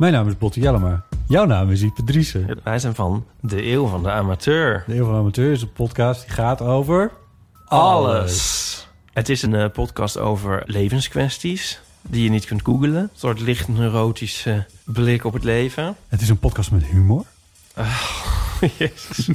Mijn 0.00 0.12
naam 0.12 0.28
is 0.28 0.38
Botte 0.38 0.60
Jellema. 0.60 1.02
Jouw 1.26 1.44
naam 1.44 1.70
is 1.70 1.82
Ipe 1.82 2.04
Driessen. 2.04 2.60
Wij 2.64 2.78
zijn 2.78 2.94
van 2.94 3.26
de 3.40 3.66
Eeuw 3.66 3.86
van 3.86 4.02
de 4.02 4.10
Amateur. 4.10 4.84
De 4.86 4.94
Eeuw 4.94 5.04
van 5.04 5.12
de 5.12 5.18
Amateur 5.18 5.52
is 5.52 5.62
een 5.62 5.72
podcast 5.72 6.20
die 6.20 6.30
gaat 6.30 6.60
over... 6.60 7.10
Alles. 7.64 8.88
Het 9.12 9.28
is 9.28 9.42
een 9.42 9.54
eh, 9.54 9.70
podcast 9.72 10.18
over 10.18 10.62
levenskwesties 10.66 11.80
die 12.02 12.22
je 12.22 12.30
niet 12.30 12.44
kunt 12.44 12.62
googlen. 12.62 12.94
Een 12.94 13.10
soort 13.14 13.40
licht 13.40 13.68
neurotische 13.68 14.66
blik 14.84 15.24
op 15.24 15.32
het 15.32 15.44
leven. 15.44 15.96
Het 16.08 16.20
is 16.20 16.28
een 16.28 16.38
podcast 16.38 16.70
met 16.70 16.84
humor. 16.84 17.24
Jezus. 18.78 19.28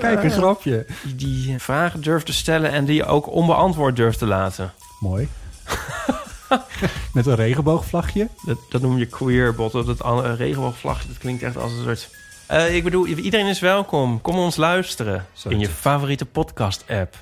Kijk, 0.00 0.22
een 0.22 0.30
grapje. 0.30 0.86
Die, 1.02 1.14
die 1.14 1.58
vragen 1.58 2.00
durft 2.00 2.26
te 2.26 2.32
stellen 2.32 2.70
en 2.70 2.84
die 2.84 2.94
je 2.94 3.04
ook 3.04 3.30
onbeantwoord 3.30 3.96
durft 3.96 4.18
te 4.18 4.26
laten. 4.26 4.72
Mooi. 5.00 5.28
met 7.14 7.26
een 7.26 7.34
regenboogvlagje. 7.34 8.28
Dat, 8.44 8.58
dat 8.68 8.80
noem 8.82 8.98
je 8.98 9.06
queerbot. 9.06 9.72
Dat 9.72 9.86
het 9.86 10.02
an- 10.02 10.24
een 10.24 10.36
regenboogvlagje, 10.36 11.08
dat 11.08 11.18
klinkt 11.18 11.42
echt 11.42 11.56
als 11.56 11.72
een 11.72 11.82
soort... 11.82 12.10
Eh, 12.46 12.76
ik 12.76 12.84
bedoel, 12.84 13.06
iedereen 13.06 13.46
is 13.46 13.60
welkom. 13.60 14.20
Kom 14.20 14.36
ons 14.38 14.56
luisteren 14.56 15.26
in 15.48 15.58
je 15.58 15.68
favoriete 15.68 16.26
podcast-app. 16.26 17.16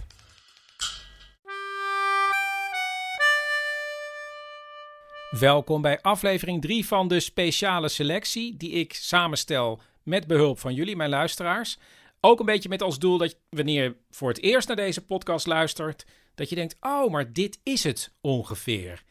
Welkom 5.31 5.83
bij 5.83 6.00
aflevering 6.00 6.62
3 6.62 6.87
van 6.87 7.09
de 7.09 7.20
speciale 7.20 7.89
selectie 7.89 8.56
die 8.56 8.70
ik 8.70 8.92
samenstel 8.92 9.81
met 10.03 10.27
behulp 10.27 10.59
van 10.59 10.75
jullie, 10.75 10.97
mijn 10.97 11.11
luisteraars. 11.11 11.78
Ook 12.20 12.41
een 12.41 12.47
beetje 12.47 12.69
met 12.69 12.83
als 12.83 12.98
doel 12.98 13.19
dat 13.19 13.37
wanneer 13.50 13.83
je 13.83 13.97
voor 14.11 14.28
het 14.28 14.42
eerst 14.42 14.69
naar 14.69 14.77
deze 14.77 15.05
podcast 15.05 15.47
luistert, 15.47 16.06
dat 16.34 16.48
je 16.48 16.55
denkt, 16.55 16.77
oh, 16.81 17.11
maar 17.11 17.33
dit 17.33 17.59
is 17.62 17.84
het 17.84 18.12
ongeveer. 18.20 19.03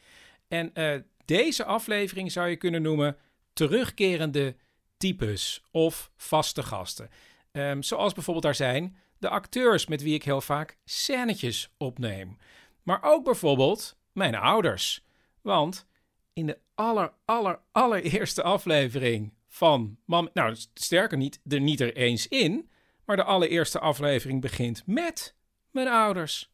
En 0.49 0.73
eh, 0.73 0.99
deze 1.25 1.65
aflevering 1.65 2.31
zou 2.31 2.47
je 2.47 2.55
kunnen 2.55 2.81
noemen 2.81 3.17
terugkerende 3.53 4.55
types 4.97 5.63
of 5.71 6.11
vaste 6.15 6.63
gasten. 6.63 7.09
Ehm, 7.51 7.81
zoals 7.81 8.13
bijvoorbeeld 8.13 8.45
daar 8.45 8.55
zijn 8.55 8.97
de 9.17 9.29
acteurs 9.29 9.87
met 9.87 10.01
wie 10.01 10.13
ik 10.13 10.23
heel 10.23 10.41
vaak 10.41 10.77
scènetjes 10.85 11.73
opneem. 11.77 12.37
Maar 12.83 12.99
ook 13.03 13.23
bijvoorbeeld 13.23 13.97
mijn 14.11 14.35
ouders. 14.35 15.05
Want 15.41 15.87
in 16.33 16.45
de 16.45 16.57
aller, 16.75 17.13
aller, 17.25 17.59
allereerste 17.71 18.43
aflevering 18.43 19.33
van 19.47 19.97
Mam... 20.05 20.29
Nou, 20.33 20.55
sterker 20.73 21.17
niet, 21.17 21.39
er 21.47 21.61
niet 21.61 21.81
er 21.81 21.95
eens 21.95 22.27
in. 22.27 22.69
Maar 23.05 23.15
de 23.15 23.23
allereerste 23.23 23.79
aflevering 23.79 24.41
begint 24.41 24.83
met 24.85 25.35
mijn 25.71 25.87
ouders. 25.87 26.51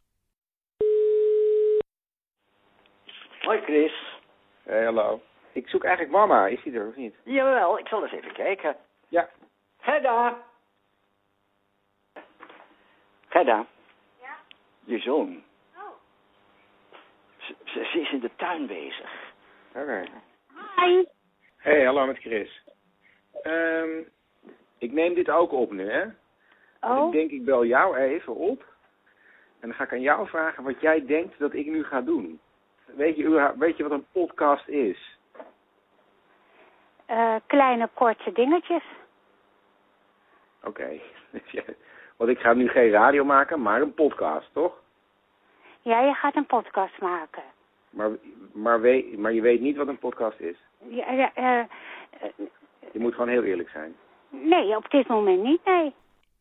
Hoi 3.46 3.62
Chris. 3.62 3.94
Hey, 4.64 4.84
hallo. 4.84 5.22
Ik 5.52 5.68
zoek 5.68 5.84
eigenlijk 5.84 6.16
mama. 6.16 6.48
Is 6.48 6.64
die 6.64 6.74
er 6.74 6.88
of 6.88 6.96
niet? 6.96 7.16
Jawel, 7.24 7.80
ik 7.80 7.88
zal 7.88 8.04
eens 8.04 8.12
even 8.12 8.34
kijken. 8.34 8.76
Ja. 9.08 9.30
Gerda. 9.80 10.38
Gerda. 13.30 13.66
Ja? 14.22 14.36
Je 14.84 15.00
zoon. 15.00 15.44
Oh. 15.76 15.90
Ze, 17.38 17.56
ze, 17.64 17.90
ze 17.92 18.00
is 18.00 18.12
in 18.12 18.20
de 18.20 18.30
tuin 18.36 18.68
bezig. 18.68 19.12
Oké. 19.76 20.04
Hi. 20.76 21.04
Hey, 21.58 21.86
hallo 21.86 22.06
met 22.06 22.18
Chris. 22.18 22.64
Ehm, 23.42 24.02
ik 24.78 24.92
neem 24.92 25.14
dit 25.14 25.30
ook 25.30 25.52
op 25.52 25.72
nu, 25.72 25.90
hè? 25.92 26.06
Oh, 26.82 27.06
Ik 27.06 27.12
denk, 27.12 27.32
ik 27.32 27.46
bel 27.46 27.66
jou 27.66 27.98
even 27.98 28.36
op. 28.36 28.74
En 29.60 29.68
dan 29.68 29.74
ga 29.74 29.84
ik 29.84 29.92
aan 29.92 30.02
jou 30.02 30.28
vragen 30.28 30.64
wat 30.64 30.82
jij 30.82 31.06
denkt 31.06 31.40
dat 31.40 31.54
ik 31.54 31.66
nu 31.66 31.84
ga 31.84 32.02
doen. 32.02 32.40
Weet 32.86 33.16
je, 33.16 33.54
weet 33.58 33.78
je 33.78 33.84
wat 33.84 33.92
een 33.92 34.06
podcast 34.12 34.68
is? 34.68 35.14
eh, 37.06 37.36
kleine 37.48 37.90
korte 37.94 38.32
dingetjes. 38.32 38.84
Oké. 40.64 41.00
Want 42.18 42.30
ik 42.30 42.40
ga 42.40 42.54
nu 42.54 42.68
geen 42.68 42.90
radio 42.90 43.24
maken, 43.24 43.62
maar 43.62 43.82
een 43.82 43.94
podcast, 43.94 44.50
toch? 44.54 44.74
Ja, 45.82 46.02
je 46.02 46.14
gaat 46.14 46.36
een 46.36 46.46
podcast 46.46 47.02
maken. 47.02 47.44
Maar, 47.90 48.10
maar, 48.54 48.82
weet, 48.82 49.18
maar 49.18 49.34
je 49.34 49.42
weet 49.42 49.62
niet 49.62 49.76
wat 49.76 49.88
een 49.88 50.00
podcast 50.00 50.40
is. 50.40 50.56
Ja, 50.90 51.12
ja, 51.12 51.34
eh, 51.34 51.60
eh, 51.60 51.68
Je 52.92 53.00
moet 53.00 53.14
gewoon 53.14 53.30
heel 53.30 53.44
eerlijk 53.44 53.70
zijn. 53.70 53.96
nee, 54.30 54.76
op 54.76 54.90
dit 54.90 55.08
moment 55.08 55.44
niet, 55.44 55.66
nee. 55.66 55.94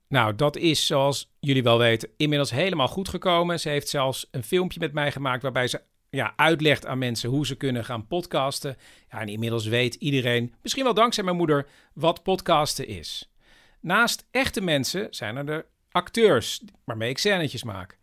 Nou, 0.08 0.34
dat 0.34 0.56
is 0.56 0.86
zoals 0.86 1.36
jullie 1.40 1.62
wel 1.62 1.78
weten 1.78 2.10
inmiddels 2.16 2.50
helemaal 2.50 2.88
goed 2.88 3.08
gekomen. 3.08 3.58
Ze 3.60 3.68
heeft 3.68 3.88
zelfs 3.88 4.28
een 4.30 4.42
filmpje 4.42 4.80
met 4.80 4.92
mij 4.92 5.10
gemaakt 5.12 5.42
waarbij 5.42 5.66
ze 5.68 5.80
ja, 6.14 6.32
uitlegt 6.36 6.86
aan 6.86 6.98
mensen 6.98 7.30
hoe 7.30 7.46
ze 7.46 7.54
kunnen 7.56 7.84
gaan 7.84 8.06
podcasten. 8.06 8.76
Ja, 9.10 9.20
en 9.20 9.28
inmiddels 9.28 9.66
weet 9.66 9.94
iedereen, 9.94 10.54
misschien 10.62 10.84
wel 10.84 10.94
dankzij 10.94 11.24
mijn 11.24 11.36
moeder, 11.36 11.66
wat 11.94 12.22
podcasten 12.22 12.86
is. 12.86 13.32
Naast 13.80 14.26
echte 14.30 14.60
mensen 14.60 15.06
zijn 15.10 15.36
er 15.36 15.46
de 15.46 15.64
acteurs 15.90 16.62
waarmee 16.84 17.10
ik 17.10 17.18
scènetjes 17.18 17.64
maak. 17.64 17.98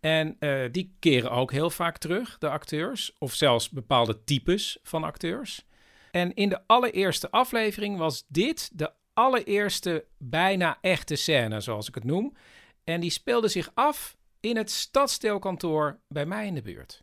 En 0.00 0.36
eh, 0.38 0.62
die 0.70 0.96
keren 0.98 1.30
ook 1.30 1.52
heel 1.52 1.70
vaak 1.70 1.98
terug, 1.98 2.38
de 2.38 2.48
acteurs, 2.48 3.16
of 3.18 3.34
zelfs 3.34 3.70
bepaalde 3.70 4.24
types 4.24 4.78
van 4.82 5.04
acteurs. 5.04 5.66
En 6.10 6.34
in 6.34 6.48
de 6.48 6.60
allereerste 6.66 7.30
aflevering 7.30 7.98
was 7.98 8.24
dit 8.28 8.70
de 8.78 8.92
allereerste 9.12 10.04
bijna 10.18 10.78
echte 10.80 11.16
scène, 11.16 11.60
zoals 11.60 11.88
ik 11.88 11.94
het 11.94 12.04
noem. 12.04 12.36
En 12.84 13.00
die 13.00 13.10
speelde 13.10 13.48
zich 13.48 13.70
af 13.74 14.16
in 14.40 14.56
het 14.56 14.70
stadsdeelkantoor 14.70 16.00
bij 16.08 16.26
mij 16.26 16.46
in 16.46 16.54
de 16.54 16.62
buurt. 16.62 17.02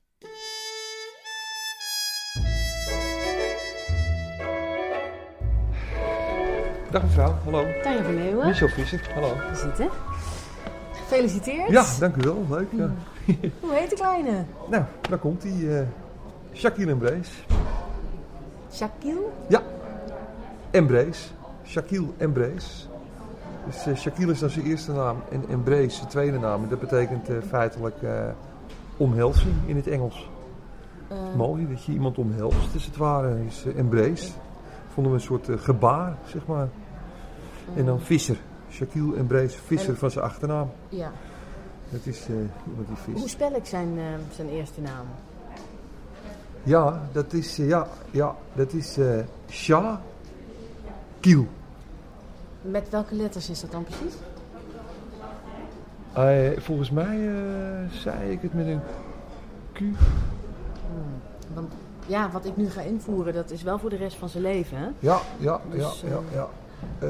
Dag 6.92 7.02
mevrouw, 7.04 7.34
hallo. 7.44 7.66
Tanja 7.84 8.04
van 8.04 8.16
Leeuwen. 8.16 8.48
Michel 8.48 8.68
Visser, 8.68 9.10
hallo. 9.14 9.34
Zitten. 9.54 9.90
Gefeliciteerd. 10.92 11.70
Ja, 11.70 11.86
dank 12.00 12.16
u 12.16 12.22
wel, 12.22 12.46
leuk. 12.50 12.68
Ja. 12.72 12.90
Hoe 13.60 13.74
heet 13.74 13.90
de 13.90 13.96
kleine? 13.96 14.44
Nou, 14.70 14.84
daar 15.10 15.18
komt 15.20 15.44
hij. 15.44 15.80
eh 15.80 15.86
Shaquille 16.54 16.92
Embrace. 16.92 17.32
Shaquille? 18.74 19.26
Ja, 19.48 19.62
Embrace. 20.72 21.30
Shaquille 21.66 22.08
Embrace. 22.18 22.88
Dus 23.66 23.86
eh, 23.86 23.96
Shaquille 23.96 24.32
is 24.32 24.40
dan 24.40 24.50
zijn 24.50 24.66
eerste 24.66 24.92
naam 24.92 25.18
en 25.32 25.44
Embrace 25.50 25.90
zijn 25.90 26.08
tweede 26.08 26.40
naam. 26.40 26.64
En 26.64 26.70
dat 26.70 26.80
betekent 26.80 27.30
eh, 27.30 27.36
feitelijk 27.48 27.96
omhelzing 29.00 29.54
in 29.66 29.76
het 29.76 29.88
Engels. 29.88 30.30
Eh, 31.08 31.18
Mooi 31.36 31.68
dat 31.70 31.84
je 31.84 31.92
iemand 31.92 32.18
omhelst, 32.18 32.74
als 32.74 32.86
het 32.86 32.98
ware. 32.98 33.46
is 33.48 33.66
eh, 33.66 33.78
Embrace. 33.78 34.32
Vonden 34.94 35.12
we 35.12 35.18
een 35.18 35.24
soort 35.24 35.50
eh, 35.50 35.58
gebaar, 35.58 36.18
zeg 36.26 36.46
maar. 36.46 36.68
En 37.76 37.86
dan 37.86 38.00
Visser. 38.00 38.38
Shaquille 38.72 39.16
Embrace 39.18 39.58
Visser 39.66 39.90
En- 39.90 39.98
van 39.98 40.12
zijn 40.12 40.26
achternaam. 40.26 40.70
ja. 40.90 41.12
Dat 41.92 42.06
is 42.06 42.28
iemand 42.68 42.88
die 42.88 42.96
vist. 43.04 43.20
Hoe 43.20 43.30
spel 43.30 43.56
ik 43.56 43.66
zijn, 43.66 44.00
zijn 44.36 44.50
eerste 44.50 44.82
naam? 44.82 45.06
Ja, 46.64 47.02
dat 47.12 47.34
is, 47.34 47.56
ja, 47.56 47.88
ja, 48.12 48.36
dat 48.54 48.74
is 48.74 48.98
Sha 49.50 50.02
Kiel. 51.20 51.48
Met 52.62 52.90
welke 52.90 53.16
letters 53.16 53.50
is 53.50 53.62
dat 53.62 53.72
dan 53.72 53.84
precies? 53.84 54.14
Volgens 56.58 56.90
mij 56.92 57.28
eh, 57.28 57.92
zei 57.92 58.32
ik 58.32 58.42
het 58.42 58.54
met 58.54 58.68
een 58.68 58.80
Q. 59.74 59.80
Want 61.54 61.74
ja, 62.06 62.30
wat 62.32 62.46
ik 62.46 62.58
nu 62.58 62.70
ga 62.70 62.82
invoeren, 62.82 63.34
dat 63.34 63.52
is 63.52 63.64
wel 63.64 63.80
voor 63.80 63.90
de 63.90 63.96
rest 63.96 64.16
van 64.18 64.30
zijn 64.30 64.44
leven, 64.44 64.78
hè? 64.78 64.86
Ja, 65.00 65.20
ja, 65.38 65.62
Dus, 65.72 66.02
ja, 66.02 66.08
eh, 66.08 66.14
ja, 66.14 66.20
ja. 66.34 66.48
Eh, 67.08 67.10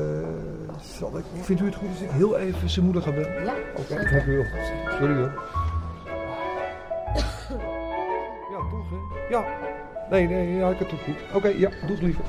zal 0.82 1.18
ik, 1.18 1.24
vindt 1.42 1.62
u 1.62 1.66
het 1.66 1.76
goed 1.76 1.90
als 1.90 2.02
ik 2.02 2.10
heel 2.10 2.38
even 2.38 2.70
zijn 2.70 2.86
moeder 2.86 3.02
ga 3.04 3.12
bellen? 3.12 3.44
Ja, 3.44 3.54
Oké, 3.76 3.88
zeker. 3.88 4.12
dank 4.12 4.26
u 4.26 4.36
wel. 4.36 4.46
Sorry 5.00 5.16
hoor. 5.16 5.32
Ja, 8.52 8.60
toch 8.70 8.90
hè? 8.90 9.36
Ja. 9.36 9.46
Nee, 10.10 10.28
nee, 10.28 10.56
ja, 10.56 10.70
ik 10.70 10.80
heb 10.80 10.90
het 10.90 10.98
toch 11.00 11.04
goed. 11.16 11.36
Oké, 11.36 11.48
ja, 11.48 11.70
doe 11.70 11.90
het 11.90 12.02
liever. 12.02 12.24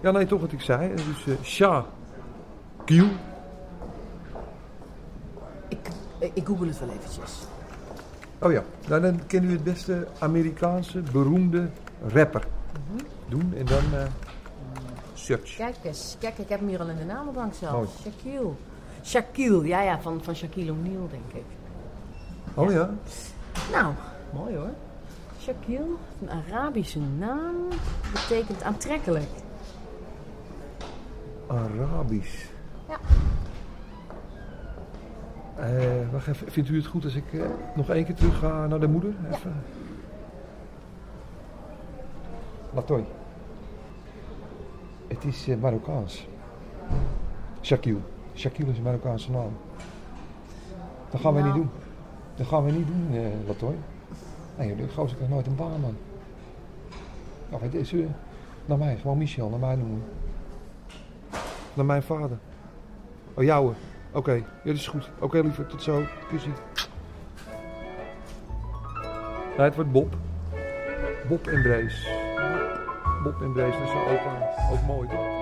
Ja, 0.00 0.10
nee, 0.10 0.26
toch 0.26 0.40
wat 0.40 0.52
ik 0.52 0.60
zei. 0.60 0.94
Dus 0.94 1.26
eh 1.26 1.42
Sha 1.42 1.84
Kiel. 2.84 3.06
Ik, 5.72 6.32
ik 6.34 6.46
google 6.46 6.66
het 6.66 6.78
wel 6.78 6.88
eventjes. 6.88 7.32
Oh 8.38 8.52
ja, 8.52 8.62
nou 8.88 9.00
dan 9.02 9.26
kent 9.26 9.44
u 9.44 9.50
het 9.52 9.64
beste 9.64 10.06
Amerikaanse 10.18 11.02
beroemde 11.12 11.68
rapper. 12.06 12.46
Doen 13.28 13.52
en 13.56 13.66
dan. 13.66 13.82
eh, 13.94 14.04
Search. 15.14 15.56
Kijk 15.56 15.76
eens, 15.82 16.16
kijk, 16.18 16.38
ik 16.38 16.48
heb 16.48 16.58
hem 16.58 16.68
hier 16.68 16.80
al 16.80 16.88
in 16.88 16.96
de 16.96 17.04
namenbank 17.04 17.54
zelf. 17.54 17.72
Mooi. 17.72 17.88
Shaquille. 18.02 18.50
Shaquille, 19.04 19.66
ja, 19.66 19.82
ja, 19.82 20.00
van, 20.00 20.20
van 20.24 20.34
Shaquille 20.34 20.72
O'Neal, 20.72 21.08
denk 21.10 21.32
ik. 21.44 21.44
Oh 22.54 22.70
ja? 22.72 22.90
Nou, 23.72 23.92
mooi 24.32 24.56
hoor. 24.56 24.70
Shaquille, 25.40 25.86
een 26.20 26.30
Arabische 26.30 26.98
naam, 27.18 27.54
betekent 28.12 28.62
aantrekkelijk. 28.62 29.28
Arabisch. 31.46 32.44
Ja. 32.88 32.96
Eh, 35.56 36.12
wacht 36.12 36.26
even, 36.26 36.50
vindt 36.52 36.68
u 36.68 36.76
het 36.76 36.86
goed 36.86 37.04
als 37.04 37.14
ik 37.14 37.32
eh, 37.32 37.40
nog 37.74 37.90
één 37.90 38.04
keer 38.04 38.14
terug 38.14 38.38
ga 38.38 38.66
naar 38.66 38.80
de 38.80 38.88
moeder? 38.88 39.14
Even. 39.32 39.54
Latoy. 42.74 43.04
Het 45.08 45.24
is 45.24 45.48
eh, 45.48 45.56
Marokkaans. 45.56 46.26
Shaquille. 47.62 48.00
Shaquille 48.34 48.70
is 48.70 48.76
een 48.76 48.82
Marokkaanse 48.82 49.30
naam. 49.30 49.56
Dat 51.10 51.20
gaan 51.20 51.34
we 51.34 51.40
Nou. 51.40 51.52
niet 51.52 51.62
doen. 51.62 51.70
Dat 52.36 52.46
gaan 52.46 52.64
we 52.64 52.70
niet 52.72 52.86
doen, 52.86 53.20
Latoy. 53.46 53.74
Nee, 54.58 54.76
de 54.76 54.88
gozer 54.88 55.14
krijgt 55.16 55.34
nooit 55.34 55.46
een 55.46 55.54
baan, 55.56 55.80
man. 55.80 55.96
Ja, 57.50 57.58
het 57.60 57.74
is 57.74 57.94
naar 58.66 58.78
mij, 58.78 58.96
gewoon 58.96 59.18
Michel, 59.18 59.48
naar 59.48 59.58
mij 59.58 59.76
noemen. 59.76 60.02
Naar 61.74 61.84
mijn 61.84 62.02
vader. 62.02 62.38
Oh, 63.34 63.44
jouwe. 63.44 63.72
Oké, 64.12 64.32
ja, 64.32 64.44
dat 64.64 64.74
is 64.74 64.86
goed. 64.86 65.10
Oké, 65.18 65.40
lieve, 65.40 65.66
tot 65.66 65.82
zo. 65.82 66.04
Kussie. 66.28 66.52
Nee, 69.56 69.66
het 69.66 69.74
wordt 69.74 69.92
Bob. 69.92 70.16
Bob 71.28 71.46
en 71.46 71.62
Brace. 71.62 72.20
Bob 73.22 73.42
en 73.42 73.52
Brace, 73.52 73.78
dat 73.78 73.88
is 73.88 73.94
ook, 73.94 74.18
eh, 74.18 74.72
ook 74.72 74.82
mooi, 74.86 75.08
toch? 75.08 75.40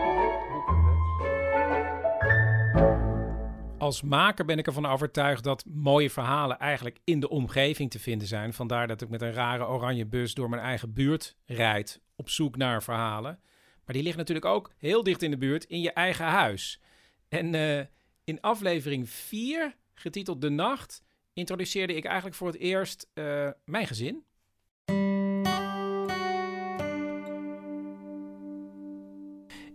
Als 3.78 4.02
maker 4.02 4.44
ben 4.44 4.58
ik 4.58 4.66
ervan 4.66 4.86
overtuigd 4.86 5.44
dat 5.44 5.64
mooie 5.66 6.10
verhalen 6.10 6.58
eigenlijk 6.58 6.98
in 7.04 7.20
de 7.20 7.28
omgeving 7.28 7.90
te 7.90 7.98
vinden 7.98 8.28
zijn. 8.28 8.52
Vandaar 8.52 8.86
dat 8.86 9.00
ik 9.00 9.08
met 9.08 9.22
een 9.22 9.32
rare 9.32 9.66
oranje 9.66 10.06
bus 10.06 10.34
door 10.34 10.48
mijn 10.48 10.62
eigen 10.62 10.92
buurt 10.92 11.36
rijd 11.46 12.00
op 12.16 12.28
zoek 12.28 12.56
naar 12.56 12.82
verhalen. 12.82 13.38
Maar 13.84 13.94
die 13.94 14.02
liggen 14.02 14.18
natuurlijk 14.18 14.46
ook 14.46 14.72
heel 14.78 15.02
dicht 15.02 15.22
in 15.22 15.30
de 15.30 15.38
buurt 15.38 15.64
in 15.64 15.80
je 15.80 15.92
eigen 15.92 16.26
huis. 16.26 16.80
En 17.28 17.54
eh, 17.54 17.84
in 18.30 18.40
aflevering 18.40 19.08
4, 19.08 19.76
getiteld 19.94 20.40
De 20.40 20.48
Nacht, 20.48 21.02
introduceerde 21.32 21.94
ik 21.94 22.04
eigenlijk 22.04 22.36
voor 22.36 22.46
het 22.46 22.58
eerst 22.58 23.08
eh, 23.12 23.48
mijn 23.64 23.86
gezin. 23.86 24.22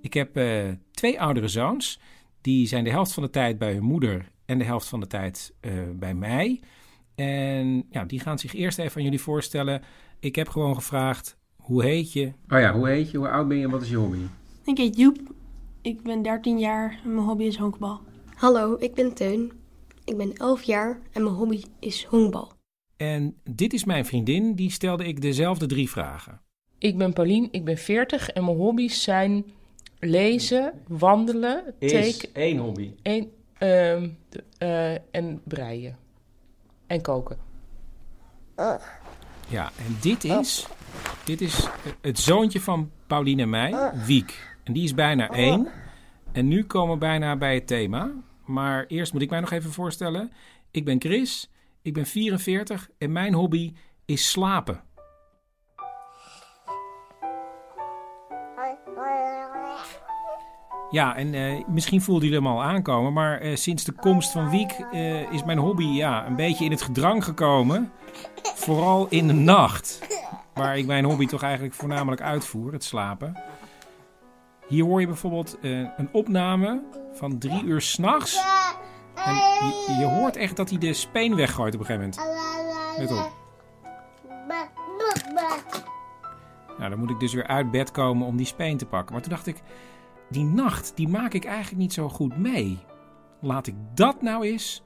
Ik 0.02 0.14
heb 0.14 0.38
eh, 0.38 0.70
twee 0.92 1.22
oudere 1.22 1.48
zoons. 1.48 2.00
Die 2.42 2.68
zijn 2.68 2.84
de 2.84 2.90
helft 2.90 3.14
van 3.14 3.24
de 3.24 3.30
tijd 3.30 3.58
bij 3.58 3.74
hun 3.74 3.84
moeder 3.84 4.32
en 4.46 4.58
de 4.58 4.64
helft 4.64 4.88
van 4.88 5.00
de 5.00 5.08
tijd 5.08 5.54
eh, 5.60 5.72
bij 5.94 6.14
mij. 6.14 6.60
En 7.16 7.86
ja, 7.90 8.06
die 8.06 8.20
gaan 8.20 8.40
zich 8.40 8.54
eerst 8.54 8.80
even 8.80 8.98
aan 8.98 9.04
jullie 9.04 9.22
voorstellen. 9.22 9.82
Ik 10.20 10.36
heb 10.36 10.48
gewoon 10.48 10.76
gevraagd, 10.76 11.38
hoe 11.56 11.84
heet 11.84 12.14
je? 12.14 12.26
Oh 12.26 12.60
ja, 12.60 12.74
hoe 12.74 12.88
heet 12.88 13.12
je? 13.12 13.18
Hoe 13.18 13.30
oud 13.30 13.48
ben 13.48 13.58
je 13.58 13.64
en 13.64 13.70
wat 13.70 13.82
is 13.82 13.90
je 13.90 13.96
hobby? 13.96 14.20
Ik 14.64 14.78
heet 14.78 14.98
Joep. 14.98 15.18
Ik 15.82 16.02
ben 16.02 16.22
13 16.22 16.60
jaar 16.60 17.00
en 17.04 17.14
mijn 17.14 17.26
hobby 17.26 17.44
is 17.44 17.58
honkbal. 17.58 18.02
Hallo, 18.36 18.76
ik 18.80 18.94
ben 18.94 19.14
Teun. 19.14 19.52
Ik 20.04 20.18
ben 20.18 20.34
11 20.34 20.64
jaar 20.64 21.00
en 21.12 21.24
mijn 21.24 21.36
hobby 21.36 21.64
is 21.80 22.04
honkbal. 22.04 22.52
En 22.98 23.36
dit 23.44 23.74
is 23.74 23.84
mijn 23.84 24.06
vriendin, 24.06 24.56
die 24.56 24.72
stelde 24.72 25.06
ik 25.06 25.22
dezelfde 25.22 25.66
drie 25.66 25.90
vragen. 25.90 26.42
Ik 26.78 26.98
ben 26.98 27.14
Paulien, 27.14 27.48
ik 27.52 27.66
ben 27.66 27.78
40 27.78 28.30
en 28.30 28.46
mijn 28.46 28.58
hobby's 28.58 29.04
zijn 29.04 29.46
lezen, 30.00 30.74
wandelen, 30.88 31.76
tekenen. 31.80 32.34
één 32.34 32.58
hobby. 32.58 32.94
Eén, 33.02 33.32
ehm, 33.58 34.10
eh, 34.58 34.94
en 34.94 35.42
breien. 35.44 35.98
En 36.88 37.02
koken. 37.02 37.38
Ja, 39.48 39.72
en 39.78 39.98
dit 40.02 40.24
is, 40.24 40.68
dit 41.24 41.42
is 41.42 41.68
het 42.02 42.20
zoontje 42.20 42.62
van 42.62 42.92
Pauline 43.08 43.42
en 43.42 43.50
mij, 43.50 43.92
Wiek. 44.06 44.56
En 44.64 44.74
die 44.74 44.84
is 44.84 44.94
bijna 44.94 45.30
één. 45.30 45.68
En 46.36 46.48
nu 46.48 46.64
komen 46.64 46.94
we 46.94 47.00
bijna 47.00 47.36
bij 47.36 47.54
het 47.54 47.68
thema. 47.68 48.12
Maar 48.46 48.86
eerst 48.86 49.14
moet 49.14 49.22
ik 49.22 49.30
mij 49.30 49.40
nog 49.40 49.52
even 49.52 49.72
voorstellen. 49.72 50.32
Ik 50.72 50.86
ben 50.86 51.02
Chris, 51.02 51.52
ik 51.82 51.94
ben 51.94 52.06
44 52.06 52.90
en 52.98 53.12
mijn 53.12 53.34
hobby 53.34 53.74
is 54.06 54.30
slapen. 54.30 54.84
Ja, 60.90 61.16
en 61.16 61.34
eh, 61.34 61.68
misschien 61.68 62.02
voelden 62.02 62.30
jullie 62.30 62.44
hem 62.44 62.58
al 62.58 62.64
aankomen, 62.64 63.14
maar 63.14 63.40
eh, 63.40 63.56
sinds 63.56 63.84
de 63.84 63.92
komst 63.92 64.32
van 64.32 64.50
Wiek 64.50 64.72
eh, 64.72 65.32
is 65.32 65.44
mijn 65.44 65.58
hobby 65.58 65.86
ja, 65.86 66.26
een 66.28 66.36
beetje 66.36 66.66
in 66.66 66.72
het 66.72 66.82
gedrang 66.82 67.24
gekomen. 67.24 67.92
Vooral 68.56 69.08
in 69.10 69.28
de 69.28 69.34
nacht, 69.34 70.08
waar 70.54 70.78
ik 70.78 70.86
mijn 70.86 71.06
hobby 71.06 71.26
toch 71.26 71.44
eigenlijk 71.44 71.74
voornamelijk 71.74 72.22
uitvoer, 72.22 72.74
het 72.74 72.84
slapen. 72.84 73.38
Hier 74.68 74.84
hoor 74.84 75.00
je 75.00 75.08
bijvoorbeeld 75.08 75.60
eh, 75.60 75.72
een 75.72 76.10
opname 76.12 76.84
van 77.14 77.38
drie 77.38 77.64
uur 77.64 77.82
s'nachts. 77.82 78.44
En 79.16 79.36
je, 80.00 80.06
hoort 80.06 80.36
echt 80.36 80.56
dat 80.56 80.70
hij 80.70 80.80
de 80.80 80.94
speen 80.94 81.36
weggooit 81.36 81.74
op 81.74 81.80
een 81.80 81.86
gegeven 81.86 82.10
moment. 82.10 82.40
Let 82.98 83.12
op. 83.12 83.32
Nou, 86.78 86.90
dan 86.90 87.00
moet 87.00 87.10
ik 87.10 87.20
dus 87.20 87.34
weer 87.34 87.48
uit 87.48 87.72
bed 87.72 87.92
komen 87.92 88.28
om 88.28 88.38
die 88.38 88.46
speen 88.46 88.78
te 88.78 88.86
pakken. 88.86 89.14
Maar 89.14 89.22
toen 89.22 89.32
dacht 89.32 89.48
ik, 89.48 89.62
die 90.30 90.44
nacht, 90.44 90.92
die 90.96 91.08
maak 91.08 91.34
ik 91.34 91.46
eigenlijk 91.46 91.78
niet 91.78 91.94
zo 91.94 92.10
goed 92.10 92.38
mee. 92.38 92.80
Laat 93.42 93.68
ik 93.68 93.76
dat 93.94 94.22
nou 94.22 94.46
eens 94.46 94.84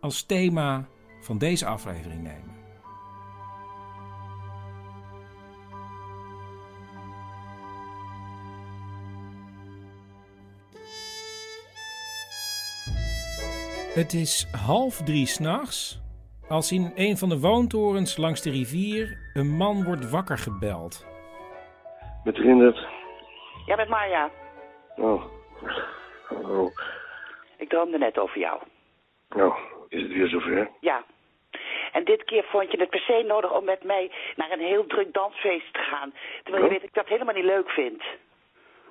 als 0.00 0.22
thema 0.22 0.84
van 1.20 1.38
deze 1.38 1.66
aflevering 1.66 2.22
nemen. 2.22 2.53
Het 13.94 14.12
is 14.12 14.46
half 14.66 14.94
drie 15.02 15.26
s'nachts 15.26 16.00
als 16.48 16.72
in 16.72 16.92
een 16.94 17.16
van 17.16 17.28
de 17.28 17.40
woontorens 17.40 18.16
langs 18.16 18.42
de 18.42 18.50
rivier 18.50 19.18
een 19.34 19.56
man 19.56 19.84
wordt 19.84 20.10
wakker 20.10 20.38
gebeld. 20.38 21.06
Met 22.24 22.36
Rindert. 22.36 22.86
Ja, 23.66 23.76
met 23.76 23.88
Marja. 23.88 24.30
Oh. 24.96 25.24
Oh. 26.30 26.76
Ik 27.58 27.68
droomde 27.68 27.98
net 27.98 28.18
over 28.18 28.38
jou. 28.38 28.62
Nou, 29.28 29.52
is 29.88 30.02
het 30.02 30.12
weer 30.12 30.28
zover? 30.28 30.70
Ja. 30.80 31.04
En 31.92 32.04
dit 32.04 32.24
keer 32.24 32.44
vond 32.44 32.70
je 32.70 32.78
het 32.78 32.90
per 32.90 33.00
se 33.00 33.24
nodig 33.26 33.52
om 33.56 33.64
met 33.64 33.84
mij 33.84 34.10
naar 34.36 34.50
een 34.50 34.66
heel 34.66 34.86
druk 34.86 35.12
dansfeest 35.12 35.72
te 35.72 35.78
gaan. 35.78 36.12
Terwijl 36.42 36.64
je 36.64 36.70
weet 36.70 36.80
dat 36.80 36.88
ik 36.88 36.94
dat 36.94 37.08
helemaal 37.08 37.34
niet 37.34 37.44
leuk 37.44 37.68
vind. 37.68 38.02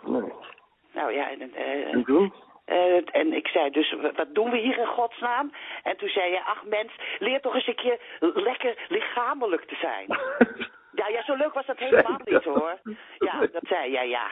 Nee. 0.06 0.32
Nou 0.94 1.14
ja, 1.14 1.32
en, 1.32 1.54
eh, 1.54 1.94
En 1.94 2.04
toen? 2.04 2.34
Eh, 2.66 2.96
en 3.12 3.34
ik 3.34 3.48
zei 3.48 3.70
dus, 3.70 3.96
wat 4.16 4.28
doen 4.36 4.52
we 4.52 4.58
hier 4.58 4.78
in 4.78 4.88
godsnaam? 4.88 5.52
En 5.84 5.98
toen 5.98 6.10
zei 6.10 6.32
je, 6.32 6.44
ach 6.44 6.64
mens, 6.64 6.92
leer 7.20 7.42
toch 7.42 7.56
eens 7.56 7.68
een 7.68 7.76
keer 7.76 8.00
lekker 8.20 8.86
lichamelijk 8.88 9.66
te 9.66 9.76
zijn. 9.76 10.06
Ja, 10.96 11.08
ja, 11.08 11.24
zo 11.24 11.36
leuk 11.36 11.54
was 11.54 11.66
dat 11.66 11.78
helemaal 11.78 12.20
niet 12.24 12.44
hoor. 12.44 12.80
Ja, 13.18 13.40
dat 13.40 13.64
zei 13.64 13.92
jij, 13.92 14.10
ja. 14.10 14.28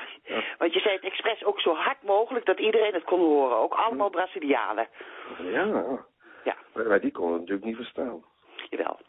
Want 0.57 0.73
je 0.73 0.79
zei 0.79 0.95
het 0.95 1.03
expres 1.03 1.43
ook 1.43 1.59
zo 1.59 1.73
hard 1.73 2.01
mogelijk 2.03 2.45
dat 2.45 2.59
iedereen 2.59 2.93
het 2.93 3.03
kon 3.03 3.19
horen. 3.19 3.57
Ook 3.57 3.73
allemaal 3.73 4.09
Brazilianen. 4.09 4.88
Ja. 5.38 5.65
Ja. 6.43 6.55
Maar 6.73 6.88
wij 6.88 7.00
die 7.00 7.11
konden 7.11 7.31
het 7.33 7.41
natuurlijk 7.41 7.67
niet 7.67 7.75
verstaan. 7.75 8.23
Jawel. 8.69 9.00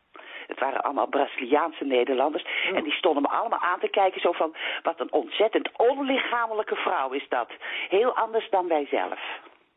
Het 0.52 0.60
waren 0.60 0.82
allemaal 0.82 1.06
Braziliaanse 1.06 1.84
Nederlanders. 1.84 2.44
En 2.74 2.82
die 2.82 2.92
stonden 2.92 3.22
me 3.22 3.28
allemaal 3.28 3.58
aan 3.58 3.80
te 3.80 3.88
kijken 3.88 4.20
zo 4.20 4.32
van... 4.32 4.54
wat 4.82 5.00
een 5.00 5.12
ontzettend 5.12 5.70
onlichamelijke 5.76 6.76
vrouw 6.76 7.10
is 7.10 7.26
dat. 7.28 7.48
Heel 7.88 8.16
anders 8.16 8.50
dan 8.50 8.68
wij 8.68 8.86
zelf. 8.90 9.20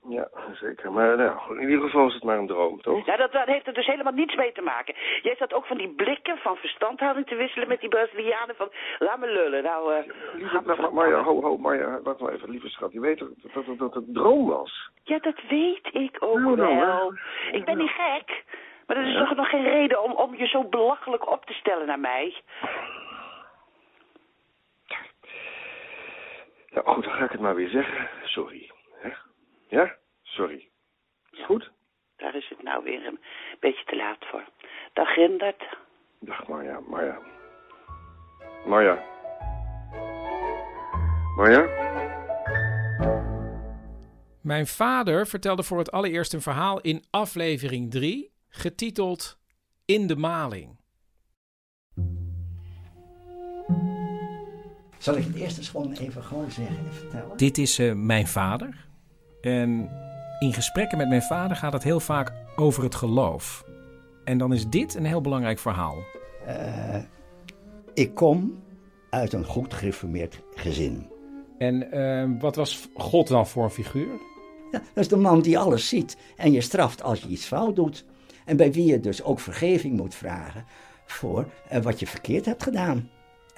Ja, 0.08 0.28
zeker. 0.54 0.92
Maar 0.92 1.18
nou, 1.18 1.60
in 1.60 1.70
ieder 1.70 1.86
geval 1.86 2.08
is 2.08 2.14
het 2.14 2.24
maar 2.24 2.38
een 2.38 2.48
droom, 2.48 2.82
toch? 2.82 3.06
Ja, 3.06 3.16
dat, 3.18 3.32
dat 3.32 3.46
heeft 3.46 3.68
er 3.68 3.74
dus 3.74 3.86
helemaal 3.86 4.14
niets 4.14 4.36
mee 4.36 4.52
te 4.52 4.62
maken. 4.62 4.96
Jij 5.22 5.36
zat 5.36 5.54
ook 5.54 5.66
van 5.66 5.78
die 5.78 5.90
blikken 5.90 6.38
van 6.38 6.56
verstandhouding 6.56 7.28
te 7.28 7.36
wisselen 7.36 7.68
met 7.68 7.80
die 7.80 7.90
Brazilianen 7.90 8.56
van... 8.56 8.70
Laat 9.00 9.20
me 9.20 9.28
lullen, 9.28 9.64
nou... 9.64 9.94
eh, 9.94 10.04
Lieve, 10.34 10.62
maar, 10.66 10.82
maar, 10.82 10.94
maar 10.94 11.10
ja, 11.10 11.24
ho, 11.24 11.42
ho, 11.42 11.58
maar 11.58 11.78
ja, 11.78 12.02
wacht 12.02 12.20
maar 12.20 12.34
even, 12.34 12.50
lieve 12.50 12.70
schat. 12.70 12.92
Je 12.92 13.00
weet 13.00 13.18
toch 13.18 13.30
dat, 13.42 13.54
dat, 13.54 13.66
dat, 13.66 13.78
dat 13.78 13.94
het 13.94 14.08
een 14.08 14.14
droom 14.14 14.48
was? 14.48 14.90
Ja, 15.04 15.20
dat 15.20 15.42
weet 15.50 15.90
ik 15.92 16.18
ook 16.20 16.40
Nou, 16.40 16.56
nou, 16.56 16.76
wel. 16.80 17.14
Ik 17.52 17.66
ben 17.66 17.78
niet 17.78 17.92
gek. 17.98 18.44
Maar 18.88 18.96
dat 18.98 19.06
is 19.06 19.12
Ja. 19.14 19.20
toch 19.26 19.36
nog 19.36 19.50
geen 19.50 19.64
reden 19.64 20.04
om, 20.04 20.12
om 20.12 20.36
je 20.36 20.48
zo 20.48 20.64
belachelijk 20.64 21.32
op 21.32 21.46
te 21.46 21.54
stellen 21.54 21.88
naar 21.88 22.00
mij? 22.00 22.42
Ja, 26.68 26.82
goed, 26.86 27.04
dan 27.04 27.14
ga 27.14 27.24
ik 27.24 27.32
het 27.32 27.42
maar 27.42 27.56
weer 27.56 27.70
zeggen. 27.70 28.10
Sorry. 28.24 28.72
Hè? 28.94 29.10
Ja? 29.68 29.96
Sorry. 30.24 30.70
Is 31.32 31.38
het 31.38 31.46
goed? 31.46 31.72
Daar 32.18 32.36
is 32.36 32.50
het 32.50 32.64
nou 32.64 32.84
weer 32.84 33.06
een 33.06 33.20
beetje 33.60 33.84
te 33.86 33.96
laat 33.96 34.26
voor. 34.32 34.44
Dag 34.94 35.16
Rindert. 35.16 35.64
Dag 36.20 36.48
Marja, 36.48 36.80
Marja. 36.88 37.20
Marja. 38.66 39.04
Marja? 41.36 41.84
Mijn 44.44 44.66
vader 44.68 45.28
vertelde 45.28 45.64
voor 45.64 45.78
het 45.78 45.92
allereerst 45.92 46.34
een 46.34 46.42
verhaal 46.42 46.82
in 46.82 47.04
aflevering 47.10 47.92
3, 47.92 48.32
getiteld 48.56 49.38
In 49.86 50.08
de 50.08 50.16
Maling. 50.16 50.78
Zal 54.98 55.18
ik 55.18 55.24
het 55.24 55.36
eerst 55.36 55.58
eens 55.58 55.70
gewoon 55.70 55.92
even 55.92 56.24
gewoon 56.24 56.52
zeggen 56.52 56.78
en 56.78 56.94
vertellen? 56.94 57.38
Dit 57.38 57.58
is 57.58 57.80
eh, 57.80 57.94
mijn 57.94 58.28
vader. 58.28 58.88
En 59.42 59.90
in 60.40 60.54
gesprekken 60.54 60.98
met 60.98 61.08
mijn 61.08 61.22
vader 61.22 61.58
gaat 61.58 61.74
het 61.74 61.84
heel 61.84 62.00
vaak 62.00 62.34
over 62.56 62.84
het 62.84 62.96
geloof. 62.96 63.66
En 64.24 64.38
dan 64.38 64.54
is 64.54 64.68
dit 64.68 64.96
een 64.96 65.06
heel 65.06 65.22
belangrijk 65.22 65.60
verhaal. 65.60 65.98
Eh, 66.46 67.02
ik 67.94 68.16
kom 68.16 68.64
uit 69.10 69.34
een 69.34 69.46
goed 69.46 69.74
gereformeerd 69.74 70.42
gezin. 70.56 71.10
En 71.58 71.92
eh, 71.92 72.42
wat 72.42 72.56
was 72.56 72.90
God 72.94 73.28
dan 73.28 73.48
voor 73.48 73.64
een 73.64 73.70
figuur? 73.70 74.20
Ja, 74.72 74.80
dat 74.80 75.04
is 75.04 75.08
de 75.08 75.18
man 75.18 75.42
die 75.42 75.60
alles 75.60 75.90
ziet 75.90 76.18
en 76.36 76.52
je 76.52 76.62
straft 76.62 77.04
als 77.04 77.22
je 77.22 77.28
iets 77.28 77.46
fout 77.46 77.76
doet. 77.76 78.06
En 78.46 78.58
bij 78.58 78.72
wie 78.72 78.86
je 78.86 79.00
dus 79.00 79.24
ook 79.24 79.40
vergeving 79.40 79.98
moet 79.98 80.16
vragen 80.16 80.66
voor 81.06 81.48
eh, 81.70 81.82
wat 81.82 82.00
je 82.00 82.08
verkeerd 82.08 82.46
hebt 82.46 82.64
gedaan. 82.64 83.10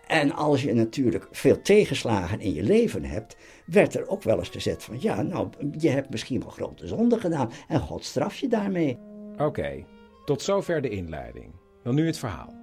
En 0.07 0.31
als 0.31 0.61
je 0.63 0.73
natuurlijk 0.73 1.27
veel 1.31 1.61
tegenslagen 1.61 2.39
in 2.39 2.53
je 2.53 2.63
leven 2.63 3.03
hebt, 3.03 3.37
werd 3.65 3.95
er 3.95 4.07
ook 4.07 4.23
wel 4.23 4.37
eens 4.37 4.49
gezet 4.49 4.83
van 4.83 4.97
ja, 4.99 5.21
nou, 5.21 5.49
je 5.77 5.89
hebt 5.89 6.09
misschien 6.09 6.39
wel 6.39 6.49
grote 6.49 6.87
zonden 6.87 7.19
gedaan 7.19 7.51
en 7.67 7.79
God 7.79 8.05
straft 8.05 8.37
je 8.37 8.47
daarmee. 8.47 8.99
Oké, 9.37 9.85
tot 10.25 10.41
zover 10.41 10.81
de 10.81 10.89
inleiding. 10.89 11.51
Dan 11.83 11.95
nu 11.95 12.05
het 12.05 12.17
verhaal. 12.17 12.53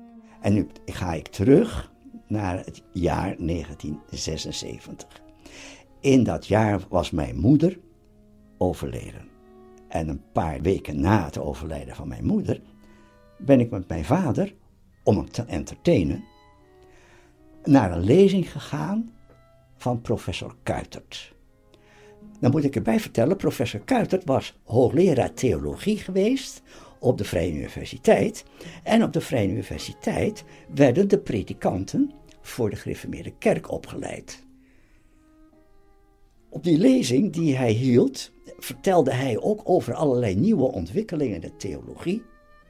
En 0.40 0.52
nu 0.52 0.66
ga 0.86 1.12
ik 1.12 1.28
terug 1.28 1.92
naar 2.26 2.64
het 2.64 2.82
jaar 2.92 3.36
1976. 3.38 5.22
In 6.00 6.24
dat 6.24 6.46
jaar 6.46 6.80
was 6.88 7.10
mijn 7.10 7.36
moeder 7.36 7.78
overleden. 8.58 9.33
En 9.94 10.08
een 10.08 10.22
paar 10.32 10.60
weken 10.60 11.00
na 11.00 11.24
het 11.24 11.38
overlijden 11.38 11.94
van 11.94 12.08
mijn 12.08 12.24
moeder 12.24 12.60
ben 13.38 13.60
ik 13.60 13.70
met 13.70 13.88
mijn 13.88 14.04
vader, 14.04 14.54
om 15.02 15.16
hem 15.16 15.30
te 15.30 15.44
entertainen, 15.44 16.24
naar 17.64 17.92
een 17.92 18.04
lezing 18.04 18.52
gegaan 18.52 19.12
van 19.76 20.00
professor 20.00 20.56
Kuitert. 20.62 21.34
Dan 22.40 22.50
moet 22.50 22.64
ik 22.64 22.76
erbij 22.76 23.00
vertellen, 23.00 23.36
professor 23.36 23.80
Kuitert 23.80 24.24
was 24.24 24.58
hoogleraar 24.64 25.34
theologie 25.34 25.98
geweest 25.98 26.62
op 27.00 27.18
de 27.18 27.24
Vrije 27.24 27.52
Universiteit. 27.52 28.44
En 28.82 29.02
op 29.02 29.12
de 29.12 29.20
Vrije 29.20 29.48
Universiteit 29.48 30.44
werden 30.74 31.08
de 31.08 31.18
predikanten 31.18 32.12
voor 32.40 32.70
de 32.70 32.76
gereformeerde 32.76 33.32
kerk 33.38 33.70
opgeleid. 33.70 34.44
Op 36.48 36.64
die 36.64 36.78
lezing 36.78 37.32
die 37.32 37.56
hij 37.56 37.72
hield, 37.72 38.32
vertelde 38.64 39.12
hij 39.12 39.40
ook 39.40 39.61
over 39.64 39.94
allerlei 39.94 40.35
nieuwe 40.35 40.73
ontwikkelingen 40.73 41.35
in 41.35 41.40
de 41.40 41.56
theologie. 41.56 42.23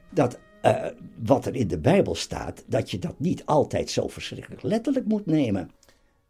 Dat 0.09 0.39
uh, 0.63 0.85
wat 1.23 1.45
er 1.45 1.55
in 1.55 1.67
de 1.67 1.79
Bijbel 1.79 2.15
staat, 2.15 2.63
dat 2.67 2.91
je 2.91 2.99
dat 2.99 3.19
niet 3.19 3.45
altijd 3.45 3.89
zo 3.89 4.07
verschrikkelijk 4.07 4.63
letterlijk 4.63 5.05
moet 5.05 5.25
nemen. 5.25 5.71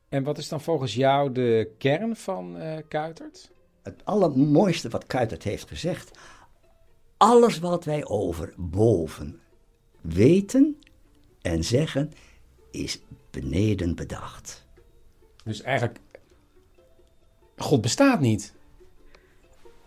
En 0.09 0.23
wat 0.23 0.37
is 0.37 0.49
dan 0.49 0.61
volgens 0.61 0.93
jou 0.95 1.31
de 1.31 1.71
kern 1.77 2.15
van 2.15 2.61
uh, 2.61 2.77
Kuitert? 2.87 3.51
Het 3.83 4.01
allermooiste 4.03 4.89
wat 4.89 5.05
Kuitert 5.05 5.43
heeft 5.43 5.67
gezegd. 5.67 6.17
Alles 7.17 7.59
wat 7.59 7.85
wij 7.85 8.05
over 8.05 8.53
boven 8.57 9.39
weten 10.01 10.79
en 11.41 11.63
zeggen, 11.63 12.11
is 12.71 13.01
beneden 13.31 13.95
bedacht. 13.95 14.65
Dus 15.43 15.61
eigenlijk, 15.61 15.99
God 17.57 17.81
bestaat 17.81 18.19
niet. 18.19 18.54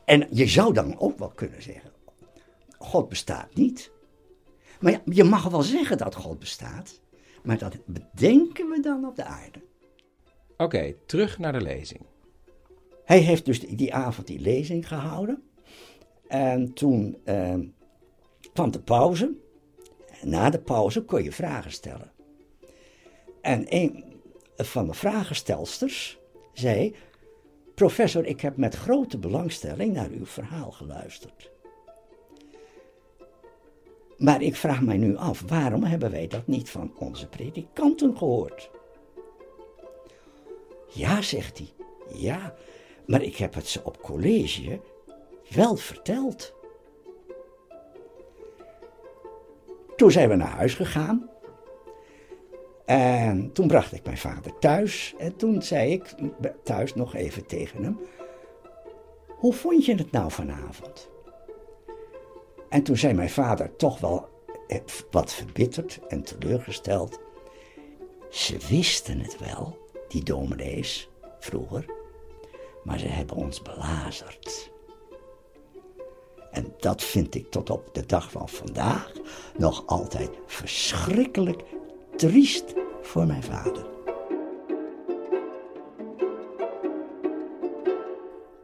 En 0.09 0.27
je 0.31 0.47
zou 0.47 0.75
dan 0.75 0.99
ook 0.99 1.19
wel 1.19 1.29
kunnen 1.29 1.63
zeggen, 1.63 1.91
God 2.79 3.09
bestaat 3.09 3.55
niet. 3.55 3.91
Maar 4.81 4.93
ja, 4.93 5.01
je 5.05 5.25
mag 5.25 5.49
wel 5.49 5.63
zeggen 5.63 5.99
dat 5.99 6.15
God 6.15 6.39
bestaat, 6.39 7.01
maar 7.43 7.59
dat 7.59 7.77
bedenken 7.87 8.69
we 8.69 8.81
dan 8.81 9.07
op 9.07 9.17
de 9.17 9.25
aarde. 9.25 9.61
Oké, 10.51 10.63
okay, 10.63 10.97
terug 11.07 11.39
naar 11.39 11.53
de 11.53 11.61
lezing. 11.61 12.01
Hij 13.05 13.19
heeft 13.19 13.45
dus 13.45 13.61
die, 13.61 13.95
avond 13.95 14.27
die 14.27 14.41
lezing 14.41 14.89
gehouden. 14.89 15.43
En 16.29 16.73
toen 16.73 17.19
eh, 17.25 17.59
kwam 18.53 18.71
de 18.71 18.81
pauze. 18.81 19.35
Na 20.23 20.51
de 20.51 20.61
pauze 20.61 21.03
kon 21.05 21.23
je 21.23 21.33
vragen 21.33 21.73
stellen. 21.73 22.13
En 23.41 23.65
een 23.69 24.05
van 24.57 24.87
de 24.87 24.95
vragenstelsters 24.95 26.19
zei: 26.53 26.95
Professor, 27.79 28.27
ik 28.27 28.41
heb 28.41 28.57
met 28.57 28.75
grote 28.75 29.19
belangstelling 29.19 29.93
naar 29.93 30.11
uw 30.11 30.27
verhaal 30.27 30.71
geluisterd. 30.71 31.51
Maar 34.17 34.43
ik 34.43 34.57
vraag 34.57 34.81
mij 34.83 34.97
nu 34.97 35.17
af, 35.17 35.43
waarom 35.47 35.83
hebben 35.83 36.11
wij 36.11 36.27
dat 36.27 36.47
niet 36.47 36.71
van 36.71 36.93
onze 36.99 37.29
predikanten 37.29 38.17
gehoord? 38.17 38.71
Ja, 40.89 41.23
zegt 41.23 41.59
hij. 41.59 41.69
Ja, 42.15 42.55
maar 43.07 43.23
ik 43.23 43.37
heb 43.37 43.55
het 43.55 43.67
ze 43.67 43.85
op 43.85 44.03
college 44.03 44.81
wel 45.55 45.77
verteld. 45.77 46.55
Toen 49.97 50.11
zijn 50.11 50.29
we 50.29 50.35
naar 50.35 50.57
huis 50.57 50.75
gegaan. 50.75 51.31
En 52.89 53.53
toen 53.53 53.67
bracht 53.67 53.93
ik 53.93 54.05
mijn 54.05 54.19
vader 54.19 54.59
thuis. 54.59 55.15
En 55.19 55.37
toen 55.37 55.63
zei 55.63 55.93
ik 55.93 56.15
thuis 56.65 56.95
nog 56.95 57.15
even 57.15 57.47
tegen 57.47 57.83
hem: 57.83 57.99
Hoe 59.29 59.53
vond 59.53 59.85
je 59.85 59.95
het 59.95 60.11
nou 60.11 60.31
vanavond? 60.31 61.11
En 62.69 62.83
toen 62.83 62.97
zei 62.97 63.15
mijn 63.15 63.31
vader 63.31 63.77
toch 63.77 64.01
wel 64.01 64.29
wat 65.11 65.33
verbitterd 65.33 66.01
en 66.09 66.23
teleurgesteld. 66.23 67.21
Ze 68.31 68.57
wisten 68.69 69.21
het 69.21 69.39
wel, 69.39 69.79
die 70.09 70.23
dominees, 70.23 71.11
vroeger, 71.39 71.85
maar 72.85 72.99
ze 72.99 73.09
hebben 73.09 73.37
ons 73.37 73.63
belazerd. 73.63 74.73
En 76.51 76.75
dat 76.79 77.03
vind 77.03 77.35
ik 77.35 77.51
tot 77.51 77.71
op 77.71 77.95
de 77.95 78.07
dag 78.07 78.31
van 78.31 78.49
vandaag 78.49 79.13
nog 79.57 79.87
altijd 79.87 80.31
verschrikkelijk 80.47 81.63
triest 82.19 82.75
voor 83.03 83.27
mijn 83.27 83.43
vader. 83.43 83.87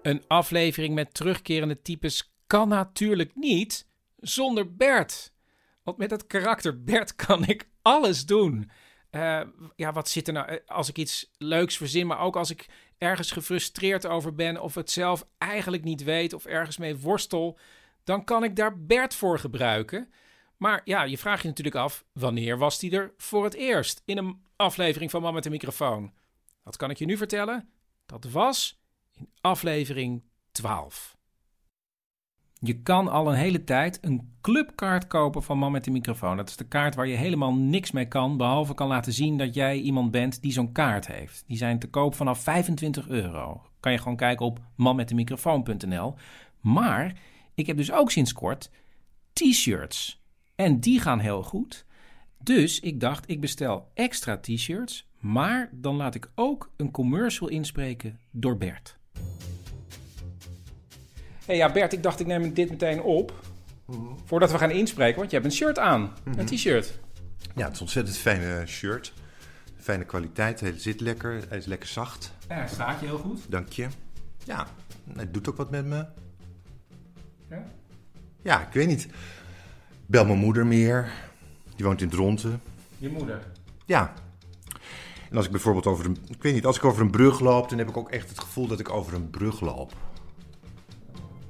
Een 0.03 0.23
aflevering 0.27 0.95
met 0.95 1.15
terugkerende 1.15 1.83
types 1.83 2.33
kan 2.47 2.69
natuurlijk 2.69 3.35
niet 3.35 3.87
zonder 4.17 4.75
Bert. 4.75 5.33
Want 5.83 5.97
met 5.97 6.11
dat 6.11 6.27
karakter 6.27 6.83
Bert 6.85 7.15
kan 7.15 7.45
ik 7.47 7.69
alles 7.83 8.27
doen. 8.27 8.71
Uh, 9.11 9.41
ja, 9.77 9.93
wat 9.93 10.09
zit 10.09 10.27
er 10.27 10.33
nou? 10.33 10.49
eh, 10.49 10.59
Als 10.67 10.89
ik 10.89 10.99
iets 10.99 11.31
leuks 11.39 11.77
verzin, 11.77 12.07
maar 12.07 12.21
ook 12.21 12.37
als 12.37 12.51
ik 12.51 12.67
ergens 12.99 13.31
gefrustreerd 13.31 14.07
over 14.07 14.35
ben 14.35 14.61
of 14.63 14.75
het 14.75 14.91
zelf 14.91 15.27
eigenlijk 15.39 15.85
niet 15.85 16.05
weet 16.05 16.33
of 16.33 16.45
ergens 16.45 16.77
mee 16.77 16.97
worstel, 16.97 17.59
dan 18.05 18.25
kan 18.25 18.45
ik 18.45 18.57
daar 18.57 18.79
Bert 18.85 19.15
voor 19.15 19.39
gebruiken. 19.39 20.13
Maar 20.57 20.81
ja, 20.85 21.03
je 21.03 21.19
vraagt 21.19 21.43
je 21.43 21.49
natuurlijk 21.49 21.77
af, 21.77 22.05
wanneer 22.13 22.59
was 22.59 22.79
die 22.79 22.91
er 22.91 23.13
voor 23.17 23.45
het 23.45 23.55
eerst 23.55 24.03
in 24.05 24.19
een 24.19 24.43
aflevering 24.57 25.11
van 25.11 25.23
Man 25.23 25.35
met 25.35 25.43
de 25.43 25.51
microfoon? 25.51 26.13
Dat 26.65 26.77
kan 26.77 26.91
ik 26.91 26.99
je 26.99 27.05
nu 27.05 27.17
vertellen. 27.17 27.69
Dat 28.07 28.25
was 28.25 28.81
in 29.13 29.29
aflevering 29.41 30.23
12. 30.53 31.17
Je 32.59 32.83
kan 32.83 33.09
al 33.09 33.29
een 33.29 33.37
hele 33.37 33.65
tijd 33.65 33.99
een 34.01 34.37
clubkaart 34.41 35.07
kopen 35.07 35.43
van 35.43 35.59
Man 35.59 35.73
met 35.73 35.85
de 35.85 35.91
microfoon. 35.91 36.37
Dat 36.37 36.49
is 36.49 36.57
de 36.57 36.69
kaart 36.69 36.95
waar 36.95 37.07
je 37.07 37.17
helemaal 37.17 37.55
niks 37.55 37.91
mee 37.91 38.09
kan, 38.09 38.37
behalve 38.37 38.75
kan 38.75 38.89
laten 38.89 39.13
zien 39.13 39.37
dat 39.37 39.55
jij 39.55 39.79
iemand 39.79 40.11
bent 40.11 40.43
die 40.43 40.53
zo'n 40.53 40.73
kaart 40.73 41.07
heeft. 41.07 41.45
Die 41.47 41.57
zijn 41.57 41.79
te 41.79 41.91
koop 41.91 42.15
vanaf 42.15 42.43
25 42.43 43.09
euro. 43.09 43.63
Kan 43.81 43.93
je 43.93 43.99
gewoon 43.99 44.17
kijken 44.17 44.47
op 44.47 44.61
manmetdemicrofoon.nl. 44.77 46.15
Maar 46.61 47.19
ik 47.55 47.67
heb 47.67 47.77
dus 47.77 47.93
ook 47.93 48.11
sinds 48.11 48.33
kort 48.33 48.71
t-shirts. 49.33 50.24
En 50.55 50.81
die 50.81 51.01
gaan 51.01 51.19
heel 51.19 51.43
goed. 51.43 51.85
Dus 52.39 52.81
ik 52.81 53.01
dacht, 53.01 53.31
ik 53.31 53.41
bestel 53.41 53.91
extra 53.95 54.39
t-shirts, 54.39 55.09
maar 55.21 55.69
dan 55.73 55.97
laat 55.97 56.15
ik 56.15 56.31
ook 56.35 56.71
een 56.77 56.91
commercial 56.91 57.49
inspreken 57.49 58.19
door 58.31 58.57
Bert. 58.57 58.99
hey, 61.45 61.57
ja, 61.57 61.73
Bert, 61.73 61.93
ik 61.93 62.03
dacht 62.03 62.21
ik 62.21 62.27
neem 62.27 62.55
dit 62.55 62.71
meteen 62.71 63.03
op. 63.03 63.43
Voordat 64.25 64.51
we 64.51 64.59
gaan 64.59 64.71
inspreken, 64.71 65.19
want 65.19 65.31
je 65.31 65.37
hebt 65.37 65.49
een 65.49 65.57
shirt 65.57 65.79
aan. 65.79 66.13
Een 66.37 66.47
t-shirt. 66.47 66.99
Ja, 67.55 67.65
het 67.65 67.73
is 67.73 67.77
een 67.77 67.81
ontzettend 67.81 68.17
fijne 68.17 68.67
shirt. 68.67 69.13
Fijne 69.77 70.05
kwaliteit, 70.05 70.61
hij 70.61 70.79
zit 70.79 71.01
lekker, 71.01 71.45
hij 71.49 71.59
is 71.59 71.67
lekker 71.67 71.89
zacht. 71.89 72.33
Ja, 72.49 72.55
hij 72.55 72.69
staat 72.69 73.01
je 73.01 73.07
heel 73.07 73.19
goed. 73.19 73.51
Dank 73.51 73.69
je. 73.69 73.89
Ja, 74.45 74.67
het 75.17 75.35
doet 75.35 75.49
ook 75.49 75.57
wat 75.57 75.71
met 75.71 75.85
me. 75.85 76.07
Ja? 77.51 77.65
Ja, 78.43 78.67
ik 78.67 78.73
weet 78.73 78.87
niet. 78.87 79.09
Bel 80.07 80.25
mijn 80.25 80.39
moeder 80.39 80.67
meer. 80.67 81.13
Die 81.77 81.85
woont 81.85 82.01
in 82.01 82.09
Dronten. 82.09 82.63
Je 82.99 83.09
moeder. 83.11 83.47
Ja. 83.87 84.13
En 85.31 85.37
als 85.37 85.47
ik 85.47 85.53
bijvoorbeeld 85.53 85.87
over 85.87 86.05
een... 86.05 86.19
Ik 86.29 86.43
weet 86.43 86.55
niet, 86.55 86.67
als 86.67 86.77
ik 86.77 86.85
over 86.85 87.03
een 87.03 87.11
brug 87.11 87.41
loop... 87.41 87.69
dan 87.69 87.79
heb 87.79 87.89
ik 87.89 87.97
ook 87.97 88.11
echt 88.11 88.29
het 88.29 88.41
gevoel 88.41 88.67
dat 88.67 88.81
ik 88.81 88.91
over 88.91 89.15
een 89.15 89.31
brug 89.31 89.61
loop. 89.61 89.93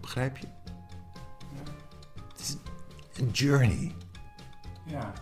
Begrijp 0.00 0.37
je? 0.37 0.46
Het 2.32 2.40
is 2.40 2.56
een 3.16 3.30
journey. 3.30 3.94
Ja. 4.87 5.12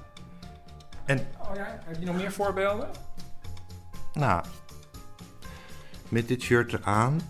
En 1.05 1.19
Oh 1.19 1.55
ja, 1.55 1.81
heb 1.85 2.01
je 2.01 2.07
nog 2.07 2.17
meer 2.17 2.33
voorbeelden? 2.33 2.91
nou, 4.13 4.45
met 6.09 6.29
dit 6.29 6.43
shirt 6.43 6.73
eraan 6.73 7.21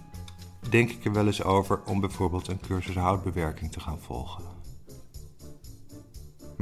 denk 0.68 0.90
ik 0.90 1.04
er 1.04 1.12
wel 1.12 1.26
eens 1.26 1.42
over 1.42 1.82
om 1.84 2.00
bijvoorbeeld 2.00 2.48
een 2.48 2.60
cursus 2.60 2.94
houtbewerking 2.94 3.72
te 3.72 3.80
gaan 3.80 3.98
volgen. 4.00 4.44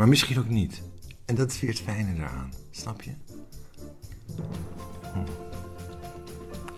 Maar 0.00 0.08
misschien 0.08 0.38
ook 0.38 0.48
niet. 0.48 0.82
En 1.26 1.34
dat 1.34 1.50
is 1.50 1.60
weer 1.60 1.70
het 1.70 1.80
fijne 1.80 2.14
eraan, 2.14 2.52
snap 2.70 3.02
je? 3.02 3.14
Hm. 5.12 5.26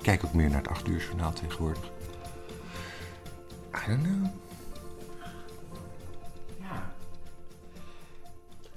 Kijk 0.02 0.24
ook 0.24 0.32
meer 0.32 0.48
naar 0.48 0.58
het 0.58 0.68
8 0.68 0.88
uur 0.88 1.00
journaal 1.00 1.32
tegenwoordig. 1.32 1.84
I 3.74 3.86
don't 3.86 4.02
know. 4.02 4.26
Ja. 6.60 6.94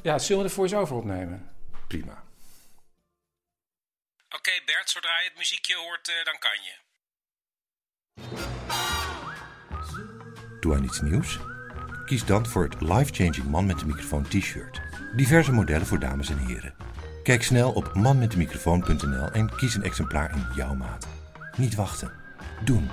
Ja, 0.02 0.20
zullen 0.20 0.44
we 0.44 0.48
de 0.48 0.56
voice-over 0.56 0.96
opnemen? 0.96 1.50
Prima. 1.88 2.24
Oké 4.30 4.52
Bert, 4.66 4.90
zodra 4.90 5.20
je 5.20 5.28
het 5.30 5.38
muziekje 5.38 5.75
hoort, 5.75 6.10
eh, 6.10 6.25
dan 6.25 6.38
kan 6.40 6.60
je. 6.64 6.74
Doe 10.60 10.75
aan 10.75 10.84
iets 10.84 11.02
nieuws? 11.02 11.40
Kies 12.05 12.25
dan 12.25 12.45
voor 12.45 12.63
het 12.63 12.81
life-changing 12.81 13.50
man 13.50 13.65
met 13.65 13.79
de 13.79 13.85
microfoon 13.85 14.24
t-shirt. 14.24 14.81
Diverse 15.15 15.51
modellen 15.51 15.88
voor 15.88 16.00
dames 16.00 16.29
en 16.29 16.38
heren. 16.38 16.74
Kijk 17.24 17.43
snel 17.43 17.71
op 17.71 17.93
manmetdemicrofoon.nl 17.93 19.31
en 19.31 19.55
kies 19.55 19.75
een 19.75 19.83
exemplaar 19.83 20.35
in 20.35 20.47
jouw 20.55 20.74
maat. 20.75 21.07
Niet 21.57 21.75
wachten. 21.75 22.12
Doen. 22.63 22.89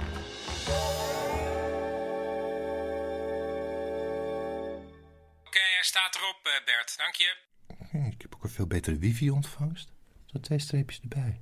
Oké, 5.47 5.59
hij 5.59 5.83
staat 5.83 6.15
erop 6.17 6.41
eh, 6.43 6.65
Bert, 6.65 6.95
dank 6.97 7.15
je. 7.15 7.37
Hm, 7.91 8.07
Ik 8.11 8.23
heb 8.23 8.35
ook 8.35 8.45
een 8.45 8.51
veel 8.51 8.67
betere 8.67 8.99
wifi-ontvangst. 8.99 9.93
Zo 10.27 10.41
twee 10.41 10.59
streepjes 10.59 11.01
erbij. 11.01 11.41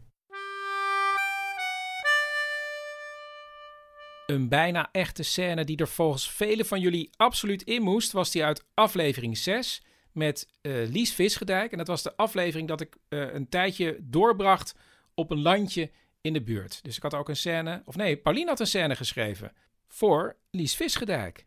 Een 4.30 4.48
bijna 4.48 4.88
echte 4.92 5.22
scène 5.22 5.64
die 5.64 5.76
er 5.76 5.88
volgens 5.88 6.30
velen 6.30 6.66
van 6.66 6.80
jullie 6.80 7.10
absoluut 7.16 7.62
in 7.62 7.82
moest, 7.82 8.12
was 8.12 8.30
die 8.30 8.44
uit 8.44 8.64
aflevering 8.74 9.38
6 9.38 9.82
met 10.12 10.48
eh, 10.60 10.72
Lies 10.72 11.12
Visgedijk. 11.12 11.72
En 11.72 11.78
dat 11.78 11.86
was 11.86 12.02
de 12.02 12.16
aflevering 12.16 12.68
dat 12.68 12.80
ik 12.80 12.96
eh, 13.08 13.34
een 13.34 13.48
tijdje 13.48 13.98
doorbracht 14.00 14.74
op 15.14 15.30
een 15.30 15.42
landje 15.42 15.90
in 16.20 16.32
de 16.32 16.42
buurt. 16.42 16.82
Dus 16.82 16.96
ik 16.96 17.02
had 17.02 17.14
ook 17.14 17.28
een 17.28 17.36
scène, 17.36 17.82
of 17.84 17.96
nee, 17.96 18.16
Paulien 18.16 18.48
had 18.48 18.60
een 18.60 18.66
scène 18.66 18.96
geschreven 18.96 19.52
voor 19.88 20.36
Lies 20.50 20.76
Visgedijk. 20.76 21.46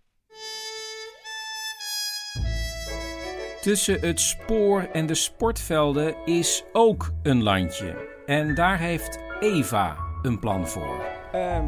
Tussen 3.62 4.00
het 4.00 4.20
spoor 4.20 4.82
en 4.82 5.06
de 5.06 5.16
sportvelden 5.16 6.26
is 6.26 6.64
ook 6.72 7.12
een 7.24 7.44
landje. 7.44 8.24
En 8.26 8.56
daar 8.56 8.80
heeft 8.80 9.20
Eva 9.40 9.98
een 10.22 10.40
plan 10.40 10.68
voor. 10.68 11.06
Ehm, 11.32 11.68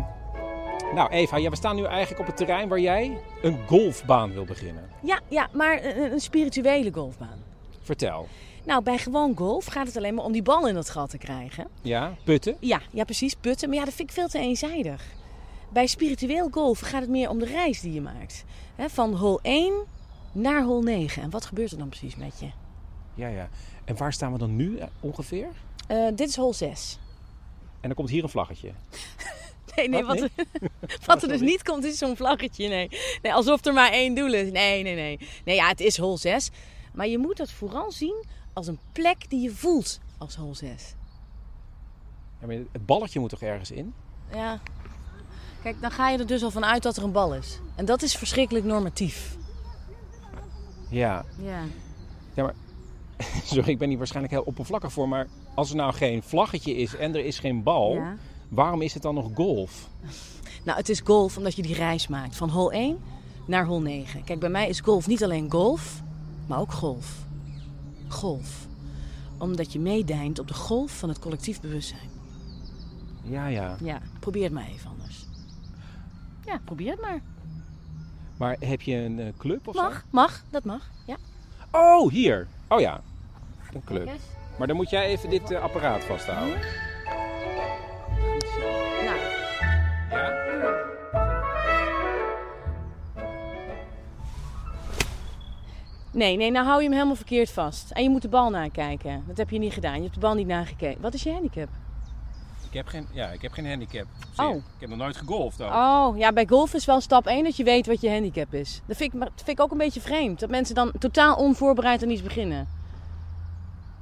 nou, 0.95 1.09
Eva, 1.09 1.37
ja, 1.37 1.49
we 1.49 1.55
staan 1.55 1.75
nu 1.75 1.83
eigenlijk 1.83 2.19
op 2.19 2.25
het 2.25 2.37
terrein 2.37 2.69
waar 2.69 2.79
jij 2.79 3.17
een 3.41 3.67
golfbaan 3.67 4.31
wil 4.33 4.45
beginnen. 4.45 4.89
Ja, 5.01 5.19
ja 5.27 5.49
maar 5.51 5.83
een, 5.83 6.11
een 6.11 6.19
spirituele 6.19 6.93
golfbaan. 6.93 7.43
Vertel. 7.81 8.27
Nou, 8.65 8.83
bij 8.83 8.97
gewoon 8.97 9.37
golf 9.37 9.65
gaat 9.65 9.87
het 9.87 9.97
alleen 9.97 10.13
maar 10.13 10.25
om 10.25 10.31
die 10.31 10.41
bal 10.41 10.67
in 10.67 10.75
het 10.75 10.89
gat 10.89 11.09
te 11.09 11.17
krijgen. 11.17 11.67
Ja, 11.81 12.13
putten? 12.23 12.57
Ja, 12.59 12.81
ja, 12.91 13.03
precies, 13.03 13.35
putten. 13.35 13.69
Maar 13.69 13.77
ja, 13.77 13.85
dat 13.85 13.93
vind 13.93 14.09
ik 14.09 14.15
veel 14.15 14.27
te 14.27 14.39
eenzijdig. 14.39 15.03
Bij 15.69 15.87
spiritueel 15.87 16.47
golf 16.51 16.79
gaat 16.79 17.01
het 17.01 17.09
meer 17.09 17.29
om 17.29 17.39
de 17.39 17.45
reis 17.45 17.81
die 17.81 17.93
je 17.93 18.01
maakt. 18.01 18.45
Hè, 18.75 18.89
van 18.89 19.13
hole 19.13 19.39
1 19.41 19.73
naar 20.31 20.63
hole 20.63 20.83
9. 20.83 21.21
En 21.21 21.29
wat 21.29 21.45
gebeurt 21.45 21.71
er 21.71 21.77
dan 21.77 21.89
precies 21.89 22.15
met 22.15 22.39
je? 22.39 22.49
Ja, 23.13 23.27
ja. 23.27 23.49
En 23.85 23.97
waar 23.97 24.13
staan 24.13 24.31
we 24.31 24.37
dan 24.37 24.55
nu 24.55 24.77
eh, 24.77 24.87
ongeveer? 24.99 25.47
Eh, 25.87 26.07
dit 26.15 26.29
is 26.29 26.35
hole 26.35 26.53
6. 26.53 26.99
En 27.81 27.87
dan 27.87 27.93
komt 27.93 28.09
hier 28.09 28.23
een 28.23 28.29
vlaggetje. 28.29 28.71
Nee, 29.87 29.89
nee, 29.89 30.03
Wat, 30.03 30.19
wat, 30.19 30.29
nee? 30.35 30.69
wat 31.05 31.21
er 31.21 31.27
dus 31.27 31.41
niet 31.41 31.63
komt 31.63 31.83
is 31.83 31.97
zo'n 31.97 32.15
vlaggetje. 32.15 32.67
Nee. 32.67 32.89
nee, 33.21 33.33
alsof 33.33 33.65
er 33.65 33.73
maar 33.73 33.91
één 33.91 34.15
doel 34.15 34.33
is. 34.33 34.51
Nee, 34.51 34.83
nee, 34.83 34.95
nee. 34.95 35.19
Nee, 35.45 35.55
ja, 35.55 35.67
het 35.67 35.79
is 35.79 35.97
hole 35.97 36.17
6. 36.17 36.49
Maar 36.93 37.07
je 37.07 37.17
moet 37.17 37.37
dat 37.37 37.51
vooral 37.51 37.91
zien 37.91 38.23
als 38.53 38.67
een 38.67 38.79
plek 38.91 39.29
die 39.29 39.41
je 39.41 39.51
voelt 39.51 39.99
als 40.17 40.35
hole 40.35 40.53
6. 40.53 40.95
Ja, 42.39 42.47
maar 42.47 42.55
het 42.55 42.85
balletje 42.85 43.19
moet 43.19 43.29
toch 43.29 43.41
ergens 43.41 43.71
in? 43.71 43.93
Ja. 44.33 44.59
Kijk, 45.63 45.81
dan 45.81 45.91
ga 45.91 46.09
je 46.09 46.17
er 46.17 46.27
dus 46.27 46.43
al 46.43 46.51
vanuit 46.51 46.83
dat 46.83 46.97
er 46.97 47.03
een 47.03 47.11
bal 47.11 47.35
is. 47.35 47.59
En 47.75 47.85
dat 47.85 48.01
is 48.01 48.15
verschrikkelijk 48.15 48.65
normatief. 48.65 49.37
Ja. 50.89 51.25
Ja. 51.41 51.63
Ja, 52.33 52.43
maar... 52.43 52.53
Sorry, 53.43 53.69
ik 53.69 53.77
ben 53.77 53.89
hier 53.89 53.97
waarschijnlijk 53.97 54.33
heel 54.33 54.43
oppervlakkig 54.43 54.91
voor, 54.91 55.09
maar 55.09 55.27
als 55.55 55.69
er 55.69 55.75
nou 55.75 55.93
geen 55.93 56.23
vlaggetje 56.23 56.75
is 56.75 56.95
en 56.95 57.15
er 57.15 57.25
is 57.25 57.39
geen 57.39 57.63
bal, 57.63 57.93
Ja. 57.93 58.17
Waarom 58.55 58.81
is 58.81 58.93
het 58.93 59.03
dan 59.03 59.15
nog 59.15 59.29
golf? 59.33 59.89
Nou, 60.63 60.77
het 60.77 60.89
is 60.89 60.99
golf 60.99 61.37
omdat 61.37 61.55
je 61.55 61.61
die 61.61 61.75
reis 61.75 62.07
maakt 62.07 62.35
van 62.35 62.49
hole 62.49 62.71
1 62.71 62.97
naar 63.45 63.65
hole 63.65 63.81
9. 63.81 64.23
Kijk, 64.23 64.39
bij 64.39 64.49
mij 64.49 64.69
is 64.69 64.79
golf 64.79 65.07
niet 65.07 65.23
alleen 65.23 65.51
golf, 65.51 66.01
maar 66.47 66.59
ook 66.59 66.71
golf. 66.71 67.25
Golf. 68.07 68.67
Omdat 69.37 69.73
je 69.73 69.79
meedijnt 69.79 70.39
op 70.39 70.47
de 70.47 70.53
golf 70.53 70.97
van 70.97 71.09
het 71.09 71.19
collectief 71.19 71.61
bewustzijn. 71.61 72.09
Ja, 73.23 73.47
ja. 73.47 73.77
Ja, 73.83 74.01
probeer 74.19 74.43
het 74.43 74.53
maar 74.53 74.67
even 74.67 74.89
anders. 74.89 75.25
Ja, 76.45 76.61
probeer 76.65 76.91
het 76.91 77.01
maar. 77.01 77.21
Maar 78.37 78.55
heb 78.59 78.81
je 78.81 78.95
een 78.95 79.19
eh, 79.19 79.27
club 79.37 79.67
of 79.67 79.75
zo? 79.75 79.81
Mag, 79.81 80.05
mag, 80.09 80.43
dat 80.49 80.63
mag. 80.63 80.89
Ja. 81.05 81.15
Oh, 81.71 82.11
hier. 82.11 82.47
Oh 82.67 82.79
ja, 82.79 83.01
een 83.73 83.83
club. 83.83 84.09
Maar 84.57 84.67
dan 84.67 84.75
moet 84.75 84.89
jij 84.89 85.05
even 85.05 85.29
dit 85.29 85.51
eh, 85.51 85.61
apparaat 85.61 86.03
vasthouden. 86.03 86.59
Ja? 90.11 90.43
Nee, 96.11 96.37
nee, 96.37 96.51
nou 96.51 96.65
hou 96.65 96.77
je 96.77 96.83
hem 96.83 96.93
helemaal 96.93 97.15
verkeerd 97.15 97.51
vast. 97.51 97.91
En 97.91 98.03
je 98.03 98.09
moet 98.09 98.21
de 98.21 98.27
bal 98.27 98.49
nakijken. 98.49 99.23
Dat 99.27 99.37
heb 99.37 99.49
je 99.49 99.59
niet 99.59 99.73
gedaan. 99.73 99.95
Je 99.95 100.01
hebt 100.01 100.13
de 100.13 100.19
bal 100.19 100.33
niet 100.33 100.47
nagekeken. 100.47 101.01
Wat 101.01 101.13
is 101.13 101.23
je 101.23 101.31
handicap? 101.31 101.69
Ik 102.67 102.73
heb 102.73 102.87
geen, 102.87 103.07
ja, 103.11 103.27
ik 103.27 103.41
heb 103.41 103.51
geen 103.51 103.67
handicap. 103.67 104.05
Oh. 104.37 104.55
Ik 104.55 104.61
heb 104.79 104.89
nog 104.89 104.97
nooit 104.97 105.17
gegolfd 105.17 105.61
ook. 105.61 105.73
Oh, 105.73 106.17
ja, 106.17 106.33
bij 106.33 106.45
golf 106.47 106.73
is 106.73 106.85
wel 106.85 107.01
stap 107.01 107.27
1 107.27 107.43
dat 107.43 107.55
je 107.55 107.63
weet 107.63 107.87
wat 107.87 108.01
je 108.01 108.09
handicap 108.09 108.53
is. 108.53 108.81
Dat 108.85 108.97
vind 108.97 109.13
ik, 109.13 109.19
maar 109.19 109.27
dat 109.27 109.43
vind 109.43 109.57
ik 109.57 109.63
ook 109.63 109.71
een 109.71 109.77
beetje 109.77 110.01
vreemd. 110.01 110.39
Dat 110.39 110.49
mensen 110.49 110.75
dan 110.75 110.91
totaal 110.99 111.35
onvoorbereid 111.35 112.03
aan 112.03 112.09
iets 112.09 112.23
beginnen. 112.23 112.67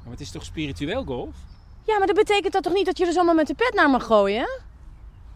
Maar 0.03 0.11
het 0.11 0.21
is 0.21 0.31
toch 0.31 0.43
spiritueel 0.43 1.03
golf? 1.03 1.35
Ja, 1.83 1.97
maar 1.97 2.07
dat 2.07 2.15
betekent 2.15 2.53
dat 2.53 2.63
toch 2.63 2.73
niet 2.73 2.85
dat 2.85 2.97
je 2.97 3.05
er 3.05 3.13
zomaar 3.13 3.35
met 3.35 3.47
de 3.47 3.53
pet 3.53 3.73
naar 3.73 3.89
mag 3.89 4.05
gooien? 4.05 4.49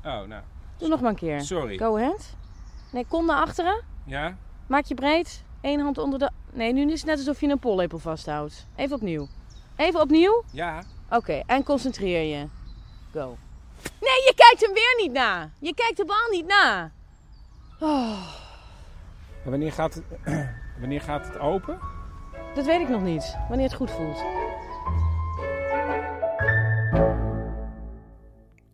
Oh, 0.03 0.21
nou. 0.27 0.41
Doe 0.77 0.87
nog 0.87 1.01
maar 1.01 1.09
een 1.09 1.15
keer. 1.15 1.41
Sorry. 1.41 1.77
Go 1.77 1.97
ahead. 1.97 2.35
Nee, 2.91 3.05
kom 3.07 3.25
naar 3.25 3.41
achteren. 3.41 3.83
Ja? 4.05 4.37
Maak 4.67 4.85
je 4.85 4.95
breed. 4.95 5.43
Eén 5.61 5.79
hand 5.79 5.97
onder 5.97 6.19
de... 6.19 6.31
Nee, 6.51 6.73
nu 6.73 6.91
is 6.91 6.99
het 6.99 7.09
net 7.09 7.17
alsof 7.17 7.41
je 7.41 7.47
een 7.47 7.59
pollepel 7.59 7.99
vasthoudt. 7.99 8.67
Even 8.75 8.95
opnieuw. 8.95 9.27
Even 9.75 10.01
opnieuw. 10.01 10.43
Ja. 10.51 10.83
Oké, 11.09 11.41
en 11.45 11.63
concentreer 11.63 12.37
je. 12.37 12.47
Go. 13.11 13.37
Nee, 13.83 14.23
je 14.25 14.33
kijkt 14.35 14.61
hem 14.61 14.73
weer 14.73 14.95
niet 15.01 15.11
na. 15.11 15.49
Je 15.59 15.73
kijkt 15.73 15.97
de 15.97 16.05
bal 16.05 16.29
niet 16.31 16.47
na. 16.47 16.91
Oh, 17.79 18.27
wanneer 19.43 19.71
gaat 19.71 19.93
het, 19.93 20.03
wanneer 20.79 21.01
gaat 21.01 21.27
het 21.27 21.39
open? 21.39 21.79
dat 22.55 22.65
weet 22.65 22.81
ik 22.81 22.89
nog 22.89 23.01
niet. 23.01 23.37
Wanneer 23.47 23.65
het 23.65 23.75
goed 23.75 23.91
voelt. 23.91 24.23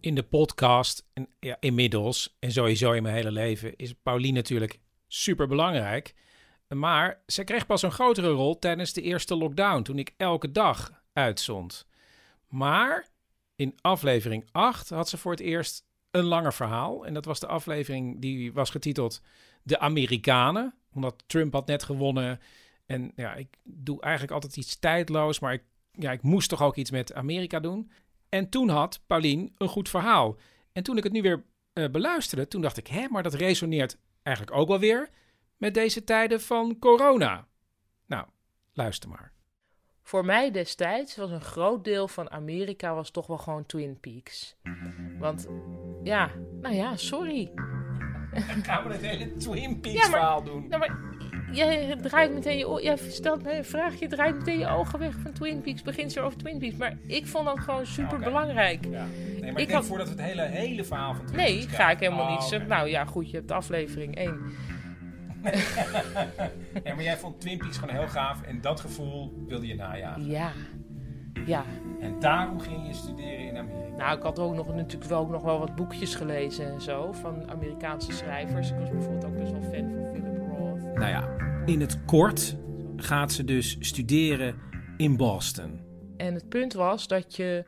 In 0.03 0.15
de 0.15 0.23
podcast, 0.23 1.05
en 1.13 1.27
ja, 1.39 1.57
inmiddels 1.59 2.35
en 2.39 2.51
sowieso 2.51 2.91
in 2.91 3.03
mijn 3.03 3.15
hele 3.15 3.31
leven, 3.31 3.75
is 3.75 3.93
Paulien 3.93 4.33
natuurlijk 4.33 4.79
super 5.07 5.47
belangrijk. 5.47 6.15
Maar 6.67 7.21
ze 7.27 7.43
kreeg 7.43 7.65
pas 7.65 7.81
een 7.81 7.91
grotere 7.91 8.29
rol 8.29 8.59
tijdens 8.59 8.93
de 8.93 9.01
eerste 9.01 9.35
lockdown, 9.35 9.81
toen 9.81 9.99
ik 9.99 10.13
elke 10.17 10.51
dag 10.51 11.03
uitzond. 11.13 11.87
Maar 12.47 13.07
in 13.55 13.77
aflevering 13.81 14.45
8 14.51 14.89
had 14.89 15.09
ze 15.09 15.17
voor 15.17 15.31
het 15.31 15.41
eerst 15.41 15.85
een 16.11 16.25
langer 16.25 16.53
verhaal. 16.53 17.05
En 17.05 17.13
dat 17.13 17.25
was 17.25 17.39
de 17.39 17.47
aflevering 17.47 18.21
die 18.21 18.53
was 18.53 18.69
getiteld 18.69 19.21
De 19.61 19.79
Amerikanen. 19.79 20.75
Omdat 20.93 21.23
Trump 21.27 21.53
had 21.53 21.67
net 21.67 21.83
gewonnen. 21.83 22.39
En 22.85 23.11
ja, 23.15 23.35
ik 23.35 23.57
doe 23.63 24.01
eigenlijk 24.01 24.33
altijd 24.33 24.57
iets 24.57 24.79
tijdloos, 24.79 25.39
maar 25.39 25.53
ik, 25.53 25.63
ja, 25.91 26.11
ik 26.11 26.21
moest 26.21 26.49
toch 26.49 26.61
ook 26.61 26.75
iets 26.75 26.91
met 26.91 27.13
Amerika 27.13 27.59
doen. 27.59 27.91
En 28.33 28.49
toen 28.49 28.69
had 28.69 29.01
Paulien 29.07 29.53
een 29.57 29.67
goed 29.67 29.89
verhaal. 29.89 30.37
En 30.71 30.83
toen 30.83 30.97
ik 30.97 31.03
het 31.03 31.13
nu 31.13 31.21
weer 31.21 31.43
eh, 31.73 31.89
beluisterde, 31.89 32.47
toen 32.47 32.61
dacht 32.61 32.77
ik, 32.77 32.87
hè, 32.87 33.07
maar 33.09 33.23
dat 33.23 33.33
resoneert 33.33 33.97
eigenlijk 34.23 34.57
ook 34.57 34.67
wel 34.67 34.79
weer 34.79 35.09
met 35.57 35.73
deze 35.73 36.03
tijden 36.03 36.41
van 36.41 36.79
corona. 36.79 37.47
Nou, 38.05 38.25
luister 38.73 39.09
maar. 39.09 39.31
Voor 40.01 40.25
mij 40.25 40.51
destijds 40.51 41.15
was 41.15 41.31
een 41.31 41.41
groot 41.41 41.83
deel 41.83 42.07
van 42.07 42.31
Amerika 42.31 42.93
was 42.95 43.11
toch 43.11 43.27
wel 43.27 43.37
gewoon 43.37 43.65
Twin 43.65 43.99
Peaks. 43.99 44.55
Want 45.19 45.47
ja, 46.03 46.31
nou 46.61 46.75
ja, 46.75 46.95
sorry. 46.95 47.51
Gaan 48.63 48.87
we 48.87 48.93
het 48.93 49.01
hele 49.01 49.35
Twin 49.35 49.79
Peaks 49.79 49.95
Ja, 49.95 50.09
maar- 50.09 50.19
verhaal 50.19 50.43
doen? 50.43 50.67
Nou, 50.67 50.79
maar 50.79 50.99
jij 51.53 51.95
draait 52.01 52.33
meteen 52.33 52.57
je 52.57 52.79
jij 52.83 52.97
stelt 52.97 53.45
een 53.45 53.65
vraag, 53.65 53.99
je 53.99 54.07
draait 54.07 54.35
meteen 54.37 54.59
je 54.59 54.67
ogen 54.67 54.99
weg 54.99 55.13
van 55.23 55.31
Twin 55.31 55.61
Peaks, 55.61 55.81
begint 55.81 56.15
er 56.15 56.23
over 56.23 56.37
Twin 56.37 56.57
Peaks. 56.59 56.75
Maar 56.75 56.97
ik 57.07 57.27
vond 57.27 57.45
dat 57.45 57.59
gewoon 57.59 57.85
super 57.85 58.19
belangrijk. 58.19 58.81
Nee, 58.87 58.91
maar 58.99 59.07
ik, 59.41 59.47
Ik 59.49 59.55
denk 59.55 59.71
had- 59.71 59.85
voordat 59.85 60.07
we 60.07 60.13
het 60.21 60.21
hele, 60.31 60.41
hele 60.41 60.83
verhaal 60.83 61.13
van 61.15 61.25
Twin 61.25 61.37
Nee, 61.37 61.57
Peaks 61.57 61.75
ga 61.75 61.89
ik 61.91 61.99
helemaal 61.99 62.25
Oh, 62.25 62.31
niet. 62.31 62.43
zeggen. 62.43 62.69
Nou 62.69 62.89
ja, 62.89 63.05
goed, 63.05 63.29
je 63.31 63.37
hebt 63.37 63.51
aflevering 63.51 64.15
1. 64.15 64.39
ja, 66.83 66.93
maar 66.95 67.03
jij 67.03 67.17
vond 67.17 67.41
Twin 67.41 67.57
Peaks 67.57 67.77
gewoon 67.77 67.95
heel 67.95 68.07
gaaf 68.07 68.41
en 68.41 68.61
dat 68.61 68.79
gevoel 68.79 69.43
wilde 69.47 69.67
je 69.67 69.75
najagen. 69.75 70.25
Ja. 70.25 70.51
Ja. 71.45 71.63
En 72.01 72.15
daarom 72.19 72.59
ging 72.59 72.87
je 72.87 72.93
studeren 72.93 73.39
in 73.39 73.57
Amerika. 73.57 73.95
Nou, 73.97 74.17
ik 74.17 74.23
had 74.23 74.39
ook 74.39 74.55
nog, 74.55 74.75
natuurlijk 74.75 75.09
wel, 75.09 75.19
ook 75.19 75.29
nog 75.29 75.41
wel 75.43 75.59
wat 75.59 75.75
boekjes 75.75 76.15
gelezen 76.15 76.71
en 76.73 76.81
zo 76.81 77.11
van 77.11 77.49
Amerikaanse 77.51 78.11
schrijvers. 78.11 78.69
Ik 78.71 78.75
was 78.79 78.89
bijvoorbeeld 78.89 79.25
ook 79.25 79.37
best 79.37 79.51
wel 79.51 79.61
fan 79.61 79.91
van. 79.91 80.22
Nou 80.93 81.07
ja, 81.07 81.35
in 81.65 81.81
het 81.81 82.05
kort 82.05 82.57
gaat 82.95 83.31
ze 83.31 83.43
dus 83.43 83.77
studeren 83.79 84.55
in 84.97 85.17
Boston. 85.17 85.81
En 86.17 86.33
het 86.33 86.49
punt 86.49 86.73
was 86.73 87.07
dat 87.07 87.35
je 87.35 87.65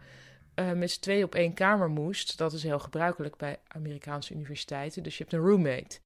eh, 0.55 0.71
met 0.71 0.91
z'n 0.91 1.01
tweeën 1.01 1.23
op 1.23 1.35
één 1.35 1.53
kamer 1.53 1.89
moest. 1.89 2.37
Dat 2.37 2.53
is 2.53 2.63
heel 2.63 2.79
gebruikelijk 2.79 3.37
bij 3.37 3.57
Amerikaanse 3.67 4.33
universiteiten. 4.33 5.03
Dus 5.03 5.17
je 5.17 5.23
hebt 5.23 5.35
een 5.35 5.49
roommate. 5.49 5.99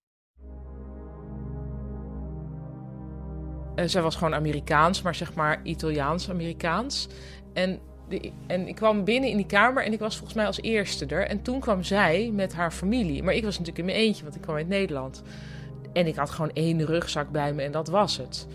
Eh, 3.75 3.85
zij 3.85 4.01
was 4.01 4.15
gewoon 4.15 4.33
Amerikaans, 4.33 5.01
maar 5.01 5.15
zeg 5.15 5.33
maar 5.33 5.59
Italiaans-Amerikaans. 5.63 7.07
En, 7.53 7.79
en 8.47 8.67
ik 8.67 8.75
kwam 8.75 9.03
binnen 9.03 9.29
in 9.29 9.37
die 9.37 9.45
kamer 9.45 9.83
en 9.83 9.93
ik 9.93 9.99
was 9.99 10.15
volgens 10.15 10.35
mij 10.35 10.45
als 10.45 10.61
eerste 10.61 11.05
er. 11.05 11.27
En 11.27 11.41
toen 11.41 11.59
kwam 11.59 11.83
zij 11.83 12.31
met 12.33 12.53
haar 12.53 12.71
familie. 12.71 13.23
Maar 13.23 13.33
ik 13.33 13.43
was 13.43 13.59
natuurlijk 13.59 13.87
in 13.87 13.93
mijn 13.93 14.05
eentje, 14.05 14.23
want 14.23 14.35
ik 14.35 14.41
kwam 14.41 14.55
uit 14.55 14.67
Nederland. 14.67 15.23
En 15.99 16.07
ik 16.07 16.15
had 16.15 16.29
gewoon 16.29 16.51
één 16.53 16.85
rugzak 16.85 17.29
bij 17.29 17.53
me 17.53 17.61
en 17.61 17.71
dat 17.71 17.87
was 17.87 18.17
het. 18.17 18.47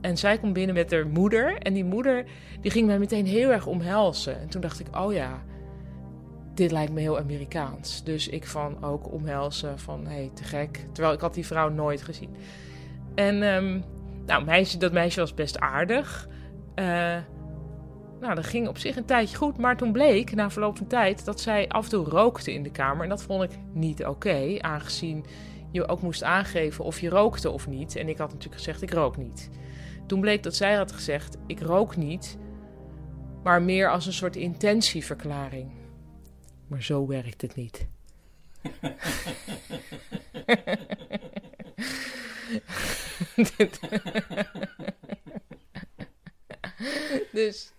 En 0.00 0.16
zij 0.16 0.38
komt 0.38 0.52
binnen 0.52 0.74
met 0.74 0.90
haar 0.90 1.06
moeder. 1.06 1.58
En 1.58 1.72
die 1.72 1.84
moeder 1.84 2.24
die 2.60 2.70
ging 2.70 2.86
mij 2.86 2.98
meteen 2.98 3.26
heel 3.26 3.50
erg 3.50 3.66
omhelzen. 3.66 4.40
En 4.40 4.48
toen 4.48 4.60
dacht 4.60 4.80
ik, 4.80 4.96
oh 4.96 5.12
ja, 5.12 5.42
dit 6.54 6.70
lijkt 6.70 6.92
me 6.92 7.00
heel 7.00 7.18
Amerikaans. 7.18 8.04
Dus 8.04 8.28
ik 8.28 8.46
van 8.46 8.84
ook 8.84 9.12
omhelzen 9.12 9.78
van, 9.78 10.06
hé, 10.06 10.14
hey, 10.14 10.30
te 10.34 10.44
gek. 10.44 10.86
Terwijl 10.92 11.14
ik 11.14 11.20
had 11.20 11.34
die 11.34 11.46
vrouw 11.46 11.68
nooit 11.68 12.02
gezien. 12.02 12.36
En 13.14 13.42
ehm, 13.42 13.80
nou, 14.26 14.44
meisje, 14.44 14.78
dat 14.78 14.92
meisje 14.92 15.20
was 15.20 15.34
best 15.34 15.58
aardig. 15.58 16.28
Eh, 16.74 17.16
nou, 18.20 18.34
dat 18.34 18.46
ging 18.46 18.68
op 18.68 18.78
zich 18.78 18.96
een 18.96 19.04
tijdje 19.04 19.36
goed. 19.36 19.58
Maar 19.58 19.76
toen 19.76 19.92
bleek, 19.92 20.34
na 20.34 20.50
verloop 20.50 20.76
van 20.76 20.86
tijd, 20.86 21.24
dat 21.24 21.40
zij 21.40 21.68
af 21.68 21.84
en 21.84 21.90
toe 21.90 22.04
rookte 22.04 22.52
in 22.52 22.62
de 22.62 22.70
kamer. 22.70 23.02
En 23.02 23.08
dat 23.08 23.22
vond 23.22 23.42
ik 23.42 23.58
niet 23.72 24.06
oké, 24.06 24.56
aangezien 24.60 25.24
je 25.74 25.88
ook 25.88 26.02
moest 26.02 26.22
aangeven 26.22 26.84
of 26.84 27.00
je 27.00 27.08
rookte 27.08 27.50
of 27.50 27.66
niet. 27.66 27.96
En 27.96 28.08
ik 28.08 28.18
had 28.18 28.28
natuurlijk 28.28 28.62
gezegd, 28.62 28.82
ik 28.82 28.92
rook 28.92 29.16
niet. 29.16 29.50
Toen 30.06 30.20
bleek 30.20 30.42
dat 30.42 30.54
zij 30.54 30.74
had 30.74 30.92
gezegd, 30.92 31.36
ik 31.46 31.60
rook 31.60 31.96
niet, 31.96 32.38
maar 33.42 33.62
meer 33.62 33.90
als 33.90 34.06
een 34.06 34.12
soort 34.12 34.36
intentieverklaring. 34.36 35.70
Maar 36.66 36.82
zo 36.82 37.06
werkt 37.06 37.42
het 37.42 37.54
niet. 37.54 37.86
dus. 47.32 47.72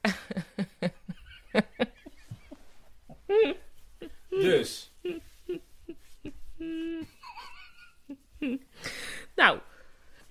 Dus. 4.30 4.92
Nou, 9.36 9.60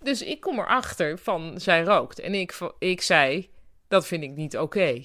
dus 0.05 0.23
ik 0.23 0.41
kom 0.41 0.59
erachter 0.59 1.19
van 1.19 1.61
zij 1.61 1.83
rookt. 1.83 2.19
En 2.19 2.35
ik, 2.35 2.59
ik 2.79 3.01
zei, 3.01 3.51
dat 3.89 4.07
vind 4.07 4.23
ik 4.23 4.31
niet 4.31 4.59
oké. 4.59 5.05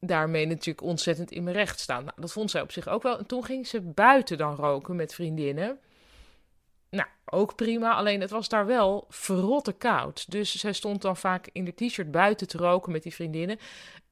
Daarmee 0.00 0.46
natuurlijk 0.46 0.86
ontzettend 0.86 1.30
in 1.30 1.42
mijn 1.42 1.56
recht 1.56 1.80
staan. 1.80 2.04
Nou, 2.04 2.20
dat 2.20 2.32
vond 2.32 2.50
zij 2.50 2.60
op 2.60 2.72
zich 2.72 2.88
ook 2.88 3.02
wel. 3.02 3.18
En 3.18 3.26
toen 3.26 3.44
ging 3.44 3.66
ze 3.66 3.80
buiten 3.80 4.38
dan 4.38 4.54
roken 4.54 4.96
met 4.96 5.14
vriendinnen. 5.14 5.78
Nou, 6.90 7.08
ook 7.24 7.54
prima. 7.54 7.94
Alleen 7.94 8.20
het 8.20 8.30
was 8.30 8.48
daar 8.48 8.66
wel 8.66 9.06
verrotte 9.08 9.72
koud. 9.72 10.30
Dus 10.30 10.54
zij 10.54 10.72
stond 10.72 11.02
dan 11.02 11.16
vaak 11.16 11.48
in 11.52 11.64
de 11.64 11.74
t-shirt 11.74 12.10
buiten 12.10 12.48
te 12.48 12.58
roken 12.58 12.92
met 12.92 13.02
die 13.02 13.14
vriendinnen. 13.14 13.58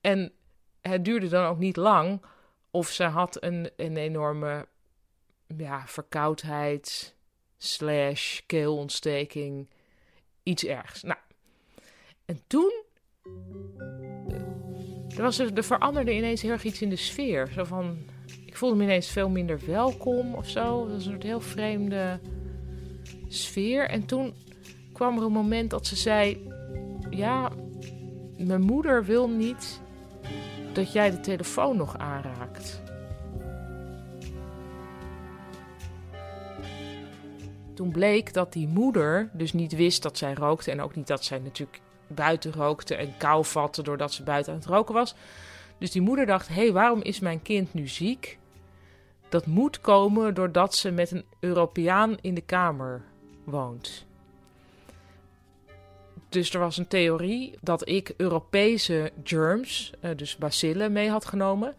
En 0.01 0.33
het 0.81 1.05
duurde 1.05 1.29
dan 1.29 1.47
ook 1.47 1.59
niet 1.59 1.77
lang. 1.77 2.23
Of 2.71 2.89
ze 2.89 3.05
had 3.05 3.43
een, 3.43 3.71
een 3.77 3.97
enorme 3.97 4.67
ja, 5.57 5.87
verkoudheid 5.87 7.12
slash 7.65 8.41
keelontsteking. 8.47 9.69
Iets 10.43 10.65
ergs. 10.65 11.03
Nou, 11.03 11.19
en 12.25 12.41
toen... 12.47 12.73
Er, 15.17 15.23
was, 15.23 15.39
er 15.39 15.65
veranderde 15.65 16.15
ineens 16.15 16.43
heel 16.43 16.51
erg 16.51 16.65
iets 16.65 16.83
in 16.83 16.89
de 16.89 16.97
sfeer. 16.97 17.51
Zo 17.55 17.65
van... 17.65 17.99
Ik 18.47 18.57
voelde 18.57 18.77
me 18.77 18.83
ineens 18.83 19.09
veel 19.09 19.29
minder 19.29 19.61
welkom 19.67 20.35
of 20.35 20.49
zo. 20.49 20.83
Dat 20.83 20.93
was 20.93 21.05
een 21.05 21.11
soort 21.11 21.23
heel 21.23 21.41
vreemde 21.41 22.21
sfeer. 23.29 23.89
En 23.89 24.07
toen 24.07 24.35
kwam 24.93 25.17
er 25.19 25.25
een 25.25 25.33
moment 25.33 25.71
dat 25.71 25.87
ze 25.87 25.97
zei... 25.97 26.51
Ja, 27.11 27.53
mijn 28.37 28.63
moeder 28.63 29.05
wil 29.05 29.29
niet 29.29 29.81
dat 30.73 30.93
jij 30.93 31.11
de 31.11 31.21
telefoon 31.21 31.77
nog 31.77 31.99
aanraakt. 31.99 32.82
Toen 37.75 37.91
bleek 37.91 38.33
dat 38.33 38.53
die 38.53 38.69
moeder 38.69 39.31
dus 39.33 39.53
niet 39.53 39.75
wist 39.75 40.03
dat 40.03 40.19
zij 40.19 40.35
rookte. 40.35 40.71
En 40.71 40.81
ook 40.81 40.97
niet 40.97 41.07
dat 41.07 41.25
zij 41.25 41.39
natuurlijk 41.39 41.81
buiten 42.07 42.53
rookte 42.53 42.95
en 42.95 43.17
kou 43.17 43.45
vatte 43.45 43.83
doordat 43.83 44.13
ze 44.13 44.23
buiten 44.23 44.53
aan 44.53 44.59
het 44.59 44.69
roken 44.69 44.95
was. 44.95 45.15
Dus 45.79 45.91
die 45.91 46.03
moeder 46.03 46.27
dacht: 46.27 46.49
hé, 46.49 46.55
hey, 46.55 46.73
waarom 46.73 47.03
is 47.03 47.21
mijn 47.21 47.43
kind 47.43 47.75
nu 47.75 47.89
ziek? 47.89 48.39
Dat 49.29 49.47
moet 49.47 49.81
komen 49.81 50.35
doordat 50.35 50.75
ze 50.75 50.91
met 50.91 51.11
een 51.11 51.25
Europeaan 51.41 52.17
in 52.21 52.35
de 52.35 52.41
kamer 52.41 53.03
woont. 53.45 54.07
Dus 56.29 56.55
er 56.55 56.61
was 56.61 56.77
een 56.77 56.89
theorie 56.89 57.55
dat 57.61 57.89
ik 57.89 58.15
Europese 58.17 59.13
germs, 59.25 59.93
dus 60.17 60.37
bacillen, 60.37 60.93
mee 60.93 61.11
had 61.11 61.25
genomen. 61.25 61.75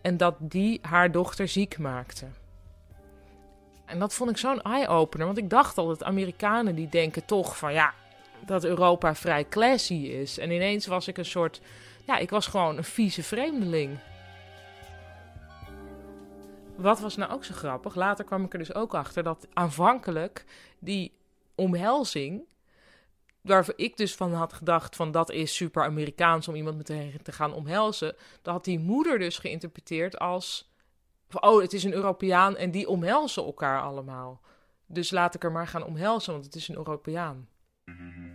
En 0.00 0.16
dat 0.16 0.34
die 0.38 0.78
haar 0.82 1.12
dochter 1.12 1.48
ziek 1.48 1.78
maakte. 1.78 2.26
En 3.92 3.98
dat 3.98 4.14
vond 4.14 4.30
ik 4.30 4.36
zo'n 4.36 4.62
eye-opener. 4.62 5.26
Want 5.26 5.38
ik 5.38 5.50
dacht 5.50 5.78
al 5.78 5.86
dat 5.86 6.04
Amerikanen 6.04 6.74
die 6.74 6.88
denken 6.88 7.24
toch 7.24 7.58
van 7.58 7.72
ja, 7.72 7.94
dat 8.46 8.64
Europa 8.64 9.14
vrij 9.14 9.48
classy 9.48 9.94
is. 9.94 10.38
En 10.38 10.50
ineens 10.50 10.86
was 10.86 11.08
ik 11.08 11.18
een 11.18 11.24
soort, 11.24 11.60
ja, 12.06 12.18
ik 12.18 12.30
was 12.30 12.46
gewoon 12.46 12.76
een 12.76 12.84
vieze 12.84 13.22
vreemdeling. 13.22 13.98
Wat 16.76 17.00
was 17.00 17.16
nou 17.16 17.32
ook 17.32 17.44
zo 17.44 17.54
grappig? 17.54 17.94
Later 17.94 18.24
kwam 18.24 18.44
ik 18.44 18.52
er 18.52 18.58
dus 18.58 18.74
ook 18.74 18.94
achter 18.94 19.22
dat 19.22 19.46
aanvankelijk 19.52 20.44
die 20.78 21.12
omhelzing, 21.54 22.42
waar 23.40 23.66
ik 23.76 23.96
dus 23.96 24.14
van 24.14 24.32
had 24.32 24.52
gedacht 24.52 24.96
van 24.96 25.10
dat 25.10 25.30
is 25.30 25.56
super 25.56 25.84
Amerikaans 25.84 26.48
om 26.48 26.54
iemand 26.54 26.76
meteen 26.76 27.20
te 27.22 27.32
gaan 27.32 27.52
omhelzen, 27.52 28.16
dat 28.42 28.54
had 28.54 28.64
die 28.64 28.78
moeder 28.78 29.18
dus 29.18 29.38
geïnterpreteerd 29.38 30.18
als 30.18 30.71
oh, 31.40 31.60
het 31.60 31.72
is 31.72 31.84
een 31.84 31.92
Europeaan 31.92 32.56
en 32.56 32.70
die 32.70 32.88
omhelzen 32.88 33.44
elkaar 33.44 33.82
allemaal. 33.82 34.40
Dus 34.86 35.10
laat 35.10 35.34
ik 35.34 35.44
er 35.44 35.52
maar 35.52 35.66
gaan 35.66 35.84
omhelzen, 35.84 36.32
want 36.32 36.44
het 36.44 36.54
is 36.54 36.68
een 36.68 36.76
Europeaan. 36.76 37.48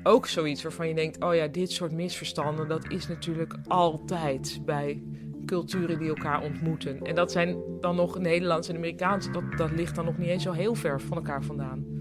Ook 0.03 0.27
zoiets 0.27 0.63
waarvan 0.63 0.87
je 0.87 0.95
denkt, 0.95 1.23
oh 1.23 1.35
ja, 1.35 1.47
dit 1.47 1.71
soort 1.71 1.91
misverstanden, 1.91 2.67
dat 2.67 2.91
is 2.91 3.07
natuurlijk 3.07 3.55
altijd 3.67 4.61
bij 4.65 5.03
culturen 5.45 5.99
die 5.99 6.07
elkaar 6.07 6.41
ontmoeten. 6.41 7.01
En 7.01 7.15
dat 7.15 7.31
zijn 7.31 7.57
dan 7.81 7.95
nog 7.95 8.19
Nederlands 8.19 8.69
en 8.69 8.75
Amerikaans, 8.75 9.31
dat, 9.31 9.43
dat 9.57 9.71
ligt 9.71 9.95
dan 9.95 10.05
nog 10.05 10.17
niet 10.17 10.29
eens 10.29 10.43
zo 10.43 10.51
heel 10.51 10.75
ver 10.75 11.01
van 11.01 11.17
elkaar 11.17 11.43
vandaan. 11.43 11.95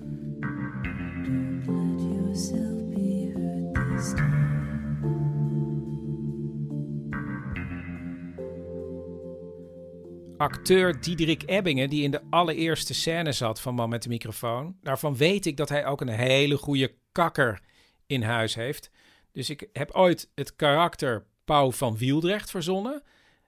Acteur 10.37 11.01
Diederik 11.01 11.43
Ebbingen, 11.47 11.91
die 11.91 12.03
in 12.03 12.11
de 12.11 12.23
allereerste 12.31 12.95
scène 12.95 13.33
zat 13.33 13.61
van 13.61 13.75
Man 13.75 13.89
met 13.89 14.03
de 14.03 14.09
microfoon. 14.09 14.77
Daarvan 14.83 15.17
weet 15.17 15.47
ik 15.47 15.57
dat 15.57 15.69
hij 15.69 15.87
ook 15.87 16.01
een 16.01 16.09
hele 16.09 16.57
goede 16.57 16.95
kakker 17.13 17.63
in 18.07 18.23
huis 18.23 18.55
heeft. 18.55 18.91
Dus 19.33 19.51
ik 19.51 19.69
heb 19.73 19.91
ooit 19.91 20.31
het 20.35 20.57
karakter 20.57 21.27
Pauw 21.45 21.73
van 21.73 21.97
Wieldrecht 21.97 22.51
verzonnen. 22.51 23.03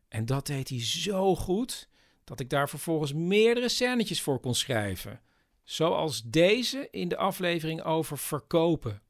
En 0.09 0.27
dat 0.27 0.47
deed 0.47 0.69
hij 0.69 0.83
zo 0.83 1.37
goed 1.37 1.89
dat 2.25 2.41
ik 2.41 2.51
daar 2.51 2.69
vervolgens 2.69 3.13
meerdere 3.13 3.69
scènetjes 3.69 4.23
voor 4.23 4.41
kon 4.41 4.55
schrijven. 4.55 5.21
Zoals 5.65 6.23
deze 6.23 6.89
in 6.91 7.09
de 7.09 7.17
aflevering 7.17 7.83
over 7.83 8.19
verkopen. 8.19 9.03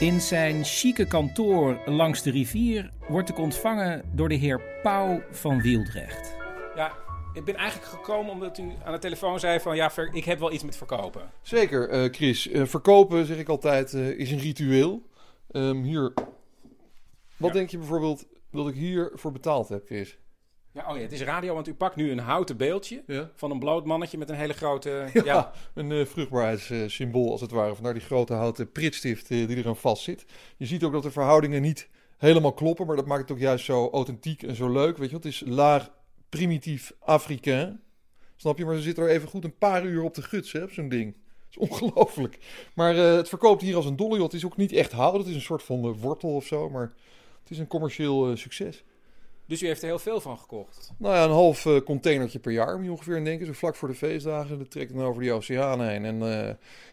In 0.00 0.20
zijn 0.20 0.64
chique 0.64 1.06
kantoor 1.06 1.80
langs 1.86 2.22
de 2.22 2.30
rivier 2.30 2.90
word 3.08 3.28
ik 3.28 3.38
ontvangen 3.38 4.02
door 4.14 4.28
de 4.28 4.34
heer 4.34 4.60
Pauw 4.82 5.22
van 5.30 5.60
Wieldrecht. 5.62 6.34
Ja, 6.76 6.92
ik 7.32 7.44
ben 7.44 7.54
eigenlijk 7.54 7.90
gekomen 7.90 8.32
omdat 8.32 8.58
u 8.58 8.72
aan 8.84 8.92
de 8.92 8.98
telefoon 8.98 9.40
zei 9.40 9.60
van... 9.60 9.76
ja, 9.76 9.90
ver- 9.90 10.14
ik 10.14 10.24
heb 10.24 10.38
wel 10.38 10.52
iets 10.52 10.64
met 10.64 10.76
verkopen. 10.76 11.30
Zeker, 11.42 11.88
eh, 11.88 12.12
Chris. 12.12 12.48
Eh, 12.48 12.64
verkopen, 12.64 13.26
zeg 13.26 13.38
ik 13.38 13.48
altijd, 13.48 13.94
eh, 13.94 14.18
is 14.18 14.30
een 14.30 14.38
ritueel. 14.38 15.02
Ehm, 15.50 15.82
hier. 15.82 16.12
Wat 17.36 17.52
denk 17.52 17.70
je 17.70 17.78
bijvoorbeeld 17.78 18.26
dat 18.50 18.68
ik 18.68 18.74
hiervoor 18.74 19.32
betaald 19.32 19.68
heb, 19.68 19.86
Chris? 19.86 20.18
Ja, 20.72 20.90
oh 20.90 20.96
ja, 20.96 21.02
het 21.02 21.12
is 21.12 21.22
radio, 21.22 21.54
want 21.54 21.68
u 21.68 21.74
pakt 21.74 21.96
nu 21.96 22.10
een 22.10 22.18
houten 22.18 22.56
beeldje... 22.56 23.28
van 23.34 23.50
een 23.50 23.58
bloot 23.58 23.84
mannetje 23.84 24.18
met 24.18 24.28
een 24.28 24.36
hele 24.36 24.52
grote... 24.52 24.90
Ja, 25.12 25.24
ja, 25.24 25.52
een 25.74 25.92
eh, 25.92 26.06
vruchtbaarheidssymbool 26.06 27.30
als 27.30 27.40
het 27.40 27.50
ware. 27.50 27.74
Vandaar 27.74 27.92
die 27.92 28.02
grote 28.02 28.32
houten 28.32 28.72
pritstift 28.72 29.30
eh, 29.30 29.46
die 29.46 29.56
eraan 29.56 29.76
vast 29.76 30.02
zit. 30.02 30.24
Je 30.56 30.66
ziet 30.66 30.84
ook 30.84 30.92
dat 30.92 31.02
de 31.02 31.10
verhoudingen 31.10 31.62
niet 31.62 31.88
helemaal 32.16 32.52
kloppen, 32.52 32.86
maar 32.86 32.96
dat 32.96 33.06
maakt 33.06 33.20
het 33.20 33.30
ook 33.30 33.38
juist 33.38 33.64
zo 33.64 33.88
authentiek 33.92 34.42
en 34.42 34.54
zo 34.54 34.72
leuk. 34.72 34.96
Weet 34.96 35.08
je, 35.08 35.14
wat? 35.14 35.24
het 35.24 35.32
is 35.32 35.42
laag 35.46 35.90
primitief 36.28 36.92
Afrikaan. 36.98 37.80
Snap 38.36 38.58
je? 38.58 38.64
Maar 38.64 38.76
ze 38.76 38.82
zitten 38.82 39.04
er 39.04 39.10
even 39.10 39.28
goed 39.28 39.44
een 39.44 39.58
paar 39.58 39.84
uur 39.84 40.02
op 40.02 40.14
te 40.14 40.22
gutsen, 40.22 40.58
hè, 40.58 40.66
op 40.66 40.72
zo'n 40.72 40.88
ding. 40.88 41.14
Dat 41.50 41.62
is 41.62 41.70
ongelooflijk. 41.70 42.38
Maar 42.74 42.96
eh, 42.96 43.16
het 43.16 43.28
verkoopt 43.28 43.62
hier 43.62 43.76
als 43.76 43.86
een 43.86 43.96
dolle. 43.96 44.22
Het 44.22 44.32
is 44.32 44.44
ook 44.44 44.56
niet 44.56 44.72
echt 44.72 44.92
hout. 44.92 45.18
Het 45.18 45.26
is 45.26 45.34
een 45.34 45.40
soort 45.40 45.62
van 45.62 45.92
wortel 45.92 46.34
of 46.34 46.46
zo. 46.46 46.68
Maar 46.68 46.92
het 47.42 47.50
is 47.50 47.58
een 47.58 47.66
commercieel 47.66 48.36
succes. 48.36 48.84
Dus 49.50 49.62
u 49.62 49.66
heeft 49.66 49.82
er 49.82 49.88
heel 49.88 49.98
veel 49.98 50.20
van 50.20 50.38
gekocht. 50.38 50.92
Nou 50.98 51.14
ja, 51.14 51.24
een 51.24 51.30
half 51.30 51.66
eh, 51.66 51.80
containertje 51.80 52.38
per 52.38 52.52
jaar 52.52 52.76
moet 52.76 52.84
je 52.84 52.90
ongeveer 52.90 53.16
aan 53.16 53.24
denken. 53.24 53.46
Zo 53.46 53.52
vlak 53.52 53.76
voor 53.76 53.88
de 53.88 53.94
feestdagen. 53.94 54.58
Dat 54.58 54.70
trekt 54.70 54.94
dan 54.94 55.04
over 55.04 55.22
die 55.22 55.32
oceaan 55.32 55.82
heen. 55.82 56.04
En 56.04 56.22
eh, 56.22 56.46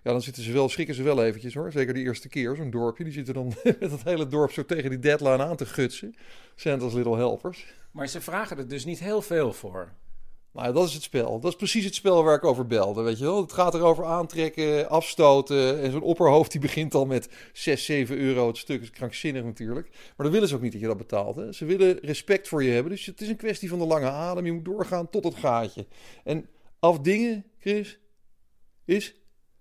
ja, 0.04 0.12
dan 0.12 0.22
zitten 0.22 0.44
ze 0.44 0.52
wel, 0.52 0.70
schrikken 0.70 0.96
ze 0.96 1.04
wel 1.04 1.24
eventjes 1.24 1.54
hoor. 1.54 1.72
Zeker 1.72 1.94
de 1.94 2.00
eerste 2.00 2.30
keer, 2.30 2.56
zo'n 2.56 2.70
dorpje. 2.70 3.04
Die 3.04 3.14
zitten 3.14 3.34
dan 3.34 3.54
met 3.80 3.92
het 3.92 4.04
hele 4.04 4.28
dorp 4.28 4.52
zo 4.52 4.66
tegen 4.66 4.90
die 4.90 5.00
deadline 5.00 5.44
aan 5.44 5.56
te 5.56 5.66
gutsen. 5.66 6.16
Santa's 6.56 6.94
Little 6.94 7.16
Helpers. 7.16 7.66
Maar 7.92 8.08
ze 8.08 8.22
vragen 8.22 8.58
er 8.58 8.68
dus 8.68 8.86
niet 8.86 9.00
heel 9.00 9.22
veel 9.22 9.54
voor. 9.54 9.92
Nou, 10.58 10.74
dat 10.74 10.88
is 10.88 10.94
het 10.94 11.04
spel. 11.04 11.40
Dat 11.40 11.52
is 11.52 11.58
precies 11.58 11.86
het 11.86 11.96
spel 11.96 12.24
waar 12.24 12.36
ik 12.36 12.44
over 12.44 12.68
belde, 12.68 13.02
weet 13.02 13.18
je 13.18 13.24
wel. 13.24 13.42
Het 13.42 13.54
gaat 13.54 13.74
erover 13.74 14.06
aantrekken, 14.06 14.90
afstoten. 14.90 15.82
En 15.82 15.92
zo'n 15.92 16.02
opperhoofd 16.02 16.52
die 16.52 16.62
begint 16.62 16.94
al 16.94 17.06
met 17.06 17.30
6, 17.54 17.86
7 17.86 18.18
euro 18.18 18.48
het 18.48 18.58
stuk. 18.58 18.82
Is 18.82 18.90
krankzinnig 18.90 19.44
natuurlijk. 19.44 19.90
Maar 19.90 20.26
dan 20.26 20.32
willen 20.32 20.48
ze 20.48 20.56
ook 20.56 20.62
niet 20.62 20.72
dat 20.72 20.82
je 20.82 20.88
dat 20.88 20.98
betaalt. 20.98 21.36
Hè. 21.36 21.54
Ze 21.54 21.66
willen 21.66 22.00
respect 22.00 22.48
voor 22.48 22.64
je 22.64 22.72
hebben. 22.72 22.92
Dus 22.92 23.06
het 23.06 23.22
is 23.22 23.28
een 23.30 23.36
kwestie 23.38 23.70
van 23.70 23.80
de 23.80 23.86
lange 23.86 24.10
adem. 24.10 24.46
Je 24.46 24.52
moet 24.52 24.66
doorgaan 24.66 25.10
tot 25.10 25.24
het 25.24 25.36
gaatje. 25.36 25.88
En 26.24 26.50
afdingen, 26.80 27.46
Chris, 27.60 28.00
is 28.86 29.16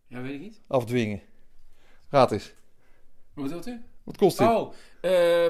Ja, 0.07 0.23
weet 0.23 0.35
ik 0.35 0.41
niet. 0.41 0.61
afdwingen. 0.67 1.23
Gratis. 2.09 2.55
Wat 3.35 3.45
bedoelt 3.45 3.67
u? 3.67 3.83
Wat 4.05 4.17
kost 4.17 4.39
dit? 4.39 4.49
Oh, 4.49 4.73
eh, 5.01 5.45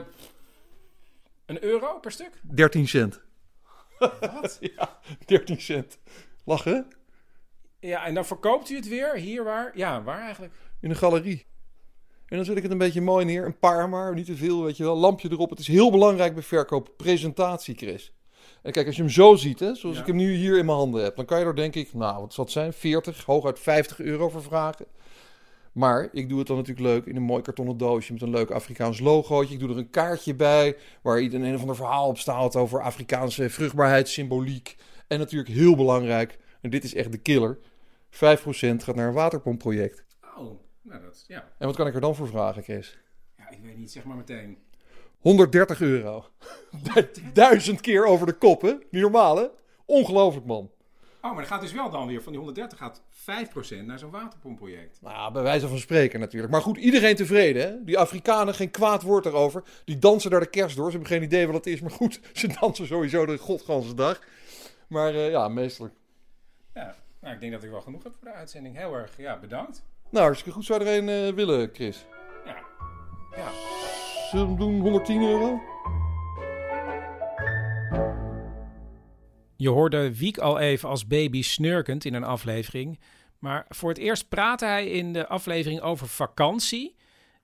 een 1.46 1.62
euro 1.64 1.98
per 1.98 2.10
stuk? 2.12 2.40
13 2.42 2.88
cent. 2.88 3.24
Wat? 3.98 4.58
ja, 4.76 4.98
13 5.24 5.60
cent. 5.60 5.98
Lachen? 6.44 6.86
Ja, 7.80 8.04
en 8.06 8.14
dan 8.14 8.24
verkoopt 8.26 8.70
u 8.70 8.76
het 8.76 8.88
weer 8.88 9.16
hier 9.16 9.44
waar? 9.44 9.72
Ja, 9.74 10.02
waar 10.02 10.20
eigenlijk? 10.20 10.54
in 10.80 10.90
een 10.90 10.96
galerie. 10.96 11.46
En 12.26 12.36
dan 12.36 12.44
zet 12.44 12.56
ik 12.56 12.62
het 12.62 12.72
een 12.72 12.78
beetje 12.78 13.00
mooi 13.00 13.24
neer. 13.24 13.44
Een 13.44 13.58
paar 13.58 13.88
maar, 13.88 14.14
niet 14.14 14.26
te 14.26 14.36
veel, 14.36 14.62
weet 14.62 14.76
je 14.76 14.82
wel. 14.82 14.96
Lampje 14.96 15.30
erop. 15.30 15.50
Het 15.50 15.58
is 15.58 15.66
heel 15.66 15.90
belangrijk 15.90 16.34
bij 16.34 16.42
verkoop. 16.42 16.90
Presentatie, 16.96 17.74
Chris. 17.76 18.12
En 18.62 18.72
kijk, 18.72 18.86
als 18.86 18.96
je 18.96 19.02
hem 19.02 19.10
zo 19.10 19.34
ziet, 19.34 19.60
hè, 19.60 19.74
zoals 19.74 19.96
Ja. 19.96 20.00
ik 20.02 20.06
hem 20.06 20.16
nu 20.16 20.34
hier 20.34 20.58
in 20.58 20.64
mijn 20.66 20.78
handen 20.78 21.02
heb, 21.02 21.16
dan 21.16 21.24
kan 21.24 21.38
je 21.38 21.44
er 21.44 21.56
denk 21.56 21.74
ik, 21.74 21.94
nou, 21.94 22.20
wat 22.20 22.34
zal 22.34 22.44
het 22.44 22.52
zijn? 22.52 22.72
40, 22.72 23.24
hooguit 23.24 23.58
50 23.58 24.00
euro 24.00 24.28
voor 24.28 24.42
vragen. 24.42 24.86
Maar 25.76 26.08
ik 26.12 26.28
doe 26.28 26.38
het 26.38 26.46
dan 26.46 26.56
natuurlijk 26.56 26.86
leuk 26.86 27.04
in 27.04 27.16
een 27.16 27.22
mooi 27.22 27.42
kartonnen 27.42 27.76
doosje 27.76 28.12
met 28.12 28.22
een 28.22 28.30
leuk 28.30 28.50
Afrikaans 28.50 29.00
logootje. 29.00 29.54
Ik 29.54 29.60
doe 29.60 29.70
er 29.70 29.78
een 29.78 29.90
kaartje 29.90 30.34
bij 30.34 30.76
waar 31.02 31.18
een 31.18 31.42
een 31.42 31.54
of 31.54 31.60
ander 31.60 31.76
verhaal 31.76 32.08
op 32.08 32.18
staat 32.18 32.56
over 32.56 32.80
Afrikaanse 32.80 33.50
vruchtbaarheidssymboliek. 33.50 34.76
En 35.06 35.18
natuurlijk 35.18 35.50
heel 35.50 35.76
belangrijk, 35.76 36.38
en 36.60 36.70
dit 36.70 36.84
is 36.84 36.94
echt 36.94 37.12
de 37.12 37.18
killer, 37.18 37.58
5% 38.10 38.18
gaat 38.18 38.94
naar 38.94 39.08
een 39.08 39.14
waterpompproject. 39.14 40.04
Oh, 40.38 40.60
nou 40.82 41.02
dat, 41.02 41.24
ja. 41.26 41.52
En 41.58 41.66
wat 41.66 41.76
kan 41.76 41.86
ik 41.86 41.94
er 41.94 42.00
dan 42.00 42.14
voor 42.14 42.28
vragen, 42.28 42.62
Chris? 42.62 42.98
Ja, 43.36 43.50
ik 43.50 43.58
weet 43.62 43.76
niet, 43.76 43.92
zeg 43.92 44.04
maar 44.04 44.16
meteen. 44.16 44.58
130 45.18 45.80
euro. 45.80 46.24
Duizend 47.32 47.80
keer 47.80 48.04
over 48.04 48.26
de 48.26 48.32
kop, 48.32 48.62
hè? 48.62 48.72
Niet 48.90 49.02
normaal, 49.02 49.36
hè? 49.36 49.46
Ongelooflijk, 49.84 50.46
man. 50.46 50.70
Oh, 51.26 51.32
maar 51.32 51.40
dan 51.40 51.52
gaat 51.52 51.60
dus 51.60 51.72
wel 51.72 51.90
dan 51.90 52.06
weer 52.06 52.22
van 52.22 52.32
die 52.32 52.40
130 52.40 52.78
gaat 52.78 53.02
5% 53.80 53.84
naar 53.84 53.98
zo'n 53.98 54.10
waterpompproject. 54.10 54.98
Nou, 55.02 55.32
bij 55.32 55.42
wijze 55.42 55.68
van 55.68 55.78
spreken 55.78 56.20
natuurlijk. 56.20 56.52
Maar 56.52 56.62
goed, 56.62 56.76
iedereen 56.76 57.16
tevreden, 57.16 57.62
hè? 57.62 57.84
Die 57.84 57.98
Afrikanen, 57.98 58.54
geen 58.54 58.70
kwaad 58.70 59.02
woord 59.02 59.26
erover. 59.26 59.62
Die 59.84 59.98
dansen 59.98 60.30
daar 60.30 60.40
de 60.40 60.46
kerst 60.46 60.76
door. 60.76 60.84
Ze 60.84 60.90
hebben 60.90 61.10
geen 61.10 61.22
idee 61.22 61.46
wat 61.46 61.54
het 61.54 61.66
is, 61.66 61.80
maar 61.80 61.90
goed, 61.90 62.20
ze 62.32 62.56
dansen 62.60 62.86
sowieso 62.86 63.26
de 63.26 63.38
godganse 63.38 63.94
dag. 63.94 64.20
Maar 64.88 65.14
eh, 65.14 65.30
ja, 65.30 65.48
meestelijk. 65.48 65.94
Ja, 66.74 66.94
nou, 67.20 67.34
ik 67.34 67.40
denk 67.40 67.52
dat 67.52 67.62
ik 67.62 67.70
wel 67.70 67.80
genoeg 67.80 68.02
heb 68.02 68.12
voor 68.18 68.28
de 68.28 68.34
uitzending. 68.34 68.76
Heel 68.76 68.94
erg, 68.94 69.16
ja, 69.16 69.38
bedankt. 69.38 69.84
Nou, 70.10 70.24
hartstikke 70.24 70.56
goed. 70.56 70.66
Zou 70.66 70.84
er 70.84 70.98
een 70.98 71.08
eh, 71.08 71.34
willen, 71.34 71.70
Chris? 71.72 72.06
Ja. 72.44 72.56
Ja. 73.36 73.50
Zullen 74.30 74.46
we 74.46 74.52
hem 74.52 74.58
doen 74.58 74.80
110 74.80 75.22
euro? 75.22 75.60
Je 79.56 79.68
hoorde 79.68 80.16
Wiek 80.16 80.38
al 80.38 80.58
even 80.58 80.88
als 80.88 81.06
baby 81.06 81.42
snurkend 81.42 82.04
in 82.04 82.14
een 82.14 82.24
aflevering. 82.24 82.98
Maar 83.38 83.66
voor 83.68 83.88
het 83.88 83.98
eerst 83.98 84.28
praatte 84.28 84.64
hij 84.64 84.86
in 84.86 85.12
de 85.12 85.26
aflevering 85.26 85.80
over 85.80 86.08
vakantie. 86.08 86.96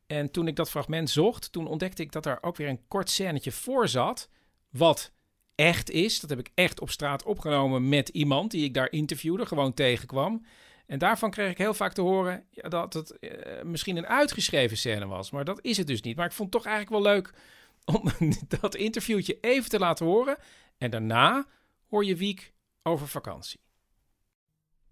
En 0.06 0.30
toen 0.30 0.48
ik 0.48 0.56
dat 0.56 0.70
fragment 0.70 1.10
zocht, 1.10 1.52
toen 1.52 1.66
ontdekte 1.66 2.02
ik 2.02 2.12
dat 2.12 2.26
er 2.26 2.38
ook 2.40 2.56
weer 2.56 2.68
een 2.68 2.88
kort 2.88 3.10
scènetje 3.10 3.52
voor 3.52 3.88
zat. 3.88 4.28
Wat 4.70 5.12
echt 5.54 5.90
is. 5.90 6.20
Dat 6.20 6.30
heb 6.30 6.38
ik 6.38 6.50
echt 6.54 6.80
op 6.80 6.90
straat 6.90 7.24
opgenomen 7.24 7.88
met 7.88 8.08
iemand 8.08 8.50
die 8.50 8.64
ik 8.64 8.74
daar 8.74 8.90
interviewde, 8.90 9.46
gewoon 9.46 9.74
tegenkwam. 9.74 10.44
En 10.86 10.98
daarvan 10.98 11.30
kreeg 11.30 11.50
ik 11.50 11.58
heel 11.58 11.74
vaak 11.74 11.92
te 11.92 12.00
horen 12.00 12.44
dat 12.50 12.92
het 12.92 13.18
eh, 13.18 13.62
misschien 13.62 13.96
een 13.96 14.06
uitgeschreven 14.06 14.76
scène 14.76 15.06
was. 15.06 15.30
Maar 15.30 15.44
dat 15.44 15.58
is 15.62 15.76
het 15.76 15.86
dus 15.86 16.00
niet. 16.00 16.16
Maar 16.16 16.26
ik 16.26 16.32
vond 16.32 16.52
het 16.52 16.62
toch 16.62 16.72
eigenlijk 16.72 17.04
wel 17.04 17.12
leuk 17.12 17.32
om 17.84 18.12
dat 18.60 18.74
interviewtje 18.74 19.38
even 19.40 19.70
te 19.70 19.78
laten 19.78 20.06
horen. 20.06 20.36
En 20.78 20.90
daarna 20.90 21.46
hoor 21.92 22.04
je 22.04 22.16
Wiek 22.16 22.52
over 22.82 23.08
vakantie. 23.08 23.60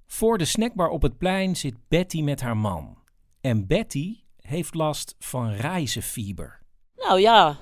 Voor 0.06 0.38
de 0.38 0.44
snackbar 0.44 0.88
op 0.88 1.02
het 1.02 1.18
plein 1.18 1.56
zit 1.56 1.74
Betty 1.88 2.22
met 2.22 2.40
haar 2.40 2.56
man. 2.56 2.98
En 3.40 3.66
Betty 3.66 4.16
heeft 4.40 4.74
last 4.74 5.14
van 5.18 5.50
reizenfieber. 5.50 6.62
Nou 6.96 7.20
ja, 7.20 7.58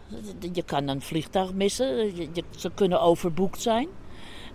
je 0.52 0.62
kan 0.62 0.88
een 0.88 1.02
vliegtuig 1.02 1.52
missen. 1.52 2.16
Je, 2.16 2.44
ze 2.56 2.70
kunnen 2.74 3.00
overboekt 3.00 3.62
zijn. 3.62 3.88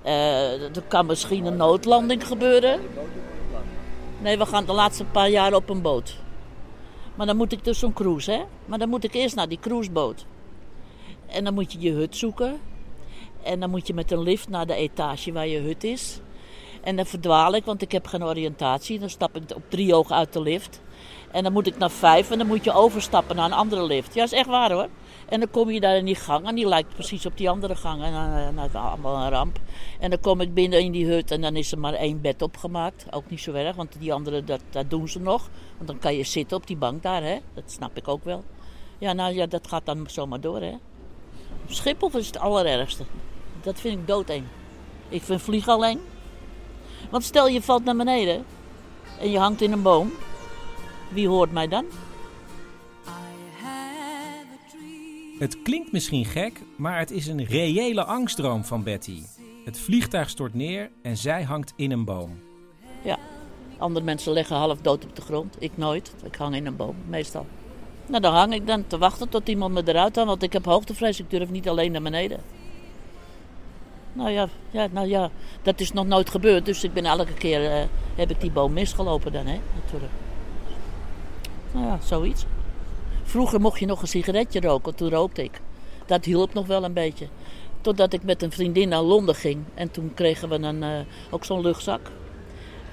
Eh, 0.03 0.75
er 0.75 0.83
kan 0.87 1.05
misschien 1.05 1.45
een 1.45 1.57
noodlanding 1.57 2.27
gebeuren. 2.27 2.81
Nee, 4.21 4.37
we 4.37 4.45
gaan 4.45 4.65
de 4.65 4.73
laatste 4.73 5.05
paar 5.05 5.29
jaar 5.29 5.53
op 5.53 5.69
een 5.69 5.81
boot. 5.81 6.17
Maar 7.15 7.25
dan 7.25 7.37
moet 7.37 7.51
ik 7.51 7.63
dus 7.63 7.79
zo'n 7.79 7.93
cruise, 7.93 8.31
hè? 8.31 8.43
Maar 8.65 8.79
dan 8.79 8.89
moet 8.89 9.03
ik 9.03 9.13
eerst 9.13 9.35
naar 9.35 9.49
die 9.49 9.59
cruiseboot. 9.59 10.25
En 11.25 11.43
dan 11.43 11.53
moet 11.53 11.73
je 11.73 11.79
je 11.79 11.91
hut 11.91 12.15
zoeken. 12.15 12.59
En 13.43 13.59
dan 13.59 13.69
moet 13.69 13.87
je 13.87 13.93
met 13.93 14.11
een 14.11 14.21
lift 14.21 14.49
naar 14.49 14.65
de 14.65 14.75
etage 14.75 15.31
waar 15.31 15.47
je 15.47 15.59
hut 15.59 15.83
is. 15.83 16.19
En 16.83 16.95
dan 16.95 17.05
verdwaal 17.05 17.55
ik, 17.55 17.65
want 17.65 17.81
ik 17.81 17.91
heb 17.91 18.07
geen 18.07 18.23
oriëntatie. 18.23 18.99
Dan 18.99 19.09
stap 19.09 19.35
ik 19.35 19.55
op 19.55 19.63
drie 19.69 19.95
ogen 19.95 20.15
uit 20.15 20.33
de 20.33 20.41
lift. 20.41 20.81
En 21.31 21.43
dan 21.43 21.53
moet 21.53 21.67
ik 21.67 21.77
naar 21.77 21.91
vijf 21.91 22.31
en 22.31 22.37
dan 22.37 22.47
moet 22.47 22.63
je 22.63 22.73
overstappen 22.73 23.35
naar 23.35 23.45
een 23.45 23.53
andere 23.53 23.83
lift. 23.83 24.13
Ja, 24.13 24.21
dat 24.21 24.31
is 24.31 24.37
echt 24.37 24.47
waar 24.47 24.71
hoor. 24.71 24.87
En 25.29 25.39
dan 25.39 25.49
kom 25.49 25.69
je 25.69 25.79
daar 25.79 25.95
in 25.95 26.05
die 26.05 26.15
gang 26.15 26.47
en 26.47 26.55
die 26.55 26.67
lijkt 26.67 26.93
precies 26.93 27.25
op 27.25 27.37
die 27.37 27.49
andere 27.49 27.75
gang. 27.75 28.03
En 28.03 28.11
dan 28.11 28.53
nou, 28.53 28.67
is 28.67 28.75
allemaal 28.75 29.23
een 29.23 29.29
ramp. 29.29 29.59
En 29.99 30.09
dan 30.09 30.19
kom 30.19 30.41
ik 30.41 30.53
binnen 30.53 30.79
in 30.79 30.91
die 30.91 31.05
hut 31.05 31.31
en 31.31 31.41
dan 31.41 31.55
is 31.55 31.71
er 31.71 31.79
maar 31.79 31.93
één 31.93 32.21
bed 32.21 32.41
opgemaakt. 32.41 33.05
Ook 33.11 33.29
niet 33.29 33.41
zo 33.41 33.53
erg, 33.53 33.75
want 33.75 33.95
die 33.99 34.13
andere, 34.13 34.43
dat, 34.43 34.61
dat 34.69 34.89
doen 34.89 35.07
ze 35.07 35.19
nog. 35.19 35.49
Want 35.75 35.87
dan 35.87 35.99
kan 35.99 36.15
je 36.15 36.23
zitten 36.23 36.57
op 36.57 36.67
die 36.67 36.77
bank 36.77 37.03
daar, 37.03 37.23
hè. 37.23 37.37
Dat 37.53 37.71
snap 37.71 37.97
ik 37.97 38.07
ook 38.07 38.23
wel. 38.23 38.43
Ja, 38.97 39.13
nou 39.13 39.33
ja, 39.33 39.45
dat 39.45 39.67
gaat 39.67 39.85
dan 39.85 40.05
zomaar 40.07 40.41
door, 40.41 40.61
hè. 40.61 40.73
Schiphol 41.67 42.09
is 42.13 42.27
het 42.27 42.39
allerergste. 42.39 43.03
Dat 43.63 43.79
vind 43.79 43.99
ik 43.99 44.07
doodeng. 44.07 44.43
Ik 45.09 45.21
vind 45.21 45.41
vliegen 45.41 45.73
al 45.73 45.85
eng. 45.85 45.99
Want 47.09 47.23
stel 47.23 47.47
je 47.47 47.61
valt 47.61 47.83
naar 47.83 47.95
beneden 47.95 48.45
en 49.19 49.31
je 49.31 49.37
hangt 49.37 49.61
in 49.61 49.71
een 49.71 49.81
boom. 49.81 50.11
Wie 51.09 51.27
hoort 51.27 51.51
mij 51.51 51.67
dan? 51.67 51.85
Het 55.39 55.61
klinkt 55.61 55.91
misschien 55.91 56.25
gek, 56.25 56.61
maar 56.77 56.99
het 56.99 57.11
is 57.11 57.27
een 57.27 57.45
reële 57.45 58.03
angstdroom 58.03 58.63
van 58.63 58.83
Betty. 58.83 59.21
Het 59.65 59.79
vliegtuig 59.79 60.29
stort 60.29 60.53
neer 60.53 60.91
en 61.01 61.17
zij 61.17 61.43
hangt 61.43 61.73
in 61.75 61.91
een 61.91 62.05
boom. 62.05 62.39
Ja, 63.03 63.17
andere 63.77 64.05
mensen 64.05 64.33
liggen 64.33 64.55
half 64.55 64.81
dood 64.81 65.03
op 65.03 65.15
de 65.15 65.21
grond. 65.21 65.55
Ik 65.59 65.71
nooit. 65.75 66.13
Ik 66.23 66.35
hang 66.35 66.55
in 66.55 66.65
een 66.65 66.75
boom, 66.75 66.95
meestal. 67.07 67.45
Nou, 68.05 68.21
dan 68.21 68.33
hang 68.33 68.53
ik 68.53 68.67
dan 68.67 68.87
te 68.87 68.97
wachten 68.97 69.29
tot 69.29 69.47
iemand 69.49 69.73
me 69.73 69.81
eruit 69.85 70.15
haalt, 70.15 70.27
want 70.27 70.43
ik 70.43 70.53
heb 70.53 70.65
hoogtevrees. 70.65 71.19
Ik 71.19 71.29
durf 71.29 71.49
niet 71.49 71.69
alleen 71.69 71.91
naar 71.91 72.01
beneden. 72.01 72.39
Nou 74.13 74.29
ja, 74.29 74.47
ja, 74.71 74.87
nou 74.91 75.07
ja, 75.07 75.29
dat 75.61 75.79
is 75.79 75.91
nog 75.91 76.05
nooit 76.05 76.29
gebeurd. 76.29 76.65
Dus 76.65 76.83
ik 76.83 76.93
ben 76.93 77.05
elke 77.05 77.33
keer, 77.33 77.71
eh, 77.71 77.83
heb 78.15 78.29
ik 78.29 78.41
die 78.41 78.51
boom 78.51 78.73
misgelopen 78.73 79.31
dan, 79.31 79.45
hè, 79.45 79.59
natuurlijk. 79.83 80.11
Nou 81.71 81.85
ja, 81.85 81.99
zoiets. 82.03 82.45
Vroeger 83.23 83.61
mocht 83.61 83.79
je 83.79 83.85
nog 83.85 84.01
een 84.01 84.07
sigaretje 84.07 84.59
roken, 84.59 84.95
toen 84.95 85.09
rookte 85.09 85.43
ik. 85.43 85.61
Dat 86.05 86.25
hielp 86.25 86.53
nog 86.53 86.67
wel 86.67 86.83
een 86.83 86.93
beetje. 86.93 87.27
Totdat 87.81 88.13
ik 88.13 88.23
met 88.23 88.41
een 88.41 88.51
vriendin 88.51 88.89
naar 88.89 89.01
Londen 89.01 89.35
ging. 89.35 89.63
En 89.73 89.91
toen 89.91 90.11
kregen 90.13 90.49
we 90.49 90.55
een, 90.55 90.83
eh, 90.83 90.89
ook 91.29 91.45
zo'n 91.45 91.61
luchtzak. 91.61 92.11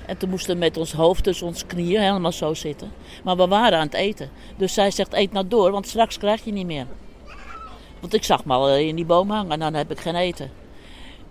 En 0.06 0.16
toen 0.16 0.30
moesten 0.30 0.54
we 0.54 0.58
met 0.58 0.76
ons 0.76 0.92
hoofd 0.92 1.24
tussen 1.24 1.46
ons 1.46 1.66
knieën 1.66 2.00
helemaal 2.00 2.32
zo 2.32 2.54
zitten. 2.54 2.92
Maar 3.24 3.36
we 3.36 3.46
waren 3.46 3.78
aan 3.78 3.86
het 3.86 3.94
eten. 3.94 4.30
Dus 4.56 4.74
zij 4.74 4.90
zegt, 4.90 5.12
eet 5.12 5.32
nou 5.32 5.48
door, 5.48 5.70
want 5.70 5.86
straks 5.86 6.18
krijg 6.18 6.44
je 6.44 6.52
niet 6.52 6.66
meer. 6.66 6.86
Want 8.00 8.14
ik 8.14 8.24
zag 8.24 8.44
me 8.44 8.52
al 8.52 8.76
in 8.76 8.96
die 8.96 9.04
boom 9.04 9.30
hangen 9.30 9.52
en 9.52 9.58
dan 9.58 9.74
heb 9.74 9.90
ik 9.90 10.00
geen 10.00 10.14
eten. 10.16 10.59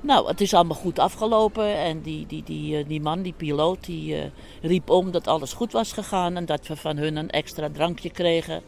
Nou, 0.01 0.27
het 0.27 0.41
is 0.41 0.53
allemaal 0.53 0.77
goed 0.77 0.99
afgelopen. 0.99 1.75
En 1.75 2.01
die, 2.01 2.25
die, 2.27 2.43
die, 2.43 2.77
eh, 2.77 2.87
die 2.87 3.01
man, 3.01 3.21
die 3.21 3.33
piloot, 3.33 3.85
die 3.85 4.15
eh, 4.15 4.25
riep 4.61 4.89
om 4.89 5.11
dat 5.11 5.27
alles 5.27 5.53
goed 5.53 5.71
was 5.71 5.91
gegaan. 5.91 6.35
En 6.35 6.45
dat 6.45 6.67
we 6.67 6.75
van 6.75 6.97
hun 6.97 7.15
een 7.15 7.29
extra 7.29 7.69
drankje 7.73 8.09
kregen. 8.09 8.61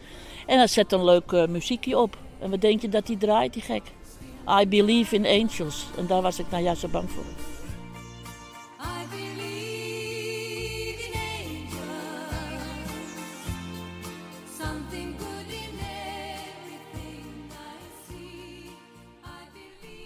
En 0.45 0.57
hij 0.57 0.67
zet 0.67 0.91
een 0.91 1.03
leuk 1.03 1.31
eh, 1.31 1.47
muziekje 1.47 1.97
op. 1.97 2.17
En 2.39 2.49
wat 2.49 2.61
denk 2.61 2.81
je 2.81 2.89
dat 2.89 3.05
die 3.05 3.17
draait, 3.17 3.53
die 3.53 3.61
gek? 3.61 3.83
I 4.61 4.67
Believe 4.67 5.15
in 5.15 5.25
Angels. 5.25 5.85
En 5.97 6.07
daar 6.07 6.21
was 6.21 6.39
ik 6.39 6.45
nou 6.51 6.63
juist 6.63 6.81
zo 6.81 6.87
bang 6.87 7.11
voor. 7.11 7.50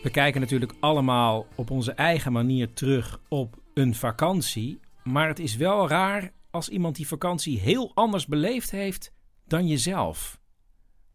We 0.06 0.12
kijken 0.12 0.42
natuurlijk 0.42 0.74
allemaal 0.80 1.46
op 1.56 1.72
onze 1.72 1.92
eigen 1.92 2.32
manier 2.32 2.74
terug 2.74 3.20
op 3.30 3.56
een 3.74 3.96
vakantie. 3.96 4.80
Maar 5.04 5.28
het 5.28 5.40
is 5.40 5.56
wel 5.56 5.88
raar 5.88 6.32
als 6.52 6.70
iemand 6.70 6.96
die 6.96 7.08
vakantie 7.08 7.60
heel 7.60 7.92
anders 7.94 8.26
beleefd 8.26 8.72
heeft 8.72 9.12
dan 9.46 9.68
jezelf. 9.68 10.40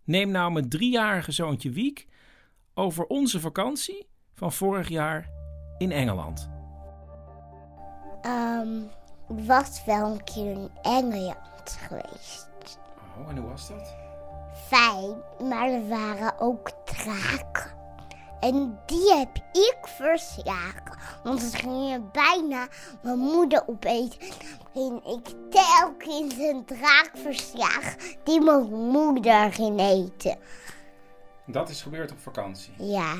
Neem 0.04 0.30
nou 0.30 0.52
mijn 0.52 0.68
driejarige 0.68 1.32
zoontje 1.32 1.70
Wiek 1.70 2.06
over 2.74 3.06
onze 3.06 3.40
vakantie 3.40 4.06
van 4.34 4.52
vorig 4.52 4.88
jaar 4.88 5.30
in 5.78 5.92
Engeland. 5.92 6.50
Ehm, 8.22 8.78
ik 9.28 9.46
was 9.46 9.84
wel 9.84 10.12
een 10.12 10.24
keer 10.24 10.50
in 10.50 10.70
Engeland 10.82 11.78
geweest. 11.88 12.78
Oh, 13.18 13.28
en 13.28 13.36
hoe 13.36 13.48
was 13.48 13.68
dat? 13.68 13.96
Fijn, 14.66 15.22
maar 15.48 15.68
er 15.68 15.88
waren 15.88 16.40
ook 16.40 16.70
draken. 16.84 17.79
En 18.40 18.78
die 18.86 19.14
heb 19.14 19.36
ik 19.52 19.76
verslagen. 19.82 20.98
Want 21.24 21.42
het 21.42 21.54
ging 21.54 21.92
er 21.92 22.02
bijna 22.12 22.68
mijn 23.02 23.18
moeder 23.18 23.62
opeten. 23.68 24.18
En 24.74 25.00
ik 25.04 25.34
telkens 25.50 26.34
een 26.38 26.64
draak 26.66 27.10
verslagen 27.14 27.96
die 28.24 28.40
mijn 28.40 28.72
moeder 28.72 29.52
ging 29.52 29.80
eten. 29.80 30.36
Dat 31.46 31.68
is 31.68 31.82
gebeurd 31.82 32.10
op 32.12 32.18
vakantie. 32.20 32.72
Ja. 32.78 33.14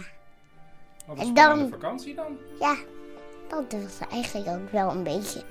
Wat 1.06 1.16
En 1.18 1.22
is 1.26 1.33
dan- 1.33 1.59
dan... 1.59 1.68
vakantie 1.68 2.14
dan? 2.14 2.37
Ja, 2.61 2.76
dat 3.48 3.72
was 3.83 4.09
eigenlijk 4.11 4.48
ook 4.48 4.70
wel 4.70 4.90
een 4.90 5.02
beetje 5.02 5.42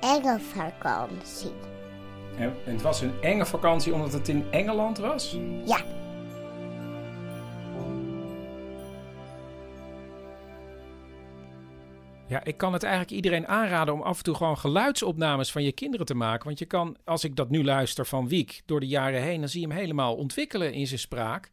enge 0.00 0.38
vakantie. 0.40 1.52
En 2.38 2.54
het 2.64 2.82
was 2.82 3.00
een 3.00 3.22
enge 3.22 3.46
vakantie 3.46 3.92
omdat 3.94 4.12
het 4.12 4.28
in 4.28 4.46
Engeland 4.52 4.98
was? 4.98 5.36
Ja. 5.64 5.80
Ja, 12.28 12.44
ik 12.44 12.56
kan 12.56 12.72
het 12.72 12.82
eigenlijk 12.82 13.12
iedereen 13.12 13.48
aanraden 13.48 13.94
om 13.94 14.02
af 14.02 14.18
en 14.18 14.24
toe 14.24 14.34
gewoon 14.34 14.58
geluidsopnames 14.58 15.52
van 15.52 15.62
je 15.62 15.72
kinderen 15.72 16.06
te 16.06 16.14
maken. 16.14 16.46
Want 16.46 16.58
je 16.58 16.64
kan, 16.64 16.96
als 17.04 17.24
ik 17.24 17.36
dat 17.36 17.50
nu 17.50 17.64
luister 17.64 18.06
van 18.06 18.28
Wiek 18.28 18.62
door 18.66 18.80
de 18.80 18.86
jaren 18.86 19.22
heen, 19.22 19.40
dan 19.40 19.48
zie 19.48 19.60
je 19.60 19.66
hem 19.66 19.76
helemaal 19.76 20.16
ontwikkelen 20.16 20.72
in 20.72 20.86
zijn 20.86 21.00
spraak. 21.00 21.50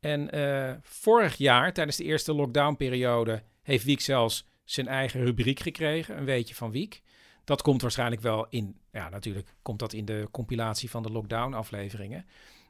En 0.00 0.30
eh, 0.30 0.74
vorig 0.82 1.36
jaar, 1.36 1.72
tijdens 1.72 1.96
de 1.96 2.04
eerste 2.04 2.34
lockdownperiode, 2.34 3.42
heeft 3.62 3.84
Wiek 3.84 4.00
zelfs 4.00 4.46
zijn 4.64 4.88
eigen 4.88 5.24
rubriek 5.24 5.60
gekregen, 5.60 6.16
een 6.16 6.24
weetje 6.24 6.54
van 6.54 6.70
Wiek. 6.70 7.02
Dat 7.44 7.62
komt 7.62 7.82
waarschijnlijk 7.82 8.22
wel 8.22 8.46
in, 8.48 8.76
ja 8.92 9.08
natuurlijk 9.08 9.54
komt 9.62 9.78
dat 9.78 9.92
in 9.92 10.04
de 10.04 10.28
compilatie 10.30 10.90
van 10.90 11.02
de 11.02 11.12
lockdown 11.12 11.54
afleveringen. 11.54 12.26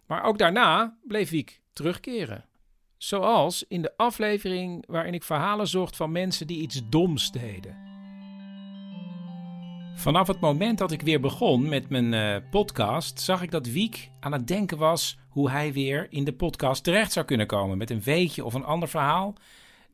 Maar 0.07 0.23
ook 0.23 0.39
daarna 0.39 0.97
bleef 1.03 1.31
Wiek 1.31 1.61
terugkeren. 1.73 2.45
Zoals 3.03 3.65
in 3.69 3.83
de 3.83 3.93
aflevering 3.97 4.85
waarin 4.87 5.15
ik 5.15 5.23
verhalen 5.23 5.67
zocht 5.67 5.97
van 5.97 6.13
mensen 6.13 6.47
die 6.47 6.61
iets 6.61 6.89
doms 6.89 7.33
deden. 7.33 7.77
Vanaf 9.95 10.27
het 10.27 10.41
moment 10.41 10.79
dat 10.79 10.93
ik 10.93 11.03
weer 11.03 11.21
begon 11.21 11.69
met 11.69 11.89
mijn 11.89 12.15
eh, 12.15 12.51
podcast, 12.51 13.21
zag 13.21 13.43
ik 13.43 13.51
dat 13.51 13.67
Wiek 13.67 14.11
aan 14.21 14.33
het 14.33 14.47
denken 14.47 14.79
was 14.79 15.19
hoe 15.29 15.51
hij 15.51 15.73
weer 15.73 16.07
in 16.11 16.25
de 16.25 16.33
podcast 16.33 16.85
terecht 16.85 17.13
zou 17.13 17.27
kunnen 17.27 17.47
komen 17.47 17.79
met 17.79 17.91
een 17.91 18.03
weetje 18.03 18.45
of 18.45 18.55
een 18.55 18.65
ander 18.65 18.89
verhaal. 18.89 19.35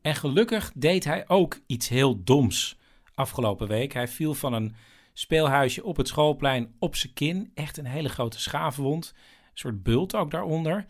En 0.01 0.15
gelukkig 0.15 0.71
deed 0.75 1.03
hij 1.03 1.23
ook 1.27 1.59
iets 1.67 1.87
heel 1.87 2.23
doms 2.23 2.77
afgelopen 3.15 3.67
week. 3.67 3.93
Hij 3.93 4.07
viel 4.07 4.33
van 4.33 4.53
een 4.53 4.75
speelhuisje 5.13 5.83
op 5.83 5.97
het 5.97 6.07
schoolplein 6.07 6.75
op 6.79 6.95
zijn 6.95 7.13
kin. 7.13 7.51
Echt 7.53 7.77
een 7.77 7.85
hele 7.85 8.09
grote 8.09 8.39
schaafwond. 8.39 9.13
Een 9.15 9.51
soort 9.53 9.83
bult 9.83 10.15
ook 10.15 10.31
daaronder. 10.31 10.85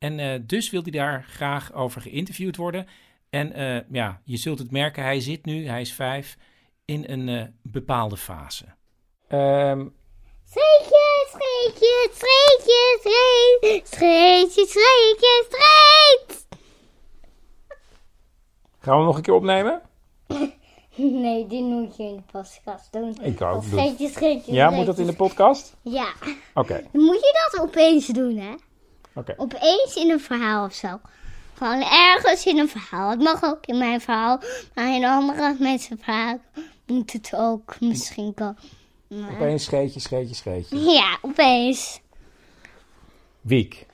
En 0.00 0.18
eh, 0.18 0.40
dus 0.42 0.70
wil 0.70 0.82
hij 0.82 0.90
daar 0.90 1.24
graag 1.24 1.72
over 1.72 2.00
geïnterviewd 2.00 2.56
worden. 2.56 2.86
En 3.30 3.52
eh, 3.52 3.80
ja, 3.90 4.20
je 4.24 4.36
zult 4.36 4.58
het 4.58 4.70
merken, 4.70 5.02
hij 5.02 5.20
zit 5.20 5.44
nu, 5.44 5.66
hij 5.66 5.80
is 5.80 5.92
vijf, 5.92 6.36
in 6.84 7.04
een 7.08 7.28
eh, 7.28 7.44
bepaalde 7.62 8.16
fase. 8.16 8.64
Ehm, 9.28 9.86
Streetje, 10.44 11.26
streetje, 11.28 12.10
streetje, 12.12 12.98
streetje, 13.00 13.80
streetje, 13.84 14.66
streetje, 14.66 15.44
streetje. 15.46 16.46
gaan 18.78 18.98
we 18.98 19.04
nog 19.04 19.16
een 19.16 19.22
keer 19.22 19.34
opnemen? 19.34 19.82
Nee, 20.96 21.46
die 21.46 21.62
moet 21.62 21.96
je 21.96 22.02
in 22.02 22.16
de 22.16 22.22
podcast 22.30 22.92
doen. 22.92 23.16
Ik 23.22 23.40
ook. 23.40 23.56
Of 23.56 23.64
Streetje, 23.64 24.08
streetje, 24.08 24.52
Ja, 24.52 24.70
moet 24.70 24.86
dat 24.86 24.98
in 24.98 25.06
de 25.06 25.14
podcast? 25.16 25.76
Ja. 25.82 26.12
Oké, 26.54 26.86
Dan 26.92 27.02
moet 27.02 27.20
je 27.20 27.48
dat 27.50 27.62
opeens 27.62 28.06
doen, 28.06 28.36
hè? 28.36 28.54
Oké. 29.14 29.34
Opeens 29.36 29.94
in 29.96 30.10
een 30.10 30.20
verhaal 30.20 30.64
of 30.64 30.74
zo. 30.74 31.00
Gewoon 31.54 31.82
ergens 31.82 32.46
in 32.46 32.58
een 32.58 32.68
verhaal. 32.68 33.10
Het 33.10 33.20
mag 33.22 33.44
ook 33.44 33.66
in 33.66 33.78
mijn 33.78 34.00
verhaal. 34.00 34.40
Maar 34.74 34.94
in 34.94 35.04
andere 35.04 35.56
mensen 35.58 35.98
verhaal 36.02 36.38
moet 36.86 37.12
het 37.12 37.30
ook 37.36 37.80
misschien 37.80 38.34
komen. 38.34 38.58
Maar- 39.08 39.30
Opeens 39.32 39.64
scheetje, 39.64 40.00
scheetje, 40.00 40.34
scheetje. 40.34 40.78
Ja, 40.80 41.18
opeens. 41.22 42.00
Wiek. 43.40 43.86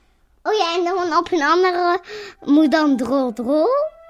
Oh 0.43 0.53
ja, 0.53 0.75
en 0.77 0.83
dan 0.83 1.17
op 1.17 1.31
een 1.31 1.43
andere 1.43 1.99
moet 2.45 2.71
dan 2.71 2.97
drol 2.97 3.33
drol. 3.33 3.67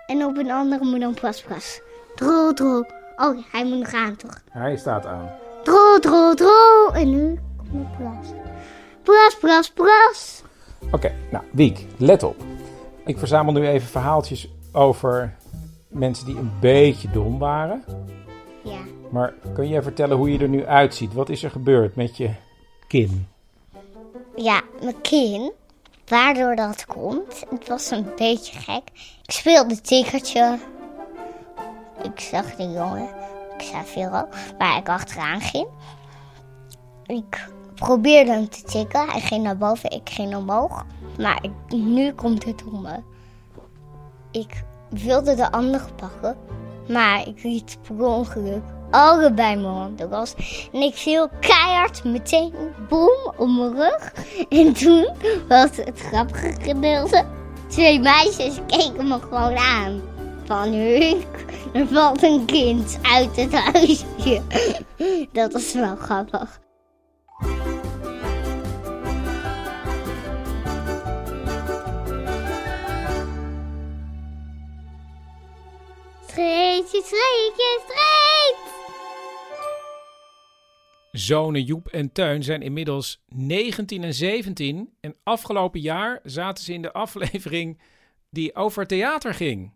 En 0.08 0.26
op 0.26 0.38
een 0.38 0.52
andere 0.52 0.86
moet 0.86 1.00
dan 1.02 1.14
plas 1.14 1.42
plas. 1.42 1.80
Drol 2.16 2.54
drol. 2.54 2.86
Oh, 3.16 3.38
hij 3.52 3.66
moet 3.66 3.78
nog 3.80 3.94
aan 3.94 4.16
toch? 4.16 4.42
Hij 4.50 4.78
staat 4.78 5.06
aan. 5.06 5.30
Drol 5.64 6.00
drol 6.00 6.36
drol. 6.36 6.94
En 6.94 7.10
nu 7.10 7.40
komt 7.72 7.98
plas. 7.98 8.28
Plas 9.04 9.38
plas 9.40 9.70
plas. 9.70 10.42
Oké, 10.92 11.14
nou, 11.32 11.44
Wiek, 11.52 11.86
let 11.98 12.24
op. 12.24 12.36
Ik 13.06 13.18
verzamel 13.18 13.54
nu 13.54 13.68
even 13.68 13.88
verhaaltjes 13.88 14.50
over 14.72 15.36
mensen 15.88 16.26
die 16.26 16.38
een 16.38 16.52
beetje 16.60 17.10
dom 17.12 17.40
waren. 17.40 17.84
Ja. 18.64 18.80
Maar 19.10 19.34
kun 19.54 19.68
je 19.68 19.82
vertellen 19.82 20.18
hoe 20.18 20.32
je 20.32 20.40
er 20.40 20.50
nu 20.50 20.66
uitziet? 20.66 21.14
Wat 21.14 21.30
is 21.30 21.44
er 21.44 21.52
gebeurd 21.52 21.96
met 21.96 22.18
je 22.18 22.30
kin? 22.88 23.28
Ja, 24.36 24.62
mijn 24.82 25.02
kin. 25.02 25.52
Waardoor 26.08 26.56
dat 26.56 26.86
komt. 26.86 27.44
Het 27.50 27.68
was 27.68 27.92
een 27.92 28.06
beetje 28.16 28.60
gek. 28.60 28.82
Ik 29.24 29.32
speelde 29.32 29.82
tikkertje. 29.82 30.58
Ik 32.04 32.20
zag 32.20 32.56
de 32.56 32.72
jongen. 32.72 33.10
Ik 33.58 33.64
zei 33.64 33.84
veel 33.86 34.10
waar 34.58 34.78
ik 34.78 34.90
achteraan 34.90 35.42
ging. 35.42 35.68
Ik 37.06 37.48
probeerde 37.80 38.32
hem 38.32 38.50
te 38.50 38.62
tikken. 38.64 39.10
Hij 39.10 39.22
ging 39.22 39.44
naar 39.44 39.58
boven, 39.58 39.92
ik 39.92 40.10
ging 40.10 40.36
omhoog. 40.36 40.86
Maar 41.18 41.40
ik- 41.42 41.78
nu 41.78 42.12
komt 42.14 42.46
het 42.46 42.64
om 42.72 42.82
me. 42.82 43.00
Ik 44.32 44.64
wilde 44.90 45.36
de 45.36 45.52
andere 45.52 45.86
pakken. 45.96 46.38
Maar 46.88 47.28
ik 47.28 47.44
liet 47.44 47.78
per 47.88 48.06
ongeluk 48.06 48.64
allebei 48.92 49.56
mijn 49.56 49.74
handen 49.74 50.10
los. 50.10 50.36
En 50.74 50.82
ik 50.82 50.96
viel 50.96 51.30
keihard 51.40 52.04
meteen 52.04 52.54
boem 52.90 53.32
op 53.38 53.48
mijn 53.48 53.76
rug. 53.76 54.14
En 54.50 54.74
toen 54.74 55.08
was 55.48 55.70
het 55.76 56.00
grappige 56.00 56.56
gedeelte. 56.62 57.26
Twee 57.68 58.00
meisjes 58.00 58.60
keken 58.68 59.08
me 59.08 59.20
gewoon 59.20 59.58
aan. 59.58 60.02
Van 60.46 60.72
Huuk, 60.72 61.46
er 61.74 61.88
valt 61.88 62.24
een 62.24 62.46
kind 62.46 63.00
uit 63.02 63.36
het 63.36 63.54
huisje. 63.54 64.42
Dat 65.34 65.54
was 65.54 65.74
wel 65.74 65.96
grappig. 65.96 66.60
Streetje, 76.28 77.02
streetje, 77.04 77.82
street! 77.84 78.76
Zonen 81.12 81.64
Joep 81.64 81.88
en 81.88 82.12
Teun 82.12 82.44
zijn 82.44 82.62
inmiddels 82.62 83.24
19 83.28 84.04
en 84.04 84.14
17. 84.14 84.94
En 85.00 85.16
afgelopen 85.24 85.80
jaar 85.80 86.20
zaten 86.24 86.64
ze 86.64 86.74
in 86.74 86.82
de 86.82 86.94
aflevering 86.94 87.80
die 88.30 88.56
over 88.56 88.88
theater 88.88 89.34
ging. 89.34 89.72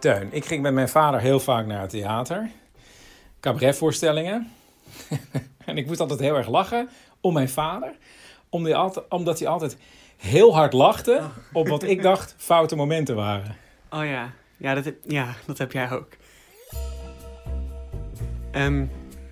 Teun, 0.00 0.28
ik 0.32 0.44
ging 0.44 0.62
met 0.62 0.72
mijn 0.72 0.88
vader 0.88 1.20
heel 1.20 1.40
vaak 1.40 1.66
naar 1.66 1.80
het 1.80 1.90
theater. 1.90 2.50
Cabaretvoorstellingen. 3.40 4.52
en 5.66 5.76
ik 5.76 5.86
moest 5.86 6.00
altijd 6.00 6.20
heel 6.20 6.36
erg 6.36 6.48
lachen 6.48 6.88
om 7.20 7.32
mijn 7.32 7.48
vader. 7.48 7.92
Omdat 8.48 8.70
hij 8.70 8.80
altijd, 8.80 9.08
omdat 9.08 9.38
hij 9.38 9.48
altijd 9.48 9.76
heel 10.16 10.54
hard 10.54 10.72
lachte 10.72 11.22
op 11.52 11.68
wat 11.68 11.82
ik 11.82 12.02
dacht 12.02 12.34
foute 12.50 12.76
momenten 12.76 13.16
waren. 13.16 13.56
Oh 13.90 14.04
ja, 14.04 14.32
ja 14.56 14.74
dat, 14.74 14.84
heb, 14.84 14.96
ja, 15.06 15.34
dat 15.46 15.58
heb 15.58 15.72
jij 15.72 15.90
ook. 15.90 16.08
Ehm, 18.50 18.86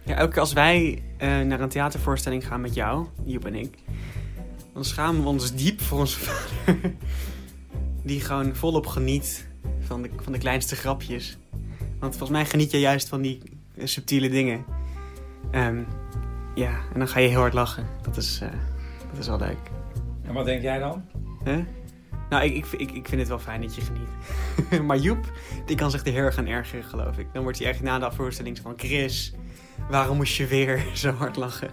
ja, 0.04 0.16
elke 0.16 0.32
keer 0.32 0.40
als 0.40 0.52
wij 0.52 1.02
eh, 1.18 1.40
naar 1.40 1.60
een 1.60 1.68
theatervoorstelling 1.68 2.46
gaan 2.46 2.60
met 2.60 2.74
jou, 2.74 3.06
Joep 3.24 3.44
en 3.44 3.54
ik, 3.54 3.78
dan 4.72 4.84
schamen 4.84 5.22
we 5.22 5.28
ons 5.28 5.54
diep 5.54 5.80
voor 5.80 5.98
onze 5.98 6.18
vader. 6.24 6.94
Die 8.02 8.20
gewoon 8.20 8.56
volop 8.56 8.86
geniet 8.86 9.47
van 9.80 10.02
de, 10.02 10.10
van 10.16 10.32
de 10.32 10.38
kleinste 10.38 10.76
grapjes. 10.76 11.38
Want 11.98 12.16
volgens 12.16 12.38
mij 12.38 12.46
geniet 12.46 12.70
je 12.70 12.80
juist 12.80 13.08
van 13.08 13.20
die 13.20 13.42
eh, 13.76 13.86
subtiele 13.86 14.28
dingen. 14.28 14.64
Ehm, 15.50 15.82
ja, 16.54 16.80
en 16.92 16.98
dan 16.98 17.08
ga 17.08 17.18
je 17.20 17.28
heel 17.28 17.40
hard 17.40 17.52
lachen. 17.52 17.86
Dat 18.02 18.16
is, 18.16 18.40
eh, 18.42 18.48
dat 19.10 19.18
is 19.18 19.26
wel 19.26 19.38
leuk. 19.38 19.70
En 20.22 20.32
wat 20.32 20.44
denk 20.44 20.62
jij 20.62 20.78
dan? 20.78 21.04
Huh? 21.44 21.58
Nou, 22.30 22.44
ik, 22.44 22.54
ik, 22.54 22.80
ik, 22.80 22.90
ik 22.90 23.08
vind 23.08 23.20
het 23.20 23.28
wel 23.28 23.38
fijn 23.38 23.60
dat 23.60 23.74
je 23.74 23.80
geniet. 23.80 24.08
maar 24.86 24.96
Joep, 24.96 25.32
die 25.66 25.76
kan 25.76 25.90
zich 25.90 26.06
er 26.06 26.12
heel 26.12 26.22
erg 26.22 26.38
aan 26.38 26.46
ergeren, 26.46 26.84
geloof 26.84 27.18
ik. 27.18 27.26
Dan 27.32 27.42
wordt 27.42 27.58
hij 27.58 27.68
echt 27.68 27.82
na 27.82 27.98
de 27.98 28.12
voorstelling 28.12 28.58
van... 28.58 28.74
Chris, 28.76 29.32
waarom 29.90 30.16
moest 30.16 30.36
je 30.36 30.46
weer 30.46 30.86
zo 30.94 31.10
hard 31.10 31.36
lachen? 31.36 31.70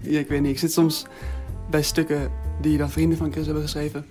Ja, 0.00 0.18
ik 0.18 0.28
weet 0.28 0.40
niet. 0.40 0.50
Ik 0.50 0.58
zit 0.58 0.72
soms 0.72 1.06
bij 1.70 1.82
stukken 1.82 2.30
die 2.60 2.78
dan 2.78 2.90
vrienden 2.90 3.18
van 3.18 3.32
Chris 3.32 3.44
hebben 3.44 3.62
geschreven. 3.62 4.06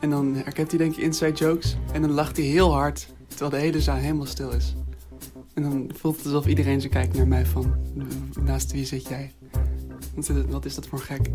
En 0.00 0.10
dan 0.10 0.34
herkent 0.34 0.70
hij 0.70 0.78
denk 0.78 0.96
ik 0.96 1.02
inside 1.02 1.32
jokes. 1.32 1.76
En 1.92 2.02
dan 2.02 2.10
lacht 2.10 2.36
hij 2.36 2.46
heel 2.46 2.72
hard, 2.72 3.14
terwijl 3.26 3.50
de 3.50 3.56
hele 3.56 3.80
zaal 3.80 3.96
helemaal 3.96 4.26
stil 4.26 4.50
is. 4.50 4.74
En 5.54 5.62
dan 5.62 5.90
voelt 5.94 6.16
het 6.16 6.24
alsof 6.24 6.46
iedereen 6.46 6.80
zo 6.80 6.88
kijkt 6.88 7.16
naar 7.16 7.28
mij 7.28 7.46
van... 7.46 7.74
Naast 8.40 8.72
wie 8.72 8.84
zit 8.84 9.08
jij? 9.08 9.32
Wat 10.14 10.28
is, 10.28 10.44
wat 10.48 10.64
is 10.64 10.74
dat 10.74 10.86
voor 10.86 10.98
gek? 10.98 11.30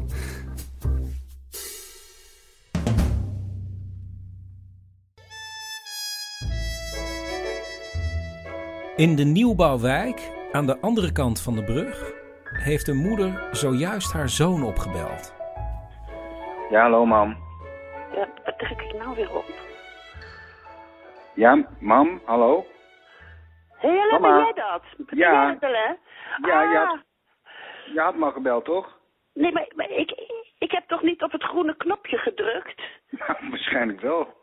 In 8.96 9.16
de 9.16 9.24
nieuwbouwwijk, 9.24 10.32
aan 10.52 10.66
de 10.66 10.80
andere 10.80 11.12
kant 11.12 11.40
van 11.40 11.56
de 11.56 11.64
brug, 11.64 12.12
heeft 12.44 12.88
een 12.88 12.98
moeder 12.98 13.48
zojuist 13.52 14.12
haar 14.12 14.30
zoon 14.30 14.64
opgebeld. 14.64 15.34
Ja, 16.70 16.82
hallo, 16.82 17.06
mam. 17.06 17.36
Druk 18.64 18.82
ik 18.82 18.94
nou 18.94 19.16
weer 19.16 19.36
op? 19.36 19.46
Ja, 21.36 21.68
mam, 21.80 22.22
hallo? 22.26 22.66
Hé, 23.78 23.90
hey, 23.90 23.98
hallo, 23.98 24.20
Mama. 24.20 24.36
ben 24.36 24.44
jij 24.44 24.54
dat? 24.54 24.84
Ben 24.98 25.18
Ja. 25.18 25.44
jij 25.46 25.58
dat, 25.60 25.72
hè? 25.72 25.94
Ja, 26.48 26.62
je 26.72 26.78
Ah. 26.80 26.88
had, 26.90 27.00
je 27.94 28.00
had 28.00 28.16
me 28.16 28.26
al 28.26 28.32
gebeld, 28.32 28.66
toch? 28.66 29.00
Nee, 29.34 29.52
maar, 29.52 29.68
maar 29.76 29.90
ik, 29.90 30.12
ik 30.58 30.72
heb 30.72 30.88
toch 30.88 31.02
niet 31.02 31.22
op 31.24 31.32
het 31.32 31.44
groene 31.44 31.76
knopje 31.78 32.18
gedrukt? 32.18 32.82
Nou, 33.28 33.50
waarschijnlijk 33.50 34.02
wel. 34.02 34.42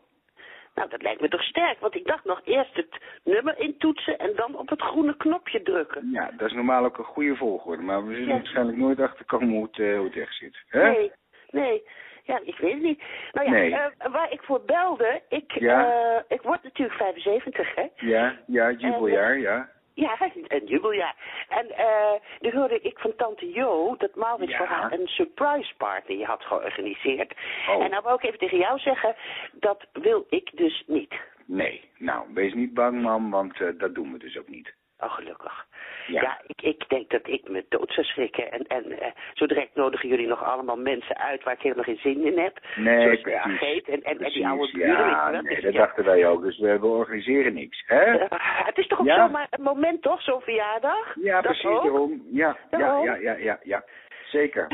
Nou, 0.74 0.88
dat 0.88 1.02
lijkt 1.02 1.20
me 1.20 1.28
toch 1.28 1.42
sterk, 1.42 1.80
want 1.80 1.94
ik 1.94 2.06
dacht 2.06 2.24
nog 2.24 2.40
eerst 2.44 2.74
het 2.76 3.02
nummer 3.24 3.58
intoetsen 3.58 4.18
en 4.18 4.32
dan 4.36 4.54
op 4.56 4.68
het 4.68 4.82
groene 4.82 5.16
knopje 5.16 5.62
drukken. 5.62 6.10
Ja, 6.10 6.30
dat 6.36 6.48
is 6.48 6.54
normaal 6.54 6.84
ook 6.84 6.98
een 6.98 7.04
goede 7.04 7.36
volgorde, 7.36 7.82
maar 7.82 8.06
we 8.06 8.12
zullen 8.14 8.28
Ja. 8.28 8.34
waarschijnlijk 8.34 8.78
nooit 8.78 9.00
achterkomen 9.00 9.48
hoe 9.48 9.62
het, 9.64 9.78
eh, 9.78 9.96
hoe 9.96 10.04
het 10.06 10.16
echt 10.16 10.34
zit. 10.34 10.62
Hè? 10.68 10.90
Nee, 10.90 11.12
nee. 11.50 11.88
Ja, 12.30 12.40
ik 12.44 12.56
weet 12.58 12.72
het 12.72 12.82
niet. 12.82 13.02
Nou 13.32 13.46
ja, 13.46 13.52
Nee. 13.52 13.74
eh, 13.74 14.12
waar 14.12 14.32
ik 14.32 14.42
voor 14.42 14.60
belde, 14.64 15.22
ik, 15.28 15.52
Ja. 15.58 15.84
eh, 16.16 16.22
ik 16.36 16.42
word 16.42 16.62
natuurlijk 16.62 16.98
75, 16.98 17.74
hè? 17.74 17.86
Ja, 17.96 18.36
ja, 18.46 18.70
jubeljaar, 18.70 19.38
ja. 19.38 19.68
Ja, 19.94 20.16
een 20.48 20.66
jubeljaar. 20.66 21.14
En 21.48 21.70
eh 21.70 22.12
nu 22.40 22.50
hoorde 22.52 22.80
ik 22.80 22.98
van 22.98 23.12
tante 23.16 23.50
Jo 23.50 23.94
dat 23.98 24.14
Maurits 24.14 24.50
Ja. 24.52 24.56
voor 24.58 24.66
haar 24.66 24.92
een 24.92 25.06
surprise 25.06 25.74
party 25.76 26.22
had 26.22 26.42
georganiseerd. 26.44 27.34
Oh. 27.68 27.84
En 27.84 27.90
nou 27.90 28.02
wou 28.02 28.14
ik 28.16 28.22
even 28.24 28.38
tegen 28.38 28.58
jou 28.58 28.78
zeggen, 28.78 29.14
dat 29.52 29.86
wil 29.92 30.26
ik 30.28 30.50
dus 30.56 30.84
niet. 30.86 31.14
Nee, 31.46 31.90
nou, 31.98 32.24
wees 32.34 32.54
niet 32.54 32.74
bang, 32.74 33.00
mam, 33.02 33.30
want 33.30 33.60
eh, 33.60 33.68
dat 33.78 33.94
doen 33.94 34.12
we 34.12 34.18
dus 34.18 34.38
ook 34.38 34.48
niet. 34.48 34.74
Oh, 35.00 35.12
gelukkig. 35.14 35.66
Ja. 36.06 36.20
Ja, 36.22 36.40
ik, 36.46 36.62
ik 36.62 36.88
denk 36.88 37.10
dat 37.10 37.28
ik 37.28 37.48
me 37.48 37.64
dood 37.68 37.92
zou 37.92 38.06
schrikken. 38.06 38.52
En, 38.52 38.66
en 38.66 39.00
eh, 39.00 39.10
zo 39.32 39.46
direct 39.46 39.74
nodigen 39.74 40.08
jullie 40.08 40.26
nog 40.26 40.44
allemaal 40.44 40.76
mensen 40.76 41.16
uit 41.18 41.42
waar 41.42 41.54
ik 41.54 41.60
helemaal 41.62 41.84
geen 41.84 41.98
zin 42.02 42.24
in 42.26 42.38
heb. 42.38 42.58
Nee, 42.76 43.02
Zoals 43.02 43.22
de. 43.22 43.38
Ageet 43.40 43.88
en, 43.88 44.02
en, 44.02 44.18
en 44.18 44.30
die 44.32 44.46
oude 44.48 44.72
buren. 44.72 44.88
je 44.90 44.96
Ja, 44.96 45.30
nee, 45.30 45.42
Dus 45.54 45.62
dat 45.64 45.72
ja. 45.72 45.78
dachten 45.78 46.04
wij 46.04 46.26
ook, 46.26 46.42
dus 46.42 46.58
we, 46.58 46.78
we 46.78 46.86
organiseren 46.86 47.54
niks, 47.54 47.82
hè? 47.86 48.02
Eh, 48.18 48.26
het 48.66 48.78
is 48.78 48.86
toch 48.86 49.00
ook 49.00 49.06
Ja. 49.06 49.26
zomaar 49.26 49.46
een 49.50 49.62
moment, 49.62 50.02
toch? 50.02 50.22
Zo'n 50.22 50.40
verjaardag? 50.40 51.14
Ja, 51.20 51.34
Dat 51.40 51.42
precies, 51.42 51.64
ook? 51.70 51.82
daarom. 51.82 52.22
Ja, 52.32 52.56
ja, 52.70 52.78
Daarom? 52.78 53.04
ja, 53.04 53.14
ja, 53.14 53.32
ja, 53.36 53.58
ja, 53.62 53.84
zeker. 54.24 54.66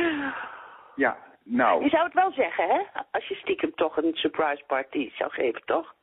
Ja, 0.94 1.16
nou, 1.44 1.82
Je 1.82 1.88
zou 1.88 2.04
het 2.04 2.14
wel 2.14 2.32
zeggen, 2.32 2.68
hè? 2.68 2.80
Als 3.10 3.28
je 3.28 3.34
stiekem 3.34 3.74
toch 3.74 3.96
een 3.96 4.14
surprise 4.14 4.62
party 4.66 5.10
zou 5.14 5.30
geven, 5.30 5.62
toch? 5.64 5.94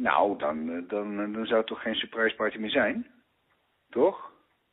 Nou, 0.00 0.38
dan, 0.38 0.70
eh, 0.70 0.88
dan, 0.88 1.20
eh, 1.20 1.32
dan 1.34 1.46
zou 1.46 1.58
het 1.58 1.66
toch 1.66 1.82
geen 1.82 1.94
surprise 1.94 2.36
party 2.36 2.58
meer 2.58 2.70
zijn? 2.70 3.06
Toch? 3.90 4.32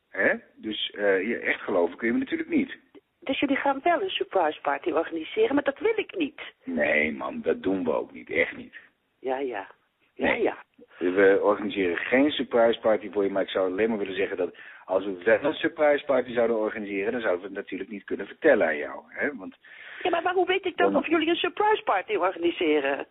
Hè? 0.10 0.34
Dus 0.56 0.88
je 0.96 1.40
echt 1.44 1.62
geloven 1.62 1.98
kun 1.98 2.08
je 2.08 2.14
me 2.14 2.20
natuurlijk 2.20 2.50
niet. 2.50 2.78
Dus 3.20 3.40
jullie 3.40 3.56
gaan 3.56 3.80
wel 3.84 4.02
een 4.02 4.10
surprise 4.10 4.62
party 4.62 4.92
organiseren, 4.92 5.56
maar 5.56 5.64
dat 5.64 5.80
wil 5.80 5.94
ik 5.96 6.16
niet. 6.18 6.42
Nee, 6.64 7.12
man, 7.12 7.42
dat 7.42 7.64
doen 7.64 7.84
we 7.84 7.94
ook 7.94 8.12
niet. 8.12 8.30
Echt 8.30 8.56
niet. 8.58 8.76
Ja, 9.20 9.38
ja. 9.40 9.68
Ja, 10.14 10.26
Nee. 10.26 10.42
ja. 10.42 10.58
We 10.98 11.40
organiseren 11.42 11.98
geen 11.98 12.32
surprise 12.32 12.80
party 12.80 13.12
voor 13.12 13.24
je, 13.24 13.30
maar 13.30 13.42
ik 13.44 13.50
zou 13.50 13.72
alleen 13.72 13.90
maar 13.90 13.98
willen 13.98 14.16
zeggen 14.16 14.38
dat 14.38 14.56
als 14.86 15.06
we 15.06 15.24
wel 15.24 15.44
een 15.44 15.54
surprise 15.54 16.06
party 16.06 16.34
zouden 16.34 16.58
organiseren, 16.58 17.12
dan 17.12 17.22
zouden 17.22 17.42
we 17.42 17.48
het 17.48 17.58
natuurlijk 17.58 17.90
niet 17.90 18.04
kunnen 18.04 18.28
vertellen 18.28 18.68
aan 18.68 18.78
jou. 18.78 19.04
Hè? 19.08 19.36
Want, 19.36 19.56
Ja, 20.04 20.10
maar, 20.10 20.22
maar 20.22 20.34
hoe 20.34 20.46
weet 20.46 20.66
ik 20.66 20.78
dan 20.78 20.96
of 20.96 21.08
jullie 21.08 21.30
een 21.30 21.36
surprise 21.36 21.84
party 21.84 22.16
organiseren? 22.16 23.08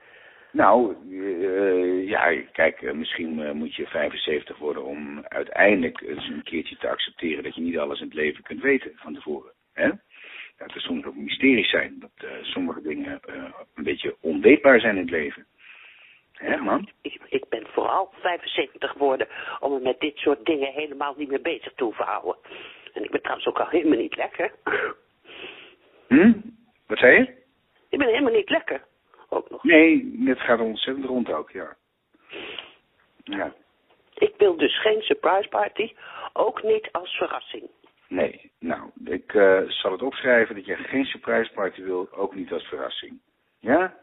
Nou, 0.52 0.96
eh, 1.10 2.08
ja, 2.08 2.42
kijk, 2.52 2.82
eh, 2.82 2.92
misschien 2.92 3.42
eh, 3.42 3.52
moet 3.52 3.74
je 3.74 3.86
75 3.86 4.58
worden 4.58 4.84
om 4.84 5.24
uiteindelijk 5.28 6.00
eens 6.00 6.28
een 6.28 6.42
keertje 6.42 6.76
te 6.76 6.88
accepteren 6.88 7.44
dat 7.44 7.54
je 7.54 7.60
niet 7.60 7.78
alles 7.78 8.00
in 8.00 8.06
het 8.06 8.14
leven 8.14 8.42
kunt 8.42 8.62
weten 8.62 8.92
van 8.94 9.14
tevoren. 9.14 9.52
Hè? 9.72 9.90
Dat 10.56 10.74
er 10.74 10.80
soms 10.80 11.04
ook 11.04 11.16
mysteries 11.16 11.70
zijn, 11.70 11.98
dat 11.98 12.30
sommige 12.42 12.82
dingen 12.82 13.20
een 13.74 13.84
beetje 13.84 14.16
onweetbaar 14.20 14.80
zijn 14.80 14.96
in 14.96 15.02
het 15.02 15.10
leven. 15.10 15.46
Hè, 16.32 16.56
man? 16.56 16.88
Ik, 17.02 17.20
ik 17.28 17.48
ben 17.48 17.66
vooral 17.66 18.12
75 18.20 18.90
geworden 18.90 19.28
om 19.60 19.72
me 19.72 19.80
met 19.80 20.00
dit 20.00 20.16
soort 20.16 20.44
dingen 20.44 20.72
helemaal 20.72 21.14
niet 21.16 21.28
meer 21.28 21.42
bezig 21.42 21.72
te 21.74 21.84
hoeven 21.84 22.04
houden. 22.04 22.36
En 22.92 23.04
ik 23.04 23.10
ben 23.10 23.20
trouwens 23.20 23.48
ook 23.48 23.60
al 23.60 23.68
helemaal 23.68 23.98
niet 23.98 24.16
lekker. 24.16 24.52
Hm? 26.08 26.32
Wat 26.86 26.98
zei 26.98 27.16
je? 27.16 27.34
Ik 27.88 27.98
ben 27.98 28.08
helemaal 28.08 28.32
niet 28.32 28.50
lekker. 28.50 28.84
Ook 29.28 29.50
nog. 29.50 29.62
Nee, 29.64 30.20
het 30.24 30.40
gaat 30.40 30.60
ontzettend 30.60 31.06
rond 31.06 31.32
ook, 31.32 31.50
ja. 31.50 31.76
Ja, 33.24 33.52
Ik 34.14 34.34
wil 34.38 34.56
dus 34.56 34.80
geen 34.80 35.02
surprise 35.02 35.48
party, 35.48 35.94
ook 36.32 36.62
niet 36.62 36.88
als 36.92 37.10
verrassing. 37.16 37.70
nee. 38.08 38.50
Nou, 38.58 38.90
ik 39.04 39.34
eh, 39.34 39.60
zal 39.68 39.92
het 39.92 40.02
opschrijven 40.02 40.54
dat 40.54 40.66
je 40.66 40.74
geen 40.76 41.04
surprise 41.04 41.52
party 41.52 41.82
wil, 41.82 42.08
ook 42.12 42.34
niet 42.34 42.52
als 42.52 42.64
verrassing. 42.64 43.20
Ja? 43.58 43.96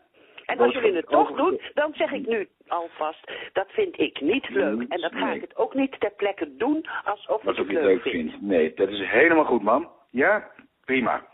En 0.45 0.59
als 0.59 0.73
jullie 0.73 0.95
het 0.95 1.07
toch 1.07 1.31
doen, 1.35 1.61
dan 1.73 1.93
zeg 1.93 2.11
ik 2.11 2.27
nu 2.27 2.47
alvast, 2.67 3.31
dat 3.53 3.71
vind 3.71 3.99
ik 3.99 4.21
niet 4.21 4.49
leuk. 4.49 4.85
En 4.89 5.01
dat 5.01 5.11
ga 5.11 5.25
Nee. 5.25 5.35
ik 5.35 5.41
het 5.41 5.55
ook 5.55 5.73
niet 5.73 5.99
ter 5.99 6.11
plekke 6.11 6.55
doen 6.55 6.85
alsof 7.03 7.41
ik 7.41 7.47
het 7.47 7.57
het 7.57 7.67
leuk 7.67 8.01
vind. 8.01 8.41
Nee, 8.41 8.73
dat 8.73 8.89
is 8.89 8.99
helemaal 9.07 9.45
goed, 9.45 9.61
man. 9.61 9.91
Ja? 10.09 10.51
Prima. 10.85 11.27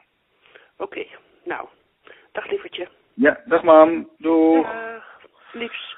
Oké, 0.77 1.05
nou, 1.43 1.67
dag 2.31 2.49
lievertje. 2.49 2.87
Ja, 3.19 3.39
dag 3.45 3.63
mam. 3.63 4.09
Doeg. 4.17 4.65
Dag, 4.65 5.53
liefs. 5.53 5.97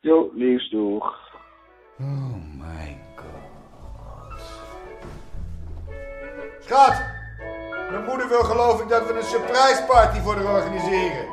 Jo, 0.00 0.30
liefst, 0.34 0.70
doeg. 0.70 1.18
Schat, 6.60 7.02
mijn 7.90 8.04
moeder 8.04 8.28
wil 8.28 8.42
geloof 8.42 8.82
ik 8.82 8.88
dat 8.88 9.06
we 9.06 9.14
een 9.14 9.22
surprise 9.22 9.84
party 9.88 10.18
voor 10.18 10.34
haar 10.34 10.54
organiseren. 10.54 11.28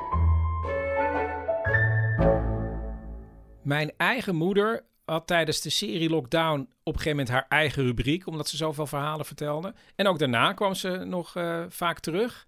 Mijn 3.63 3.91
eigen 3.97 4.35
moeder 4.35 4.85
had 5.05 5.27
tijdens 5.27 5.61
de 5.61 5.69
serie 5.69 6.09
Lockdown 6.09 6.59
op 6.59 6.93
een 6.93 6.99
gegeven 6.99 7.09
moment 7.09 7.29
haar 7.29 7.45
eigen 7.49 7.83
rubriek, 7.83 8.27
omdat 8.27 8.47
ze 8.47 8.57
zoveel 8.57 8.87
verhalen 8.87 9.25
vertelde. 9.25 9.73
En 9.95 10.07
ook 10.07 10.19
daarna 10.19 10.53
kwam 10.53 10.73
ze 10.73 10.89
nog 10.89 11.35
eh, 11.35 11.63
vaak 11.69 11.99
terug. 11.99 12.47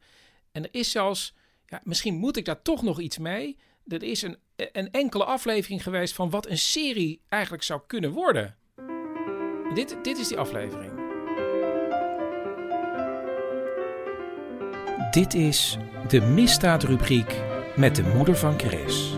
En 0.52 0.64
er 0.64 0.70
is 0.72 0.92
zelfs, 0.92 1.36
ja, 1.70 1.82
misschien 1.84 2.16
moet 2.16 2.38
ik 2.38 2.46
daar 2.46 2.62
toch 2.62 2.82
nog 2.82 3.00
iets 3.00 3.18
mee. 3.18 3.58
Er 3.88 4.04
is 4.04 4.22
een, 4.22 4.38
een 4.56 4.92
enkele 4.92 5.26
aflevering 5.26 5.84
geweest 5.84 6.14
van 6.14 6.30
wat 6.30 6.48
een 6.48 6.58
serie 6.58 7.22
eigenlijk 7.30 7.64
zou 7.64 7.82
kunnen 7.88 8.12
worden. 8.12 8.56
Dit, 9.74 9.98
dit 10.02 10.18
is 10.18 10.28
die 10.28 10.38
aflevering. 10.38 10.92
Dit 15.12 15.34
is 15.34 15.78
de 16.08 16.22
misdaadrubriek 16.22 17.42
met 17.76 17.96
de 17.96 18.04
moeder 18.04 18.38
van 18.38 18.60
Chris. 18.60 19.18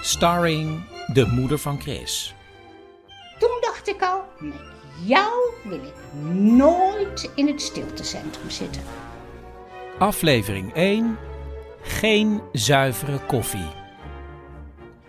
starring 0.00 0.84
de 1.12 1.26
moeder 1.26 1.58
van 1.58 1.80
Chris. 1.80 2.34
Toen 3.38 3.58
dacht 3.60 3.88
ik 3.88 4.02
al, 4.02 4.24
met 4.38 4.60
jou 5.04 5.52
wil 5.64 5.84
ik 5.84 6.22
nooit 6.32 7.30
in 7.34 7.46
het 7.46 7.62
stiltecentrum 7.62 8.50
zitten. 8.50 8.82
Aflevering 9.98 10.72
1. 10.72 11.16
Geen 11.82 12.40
zuivere 12.52 13.18
koffie. 13.26 13.66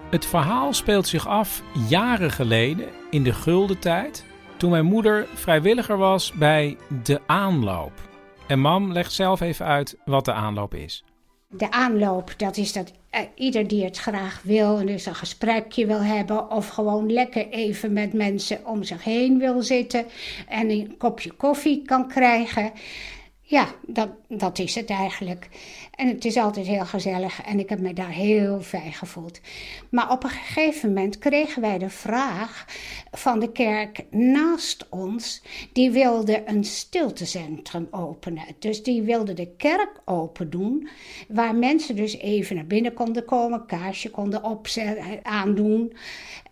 Het 0.09 0.25
verhaal 0.25 0.73
speelt 0.73 1.07
zich 1.07 1.27
af 1.27 1.63
jaren 1.89 2.31
geleden 2.31 2.87
in 3.09 3.23
de 3.23 3.33
gulden 3.33 3.79
tijd, 3.79 4.25
toen 4.57 4.69
mijn 4.69 4.85
moeder 4.85 5.27
vrijwilliger 5.33 5.97
was 5.97 6.31
bij 6.31 6.77
De 7.03 7.21
Aanloop. 7.25 7.91
En 8.47 8.59
mam 8.59 8.91
legt 8.91 9.11
zelf 9.11 9.41
even 9.41 9.65
uit 9.65 9.97
wat 10.05 10.25
de 10.25 10.33
aanloop 10.33 10.73
is. 10.73 11.03
De 11.49 11.71
aanloop, 11.71 12.33
dat 12.37 12.57
is 12.57 12.73
dat 12.73 12.91
eh, 13.09 13.21
ieder 13.35 13.67
die 13.67 13.83
het 13.83 13.97
graag 13.97 14.41
wil 14.43 14.79
en 14.79 14.85
dus 14.85 15.05
een 15.05 15.15
gesprekje 15.15 15.85
wil 15.85 16.01
hebben 16.01 16.51
of 16.51 16.67
gewoon 16.67 17.11
lekker 17.11 17.49
even 17.49 17.93
met 17.93 18.13
mensen 18.13 18.65
om 18.65 18.83
zich 18.83 19.03
heen 19.03 19.39
wil 19.39 19.61
zitten 19.61 20.05
en 20.47 20.69
een 20.69 20.95
kopje 20.97 21.31
koffie 21.31 21.81
kan 21.85 22.07
krijgen. 22.07 22.71
Ja, 23.47 23.67
dat, 23.87 24.09
dat 24.27 24.59
is 24.59 24.75
het 24.75 24.89
eigenlijk. 24.89 25.49
En 25.95 26.07
het 26.07 26.25
is 26.25 26.37
altijd 26.37 26.67
heel 26.67 26.85
gezellig 26.85 27.41
en 27.41 27.59
ik 27.59 27.69
heb 27.69 27.79
me 27.79 27.93
daar 27.93 28.09
heel 28.09 28.61
fijn 28.61 28.93
gevoeld. 28.93 29.39
Maar 29.89 30.11
op 30.11 30.23
een 30.23 30.29
gegeven 30.29 30.87
moment 30.87 31.17
kregen 31.17 31.61
wij 31.61 31.77
de 31.77 31.89
vraag 31.89 32.65
van 33.11 33.39
de 33.39 33.51
kerk 33.51 34.05
naast 34.11 34.89
ons. 34.89 35.43
Die 35.73 35.91
wilde 35.91 36.43
een 36.45 36.63
stiltecentrum 36.63 37.87
openen. 37.91 38.45
Dus 38.59 38.83
die 38.83 39.01
wilde 39.01 39.33
de 39.33 39.47
kerk 39.57 40.01
open 40.05 40.49
doen. 40.49 40.87
Waar 41.27 41.55
mensen 41.55 41.95
dus 41.95 42.17
even 42.17 42.55
naar 42.55 42.67
binnen 42.67 42.93
konden 42.93 43.25
komen, 43.25 43.65
kaarsje 43.65 44.09
konden 44.09 44.43
opzetten, 44.43 45.25
aandoen. 45.25 45.93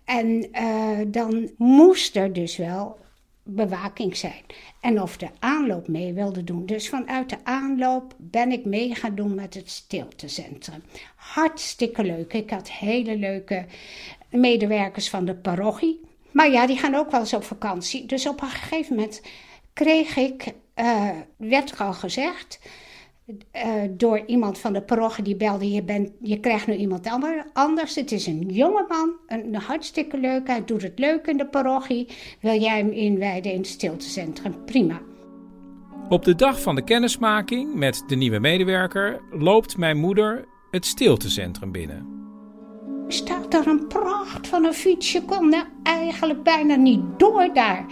En 0.06 0.48
uh, 0.52 1.00
dan 1.08 1.50
moest 1.58 2.16
er 2.16 2.34
dus 2.34 2.58
wel 2.58 2.98
bewaking 3.44 4.18
zijn. 4.18 4.42
En 4.82 5.02
of 5.02 5.18
de 5.18 5.28
aanloop 5.40 5.88
mee 5.88 6.14
wilde 6.14 6.44
doen. 6.44 6.66
Dus 6.66 6.90
vanuit 6.90 7.30
de 7.30 7.38
aanloop 7.44 8.16
ben 8.18 8.52
ik 8.52 8.66
mee 8.66 8.96
gaan 8.96 9.16
doen 9.16 9.36
met 9.36 9.54
het 9.54 9.70
stiltecentrum. 9.70 10.84
Hartstikke 11.16 12.04
leuk. 12.04 12.34
Ik 12.34 12.50
had 12.50 12.72
hele 12.72 13.18
leuke 13.18 13.66
medewerkers 14.30 15.10
van 15.10 15.26
de 15.26 15.36
parochie. 15.36 16.02
Maar 16.32 16.52
ja, 16.52 16.68
die 16.68 16.78
gaan 16.78 16.96
ook 16.96 17.12
wel 17.12 17.20
eens 17.20 17.34
op 17.34 17.44
vakantie. 17.44 18.06
Dus 18.06 18.28
op 18.28 18.42
een 18.42 18.50
gegeven 18.50 18.96
moment 18.96 19.22
kreeg 19.74 20.16
ik, 20.16 20.54
uh, 20.76 21.10
werd 21.38 21.80
al 21.80 21.94
gezegd, 21.94 22.60
uh, 23.28 23.72
door 23.90 24.24
iemand 24.26 24.58
van 24.58 24.74
de 24.74 24.82
parochie 24.82 25.24
die 25.24 25.36
belde: 25.36 25.72
je, 25.72 25.84
bent, 25.84 26.12
je 26.22 26.40
krijgt 26.40 26.68
nu 26.68 26.76
iemand 26.76 27.10
anders. 27.54 27.96
Het 27.96 28.12
is 28.12 28.28
een 28.28 28.50
jongeman, 28.50 29.14
een, 29.28 29.46
een 29.46 29.62
hartstikke 29.62 30.18
leuk. 30.18 30.48
Hij 30.48 30.66
doet 30.66 30.82
het 30.82 31.00
leuk 31.00 31.28
in 31.28 31.38
de 31.38 31.48
parochie. 31.48 32.08
Wil 32.42 32.60
jij 32.60 32.78
hem 32.78 32.92
inwijden 32.92 33.52
in 33.52 33.58
het 33.58 33.68
stiltecentrum? 33.68 34.66
Prima. 34.66 35.02
Op 36.10 36.26
de 36.26 36.36
dag 36.36 36.62
van 36.62 36.76
de 36.76 36.84
kennismaking 36.84 37.76
met 37.76 38.04
de 38.08 38.16
nieuwe 38.16 38.40
medewerker 38.40 39.22
loopt 39.32 39.78
mijn 39.78 39.98
moeder 39.98 40.46
het 40.72 40.86
stiltecentrum 40.86 41.72
binnen. 41.72 42.08
Staat 43.08 43.52
daar 43.52 43.68
een 43.68 43.88
pracht 43.88 44.48
van 44.48 44.66
een 44.66 44.74
fiets. 44.74 45.12
Je 45.12 45.22
kon 45.22 45.54
er 45.54 45.68
eigenlijk 45.84 46.44
bijna 46.44 46.76
niet 46.76 47.02
door 47.18 47.50
daar. 47.54 47.86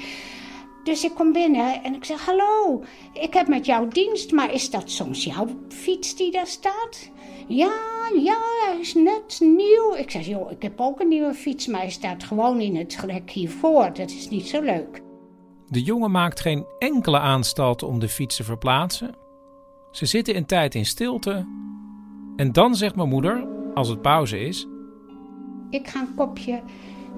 Dus 0.83 1.03
ik 1.03 1.13
kom 1.13 1.31
binnen 1.33 1.83
en 1.83 1.95
ik 1.95 2.05
zeg: 2.05 2.25
Hallo, 2.25 2.83
ik 3.13 3.33
heb 3.33 3.47
met 3.47 3.65
jouw 3.65 3.87
dienst, 3.87 4.31
maar 4.31 4.53
is 4.53 4.69
dat 4.69 4.89
soms 4.89 5.23
jouw 5.23 5.47
fiets 5.69 6.15
die 6.15 6.31
daar 6.31 6.47
staat? 6.47 7.09
Ja, 7.47 7.73
ja, 8.15 8.37
hij 8.65 8.77
is 8.79 8.93
net 8.93 9.39
nieuw. 9.39 9.95
Ik 9.95 10.11
zeg: 10.11 10.25
Joh, 10.25 10.51
ik 10.51 10.61
heb 10.61 10.79
ook 10.79 10.99
een 10.99 11.07
nieuwe 11.07 11.33
fiets, 11.33 11.67
maar 11.67 11.81
hij 11.81 11.89
staat 11.89 12.23
gewoon 12.23 12.59
in 12.59 12.75
het 12.75 12.97
rek 13.05 13.29
hiervoor. 13.29 13.93
Dat 13.93 14.09
is 14.09 14.29
niet 14.29 14.47
zo 14.47 14.61
leuk. 14.61 15.01
De 15.67 15.81
jongen 15.81 16.11
maakt 16.11 16.39
geen 16.39 16.65
enkele 16.79 17.19
aanstalten 17.19 17.87
om 17.87 17.99
de 17.99 18.09
fiets 18.09 18.35
te 18.35 18.43
verplaatsen. 18.43 19.15
Ze 19.91 20.05
zitten 20.05 20.35
een 20.35 20.45
tijd 20.45 20.75
in 20.75 20.85
stilte. 20.85 21.45
En 22.35 22.51
dan 22.51 22.75
zegt 22.75 22.95
mijn 22.95 23.09
moeder, 23.09 23.47
als 23.73 23.87
het 23.87 24.01
pauze 24.01 24.39
is: 24.39 24.67
Ik 25.69 25.87
ga 25.87 25.99
een 25.99 26.15
kopje 26.15 26.61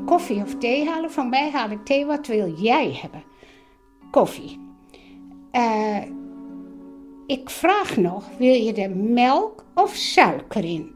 koffie 0.05 0.41
of 0.41 0.57
thee 0.57 0.89
halen. 0.89 1.11
Van 1.11 1.29
mij 1.29 1.51
haal 1.51 1.69
ik 1.69 1.85
thee. 1.85 2.05
Wat 2.05 2.27
wil 2.27 2.53
jij 2.57 2.97
hebben? 3.01 3.23
Koffie. 4.13 4.59
Uh, 5.51 6.01
ik 7.27 7.49
vraag 7.49 7.97
nog, 7.97 8.29
wil 8.37 8.53
je 8.53 8.73
er 8.73 8.91
melk 8.95 9.65
of 9.75 9.95
suiker 9.95 10.63
in? 10.63 10.95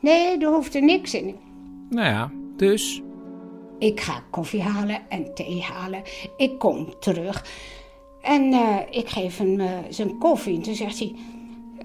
Nee, 0.00 0.38
er 0.38 0.48
hoeft 0.48 0.74
er 0.74 0.82
niks 0.82 1.14
in. 1.14 1.36
Nou 1.90 2.08
ja, 2.08 2.30
dus? 2.56 3.02
Ik 3.78 4.00
ga 4.00 4.22
koffie 4.30 4.62
halen 4.62 5.10
en 5.10 5.34
thee 5.34 5.62
halen. 5.62 6.02
Ik 6.36 6.58
kom 6.58 6.98
terug. 7.00 7.46
En 8.22 8.42
uh, 8.52 8.78
ik 8.90 9.08
geef 9.08 9.38
hem 9.38 9.60
uh, 9.60 9.70
zijn 9.88 10.18
koffie. 10.18 10.56
En 10.56 10.62
toen 10.62 10.74
zegt 10.74 10.98
hij, 10.98 11.14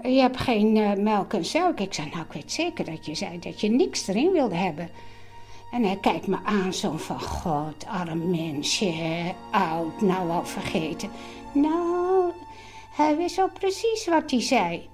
je 0.02 0.20
hebt 0.20 0.36
geen 0.36 0.72
melk 1.02 1.32
en 1.32 1.44
suiker. 1.44 1.84
Ik 1.84 1.94
zei, 1.94 2.08
nou 2.08 2.24
ik 2.24 2.32
weet 2.32 2.52
zeker 2.52 2.84
dat 2.84 3.06
je 3.06 3.14
zei 3.14 3.38
dat 3.38 3.60
je 3.60 3.68
niks 3.68 4.06
erin 4.06 4.32
wilde 4.32 4.54
hebben. 4.54 4.90
En 5.70 5.84
hij 5.84 5.96
kijkt 5.96 6.26
me 6.26 6.38
aan 6.44 6.72
zo 6.72 6.96
van, 6.96 7.20
god, 7.20 7.86
arm 7.86 8.30
mensje, 8.30 9.34
oud, 9.50 10.00
nou 10.00 10.30
al 10.30 10.44
vergeten. 10.44 11.10
Nou, 11.52 12.32
hij 12.96 13.16
wist 13.16 13.36
wel 13.36 13.50
precies 13.50 14.06
wat 14.06 14.30
hij 14.30 14.42
zei. 14.42 14.88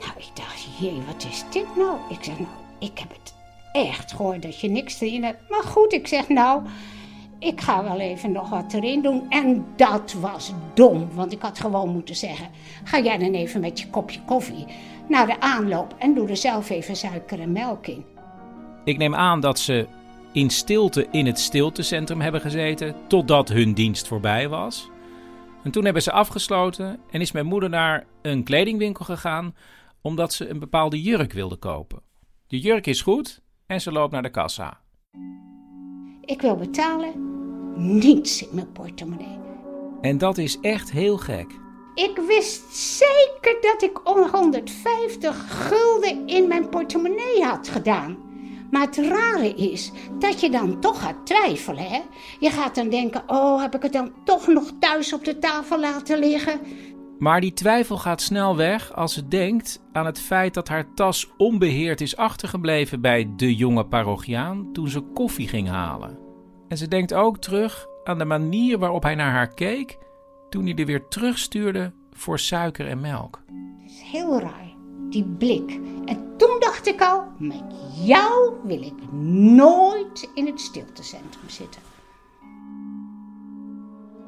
Nou, 0.00 0.12
ik 0.16 0.30
dacht, 0.34 0.78
jee, 0.78 1.02
wat 1.06 1.26
is 1.30 1.44
dit 1.50 1.76
nou? 1.76 1.98
Ik 2.08 2.24
zeg, 2.24 2.38
nou, 2.38 2.50
ik 2.78 2.98
heb 2.98 3.08
het 3.08 3.34
echt 3.72 4.12
gehoord 4.12 4.42
dat 4.42 4.60
je 4.60 4.68
niks 4.68 5.00
erin 5.00 5.24
hebt. 5.24 5.50
Maar 5.50 5.62
goed, 5.62 5.92
ik 5.92 6.06
zeg, 6.06 6.28
nou, 6.28 6.62
ik 7.38 7.60
ga 7.60 7.82
wel 7.82 8.00
even 8.00 8.32
nog 8.32 8.48
wat 8.48 8.72
erin 8.72 9.02
doen. 9.02 9.26
En 9.30 9.66
dat 9.76 10.12
was 10.12 10.52
dom, 10.74 11.08
want 11.14 11.32
ik 11.32 11.42
had 11.42 11.60
gewoon 11.60 11.88
moeten 11.88 12.16
zeggen... 12.16 12.48
ga 12.84 13.00
jij 13.00 13.18
dan 13.18 13.32
even 13.34 13.60
met 13.60 13.80
je 13.80 13.90
kopje 13.90 14.20
koffie 14.24 14.66
naar 15.08 15.26
de 15.26 15.40
aanloop... 15.40 15.94
en 15.98 16.14
doe 16.14 16.28
er 16.28 16.36
zelf 16.36 16.70
even 16.70 16.96
suiker 16.96 17.40
en 17.40 17.52
melk 17.52 17.86
in. 17.86 18.04
Ik 18.84 18.98
neem 18.98 19.14
aan 19.14 19.40
dat 19.40 19.58
ze 19.58 19.88
in 20.36 20.50
stilte 20.50 21.06
in 21.10 21.26
het 21.26 21.38
stiltecentrum 21.38 22.20
hebben 22.20 22.40
gezeten 22.40 22.94
totdat 23.08 23.48
hun 23.48 23.74
dienst 23.74 24.08
voorbij 24.08 24.48
was. 24.48 24.90
En 25.62 25.70
toen 25.70 25.84
hebben 25.84 26.02
ze 26.02 26.12
afgesloten 26.12 27.00
en 27.10 27.20
is 27.20 27.32
mijn 27.32 27.46
moeder 27.46 27.68
naar 27.68 28.06
een 28.22 28.44
kledingwinkel 28.44 29.04
gegaan 29.04 29.54
omdat 30.00 30.32
ze 30.32 30.48
een 30.48 30.58
bepaalde 30.58 31.02
jurk 31.02 31.32
wilde 31.32 31.56
kopen. 31.56 32.02
De 32.46 32.58
jurk 32.58 32.86
is 32.86 33.02
goed 33.02 33.40
en 33.66 33.80
ze 33.80 33.92
loopt 33.92 34.12
naar 34.12 34.22
de 34.22 34.30
kassa. 34.30 34.80
Ik 36.20 36.40
wil 36.40 36.56
betalen, 36.56 37.12
niets 37.98 38.42
in 38.42 38.54
mijn 38.54 38.72
portemonnee. 38.72 39.38
En 40.00 40.18
dat 40.18 40.38
is 40.38 40.60
echt 40.60 40.90
heel 40.90 41.16
gek. 41.16 41.46
Ik 41.94 42.16
wist 42.26 42.74
zeker 42.74 43.58
dat 43.60 43.82
ik 43.82 44.00
150 44.04 45.68
gulden 45.68 46.26
in 46.26 46.48
mijn 46.48 46.68
portemonnee 46.68 47.42
had 47.42 47.68
gedaan. 47.68 48.25
Maar 48.70 48.86
het 48.86 48.96
rare 48.96 49.54
is 49.54 49.92
dat 50.18 50.40
je 50.40 50.50
dan 50.50 50.80
toch 50.80 51.00
gaat 51.02 51.26
twijfelen. 51.26 51.84
Hè? 51.84 52.00
Je 52.40 52.50
gaat 52.50 52.74
dan 52.74 52.88
denken: 52.88 53.22
oh, 53.26 53.60
heb 53.60 53.74
ik 53.74 53.82
het 53.82 53.92
dan 53.92 54.12
toch 54.24 54.46
nog 54.46 54.72
thuis 54.80 55.12
op 55.12 55.24
de 55.24 55.38
tafel 55.38 55.80
laten 55.80 56.18
liggen? 56.18 56.60
Maar 57.18 57.40
die 57.40 57.52
twijfel 57.52 57.98
gaat 57.98 58.20
snel 58.20 58.56
weg 58.56 58.92
als 58.92 59.12
ze 59.12 59.28
denkt 59.28 59.82
aan 59.92 60.06
het 60.06 60.20
feit 60.20 60.54
dat 60.54 60.68
haar 60.68 60.94
tas 60.94 61.30
onbeheerd 61.36 62.00
is 62.00 62.16
achtergebleven 62.16 63.00
bij 63.00 63.32
de 63.36 63.54
jonge 63.54 63.86
parochiaan 63.86 64.72
toen 64.72 64.88
ze 64.88 65.00
koffie 65.00 65.48
ging 65.48 65.68
halen. 65.68 66.18
En 66.68 66.76
ze 66.76 66.88
denkt 66.88 67.14
ook 67.14 67.38
terug 67.38 67.86
aan 68.04 68.18
de 68.18 68.24
manier 68.24 68.78
waarop 68.78 69.02
hij 69.02 69.14
naar 69.14 69.32
haar 69.32 69.54
keek 69.54 69.98
toen 70.50 70.64
hij 70.64 70.74
er 70.74 70.86
weer 70.86 71.08
terugstuurde 71.08 71.92
voor 72.12 72.38
suiker 72.38 72.86
en 72.86 73.00
melk. 73.00 73.42
Het 73.82 73.90
is 73.90 74.00
heel 74.00 74.40
raar, 74.40 74.65
die 75.10 75.24
blik. 75.24 75.80
En 76.04 76.34
toen 76.36 76.56
dacht 76.58 76.86
ik 76.86 77.02
al, 77.02 77.24
met 77.38 77.64
jou 78.04 78.52
wil 78.62 78.82
ik 78.82 79.12
nooit 79.12 80.28
in 80.34 80.46
het 80.46 80.60
stiltecentrum 80.60 81.48
zitten. 81.48 81.82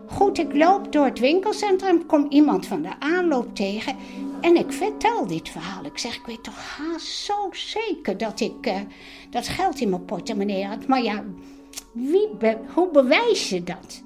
Goed, 0.07 0.39
ik 0.39 0.55
loop 0.55 0.93
door 0.93 1.05
het 1.05 1.19
winkelcentrum, 1.19 2.07
kom 2.07 2.27
iemand 2.29 2.67
van 2.67 2.83
de 2.83 3.01
aanloop 3.01 3.55
tegen 3.55 3.97
en 4.41 4.57
ik 4.57 4.73
vertel 4.73 5.27
dit 5.27 5.49
verhaal. 5.49 5.85
Ik 5.85 5.99
zeg, 5.99 6.17
ik 6.17 6.27
weet 6.27 6.43
toch 6.43 6.77
haast 6.77 7.07
zo 7.07 7.49
zeker 7.53 8.19
dat 8.19 8.41
ik 8.41 8.67
uh, 8.67 8.75
dat 9.31 9.49
geld 9.49 9.81
in 9.81 9.91
mijn 9.91 10.05
portemonnee 10.05 10.65
had. 10.65 10.87
Maar 10.87 11.03
ja, 11.03 11.25
wie 11.93 12.29
hoe 12.75 12.91
bewijs 12.91 13.49
je 13.49 13.65
dat? 13.65 14.03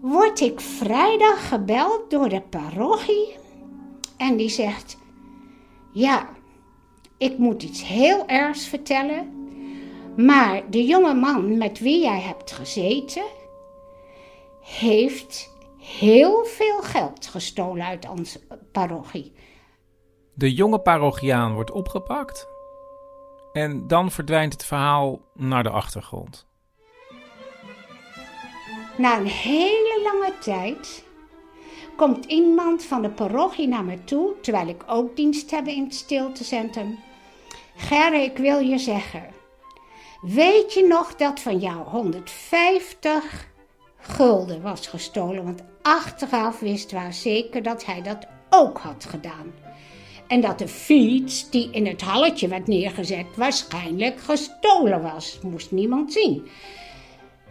Word 0.00 0.40
ik 0.40 0.60
vrijdag 0.60 1.48
gebeld 1.48 2.10
door 2.10 2.28
de 2.28 2.40
parochie 2.40 3.36
en 4.16 4.36
die 4.36 4.48
zegt: 4.48 4.98
Ja, 5.92 6.28
ik 7.18 7.38
moet 7.38 7.62
iets 7.62 7.86
heel 7.86 8.26
ergs 8.26 8.66
vertellen. 8.66 9.38
Maar 10.16 10.70
de 10.70 10.84
jonge 10.84 11.14
man 11.14 11.58
met 11.58 11.78
wie 11.78 12.02
jij 12.02 12.20
hebt 12.20 12.52
gezeten, 12.52 13.24
heeft 14.60 15.50
heel 15.78 16.44
veel 16.44 16.82
geld 16.82 17.26
gestolen 17.26 17.86
uit 17.86 18.08
onze 18.08 18.40
parochie. 18.72 19.32
De 20.34 20.54
jonge 20.54 20.78
parochiaan 20.78 21.54
wordt 21.54 21.70
opgepakt. 21.70 22.48
En 23.52 23.86
dan 23.86 24.10
verdwijnt 24.10 24.52
het 24.52 24.64
verhaal 24.64 25.20
naar 25.34 25.62
de 25.62 25.70
achtergrond. 25.70 26.49
Na 29.00 29.18
een 29.18 29.26
hele 29.26 30.00
lange 30.02 30.38
tijd 30.38 31.04
komt 31.96 32.24
iemand 32.24 32.84
van 32.84 33.02
de 33.02 33.10
parochie 33.10 33.68
naar 33.68 33.84
me 33.84 34.04
toe, 34.04 34.34
terwijl 34.40 34.68
ik 34.68 34.82
ook 34.86 35.16
dienst 35.16 35.50
heb 35.50 35.66
in 35.66 35.84
het 35.84 35.94
stiltecentrum. 35.94 36.98
Gerre, 37.76 38.22
ik 38.22 38.36
wil 38.36 38.58
je 38.58 38.78
zeggen, 38.78 39.24
weet 40.20 40.74
je 40.74 40.86
nog 40.86 41.16
dat 41.16 41.40
van 41.40 41.58
jou 41.58 41.88
150 41.88 43.48
gulden 43.98 44.62
was 44.62 44.86
gestolen? 44.86 45.44
Want 45.44 45.62
achteraf 45.82 46.58
wist 46.58 46.92
waar 46.92 47.12
zeker 47.12 47.62
dat 47.62 47.84
hij 47.84 48.02
dat 48.02 48.26
ook 48.50 48.78
had 48.78 49.04
gedaan. 49.08 49.52
En 50.26 50.40
dat 50.40 50.58
de 50.58 50.68
fiets 50.68 51.50
die 51.50 51.70
in 51.70 51.86
het 51.86 52.00
halletje 52.00 52.48
werd 52.48 52.66
neergezet 52.66 53.26
waarschijnlijk 53.36 54.20
gestolen 54.20 55.02
was. 55.02 55.38
Moest 55.42 55.70
niemand 55.70 56.12
zien. 56.12 56.48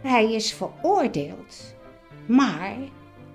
Hij 0.02 0.32
is 0.32 0.52
veroordeeld. 0.52 1.74
Maar 2.26 2.76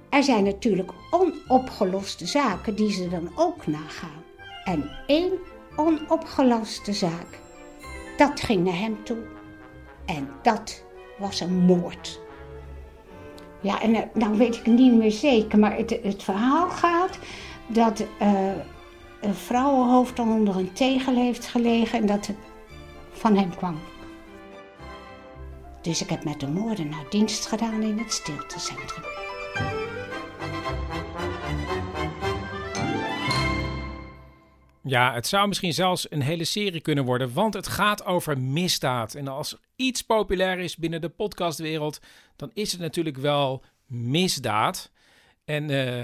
er 0.09 0.23
zijn 0.23 0.43
natuurlijk 0.43 0.91
onopgeloste 1.11 2.25
zaken 2.25 2.75
die 2.75 2.91
ze 2.91 3.09
dan 3.09 3.29
ook 3.35 3.67
nagaan. 3.67 4.23
En 4.63 4.89
één 5.07 5.31
onopgeloste 5.75 6.93
zaak, 6.93 7.39
dat 8.17 8.39
ging 8.41 8.63
naar 8.63 8.77
hem 8.79 9.03
toe. 9.03 9.23
En 10.05 10.29
dat 10.41 10.83
was 11.17 11.39
een 11.39 11.57
moord. 11.57 12.19
Ja, 13.61 13.81
en 13.81 13.95
uh, 13.95 14.01
dan 14.13 14.37
weet 14.37 14.55
ik 14.55 14.65
niet 14.65 14.93
meer 14.93 15.11
zeker, 15.11 15.59
maar 15.59 15.75
het, 15.75 15.99
het 16.03 16.23
verhaal 16.23 16.69
gaat 16.69 17.19
dat 17.67 17.99
uh, 18.21 18.51
een 19.21 19.35
vrouwenhoofd 19.35 20.19
onder 20.19 20.55
een 20.57 20.73
tegel 20.73 21.15
heeft 21.15 21.45
gelegen 21.45 21.99
en 21.99 22.05
dat 22.05 22.27
het 22.27 22.37
van 23.11 23.37
hem 23.37 23.55
kwam. 23.55 23.79
Dus 25.85 26.01
ik 26.01 26.09
heb 26.09 26.23
met 26.23 26.39
de 26.39 26.47
moordenaar 26.47 27.09
dienst 27.09 27.45
gedaan 27.45 27.83
in 27.83 27.97
het 27.97 28.13
stiltecentrum. 28.13 29.03
Ja, 34.83 35.13
het 35.13 35.27
zou 35.27 35.47
misschien 35.47 35.73
zelfs 35.73 36.11
een 36.11 36.21
hele 36.21 36.43
serie 36.43 36.81
kunnen 36.81 37.05
worden, 37.05 37.33
want 37.33 37.53
het 37.53 37.67
gaat 37.67 38.05
over 38.05 38.39
misdaad. 38.39 39.13
En 39.13 39.27
als 39.27 39.57
iets 39.75 40.01
populair 40.01 40.59
is 40.59 40.75
binnen 40.75 41.01
de 41.01 41.09
podcastwereld, 41.09 41.99
dan 42.35 42.51
is 42.53 42.71
het 42.71 42.81
natuurlijk 42.81 43.17
wel 43.17 43.63
misdaad. 43.87 44.91
En 45.43 45.69
uh, 45.69 46.01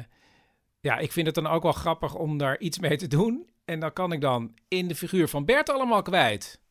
ja, 0.80 0.98
ik 0.98 1.12
vind 1.12 1.26
het 1.26 1.36
dan 1.36 1.48
ook 1.48 1.64
wel 1.64 1.72
grappig 1.72 2.16
om 2.16 2.38
daar 2.38 2.60
iets 2.60 2.80
mee 2.80 2.98
te 2.98 3.08
doen. 3.08 3.50
En 3.66 3.80
dan 3.80 3.94
kan 3.94 4.12
ik 4.12 4.22
dan 4.22 4.54
in 4.68 4.88
de 4.88 4.96
figuur 4.96 5.28
van 5.28 5.46
Bert 5.46 5.70
allemaal 5.70 6.02
kwijt. 6.02 6.62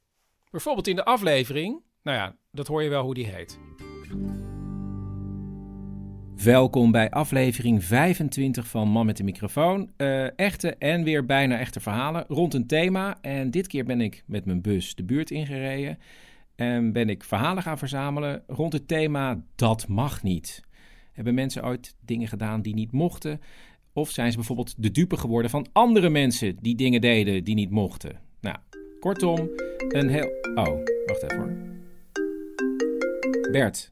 Bijvoorbeeld 0.50 0.88
in 0.88 0.96
de 0.96 1.04
aflevering. 1.04 1.88
Nou 2.02 2.16
ja, 2.16 2.36
dat 2.50 2.66
hoor 2.66 2.82
je 2.82 2.88
wel 2.88 3.04
hoe 3.04 3.14
die 3.14 3.26
heet. 3.26 3.58
Welkom 6.44 6.90
bij 6.90 7.10
aflevering 7.10 7.84
25 7.84 8.66
van 8.66 8.88
Man 8.88 9.06
met 9.06 9.16
de 9.16 9.24
microfoon. 9.24 9.90
Uh, 9.96 10.38
echte 10.38 10.74
en 10.74 11.04
weer 11.04 11.26
bijna 11.26 11.58
echte 11.58 11.80
verhalen 11.80 12.24
rond 12.28 12.54
een 12.54 12.66
thema. 12.66 13.18
En 13.20 13.50
dit 13.50 13.66
keer 13.66 13.84
ben 13.84 14.00
ik 14.00 14.22
met 14.26 14.44
mijn 14.44 14.62
bus 14.62 14.94
de 14.94 15.04
buurt 15.04 15.30
ingereden. 15.30 15.98
En 16.56 16.92
ben 16.92 17.08
ik 17.08 17.24
verhalen 17.24 17.62
gaan 17.62 17.78
verzamelen 17.78 18.42
rond 18.46 18.72
het 18.72 18.88
thema 18.88 19.42
Dat 19.54 19.88
mag 19.88 20.22
niet. 20.22 20.64
Hebben 21.12 21.34
mensen 21.34 21.64
ooit 21.64 21.96
dingen 22.04 22.28
gedaan 22.28 22.62
die 22.62 22.74
niet 22.74 22.92
mochten? 22.92 23.40
Of 23.92 24.10
zijn 24.10 24.30
ze 24.30 24.36
bijvoorbeeld 24.36 24.82
de 24.82 24.90
dupe 24.90 25.16
geworden 25.16 25.50
van 25.50 25.66
andere 25.72 26.08
mensen 26.08 26.56
die 26.60 26.74
dingen 26.74 27.00
deden 27.00 27.44
die 27.44 27.54
niet 27.54 27.70
mochten? 27.70 28.20
Nou, 28.40 28.56
kortom, 29.00 29.50
een 29.88 30.08
heel. 30.08 30.30
Oh, 30.54 30.84
wacht 31.06 31.22
even 31.22 31.36
hoor. 31.36 31.69
Bert. 33.50 33.90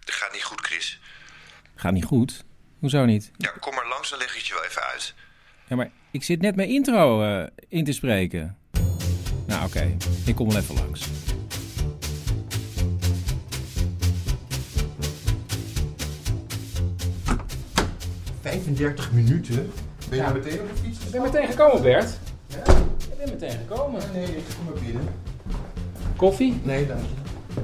Het 0.00 0.14
gaat 0.14 0.32
niet 0.32 0.42
goed, 0.42 0.60
Chris. 0.60 1.00
Gaat 1.74 1.92
niet 1.92 2.04
goed? 2.04 2.44
Hoezo 2.78 3.04
niet? 3.04 3.30
Ja, 3.36 3.50
kom 3.60 3.74
maar 3.74 3.88
langs, 3.88 4.10
dan 4.10 4.18
leg 4.18 4.28
ik 4.30 4.36
het 4.36 4.46
je 4.46 4.54
wel 4.54 4.64
even 4.64 4.82
uit. 4.82 5.14
Ja, 5.68 5.76
maar 5.76 5.90
ik 6.10 6.22
zit 6.24 6.40
net 6.40 6.56
mijn 6.56 6.68
intro 6.68 7.22
uh, 7.22 7.46
in 7.68 7.84
te 7.84 7.92
spreken. 7.92 8.58
Nou, 9.46 9.66
oké. 9.66 9.78
Okay. 9.78 9.96
Ik 10.26 10.34
kom 10.34 10.48
wel 10.48 10.60
even 10.60 10.74
langs. 10.74 11.06
35 18.40 19.12
minuten? 19.12 19.54
Ben 19.54 19.64
je 20.10 20.16
Ja. 20.16 20.22
nou 20.30 20.34
meteen 20.42 20.60
op 20.60 20.68
de 20.68 20.82
fiets 20.82 21.04
Ik 21.04 21.10
ben 21.10 21.22
meteen 21.22 21.46
gekomen, 21.46 21.82
Bert. 21.82 22.18
Ja? 22.46 22.56
Ik 23.10 23.16
ben 23.18 23.28
meteen 23.28 23.50
gekomen. 23.50 24.02
Nee, 24.12 24.24
ik 24.36 24.44
kom 24.56 24.64
maar 24.64 24.82
binnen. 24.82 25.08
Koffie? 26.16 26.60
Nee, 26.62 26.86
dank 26.86 27.00
je. 27.00 27.60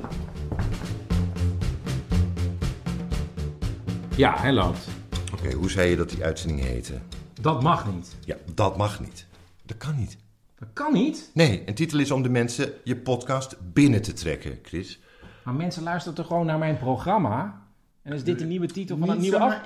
Ja, 4.20 4.38
hij 4.38 4.52
loopt. 4.52 4.88
Oké, 5.32 5.52
hoe 5.52 5.70
zei 5.70 5.90
je 5.90 5.96
dat 5.96 6.10
die 6.10 6.24
uitzending 6.24 6.60
heette? 6.60 6.98
Dat 7.40 7.62
mag 7.62 7.92
niet. 7.94 8.16
Ja, 8.24 8.36
dat 8.54 8.76
mag 8.76 9.00
niet. 9.00 9.26
Dat 9.62 9.76
kan 9.76 9.96
niet. 9.96 10.16
Dat 10.58 10.68
kan 10.72 10.92
niet. 10.92 11.30
Nee, 11.34 11.62
een 11.66 11.74
titel 11.74 11.98
is 11.98 12.10
om 12.10 12.22
de 12.22 12.28
mensen 12.28 12.72
je 12.84 12.96
podcast 12.96 13.56
binnen 13.72 14.02
te 14.02 14.12
trekken, 14.12 14.58
Chris. 14.62 15.00
Maar 15.44 15.54
mensen 15.54 15.82
luisteren 15.82 16.14
toch 16.14 16.26
gewoon 16.26 16.46
naar 16.46 16.58
mijn 16.58 16.78
programma? 16.78 17.62
En 18.02 18.12
is 18.12 18.24
dit 18.24 18.38
de 18.38 18.44
nieuwe 18.44 18.66
titel 18.66 18.98
van 18.98 19.08
een 19.08 19.14
Niet 19.14 19.30
nieuwe 19.30 19.38
af... 19.38 19.60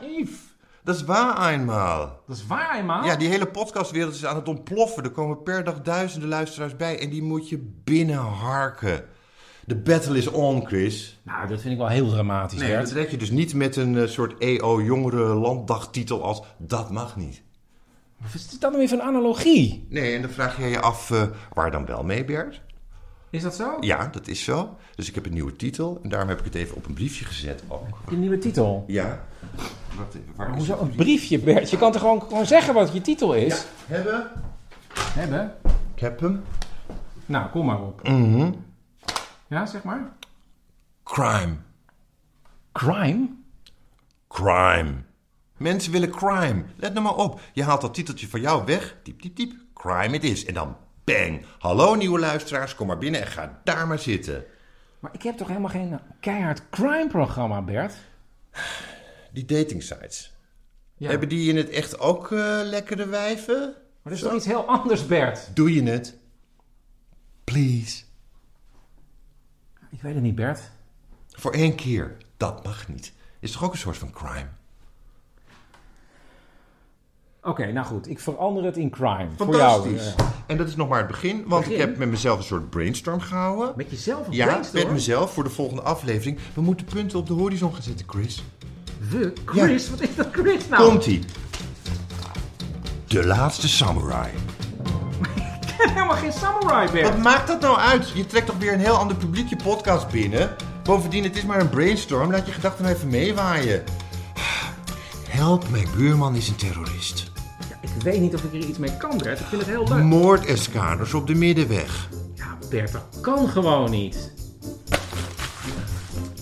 Dat 0.83 0.95
is 0.95 1.05
waar 1.05 1.53
eenmaal. 1.53 2.23
Dat 2.27 2.37
is 2.37 2.47
waar 2.47 2.79
eenmaal? 2.79 3.05
Ja, 3.05 3.17
die 3.17 3.29
hele 3.29 3.47
podcastwereld 3.47 4.15
is 4.15 4.27
aan 4.27 4.37
het 4.37 4.49
ontploffen. 4.49 5.05
Er 5.05 5.11
komen 5.11 5.43
per 5.43 5.65
dag 5.65 5.83
duizenden 5.83 6.29
luisteraars 6.29 6.77
bij 6.77 7.01
en 7.01 7.11
die 7.11 7.23
moet 7.23 7.49
je 7.49 7.59
binnenharken. 7.85 9.05
De 9.67 9.77
battle 9.77 10.17
is 10.19 10.27
on, 10.29 10.67
Chris. 10.67 11.21
Nou, 11.23 11.49
dat 11.49 11.61
vind 11.61 11.73
ik 11.73 11.79
wel 11.79 11.89
heel 11.89 12.09
dramatisch, 12.09 12.59
Nee, 12.61 12.69
Bert. 12.71 12.83
dat 12.85 12.93
red 12.93 13.11
je 13.11 13.17
dus 13.17 13.31
niet 13.31 13.55
met 13.55 13.77
een 13.77 13.99
eh, 13.99 14.07
soort 14.09 14.39
EO-jongere 14.39 15.23
landdagtitel 15.35 16.23
als 16.23 16.43
Dat 16.59 16.91
mag 16.91 17.17
niet. 17.17 17.43
Wat 18.17 18.35
is 18.35 18.49
dit 18.49 18.61
dan 18.61 18.77
weer 18.77 18.89
van 18.89 19.03
analogie? 19.03 19.87
Nee, 19.89 20.15
en 20.15 20.23
dan 20.23 20.31
vraag 20.31 20.59
je 20.59 20.65
je 20.67 20.81
af 20.81 21.11
eh, 21.11 21.23
waar 21.53 21.71
dan 21.71 21.87
wel 21.87 22.03
mee, 22.03 22.25
Bert? 22.25 22.63
Is 23.31 23.43
dat 23.43 23.55
zo? 23.55 23.77
Ja, 23.81 24.09
dat 24.13 24.29
is 24.29 24.45
zo. 24.45 24.77
Dus 24.95 25.09
ik 25.09 25.15
heb 25.15 25.27
een 25.27 25.33
nieuwe 25.33 25.57
titel 25.57 25.99
en 26.03 26.09
daarom 26.09 26.29
heb 26.29 26.39
ik 26.39 26.45
het 26.45 26.55
even 26.55 26.77
op 26.77 26.87
een 26.87 26.95
briefje 26.95 27.25
gezet 27.25 27.63
ook. 27.69 27.99
Een 28.11 28.21
nieuwe 28.21 28.39
titel? 28.39 28.85
Ja. 28.87 29.25
Wat, 29.97 30.17
waar 30.37 30.49
Maar 30.49 30.49
is 30.49 30.55
hoezo 30.57 30.73
het 30.73 30.81
een 30.81 30.97
briefje, 30.97 31.39
Bert? 31.39 31.71
Je 31.71 31.77
kan 31.79 31.93
toch 31.93 32.01
gewoon, 32.01 32.23
gewoon 32.23 32.47
zeggen 32.47 32.75
wat 32.75 32.93
je 32.93 33.01
titel 33.01 33.35
is? 33.35 33.55
Ja, 33.87 33.95
hebben. 33.95 34.31
Hebben? 34.99 35.53
Ik 35.95 36.01
heb 36.01 36.21
hem. 36.21 36.43
Nou, 37.27 37.51
kom 37.51 37.67
maar 37.67 37.81
op. 37.81 38.09
Mhm. 38.09 38.51
Ja, 39.47 39.67
zeg 39.67 39.83
maar. 39.83 40.13
Crime. 41.03 41.57
Crime? 42.73 43.29
Crime. 44.29 44.95
Mensen 45.57 45.93
willen 45.93 46.11
crime. 46.11 46.65
Let 46.77 46.93
nou 46.93 47.05
maar 47.05 47.17
op. 47.17 47.41
Je 47.53 47.63
haalt 47.63 47.81
dat 47.81 47.95
titeltje 47.95 48.29
van 48.29 48.41
jou 48.41 48.65
weg. 48.65 48.97
Diep, 49.03 49.23
diep, 49.23 49.37
diep. 49.37 49.53
Crime 49.75 50.15
it 50.15 50.25
is. 50.25 50.45
En 50.45 50.55
dan 50.55 50.77
bang. 51.05 51.45
Hallo 51.59 51.95
nieuwe 51.95 52.19
luisteraars. 52.19 52.75
Kom 52.75 52.87
maar 52.87 52.99
binnen 52.99 53.21
en 53.21 53.27
ga 53.27 53.61
daar 53.65 53.87
maar 53.87 53.99
zitten. 53.99 54.45
Maar 55.01 55.15
ik 55.15 55.23
heb 55.23 55.37
toch 55.37 55.49
helemaal 55.49 55.71
geen 55.71 55.99
keihard 56.21 56.63
crime-programma, 56.71 57.63
Bert? 57.63 57.95
Die 59.33 59.45
dating 59.45 59.83
sites. 59.83 60.33
Ja. 60.97 61.11
Hebben 61.11 61.29
die 61.29 61.51
in 61.51 61.57
het 61.57 61.69
echt 61.69 61.99
ook 61.99 62.33
eh, 62.33 62.61
lekkere 62.63 63.07
wijven? 63.07 63.61
Maar 63.61 64.13
dat 64.13 64.13
is 64.13 64.21
toch 64.21 64.35
iets 64.35 64.47
heel 64.47 64.65
anders, 64.65 65.07
Bert? 65.07 65.57
Doe 65.57 65.75
je 65.75 65.83
het? 65.83 66.19
Please. 67.45 68.04
Ik 69.95 70.03
weet 70.03 70.15
het 70.15 70.23
niet, 70.23 70.35
Bert. 70.35 70.61
Voor 71.31 71.53
één 71.53 71.75
keer. 71.75 72.17
Dat 72.37 72.65
mag 72.65 72.89
niet. 72.89 73.13
Is 73.41 73.53
toch 73.53 73.65
ook 73.65 73.73
een 73.73 73.79
soort 73.79 73.97
van 73.99 74.11
crime? 74.11 74.47
Oké, 77.43 77.73
nou 77.73 77.87
goed. 77.87 78.09
Ik 78.09 78.21
verander 78.21 78.65
het 78.65 78.77
in 78.77 78.91
crime. 78.91 79.29
Voor 79.37 79.57
jou. 79.57 79.83
Fantastisch. 79.83 80.15
eh. 80.15 80.27
En 80.47 80.57
dat 80.57 80.69
is 80.69 80.77
nog 80.77 80.89
maar 80.89 80.99
het 80.99 81.07
begin, 81.07 81.45
want 81.47 81.63
Begin? 81.65 81.81
ik 81.81 81.87
heb 81.87 81.97
met 81.99 82.09
mezelf 82.09 82.39
een 82.39 82.45
soort 82.45 82.71
brainstorm 82.71 83.21
gehouden. 83.21 83.73
Met 83.77 83.91
jezelf 83.91 84.27
een 84.27 84.33
ja, 84.33 84.47
brainstorm? 84.47 84.85
met 84.85 84.93
mezelf 84.93 85.33
voor 85.33 85.45
de 85.45 85.51
volgende 85.51 85.83
aflevering. 85.83 86.39
We 86.55 86.61
moeten 86.61 86.87
punten 86.87 87.19
op 87.19 87.27
de 87.27 87.33
horizon 87.33 87.73
gaan 87.75 87.83
zetten, 87.83 88.09
Chris. 88.09 88.45
We? 89.11 89.33
Chris? 89.45 89.91
Wat 89.91 90.01
is 90.01 90.15
dat 90.17 90.29
Chris 90.33 90.69
nou? 90.69 90.89
Komt-ie. 90.89 91.21
De 93.07 93.27
laatste 93.27 93.69
samurai. 93.69 94.31
Helemaal 95.95 96.17
geen 96.17 96.33
samurai, 96.33 96.91
Bert. 96.91 97.09
Wat 97.09 97.19
maakt 97.19 97.47
dat 97.47 97.61
nou 97.61 97.79
uit? 97.79 98.11
Je 98.11 98.27
trekt 98.27 98.47
toch 98.47 98.59
weer 98.59 98.73
een 98.73 98.81
heel 98.81 98.97
ander 98.97 99.17
publiek 99.17 99.49
je 99.49 99.57
podcast 99.57 100.09
binnen? 100.09 100.57
Bovendien, 100.83 101.23
het 101.25 101.37
is 101.37 101.45
maar 101.45 101.61
een 101.61 101.69
brainstorm. 101.69 102.31
Laat 102.31 102.47
je 102.47 102.53
gedachten 102.53 102.87
even 102.87 103.09
meewaaien. 103.09 103.85
Help, 105.29 105.69
mijn 105.71 105.87
buurman 105.97 106.35
is 106.35 106.49
een 106.49 106.57
terrorist. 106.57 107.31
Ik 107.81 108.03
weet 108.03 108.21
niet 108.21 108.35
of 108.35 108.43
ik 108.45 108.53
er 108.53 108.69
iets 108.69 108.79
mee 108.79 108.97
kan, 108.97 109.19
Bert. 109.19 109.41
Ik 109.41 109.47
vind 109.47 109.61
het 109.61 109.71
heel 109.71 109.89
leuk. 109.89 110.03
Moordeskaders 110.03 111.15
op 111.15 111.27
de 111.27 111.35
middenweg. 111.35 112.09
Ja, 112.35 112.59
Bert, 112.71 112.93
dat 112.93 113.21
kan 113.21 113.49
gewoon 113.49 113.91
niet. 113.91 114.33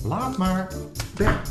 Laat 0.05 0.37
maar. 0.37 0.69
Bert. 1.17 1.51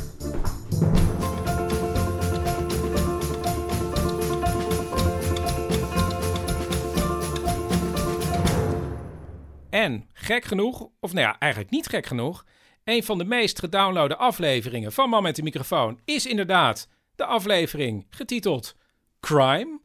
En 9.72 10.08
gek 10.12 10.44
genoeg, 10.44 10.88
of 11.00 11.12
nou 11.12 11.26
ja, 11.26 11.38
eigenlijk 11.38 11.72
niet 11.72 11.86
gek 11.86 12.06
genoeg, 12.06 12.44
een 12.84 13.04
van 13.04 13.18
de 13.18 13.24
meest 13.24 13.58
gedownloade 13.58 14.16
afleveringen 14.16 14.92
van 14.92 15.08
Man 15.08 15.22
met 15.22 15.36
de 15.36 15.42
microfoon 15.42 16.00
is 16.04 16.26
inderdaad 16.26 16.88
de 17.14 17.24
aflevering 17.24 18.06
getiteld 18.10 18.76
Crime. 19.20 19.80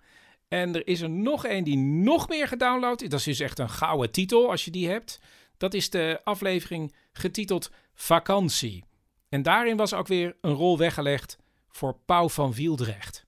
En 0.48 0.76
er 0.76 0.88
is 0.88 1.02
er 1.02 1.10
nog 1.10 1.48
een 1.48 1.64
die 1.64 1.78
nog 1.78 2.30
meer 2.30 2.48
gedownload 2.48 3.02
is. 3.02 3.10
Dat 3.10 3.20
is 3.20 3.26
dus 3.26 3.40
echt 3.40 3.60
een 3.60 3.70
gouden 3.70 4.12
titel 4.12 4.50
als 4.50 4.66
je 4.66 4.72
die 4.72 4.90
hebt. 4.90 5.20
Dat 5.58 5.74
is 5.74 5.90
de 5.90 6.22
aflevering 6.24 6.96
getiteld 7.14 7.72
Vakantie. 7.94 8.84
En 9.30 9.42
daarin 9.42 9.78
was 9.78 9.94
ook 9.94 10.08
weer 10.08 10.36
een 10.42 10.54
rol 10.54 10.78
weggelegd 10.78 11.38
voor 11.70 11.98
Pauw 12.06 12.30
van 12.30 12.54
Wieldrecht. 12.54 13.26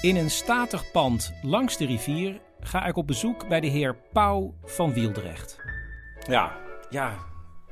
In 0.00 0.16
een 0.16 0.30
statig 0.30 0.90
pand 0.90 1.32
langs 1.42 1.76
de 1.76 1.86
rivier 1.86 2.40
ga 2.66 2.86
ik 2.86 2.96
op 2.96 3.06
bezoek 3.06 3.48
bij 3.48 3.60
de 3.60 3.66
heer 3.66 3.96
Pauw 4.12 4.54
van 4.64 4.92
Wieldrecht. 4.92 5.60
Ja, 6.28 6.56
ja, 6.90 7.14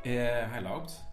eh, 0.02 0.12
hij 0.24 0.62
loopt. 0.62 1.04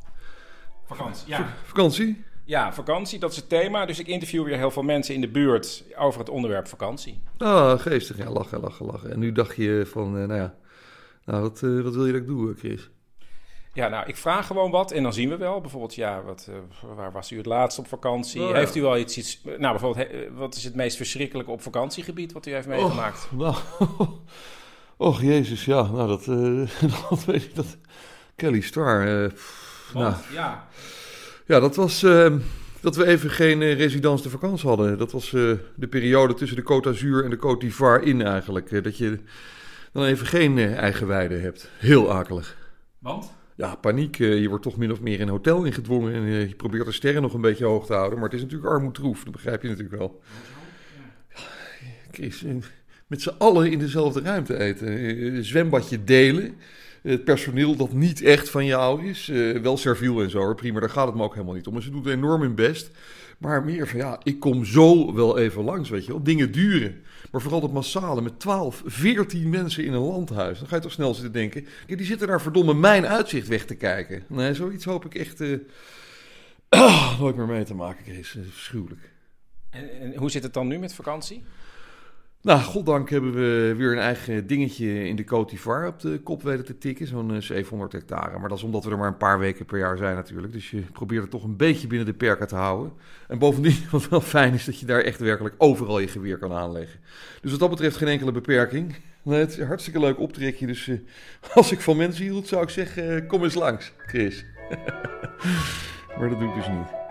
Vakantie, 0.86 1.28
ja. 1.28 1.48
Vakantie? 1.64 2.24
Ja, 2.46 2.74
vakantie, 2.74 3.20
dat 3.20 3.32
is 3.32 3.36
het 3.36 3.50
thema. 3.50 3.86
Dus 3.86 4.00
ik 4.00 4.08
interview 4.08 4.44
weer 4.44 4.58
heel 4.58 4.72
veel 4.72 4.84
mensen 4.84 5.16
in 5.16 5.22
de 5.22 5.28
buurt 5.28 5.84
over 5.98 6.20
het 6.20 6.30
onderwerp 6.30 6.68
vakantie. 6.68 7.22
Ah, 7.38 7.80
geestig. 7.80 8.18
Ja, 8.18 8.30
lachen, 8.30 8.60
lachen, 8.60 8.86
lachen. 8.86 9.12
En 9.12 9.20
nu 9.20 9.32
dacht 9.32 9.56
je 9.56 9.84
van, 9.86 10.18
eh, 10.18 10.28
nou 10.28 10.40
ja, 10.40 10.56
nou, 11.26 11.42
wat, 11.42 11.64
eh, 11.64 11.82
wat 11.82 11.96
wil 11.96 12.06
je 12.06 12.12
dat 12.12 12.22
ik 12.22 12.28
doe, 12.28 12.54
Chris? 12.56 12.90
Ja, 13.74 13.88
nou, 13.88 14.08
ik 14.08 14.16
vraag 14.18 14.48
gewoon 14.48 14.72
wat 14.72 14.92
en 14.92 15.04
dan 15.04 15.14
zien 15.14 15.30
we 15.30 15.38
wel. 15.38 15.62
Bijvoorbeeld, 15.62 15.96
ja, 15.96 16.22
wat, 16.24 16.50
eh, 16.50 16.56
waar 16.96 17.12
was 17.12 17.32
u 17.32 17.38
het 17.38 17.46
laatst 17.46 17.80
op 17.80 17.88
vakantie? 17.88 18.42
Oh, 18.42 18.50
ja. 18.50 18.56
Heeft 18.56 18.76
u 18.76 18.84
al 18.84 18.98
iets, 18.98 19.18
iets... 19.18 19.42
Nou, 19.44 19.60
bijvoorbeeld, 19.60 20.08
he- 20.08 20.32
wat 20.34 20.56
is 20.56 20.64
het 20.64 20.76
meest 20.76 20.98
verschrikkelijke 20.98 21.52
op 21.52 21.62
vakantiegebied 21.62 22.32
wat 22.32 22.46
u 22.46 22.52
heeft 22.54 22.68
meegemaakt? 22.68 23.28
Och, 23.38 23.38
nou, 23.40 23.56
och, 24.98 25.22
jezus, 25.22 25.66
ja, 25.66 25.82
nou, 25.92 26.08
dat, 26.08 26.28
eh, 26.28 26.90
dat 27.10 27.26
weet 27.26 27.44
ik, 27.44 27.56
dat... 27.56 27.78
Kelly 28.36 28.62
Star, 28.62 29.24
eh, 29.24 29.28
pff, 29.30 29.92
nou, 29.94 30.14
ja, 30.34 30.68
Ja, 31.46 31.60
dat 31.60 31.76
was 31.76 32.04
eh, 32.04 32.34
dat 32.82 32.96
we 32.96 33.06
even 33.06 33.30
geen 33.30 33.62
eh, 33.62 33.78
residence 33.78 34.24
de 34.24 34.30
vakantie 34.30 34.68
hadden. 34.68 34.98
Dat 34.98 35.12
was 35.12 35.34
eh, 35.34 35.52
de 35.76 35.88
periode 35.90 36.34
tussen 36.34 36.58
de 36.58 36.64
Côte 36.64 36.82
d'Azur 36.90 37.24
en 37.24 37.30
de 37.30 37.38
Côte 37.38 37.58
d'Ivoire 37.60 38.04
in 38.06 38.22
eigenlijk. 38.22 38.72
Eh, 38.72 38.84
dat 38.84 38.98
je 38.98 39.20
dan 39.94 40.04
even 40.04 40.26
geen 40.28 40.58
eh, 40.58 40.78
eigen 40.78 41.08
weide 41.08 41.36
hebt. 41.36 41.70
Heel 41.78 42.12
akelig. 42.14 42.58
want? 43.00 43.32
Ja, 43.60 43.76
paniek. 43.76 44.20
eh, 44.20 44.42
je 44.42 44.50
wordt 44.50 44.64
toch 44.64 44.78
min 44.78 44.92
of 44.92 45.02
meer 45.02 45.16
in 45.16 45.22
een 45.22 45.30
hotel 45.30 45.64
ingedwongen. 45.64 46.14
En 46.14 46.24
eh, 46.26 46.48
je 46.48 46.56
probeert 46.56 46.86
de 46.86 46.92
sterren 46.92 47.22
nog 47.22 47.34
een 47.34 47.42
beetje 47.42 47.66
hoog 47.66 47.86
te 47.86 47.94
houden. 47.94 48.20
Maar 48.20 48.30
het 48.30 48.38
is 48.38 48.42
natuurlijk 48.44 48.72
armoedroef. 48.72 49.24
Dat 49.24 49.34
begrijp 49.34 49.62
je 49.62 49.68
natuurlijk 49.68 49.98
wel. 49.98 50.22
Eh, 52.12 52.56
met 53.08 53.22
z'n 53.22 53.36
allen 53.38 53.72
in 53.72 53.80
dezelfde 53.80 54.22
ruimte 54.22 54.58
eten. 54.58 55.46
Zwembadje 55.46 56.04
delen. 56.04 56.54
Het 57.02 57.24
personeel 57.24 57.76
dat 57.76 57.94
niet 57.94 58.22
echt 58.22 58.50
van 58.50 58.66
jou 58.66 59.06
is. 59.06 59.28
wel 59.62 59.78
serviel 59.78 60.22
en 60.22 60.30
zo, 60.30 60.38
hoor, 60.38 60.56
prima. 60.56 60.80
Daar 60.80 60.90
gaat 60.90 61.08
het 61.08 61.16
me 61.16 61.24
ook 61.24 61.34
helemaal 61.34 61.56
niet 61.56 61.68
om. 61.68 61.76
En 61.76 61.82
ze 61.82 61.92
doen 61.92 62.08
enorm 62.08 62.42
hun 62.42 62.56
best. 62.56 62.92
Maar 63.38 63.64
meer 63.64 63.88
van, 63.88 64.00
ja, 64.00 64.20
ik 64.24 64.40
kom 64.40 64.66
zo 64.66 65.14
wel 65.14 65.38
even 65.38 65.64
langs, 65.64 65.90
weet 65.90 66.06
je 66.06 66.12
wel. 66.12 66.24
Dingen 66.24 66.52
duren. 66.52 67.02
Maar 67.32 67.42
vooral 67.42 67.62
dat 67.62 67.72
massale 67.72 68.22
met 68.22 68.40
12, 68.40 68.84
14 68.86 69.50
mensen 69.50 69.86
in 69.86 69.94
een 69.94 70.02
landhuis. 70.02 70.60
Dan 70.60 70.68
ga 70.68 70.76
je 70.76 70.82
toch 70.82 70.92
snel 70.92 71.14
zitten 71.14 71.32
denken... 71.32 71.68
Die 71.86 72.06
zitten 72.06 72.28
daar 72.28 72.42
verdomme 72.42 72.74
mijn 72.74 73.08
uitzicht 73.08 73.48
weg 73.48 73.66
te 73.66 73.76
kijken. 73.76 74.24
Nee, 74.28 74.54
zoiets 74.54 74.86
hoop 74.86 75.06
ik 75.06 75.16
echt 75.16 75.42
eh, 75.42 75.58
nooit 77.20 77.36
meer 77.36 77.48
mee 77.48 77.64
te 77.64 77.76
maken. 77.76 78.06
Eh, 78.06 78.24
Verschuwelijk. 78.24 79.12
En, 79.70 80.00
en 80.00 80.16
hoe 80.16 80.32
zit 80.32 80.44
het 80.44 80.54
dan 80.54 80.68
nu 80.68 80.80
met 80.80 80.94
vakantie? 80.94 81.44
Nou, 82.42 82.62
goddank 82.62 83.10
hebben 83.10 83.34
we 83.34 83.74
weer 83.78 83.92
een 83.92 83.98
eigen 83.98 84.48
dingetje 84.48 85.08
in 85.08 85.16
de 85.16 85.24
Côte 85.24 85.88
op 85.88 86.00
de 86.00 86.20
kop 86.24 86.44
weten 86.44 86.66
te 86.66 86.78
tikken. 86.78 87.08
Zo'n 87.08 87.34
eh, 87.36 87.42
700 87.42 87.92
hectare. 87.92 88.40
Maar 88.40 88.50
dat 88.50 88.58
is 88.58 88.64
omdat 88.64 88.84
we 88.84 88.92
er 88.92 88.98
maar 88.98 89.08
een 89.08 89.18
paar 89.18 89.40
weken 89.40 89.66
per 89.66 89.78
jaar 89.78 89.98
zijn 89.98 90.16
natuurlijk. 90.16 90.54
Dus 90.54 90.72
je 90.72 90.82
probeert 90.82 91.22
het 91.22 91.32
toch 91.32 91.44
een 91.44 91.56
beetje 91.56 91.88
binnen 91.88 92.08
de 92.08 92.14
perken 92.14 92.48
te 92.48 92.56
houden. 92.56 92.92
En 93.28 93.40
bovendien, 93.40 93.78
wat 93.92 94.10
wel 94.10 94.22
fijn 94.22 94.54
is, 94.54 94.66
dat 94.66 94.80
je 94.80 94.86
daar 94.86 95.02
echt 95.02 95.20
werkelijk 95.20 95.56
overal 95.58 96.00
je 96.00 96.08
geweer 96.08 96.38
kan 96.38 96.52
aanleggen. 96.52 97.00
Dus 97.42 97.52
wat 97.52 97.60
dat 97.60 97.70
betreft 97.70 97.98
geen 97.98 98.08
enkele 98.08 98.32
beperking. 98.32 98.96
Het 99.24 99.52
is 99.52 99.58
een 99.58 99.68
hartstikke 99.68 100.00
leuk 100.00 100.20
optrekje. 100.20 100.66
Dus 100.66 100.88
eh, 100.88 100.98
als 101.56 101.72
ik 101.72 101.82
van 101.82 101.98
mensen 101.98 102.24
hield, 102.24 102.48
zou 102.48 102.64
ik 102.64 102.70
zeggen, 102.70 103.16
eh, 103.16 103.28
kom 103.28 103.44
eens 103.44 103.56
langs, 103.56 103.94
Chris. 103.98 104.46
maar 106.18 106.30
dat 106.30 106.40
doe 106.40 106.50
ik 106.50 106.56
dus 106.56 106.68
niet. 106.68 107.09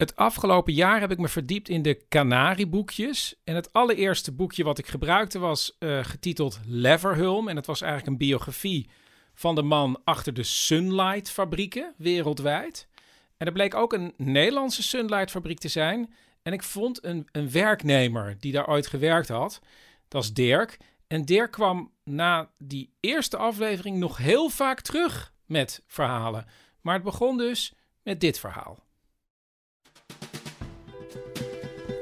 Het 0.00 0.16
afgelopen 0.16 0.72
jaar 0.72 1.00
heb 1.00 1.10
ik 1.10 1.18
me 1.18 1.28
verdiept 1.28 1.68
in 1.68 1.82
de 1.82 2.04
Canarieboekjes. 2.08 3.40
En 3.44 3.54
het 3.54 3.72
allereerste 3.72 4.32
boekje 4.32 4.64
wat 4.64 4.78
ik 4.78 4.86
gebruikte 4.86 5.38
was 5.38 5.76
eh, 5.78 6.04
getiteld 6.04 6.60
Leverhulm. 6.66 7.48
En 7.48 7.56
het 7.56 7.66
was 7.66 7.80
eigenlijk 7.80 8.12
een 8.12 8.26
biografie 8.28 8.88
van 9.34 9.54
de 9.54 9.62
man 9.62 10.00
achter 10.04 10.34
de 10.34 10.42
Sunlight 10.42 11.30
fabrieken 11.30 11.94
wereldwijd. 11.96 12.88
En 13.36 13.46
er 13.46 13.52
bleek 13.52 13.74
ook 13.74 13.92
een 13.92 14.14
Nederlandse 14.16 14.82
Sunlight 14.82 15.30
fabriek 15.30 15.58
te 15.58 15.68
zijn. 15.68 16.14
En 16.42 16.52
ik 16.52 16.62
vond 16.62 17.04
een, 17.04 17.28
een 17.32 17.50
werknemer 17.50 18.36
die 18.38 18.52
daar 18.52 18.68
ooit 18.68 18.86
gewerkt 18.86 19.28
had. 19.28 19.60
Dat 20.08 20.22
is 20.22 20.32
Dirk. 20.32 20.76
En 21.06 21.24
Dirk 21.24 21.50
kwam 21.50 21.92
na 22.04 22.50
die 22.58 22.92
eerste 23.00 23.36
aflevering 23.36 23.96
nog 23.96 24.16
heel 24.16 24.48
vaak 24.48 24.80
terug 24.80 25.32
met 25.46 25.82
verhalen. 25.86 26.46
Maar 26.80 26.94
het 26.94 27.02
begon 27.02 27.36
dus 27.38 27.74
met 28.02 28.20
dit 28.20 28.38
verhaal. 28.38 28.88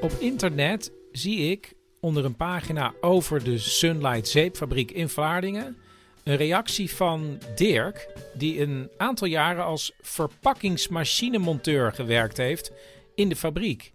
Op 0.01 0.11
internet 0.11 0.93
zie 1.11 1.51
ik 1.51 1.73
onder 2.01 2.25
een 2.25 2.35
pagina 2.35 2.93
over 3.01 3.43
de 3.43 3.57
Sunlight 3.57 4.27
zeepfabriek 4.27 4.91
in 4.91 5.09
Vlaardingen 5.09 5.77
een 6.23 6.35
reactie 6.35 6.95
van 6.95 7.37
Dirk, 7.55 8.07
die 8.33 8.61
een 8.61 8.89
aantal 8.97 9.27
jaren 9.27 9.63
als 9.63 9.93
verpakkingsmachinemonteur 10.01 11.91
gewerkt 11.91 12.37
heeft 12.37 12.73
in 13.15 13.29
de 13.29 13.35
fabriek. 13.35 13.91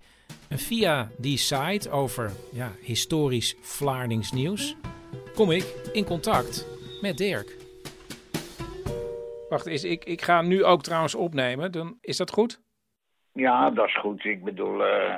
En 0.48 0.58
via 0.58 1.08
die 1.18 1.36
site 1.36 1.90
over 1.90 2.30
ja, 2.52 2.70
historisch 2.80 3.56
Vlaardings 3.60 4.32
nieuws 4.32 4.76
kom 5.34 5.50
ik 5.50 5.90
in 5.92 6.04
contact 6.04 6.66
met 7.00 7.16
Dirk. 7.16 7.56
Wacht 9.48 9.66
eens, 9.66 9.84
ik, 9.84 10.04
ik 10.04 10.22
ga 10.22 10.42
nu 10.42 10.64
ook 10.64 10.82
trouwens 10.82 11.14
opnemen. 11.14 11.72
Dan, 11.72 11.98
is 12.00 12.16
dat 12.16 12.30
goed? 12.30 12.60
Ja, 13.32 13.70
dat 13.70 13.86
is 13.86 13.98
goed. 13.98 14.24
Ik 14.24 14.44
bedoel, 14.44 14.84
eh, 14.84 15.14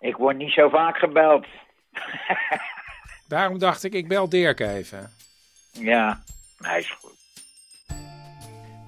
ik 0.00 0.16
word 0.16 0.36
niet 0.36 0.52
zo 0.52 0.68
vaak 0.68 0.96
gebeld. 0.96 1.46
Daarom 3.28 3.58
dacht 3.58 3.84
ik, 3.84 3.92
ik 3.92 4.08
bel 4.08 4.28
Dirk 4.28 4.60
even. 4.60 5.10
Ja, 5.72 6.22
hij 6.58 6.78
is 6.78 6.90
goed. 6.90 7.14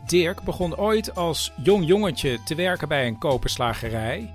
Dirk 0.07 0.43
begon 0.43 0.77
ooit 0.77 1.15
als 1.15 1.53
jong 1.63 1.87
jongetje 1.87 2.43
te 2.43 2.55
werken 2.55 2.89
bij 2.89 3.07
een 3.07 3.19
koperslagerij. 3.19 4.33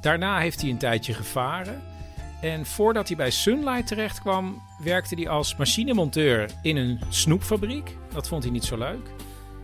Daarna 0.00 0.38
heeft 0.38 0.60
hij 0.60 0.70
een 0.70 0.78
tijdje 0.78 1.14
gevaren. 1.14 1.82
En 2.40 2.66
voordat 2.66 3.08
hij 3.08 3.16
bij 3.16 3.30
Sunlight 3.30 3.86
terecht 3.86 4.20
kwam, 4.20 4.62
werkte 4.82 5.14
hij 5.14 5.28
als 5.28 5.56
machinemonteur 5.56 6.50
in 6.62 6.76
een 6.76 7.00
snoepfabriek. 7.08 7.96
Dat 8.12 8.28
vond 8.28 8.42
hij 8.42 8.52
niet 8.52 8.64
zo 8.64 8.78
leuk. 8.78 9.10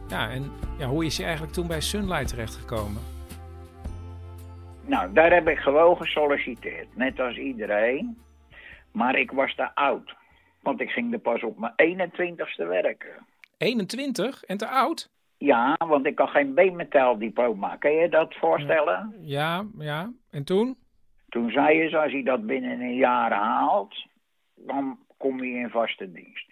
Ja, 0.09 0.31
en 0.31 0.53
ja, 0.79 0.87
hoe 0.87 1.05
is 1.05 1.17
hij 1.17 1.27
eigenlijk 1.27 1.55
toen 1.55 1.67
bij 1.67 1.81
Sunlight 1.81 2.29
terechtgekomen? 2.29 3.16
Nou, 4.87 5.13
daar 5.13 5.33
heb 5.33 5.49
ik 5.49 5.59
gewoon 5.59 5.97
gesolliciteerd, 5.97 6.97
net 6.97 7.21
als 7.21 7.37
iedereen. 7.37 8.19
Maar 8.93 9.19
ik 9.19 9.31
was 9.31 9.55
te 9.55 9.75
oud. 9.75 10.15
Want 10.63 10.81
ik 10.81 10.91
ging 10.91 11.13
er 11.13 11.19
pas 11.19 11.43
op 11.43 11.59
mijn 11.59 12.01
21ste 12.11 12.67
werken. 12.67 13.27
21 13.59 14.45
en 14.45 14.57
te 14.57 14.69
oud? 14.69 15.11
Ja, 15.39 15.77
want 15.79 16.07
ik 16.07 16.19
had 16.19 16.29
geen 16.29 16.55
B-metaldiploma. 16.55 17.77
Kan 17.77 17.93
je 17.93 18.09
dat 18.09 18.35
voorstellen? 18.35 19.15
Ja, 19.21 19.65
ja. 19.79 20.13
En 20.31 20.45
toen? 20.45 20.77
Toen 21.29 21.51
zei 21.51 21.89
ze, 21.89 21.99
als 21.99 22.13
hij 22.13 22.23
dat 22.23 22.47
binnen 22.47 22.81
een 22.81 22.97
jaar 22.97 23.33
haalt, 23.33 24.07
dan 24.55 24.99
kom 25.17 25.45
je 25.45 25.59
in 25.59 25.71
vaste 25.71 26.13
dienst. 26.13 26.47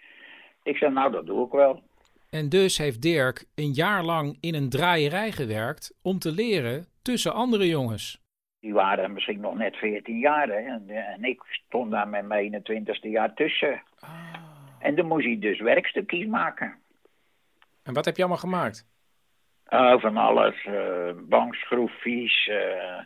Ik 0.63 0.77
zei, 0.77 0.91
nou, 0.91 1.11
dat 1.11 1.25
doe 1.25 1.45
ik 1.45 1.51
wel. 1.51 1.83
En 2.29 2.49
dus 2.49 2.77
heeft 2.77 3.01
Dirk 3.01 3.45
een 3.55 3.71
jaar 3.71 4.03
lang 4.03 4.37
in 4.39 4.55
een 4.55 4.69
draaierij 4.69 5.31
gewerkt 5.31 5.97
om 6.01 6.19
te 6.19 6.31
leren 6.31 6.87
tussen 7.01 7.33
andere 7.33 7.67
jongens. 7.67 8.24
Die 8.65 8.73
waren 8.73 9.13
misschien 9.13 9.39
nog 9.39 9.55
net 9.55 9.75
14 9.75 10.19
jaar, 10.19 10.47
hè. 10.47 10.53
En, 10.55 10.89
en 10.89 11.23
ik 11.23 11.41
stond 11.45 11.91
daar 11.91 12.07
met 12.07 12.25
mijn 12.25 12.63
21ste 12.63 13.09
jaar 13.09 13.33
tussen. 13.33 13.81
En 14.79 14.95
dan 14.95 15.05
moest 15.07 15.25
hij 15.25 15.39
dus 15.39 15.59
werkstukjes 15.59 16.25
maken. 16.25 16.75
En 17.83 17.93
wat 17.93 18.05
heb 18.05 18.15
je 18.15 18.21
allemaal 18.21 18.39
gemaakt? 18.39 18.87
Eh, 19.65 19.99
van 19.99 20.17
alles. 20.17 20.65
eh 20.65 21.09
bankschroefjes. 21.29 22.47
eh, 22.47 22.99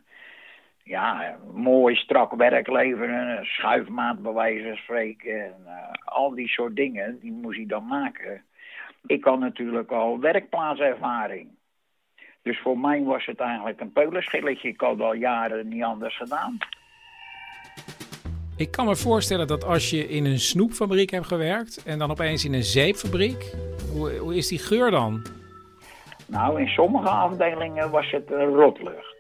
ja, 0.84 1.38
mooi 1.54 1.96
strak 1.96 2.32
werk 2.36 2.68
leveren. 2.68 3.46
Schuifmaat 3.46 4.22
bij 4.22 4.34
wijze 4.34 4.68
van 4.68 4.78
spreken. 4.78 5.44
En, 5.46 5.56
al 6.06 6.30
die 6.36 6.48
soort 6.48 6.76
dingen, 6.76 7.20
die 7.20 7.32
moest 7.32 7.58
hij 7.58 7.66
dan 7.66 7.88
maken. 7.88 8.44
Ik 9.06 9.24
had 9.24 9.40
natuurlijk 9.40 9.92
al 9.92 10.20
werkplaatservaring. 10.20 11.58
Dus 12.50 12.62
voor 12.62 12.80
mij 12.80 13.04
was 13.04 13.26
het 13.26 13.40
eigenlijk 13.40 13.80
een 13.80 13.92
peulenschilletje. 13.92 14.68
Ik 14.68 14.82
had 14.82 15.00
al 15.00 15.14
jaren 15.14 15.68
niet 15.68 15.84
anders 15.84 16.18
gedaan. 16.18 16.58
Ik 18.58 18.72
kan 18.72 18.86
me 18.86 18.96
voorstellen 18.96 19.48
dat 19.48 19.66
als 19.66 19.90
je 19.90 20.08
in 20.08 20.26
een 20.26 20.40
snoepfabriek 20.40 21.10
hebt 21.10 21.26
gewerkt 21.26 21.84
en 21.84 22.00
dan 22.00 22.12
opeens 22.12 22.46
in 22.46 22.54
een 22.54 22.64
zeepfabriek, 22.64 23.54
hoe, 23.92 24.18
hoe 24.18 24.36
is 24.36 24.48
die 24.48 24.60
geur 24.60 24.92
dan? 24.92 25.26
Nou, 26.28 26.62
in 26.62 26.68
sommige 26.68 27.10
afdelingen 27.10 27.92
was 27.92 28.12
het 28.12 28.32
een 28.32 28.56
rotlucht. 28.56 29.16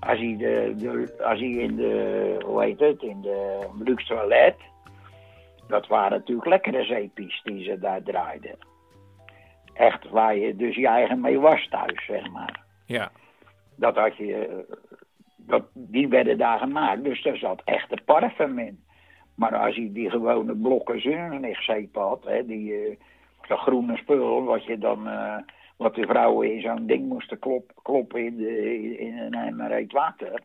Als 0.00 0.18
hij, 0.18 0.36
de, 0.38 0.74
de, 0.76 1.22
als 1.24 1.38
hij 1.38 1.48
in 1.48 1.76
de, 1.76 2.36
hoe 2.44 2.62
heet 2.62 2.80
het, 2.80 3.02
in 3.02 3.20
de 3.22 3.68
luxe 3.84 4.14
toilet, 4.14 4.56
dat 5.68 5.86
waren 5.86 6.18
natuurlijk 6.18 6.48
lekkere 6.48 6.84
zeepies 6.84 7.40
die 7.42 7.64
ze 7.64 7.78
daar 7.78 8.02
draaiden. 8.02 8.69
Echt 9.80 10.08
waar 10.08 10.36
je 10.36 10.56
dus 10.56 10.76
je 10.76 10.86
eigen 10.86 11.20
mee 11.20 11.38
was 11.38 11.68
thuis, 11.68 12.04
zeg 12.06 12.30
maar. 12.30 12.60
Ja. 12.86 13.10
Dat 13.76 13.96
had 13.96 14.16
je, 14.16 14.64
dat, 15.36 15.64
die 15.72 16.08
werden 16.08 16.38
daar 16.38 16.58
gemaakt, 16.58 17.04
dus 17.04 17.22
daar 17.22 17.36
zat 17.36 17.62
echte 17.64 17.98
parfum 18.04 18.58
in. 18.58 18.84
Maar 19.34 19.56
als 19.56 19.74
je 19.74 19.92
die 19.92 20.10
gewone 20.10 20.56
blokken 20.56 21.00
zeep 21.62 21.94
had, 21.94 22.24
hè, 22.24 22.46
die 22.46 22.72
uh, 22.72 22.96
dat 23.48 23.58
groene 23.58 23.96
spul, 23.96 24.44
wat 24.44 24.64
je 24.64 24.78
dan, 24.78 25.08
uh, 25.08 25.36
wat 25.76 25.94
de 25.94 26.06
vrouwen 26.06 26.54
in 26.54 26.60
zo'n 26.60 26.86
ding 26.86 27.08
moesten 27.08 27.38
klop, 27.38 27.72
kloppen 27.82 28.24
in, 28.24 28.36
de, 28.36 28.98
in 28.98 29.18
een 29.18 29.34
emmer 29.34 29.70
heet 29.70 29.92
water. 29.92 30.42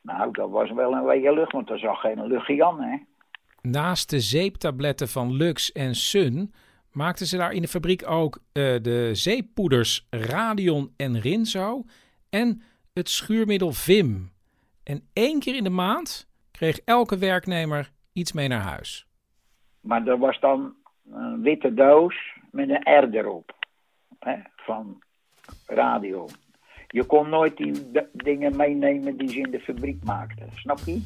Nou, 0.00 0.30
dat 0.32 0.50
was 0.50 0.70
wel 0.70 0.92
een 0.92 1.04
wege 1.04 1.34
lucht, 1.34 1.52
want 1.52 1.70
er 1.70 1.78
zag 1.78 2.00
geen 2.00 2.26
luchtje 2.26 2.64
aan, 2.64 2.80
hè. 2.80 2.96
Naast 3.62 4.10
de 4.10 4.20
zeeptabletten 4.20 5.08
van 5.08 5.32
Lux 5.32 5.72
en 5.72 5.94
Sun 5.94 6.52
maakten 6.94 7.26
ze 7.26 7.36
daar 7.36 7.52
in 7.52 7.62
de 7.62 7.68
fabriek 7.68 8.10
ook 8.10 8.36
uh, 8.36 8.42
de 8.82 9.10
zeeppoeders 9.12 10.06
Radion 10.10 10.92
en 10.96 11.20
Rinzo 11.20 11.84
en 12.30 12.62
het 12.92 13.08
schuurmiddel 13.08 13.72
Vim. 13.72 14.32
En 14.82 15.08
één 15.12 15.40
keer 15.40 15.56
in 15.56 15.64
de 15.64 15.70
maand 15.70 16.28
kreeg 16.50 16.78
elke 16.84 17.18
werknemer 17.18 17.92
iets 18.12 18.32
mee 18.32 18.48
naar 18.48 18.60
huis. 18.60 19.06
Maar 19.80 20.06
er 20.06 20.18
was 20.18 20.40
dan 20.40 20.74
een 21.10 21.42
witte 21.42 21.74
doos 21.74 22.16
met 22.50 22.68
een 22.68 23.04
R 23.04 23.14
erop. 23.14 23.54
Hè, 24.18 24.36
van 24.56 25.02
radio. 25.66 26.28
Je 26.88 27.04
kon 27.04 27.28
nooit 27.28 27.56
die 27.56 27.90
dingen 28.12 28.56
meenemen 28.56 29.16
die 29.16 29.28
ze 29.28 29.38
in 29.38 29.50
de 29.50 29.60
fabriek 29.60 30.04
maakten. 30.04 30.48
Snap 30.54 30.78
je? 30.78 31.02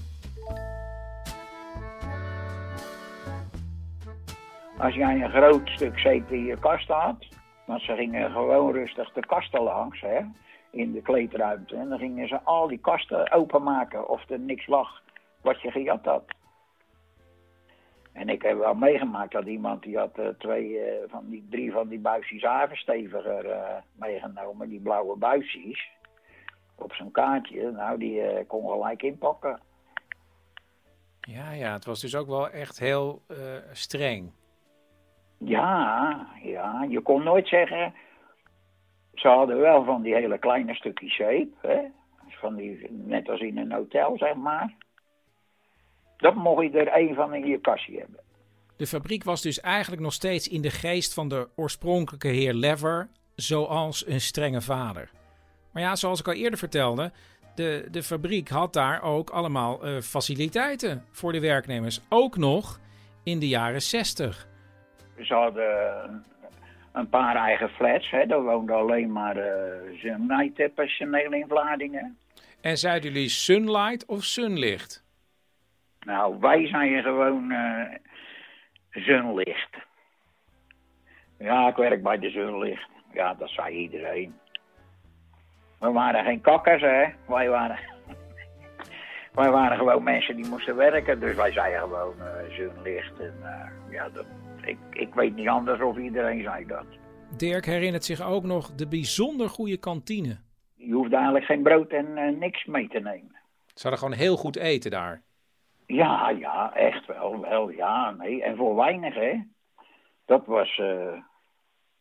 Als 4.79 4.95
jij 4.95 5.21
een 5.23 5.31
groot 5.31 5.69
stuk 5.69 5.99
zeep 5.99 6.31
in 6.31 6.45
je 6.45 6.59
kast 6.59 6.89
had, 6.89 7.27
want 7.67 7.83
ze 7.83 7.95
gingen 7.95 8.31
gewoon 8.31 8.73
rustig 8.73 9.13
de 9.13 9.27
kasten 9.27 9.63
langs, 9.63 10.01
hè, 10.01 10.21
in 10.71 10.93
de 10.93 11.03
kleedruimte. 11.03 11.77
En 11.77 11.89
dan 11.89 11.99
gingen 11.99 12.29
ze 12.29 12.41
al 12.43 12.69
die 12.69 12.79
kasten 12.79 13.33
openmaken 13.33 14.09
of 14.09 14.31
er 14.31 14.39
niks 14.39 14.67
lag 14.67 15.03
wat 15.41 15.61
je 15.61 15.71
gejat 15.71 16.05
had. 16.05 16.25
En 18.13 18.29
ik 18.29 18.43
heb 18.43 18.59
wel 18.59 18.75
meegemaakt 18.75 19.33
dat 19.33 19.47
iemand 19.47 19.83
die 19.83 19.99
had 19.99 20.19
uh, 20.19 20.29
twee 20.29 20.69
uh, 20.69 20.83
van 21.07 21.29
die 21.29 21.47
drie 21.51 21.73
van 21.73 21.89
die 21.89 21.99
buisjes 21.99 22.43
havensteviger 22.43 23.47
uh, 23.47 23.75
meegenomen, 23.93 24.69
die 24.69 24.81
blauwe 24.81 25.17
buisjes, 25.17 25.89
op 26.75 26.93
zijn 26.93 27.11
kaartje. 27.11 27.71
Nou, 27.71 27.99
die 27.99 28.45
kon 28.47 28.69
gelijk 28.71 29.03
inpakken. 29.03 29.61
Ja, 31.21 31.53
ja, 31.53 31.73
het 31.73 31.85
was 31.85 32.01
dus 32.01 32.17
ook 32.17 32.27
wel 32.27 32.51
echt 32.51 32.79
heel 32.79 33.23
streng. 33.73 34.33
Ja, 35.39 36.27
ja, 36.43 36.87
je 36.89 37.01
kon 37.01 37.23
nooit 37.23 37.49
zeggen. 37.49 37.95
Ze 39.15 39.29
hadden 39.29 39.59
wel 39.59 39.85
van 39.85 40.03
die 40.03 40.15
hele 40.15 40.39
kleine 40.39 40.75
stukjes 40.75 41.17
zeep, 41.17 41.55
hè? 41.61 41.79
Van 42.29 42.55
die, 42.55 42.87
net 42.91 43.29
als 43.29 43.41
in 43.41 43.59
een 43.59 43.73
hotel, 43.73 44.17
zeg 44.19 44.35
maar. 44.35 44.75
Dat 46.17 46.35
mocht 46.35 46.63
je 46.63 46.79
er 46.79 46.89
één 46.89 47.15
van 47.15 47.35
in 47.35 47.47
je 47.47 47.61
kastje 47.61 47.99
hebben. 47.99 48.21
De 48.77 48.87
fabriek 48.87 49.25
was 49.25 49.43
dus 49.43 49.61
eigenlijk 49.61 50.03
nog 50.03 50.13
steeds 50.13 50.49
in 50.49 50.63
de 50.63 50.71
geest 50.71 51.15
van 51.15 51.29
de 51.29 51.49
oorspronkelijke 51.57 52.29
heer 52.29 52.55
Lever, 52.55 53.09
zoals 53.35 54.07
een 54.07 54.21
strenge 54.21 54.61
vader. 54.61 55.11
Maar 55.73 55.83
ja, 55.83 55.97
zoals 55.97 56.21
ik 56.21 56.27
al 56.27 56.33
eerder 56.33 56.59
vertelde, 56.59 57.13
de, 57.55 57.89
de 57.91 58.03
fabriek 58.03 58.49
had 58.49 58.73
daar 58.73 59.03
ook 59.03 59.31
allemaal 59.31 59.87
uh, 59.87 60.01
faciliteiten 60.01 61.05
voor 61.11 61.33
de 61.33 61.41
werknemers. 61.41 62.01
Ook 62.09 62.37
nog 62.37 62.81
in 63.23 63.39
de 63.39 63.49
jaren 63.49 63.83
60. 63.83 64.48
Ze 65.21 65.35
hadden 65.35 66.25
een 66.93 67.09
paar 67.09 67.37
eigen 67.37 67.69
flats. 67.69 68.11
Hè. 68.11 68.27
Daar 68.27 68.43
woonden 68.43 68.77
alleen 68.77 69.13
maar 69.13 69.37
uh, 69.37 69.99
Sunlight-personeel 69.99 71.33
in 71.33 71.47
Vlaardingen. 71.49 72.19
En 72.61 72.77
zeiden 72.77 73.13
jullie 73.13 73.29
Sunlight 73.29 74.07
of 74.07 74.25
Sunlicht? 74.25 75.05
Nou, 76.01 76.37
wij 76.41 76.67
zijn 76.67 77.03
gewoon 77.03 77.53
uh, 77.53 77.95
Sunlicht. 78.91 79.77
Ja, 81.39 81.69
ik 81.69 81.77
werk 81.77 82.03
bij 82.03 82.19
de 82.19 82.31
Sunlicht. 82.31 82.89
Ja, 83.13 83.35
dat 83.35 83.49
zei 83.49 83.75
iedereen. 83.75 84.39
We 85.79 85.93
waren 85.93 86.25
geen 86.25 86.41
kakkers, 86.41 86.83
hè. 86.83 87.05
Wij 87.27 87.49
waren, 87.49 87.79
wij 89.41 89.51
waren 89.51 89.79
gewoon 89.79 90.03
mensen 90.03 90.37
die 90.37 90.49
moesten 90.49 90.77
werken. 90.77 91.21
Dus 91.21 91.37
wij 91.37 91.53
zeiden 91.53 91.81
gewoon 91.81 92.15
uh, 92.19 92.55
Sunlicht. 92.57 93.21
En 93.21 93.35
uh, 93.43 93.93
ja, 93.93 94.09
dat, 94.09 94.27
ik, 94.69 94.79
ik 94.91 95.15
weet 95.15 95.35
niet 95.35 95.49
anders 95.49 95.81
of 95.81 95.97
iedereen 95.97 96.43
zei 96.43 96.67
dat. 96.67 96.87
Dirk 97.37 97.67
herinnert 97.67 98.05
zich 98.05 98.23
ook 98.23 98.45
nog 98.45 98.75
de 98.75 98.89
bijzonder 98.89 99.49
goede 99.49 99.77
kantine. 99.77 100.39
Je 100.75 100.93
hoeft 100.93 101.13
eigenlijk 101.13 101.45
geen 101.45 101.63
brood 101.63 101.91
en 101.91 102.07
uh, 102.07 102.39
niks 102.39 102.65
mee 102.65 102.89
te 102.89 102.99
nemen. 102.99 103.37
Ze 103.67 103.83
hadden 103.83 103.99
gewoon 103.99 104.19
heel 104.19 104.37
goed 104.37 104.57
eten 104.57 104.91
daar. 104.91 105.23
Ja, 105.87 106.31
ja, 106.31 106.75
echt 106.75 107.07
wel. 107.07 107.41
wel 107.41 107.71
ja, 107.71 108.11
nee. 108.11 108.43
En 108.43 108.57
voor 108.57 108.75
weinig, 108.77 109.15
hè. 109.15 109.41
Dat 110.25 110.47
was 110.47 110.79
uh, 110.79 111.13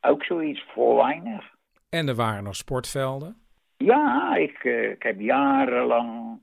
ook 0.02 0.24
zoiets, 0.24 0.66
voor 0.74 0.96
weinig. 0.96 1.56
En 1.90 2.08
er 2.08 2.16
waren 2.16 2.44
nog 2.44 2.56
sportvelden? 2.56 3.42
Ja, 3.78 4.36
ik, 4.36 4.64
uh, 4.64 4.90
ik 4.92 5.04
heb 5.04 5.20
jarenlang 5.20 6.40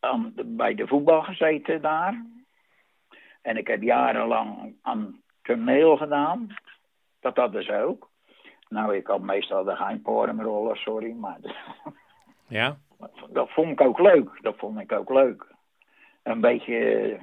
aan, 0.00 0.32
bij 0.44 0.74
de 0.74 0.86
voetbal 0.86 1.22
gezeten 1.22 1.82
daar. 1.82 2.24
En 3.42 3.56
ik 3.56 3.66
heb 3.66 3.82
jarenlang 3.82 4.74
aan 4.82 5.21
toneel 5.42 5.96
gedaan. 5.96 6.56
Dat 7.20 7.36
hadden 7.36 7.64
ze 7.64 7.82
ook. 7.82 8.10
Nou, 8.68 8.96
ik 8.96 9.06
had 9.06 9.20
meestal 9.20 9.64
de 9.64 9.76
geheimporumrollen, 9.76 10.76
sorry, 10.76 11.12
maar... 11.12 11.38
Ja? 12.48 12.76
Dat 13.30 13.50
vond 13.50 13.70
ik 13.70 13.80
ook 13.80 13.98
leuk. 13.98 14.38
Dat 14.40 14.56
vond 14.56 14.80
ik 14.80 14.92
ook 14.92 15.10
leuk. 15.10 15.46
Een 16.22 16.40
beetje... 16.40 17.18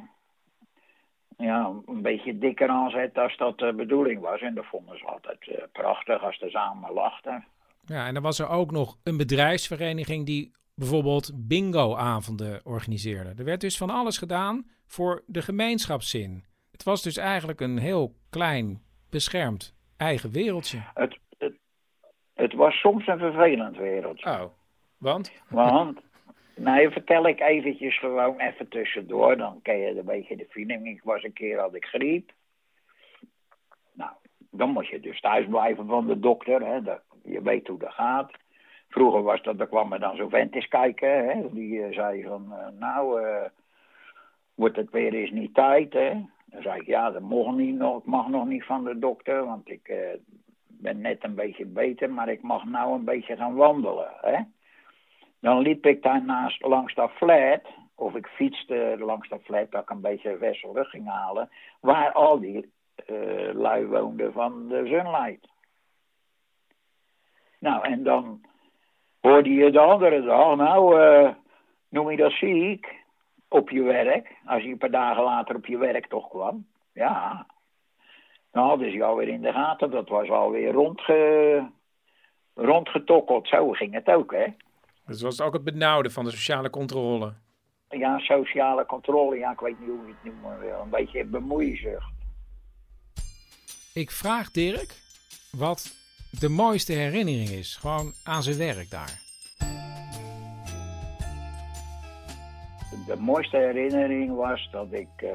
Ja, 1.38 1.74
een 1.86 2.02
beetje 2.02 2.38
dikker 2.38 2.70
aanzetten 2.70 3.24
als 3.24 3.38
dat 3.38 3.58
de 3.58 3.74
bedoeling 3.74 4.22
was. 4.22 4.42
En 4.42 4.54
dat 4.54 4.66
vonden 4.66 4.98
ze 4.98 5.06
altijd 5.06 5.48
uh, 5.48 5.56
prachtig 5.72 6.24
als 6.24 6.38
ze 6.38 6.50
samen 6.50 6.94
lachten. 6.94 7.46
Ja, 7.86 8.08
en 8.08 8.14
dan 8.14 8.24
was 8.24 8.40
er 8.40 8.50
ook 8.50 8.72
nog 8.72 8.98
een 9.04 9.18
bedrijfsvereniging 9.18 10.26
die 10.26 10.52
bijvoorbeeld 10.76 11.32
bingo-avonden 11.48 12.62
organiseerde. 12.64 13.34
Er 13.38 13.44
werd 13.44 13.62
dus 13.62 13.78
van 13.78 13.90
alles 13.90 14.18
gedaan 14.18 14.70
voor 14.88 15.24
de 15.26 15.42
gemeenschapszin. 15.42 16.44
Het 16.80 16.88
was 16.88 17.04
dus 17.04 17.18
eigenlijk 17.18 17.60
een 17.60 17.78
heel 17.78 18.14
klein, 18.30 18.82
beschermd 19.10 19.76
eigen 19.98 20.32
wereldje. 20.32 20.80
Het, 20.94 21.18
het, 21.38 21.54
het 22.34 22.54
was 22.54 22.74
soms 22.74 23.08
een 23.08 23.18
vervelend 23.18 23.78
wereldje. 23.78 24.30
Oh, 24.30 24.44
want? 24.98 25.32
Want, 25.50 26.00
nou 26.56 26.92
vertel 26.92 27.28
ik 27.28 27.40
eventjes 27.40 28.00
gewoon 28.00 28.40
even 28.40 28.68
tussendoor. 28.68 29.38
Dan 29.38 29.60
ken 29.62 29.78
je 29.78 29.98
een 30.00 30.06
beetje 30.06 30.36
de 30.36 30.48
feeling. 30.50 30.88
Ik 30.88 31.04
was 31.04 31.24
een 31.24 31.34
keer, 31.34 31.60
had 31.60 31.76
ik 31.76 31.86
griep. 31.86 32.32
Nou, 33.94 34.12
dan 34.52 34.70
moet 34.70 34.88
je 34.88 35.00
dus 35.00 35.20
thuis 35.20 35.48
blijven 35.48 35.86
van 35.86 36.08
de 36.08 36.20
dokter. 36.20 36.66
Hè. 36.66 36.82
Dat, 36.82 37.02
je 37.24 37.42
weet 37.42 37.68
hoe 37.68 37.80
dat 37.80 37.94
gaat. 37.94 38.32
Vroeger 38.90 39.22
was 39.22 39.42
dat, 39.42 39.60
er 39.60 39.68
kwam 39.68 39.94
er 39.94 40.00
dan 40.00 40.16
zo'n 40.16 40.30
vent 40.30 40.56
eens 40.56 40.68
kijken. 40.68 41.28
Hè. 41.28 41.50
Die 41.52 41.74
uh, 41.74 41.94
zei 41.94 42.24
van, 42.24 42.46
uh, 42.50 42.80
nou, 42.80 43.22
uh, 43.22 43.46
wordt 44.56 44.76
het 44.76 44.90
weer 44.90 45.14
eens 45.14 45.32
niet 45.32 45.54
tijd, 45.54 45.94
hè. 45.94 46.22
Dan 46.52 46.62
zei 46.62 46.80
ik, 46.80 46.86
ja, 46.86 47.12
dat 47.12 47.22
mag, 47.22 47.54
niet 47.56 47.76
nog, 47.76 48.04
mag 48.04 48.28
nog 48.28 48.46
niet 48.46 48.66
van 48.66 48.84
de 48.84 49.00
dokter, 49.00 49.46
want 49.46 49.70
ik 49.70 49.94
ben 50.68 51.02
net 51.02 51.24
een 51.24 51.36
beetje 51.36 51.66
beter, 51.66 52.10
maar 52.12 52.30
ik 52.30 52.42
mag 52.42 52.66
nou 52.66 52.94
een 52.94 53.04
beetje 53.04 53.36
gaan 53.36 53.56
wandelen, 53.56 54.12
hè. 54.22 54.40
Dan 55.40 55.60
liep 55.60 55.86
ik 55.86 56.04
daarnaast 56.04 56.62
langs 56.66 56.94
dat 56.96 57.12
flat, 57.12 57.62
of 57.96 58.16
ik 58.16 58.28
fietste 58.28 58.96
langs 59.00 59.30
dat 59.30 59.42
flat, 59.44 59.72
dat 59.72 59.82
ik 59.82 59.90
een 59.90 60.02
beetje 60.02 60.38
wesselig 60.38 60.90
ging 60.90 61.08
halen, 61.08 61.50
waar 61.80 62.12
al 62.12 62.40
die 62.40 62.72
lui 63.54 63.86
woonden 63.86 64.34
van 64.34 64.68
de 64.68 64.76
Sunlight. 64.76 65.48
Nou, 67.60 67.84
en 67.84 68.04
dan 68.04 68.42
hoorde 69.20 69.50
je 69.50 69.72
de 69.72 69.80
andere 69.80 70.22
dag, 70.22 70.56
nou, 70.56 71.02
uh, 71.02 71.30
noem 71.90 72.12
je 72.12 72.18
dat 72.18 72.32
ziek 72.32 72.99
op 73.50 73.70
je 73.70 73.82
werk, 73.82 74.36
als 74.46 74.64
je 74.64 74.70
een 74.70 74.78
paar 74.78 74.92
dagen 74.92 75.24
later 75.24 75.56
op 75.56 75.66
je 75.66 75.78
werk 75.78 76.08
toch 76.08 76.30
kwam. 76.30 76.68
Ja, 76.94 77.46
dan 78.52 78.68
hadden 78.68 78.92
ze 78.92 78.98
jou 78.98 79.18
weer 79.18 79.28
in 79.28 79.42
de 79.42 79.52
gaten, 79.52 79.92
dat 79.92 80.10
was 80.10 80.30
alweer 80.30 80.72
rondge, 80.72 81.70
rondgetokkeld. 82.54 83.48
Zo 83.48 83.72
ging 83.72 83.94
het 83.94 84.08
ook, 84.08 84.32
hè. 84.32 84.46
Dus 85.06 85.22
was 85.22 85.42
ook 85.42 85.54
het 85.54 85.64
benauwde 85.64 86.10
van 86.10 86.24
de 86.24 86.32
sociale 86.32 86.70
controle. 86.70 87.34
Ja, 87.90 88.20
sociale 88.20 88.86
controle, 88.86 89.38
ja, 89.38 89.52
ik 89.52 89.60
weet 89.60 89.80
niet 89.80 89.90
hoe 89.90 90.08
je 90.08 90.14
het 90.22 90.34
noemen 90.34 90.60
wil. 90.60 90.82
Een 90.82 90.90
beetje 90.90 91.26
bemoeizucht. 91.26 92.14
Ik 93.94 94.12
vraag 94.12 94.52
Dirk 94.52 94.96
wat 95.52 95.94
de 96.40 96.50
mooiste 96.50 96.94
herinnering 96.94 97.50
is. 97.50 97.76
Gewoon 97.76 98.14
aan 98.24 98.44
zijn 98.44 98.58
werk 98.58 98.90
daar. 98.90 99.29
De 103.10 103.18
mooiste 103.20 103.58
herinnering 103.58 104.36
was 104.36 104.70
dat 104.72 104.94
ik 104.94 105.10
eh, 105.18 105.32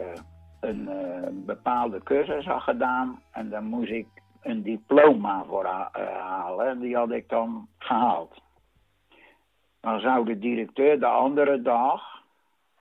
een 0.61 0.89
eh, 0.89 1.29
bepaalde 1.33 2.03
cursus 2.03 2.45
had 2.45 2.63
gedaan. 2.63 3.23
En 3.31 3.51
dan 3.51 3.65
moest 3.65 3.91
ik 3.91 4.07
een 4.43 4.63
diploma 4.63 5.45
voor 5.45 5.65
ha- 5.65 5.89
eh, 5.93 6.21
halen. 6.21 6.69
En 6.69 6.79
die 6.79 6.97
had 6.97 7.11
ik 7.11 7.29
dan 7.29 7.69
gehaald. 7.79 8.43
Dan 9.81 10.01
zou 10.01 10.25
de 10.25 10.39
directeur 10.39 11.01
de 11.01 11.07
andere 11.07 11.63
dag, 11.63 12.23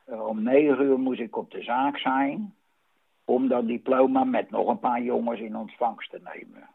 om 0.05 0.43
negen 0.43 0.81
uur 0.81 0.99
moest 0.99 1.19
ik 1.19 1.37
op 1.37 1.51
de 1.51 1.61
zaak 1.61 1.97
zijn. 1.97 2.53
Om 3.25 3.47
dat 3.47 3.67
diploma 3.67 4.23
met 4.23 4.49
nog 4.49 4.67
een 4.67 4.79
paar 4.79 5.01
jongens 5.01 5.39
in 5.39 5.55
ontvangst 5.55 6.09
te 6.09 6.19
nemen. 6.23 6.69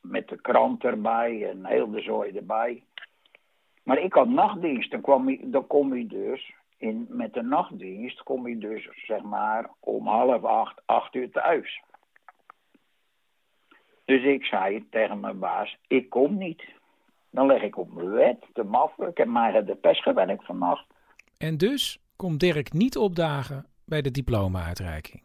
Met 0.00 0.28
de 0.28 0.40
krant 0.40 0.84
erbij 0.84 1.50
en 1.50 1.66
heel 1.66 1.90
de 1.90 2.00
zooi 2.00 2.30
erbij. 2.36 2.82
Maar 3.82 3.98
ik 3.98 4.12
had 4.12 4.28
nachtdienst. 4.28 4.90
Dan, 4.90 5.00
kwam 5.00 5.28
ik, 5.28 5.52
dan 5.52 5.66
kom 5.66 5.94
je 5.94 6.06
dus, 6.06 6.54
in, 6.82 7.06
met 7.08 7.34
de 7.34 7.42
nachtdienst, 7.42 8.22
kom 8.22 8.48
je 8.48 8.58
dus 8.58 8.88
zeg 9.06 9.22
maar 9.22 9.70
om 9.80 10.06
half 10.06 10.44
acht, 10.44 10.82
acht 10.84 11.14
uur 11.14 11.30
thuis. 11.30 11.82
Dus 14.04 14.22
ik 14.24 14.44
zei 14.44 14.88
tegen 14.90 15.20
mijn 15.20 15.38
baas, 15.38 15.78
ik 15.86 16.10
kom 16.10 16.38
niet. 16.38 16.62
Dan 17.30 17.46
leg 17.46 17.62
ik 17.62 17.76
op 17.78 17.92
mijn 17.92 18.10
bed, 18.10 18.46
te 18.52 18.62
maffen. 18.62 19.08
Ik 19.08 19.16
heb 19.16 19.28
mij 19.28 19.64
de 19.64 19.74
pest 19.74 20.02
gewerkt 20.02 20.44
vannacht. 20.44 20.86
En 21.38 21.56
dus 21.56 21.98
komt 22.16 22.40
Dirk 22.40 22.72
niet 22.72 22.96
opdagen 22.96 23.66
bij 23.84 24.02
de 24.02 24.10
diploma-uitreiking. 24.10 25.22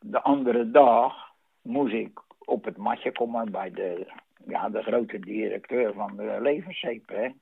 De 0.00 0.22
andere 0.22 0.70
dag 0.70 1.14
moest 1.62 1.94
ik 1.94 2.20
op 2.38 2.64
het 2.64 2.76
matje 2.76 3.12
komen 3.12 3.50
bij 3.50 3.70
de, 3.70 4.12
ja, 4.46 4.68
de 4.68 4.82
grote 4.82 5.18
directeur 5.18 5.92
van 5.92 6.16
de 6.16 6.38
levenszeep. 6.40 7.32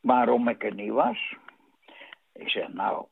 Waarom 0.00 0.48
ik 0.48 0.64
er 0.64 0.74
niet 0.74 0.92
was. 0.92 1.36
Ik 2.32 2.48
zeg, 2.48 2.72
nou, 2.72 3.06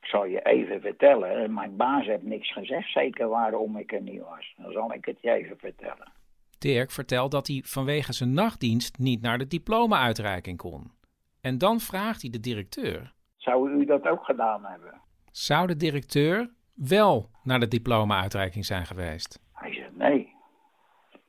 ik 0.00 0.06
zal 0.06 0.24
je 0.24 0.42
even 0.42 0.80
vertellen. 0.80 1.54
Mijn 1.54 1.76
baas 1.76 2.06
heeft 2.06 2.22
niks 2.22 2.52
gezegd, 2.52 2.92
zeker 2.92 3.28
waarom 3.28 3.76
ik 3.76 3.92
er 3.92 4.02
niet 4.02 4.20
was. 4.20 4.54
Dan 4.56 4.72
zal 4.72 4.92
ik 4.92 5.04
het 5.04 5.20
je 5.20 5.30
even 5.30 5.58
vertellen. 5.58 6.12
Dirk 6.58 6.90
vertelt 6.90 7.30
dat 7.30 7.46
hij 7.46 7.62
vanwege 7.64 8.12
zijn 8.12 8.32
nachtdienst 8.32 8.98
niet 8.98 9.22
naar 9.22 9.38
de 9.38 9.46
diploma-uitreiking 9.46 10.58
kon. 10.58 10.92
En 11.40 11.58
dan 11.58 11.80
vraagt 11.80 12.20
hij 12.22 12.30
de 12.30 12.40
directeur: 12.40 13.12
Zou 13.36 13.70
u 13.70 13.84
dat 13.84 14.06
ook 14.06 14.24
gedaan 14.24 14.64
hebben? 14.64 15.02
zou 15.36 15.66
de 15.66 15.76
directeur 15.76 16.50
wel 16.74 17.30
naar 17.42 17.60
de 17.60 17.68
diploma-uitreiking 17.68 18.64
zijn 18.64 18.86
geweest? 18.86 19.40
Hij 19.52 19.74
zegt, 19.74 19.96
nee. 19.96 20.32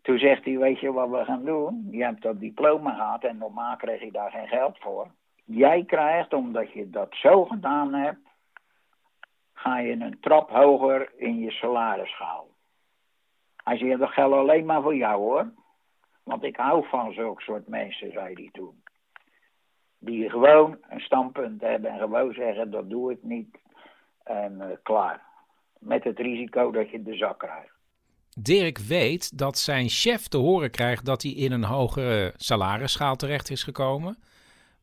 Toen 0.01 0.17
zegt 0.17 0.45
hij, 0.45 0.57
weet 0.57 0.79
je 0.79 0.91
wat 0.91 1.09
we 1.09 1.23
gaan 1.25 1.45
doen? 1.45 1.87
Je 1.91 2.03
hebt 2.03 2.21
dat 2.21 2.39
diploma 2.39 2.93
gehad 2.93 3.23
en 3.23 3.37
normaal 3.37 3.75
kreeg 3.75 4.01
je 4.01 4.11
daar 4.11 4.31
geen 4.31 4.47
geld 4.47 4.77
voor. 4.79 5.11
Jij 5.45 5.83
krijgt, 5.83 6.33
omdat 6.33 6.71
je 6.71 6.89
dat 6.89 7.07
zo 7.11 7.45
gedaan 7.45 7.93
hebt, 7.93 8.27
ga 9.53 9.79
je 9.79 9.91
een 9.91 10.17
trap 10.21 10.49
hoger 10.49 11.11
in 11.15 11.39
je 11.39 11.51
salarisschaal. 11.51 12.47
Hij 13.63 13.77
zegt, 13.77 13.99
dat 13.99 14.09
geldt 14.09 14.35
alleen 14.35 14.65
maar 14.65 14.81
voor 14.81 14.95
jou 14.95 15.21
hoor. 15.21 15.51
Want 16.23 16.43
ik 16.43 16.55
hou 16.55 16.87
van 16.87 17.13
zulke 17.13 17.41
soort 17.41 17.67
mensen, 17.67 18.11
zei 18.11 18.33
hij 18.33 18.49
toen. 18.51 18.83
Die 19.99 20.29
gewoon 20.29 20.77
een 20.89 20.99
standpunt 20.99 21.61
hebben 21.61 21.91
en 21.91 21.99
gewoon 21.99 22.33
zeggen, 22.33 22.71
dat 22.71 22.89
doe 22.89 23.11
ik 23.11 23.23
niet. 23.23 23.57
En 24.23 24.61
eh, 24.61 24.77
klaar. 24.83 25.21
Met 25.79 26.03
het 26.03 26.19
risico 26.19 26.71
dat 26.71 26.89
je 26.89 27.03
de 27.03 27.15
zak 27.15 27.39
krijgt. 27.39 27.73
Dirk 28.39 28.77
weet 28.77 29.37
dat 29.37 29.57
zijn 29.57 29.89
chef 29.89 30.27
te 30.27 30.37
horen 30.37 30.71
krijgt 30.71 31.05
dat 31.05 31.21
hij 31.21 31.31
in 31.31 31.51
een 31.51 31.63
hogere 31.63 32.33
salarisschaal 32.35 33.15
terecht 33.15 33.49
is 33.49 33.63
gekomen. 33.63 34.17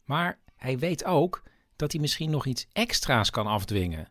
Maar 0.04 0.38
hij 0.62 0.78
weet 0.78 1.04
ook 1.04 1.42
dat 1.76 1.92
hij 1.92 2.00
misschien 2.00 2.30
nog 2.30 2.46
iets 2.46 2.68
extra's 2.72 3.30
kan 3.30 3.46
afdwingen. 3.46 4.08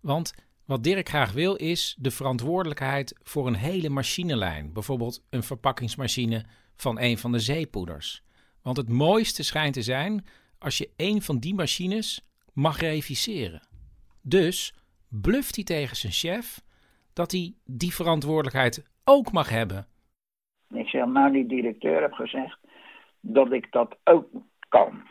Want 0.00 0.34
wat 0.64 0.84
Dirk 0.84 1.08
graag 1.08 1.32
wil 1.32 1.54
is 1.54 1.96
de 1.98 2.10
verantwoordelijkheid 2.10 3.18
voor 3.22 3.46
een 3.46 3.54
hele 3.54 3.88
machinelijn. 3.88 4.72
Bijvoorbeeld 4.72 5.26
een 5.30 5.42
verpakkingsmachine 5.42 6.44
van 6.76 7.00
een 7.00 7.18
van 7.18 7.32
de 7.32 7.38
zeepoeders. 7.38 8.22
Want 8.62 8.76
het 8.76 8.88
mooiste 8.88 9.44
schijnt 9.44 9.74
te 9.74 9.82
zijn 9.82 10.26
als 10.58 10.78
je 10.78 10.90
een 10.96 11.22
van 11.22 11.38
die 11.38 11.54
machines 11.54 12.28
mag 12.52 12.80
reviseren. 12.80 13.62
Dus 14.22 14.74
bluft 15.08 15.54
hij 15.54 15.64
tegen 15.64 15.96
zijn 15.96 16.12
chef 16.12 16.62
dat 17.12 17.32
hij 17.32 17.54
die 17.64 17.94
verantwoordelijkheid 17.94 18.90
ook 19.04 19.32
mag 19.32 19.48
hebben. 19.48 19.86
Ik 20.68 20.88
zeg, 20.88 21.06
nou, 21.06 21.32
die 21.32 21.46
directeur 21.46 22.00
heeft 22.00 22.14
gezegd 22.14 22.58
dat 23.20 23.52
ik 23.52 23.72
dat 23.72 23.96
ook 24.04 24.26
kan. 24.68 25.02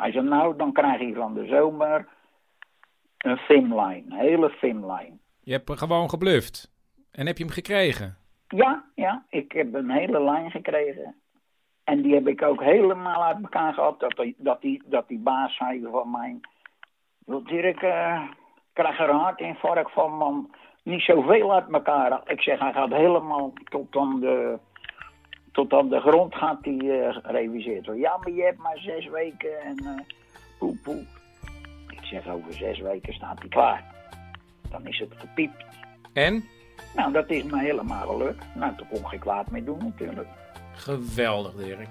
Hij 0.00 0.12
zei, 0.12 0.28
nou, 0.28 0.56
dan 0.56 0.72
krijg 0.72 1.00
je 1.00 1.14
van 1.14 1.34
de 1.34 1.46
zomer 1.46 2.08
een 3.18 3.36
finline, 3.36 4.02
een 4.08 4.12
hele 4.12 4.50
finline. 4.50 5.18
Je 5.40 5.52
hebt 5.52 5.78
gewoon 5.78 6.10
gebluft. 6.10 6.72
En 7.12 7.26
heb 7.26 7.36
je 7.36 7.44
hem 7.44 7.52
gekregen? 7.52 8.16
Ja, 8.48 8.84
ja, 8.94 9.24
ik 9.28 9.52
heb 9.52 9.74
een 9.74 9.90
hele 9.90 10.22
lijn 10.22 10.50
gekregen. 10.50 11.14
En 11.84 12.02
die 12.02 12.14
heb 12.14 12.28
ik 12.28 12.42
ook 12.42 12.62
helemaal 12.62 13.24
uit 13.24 13.42
elkaar 13.42 13.74
gehad. 13.74 14.00
Dat 14.00 14.16
die, 14.16 14.34
dat 14.38 14.60
die, 14.60 14.82
dat 14.86 15.08
die 15.08 15.18
baas 15.18 15.56
zei 15.56 15.86
van 15.90 16.10
mij... 16.10 16.40
"Wil 17.18 17.42
Dirk, 17.42 17.82
ik 17.82 18.36
krijg 18.72 18.98
er 18.98 19.08
een 19.08 19.16
hartinfarct 19.16 19.92
van, 19.92 20.12
man. 20.12 20.54
Niet 20.82 21.02
zoveel 21.02 21.52
uit 21.54 21.72
elkaar. 21.72 22.20
Ik 22.26 22.40
zeg, 22.40 22.58
hij 22.58 22.72
gaat 22.72 22.90
helemaal 22.90 23.52
tot 23.64 23.96
aan 23.96 24.20
de, 24.20 24.58
tot 25.56 25.72
aan 25.72 25.88
de 25.88 26.00
grond 26.00 26.34
gaat 26.34 26.58
hij 26.62 26.78
eh, 26.78 27.16
gereviseerd 27.22 27.86
worden. 27.86 28.02
Ja, 28.02 28.16
maar 28.16 28.32
je 28.32 28.42
hebt 28.42 28.58
maar 28.58 28.78
zes 28.78 29.08
weken 29.08 29.60
en 29.60 29.76
eh 29.76 30.00
poe, 30.58 30.76
poe. 30.82 31.04
Ik 31.88 32.04
zeg, 32.04 32.28
over 32.28 32.52
zes 32.52 32.80
weken 32.80 33.14
staat 33.14 33.38
hij 33.38 33.48
klaar. 33.48 33.84
Dan 34.70 34.86
is 34.86 34.98
het 34.98 35.12
gepiept. 35.16 35.64
En? 36.12 36.44
Nou, 36.96 37.12
dat 37.12 37.30
is 37.30 37.42
me 37.42 37.58
helemaal 37.58 38.06
gelukt. 38.06 38.44
Nou, 38.54 38.76
toen 38.76 38.86
kon 38.88 38.98
ik 38.98 39.06
geen 39.06 39.18
kwaad 39.18 39.50
mee 39.50 39.64
doen 39.64 39.78
natuurlijk. 39.78 40.28
Geweldig, 40.72 41.54
Dirk. 41.54 41.88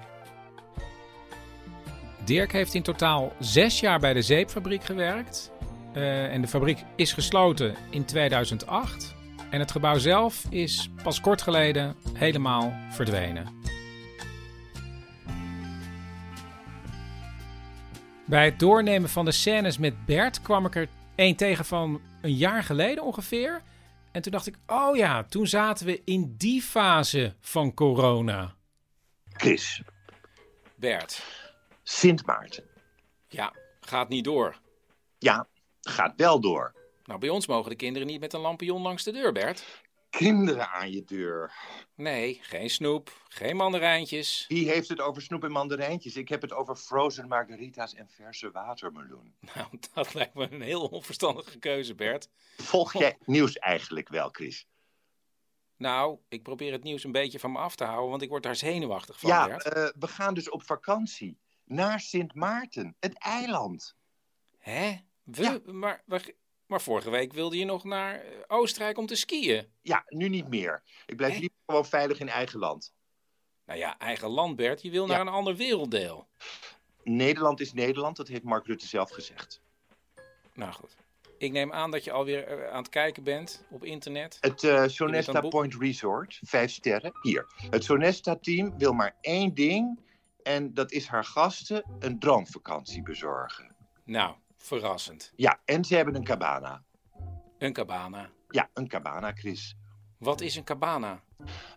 Dirk 2.24 2.52
heeft 2.52 2.74
in 2.74 2.82
totaal 2.82 3.32
zes 3.38 3.80
jaar 3.80 4.00
bij 4.00 4.12
de 4.12 4.22
zeepfabriek 4.22 4.84
gewerkt. 4.84 5.52
Eh, 5.92 6.32
en 6.32 6.40
de 6.40 6.48
fabriek 6.48 6.84
is 6.96 7.12
gesloten 7.12 7.74
in 7.90 8.04
2008. 8.04 9.14
En 9.50 9.60
het 9.60 9.70
gebouw 9.70 9.98
zelf 9.98 10.44
is 10.50 10.90
pas 11.02 11.20
kort 11.20 11.42
geleden 11.42 11.94
helemaal 12.12 12.72
verdwenen. 12.90 13.55
Bij 18.26 18.44
het 18.44 18.58
doornemen 18.58 19.08
van 19.08 19.24
de 19.24 19.32
scènes 19.32 19.78
met 19.78 20.06
Bert 20.06 20.42
kwam 20.42 20.66
ik 20.66 20.74
er 20.74 20.88
één 21.14 21.36
tegen 21.36 21.64
van 21.64 22.00
een 22.20 22.34
jaar 22.34 22.62
geleden 22.62 23.04
ongeveer. 23.04 23.62
En 24.12 24.22
toen 24.22 24.32
dacht 24.32 24.46
ik, 24.46 24.56
oh 24.66 24.96
ja, 24.96 25.24
toen 25.24 25.46
zaten 25.46 25.86
we 25.86 26.02
in 26.04 26.34
die 26.36 26.62
fase 26.62 27.34
van 27.40 27.74
corona. 27.74 28.54
Chris, 29.32 29.82
Bert. 30.74 31.24
Sint 31.82 32.26
Maarten. 32.26 32.64
Ja, 33.28 33.52
gaat 33.80 34.08
niet 34.08 34.24
door. 34.24 34.60
Ja, 35.18 35.46
gaat 35.80 36.12
wel 36.16 36.40
door. 36.40 36.74
Nou, 37.04 37.20
bij 37.20 37.28
ons 37.28 37.46
mogen 37.46 37.70
de 37.70 37.76
kinderen 37.76 38.08
niet 38.08 38.20
met 38.20 38.32
een 38.32 38.40
lampion 38.40 38.82
langs 38.82 39.04
de 39.04 39.12
deur, 39.12 39.32
Bert. 39.32 39.84
Kinderen 40.10 40.70
aan 40.70 40.90
je 40.90 41.04
deur. 41.04 41.52
Nee, 41.94 42.38
geen 42.42 42.70
snoep, 42.70 43.22
geen 43.28 43.56
mandarijntjes. 43.56 44.44
Wie 44.48 44.68
heeft 44.70 44.88
het 44.88 45.00
over 45.00 45.22
snoep 45.22 45.44
en 45.44 45.50
mandarijntjes? 45.52 46.16
Ik 46.16 46.28
heb 46.28 46.42
het 46.42 46.52
over 46.52 46.76
frozen 46.76 47.28
margarita's 47.28 47.94
en 47.94 48.08
verse 48.08 48.50
watermeloen. 48.50 49.34
Nou, 49.54 49.68
dat 49.94 50.14
lijkt 50.14 50.34
me 50.34 50.50
een 50.50 50.60
heel 50.60 50.84
onverstandige 50.86 51.58
keuze, 51.58 51.94
Bert. 51.94 52.28
Volg 52.56 52.92
jij 52.92 53.16
nieuws 53.24 53.52
eigenlijk 53.58 54.08
wel, 54.08 54.28
Chris? 54.28 54.66
Nou, 55.76 56.18
ik 56.28 56.42
probeer 56.42 56.72
het 56.72 56.82
nieuws 56.82 57.04
een 57.04 57.12
beetje 57.12 57.38
van 57.38 57.52
me 57.52 57.58
af 57.58 57.76
te 57.76 57.84
houden, 57.84 58.10
want 58.10 58.22
ik 58.22 58.28
word 58.28 58.42
daar 58.42 58.56
zenuwachtig 58.56 59.20
van, 59.20 59.30
ja, 59.30 59.46
Bert. 59.46 59.62
eh, 59.64 59.88
we 59.98 60.06
gaan 60.06 60.34
dus 60.34 60.50
op 60.50 60.62
vakantie. 60.62 61.38
Naar 61.64 62.00
Sint 62.00 62.34
Maarten, 62.34 62.96
het 63.00 63.18
eiland. 63.18 63.96
Hè? 64.58 64.96
We? 65.22 65.62
Maar, 65.64 66.02
maar, 66.04 66.30
maar 66.66 66.80
vorige 66.80 67.10
week 67.10 67.32
wilde 67.32 67.58
je 67.58 67.64
nog 67.64 67.84
naar 67.84 68.14
eh, 68.20 68.30
Oostenrijk 68.46 68.98
om 68.98 69.06
te 69.06 69.14
skiën. 69.14 69.66
Ja, 69.82 70.04
nu 70.08 70.28
niet 70.28 70.48
meer. 70.48 70.82
Ik 71.06 71.16
blijf 71.16 71.32
liever 71.38 71.56
gewoon 71.66 71.86
veilig 71.86 72.20
in 72.20 72.28
eigen 72.28 72.58
land. 72.58 72.94
Nou 73.66 73.78
ja, 73.78 73.98
eigen 73.98 74.28
land, 74.28 74.56
Bert. 74.56 74.82
Je 74.82 74.90
wil 74.90 75.06
naar 75.06 75.20
een 75.20 75.28
ander 75.28 75.56
werelddeel. 75.56 76.28
Nederland 77.02 77.60
is 77.60 77.72
Nederland, 77.72 78.16
dat 78.16 78.28
heeft 78.28 78.42
Mark 78.42 78.66
Rutte 78.66 78.86
zelf 78.86 79.10
gezegd. 79.10 79.60
Nou 80.54 80.72
goed. 80.72 80.96
Ik 81.38 81.52
neem 81.52 81.72
aan 81.72 81.90
dat 81.90 82.04
je 82.04 82.12
alweer 82.12 82.46
eh, 82.46 82.70
aan 82.70 82.78
het 82.82 82.88
kijken 82.88 83.22
bent 83.22 83.64
op 83.70 83.84
internet. 83.84 84.38
Het 84.40 84.64
eh, 84.64 84.84
Sonesta 84.86 85.40
boek- 85.40 85.50
Point 85.50 85.74
Resort, 85.74 86.38
vijf 86.42 86.70
sterren. 86.70 87.12
Hier. 87.22 87.46
Het 87.70 87.84
Sonesta-team 87.84 88.78
wil 88.78 88.92
maar 88.92 89.16
één 89.20 89.54
ding. 89.54 90.00
En 90.42 90.74
dat 90.74 90.92
is 90.92 91.06
haar 91.06 91.24
gasten 91.24 91.84
een 91.98 92.18
droomvakantie 92.18 93.02
bezorgen. 93.02 93.74
Nou, 94.04 94.34
verrassend. 94.56 95.32
Ja, 95.36 95.60
en 95.64 95.84
ze 95.84 95.96
hebben 95.96 96.14
een 96.14 96.24
cabana. 96.24 96.82
Een 97.58 97.72
cabana. 97.72 98.30
Ja, 98.48 98.70
een 98.74 98.88
cabana, 98.88 99.32
Chris. 99.32 99.76
Wat 100.18 100.40
is 100.40 100.56
een 100.56 100.64
cabana? 100.64 101.22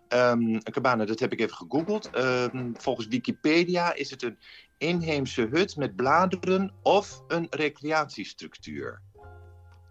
Ehm, 0.08 0.42
een 0.42 0.64
cabana, 0.64 1.06
dat 1.06 1.20
heb 1.20 1.32
ik 1.32 1.40
even 1.40 1.56
gegoogeld. 1.56 2.10
Ehm, 2.10 2.74
volgens 2.74 3.08
Wikipedia 3.08 3.94
is 3.94 4.10
het 4.10 4.24
een 4.24 4.40
inheemse 4.78 5.42
hut 5.52 5.76
met 5.76 5.96
bladeren 5.96 6.74
of 6.82 7.24
een 7.28 7.48
recreatiestructuur. 7.50 9.02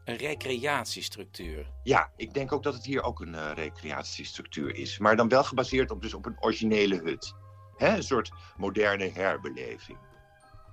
Een 0.04 0.16
recreatiestructuur. 0.16 1.70
Ja, 1.82 2.12
ik 2.16 2.34
denk 2.34 2.52
ook 2.52 2.62
dat 2.62 2.74
het 2.74 2.84
hier 2.84 3.02
ook 3.02 3.20
een 3.20 3.34
eh, 3.34 3.50
recreatiestructuur 3.54 4.74
is. 4.74 4.98
Maar 4.98 5.16
dan 5.16 5.28
wel 5.28 5.44
gebaseerd 5.44 5.90
op, 5.90 6.02
dus 6.02 6.14
op 6.14 6.26
een 6.26 6.36
originele 6.40 6.96
hut. 6.96 7.34
Hè? 7.76 7.96
Een 7.96 8.02
soort 8.02 8.30
moderne 8.56 9.10
herbeleving. 9.10 9.98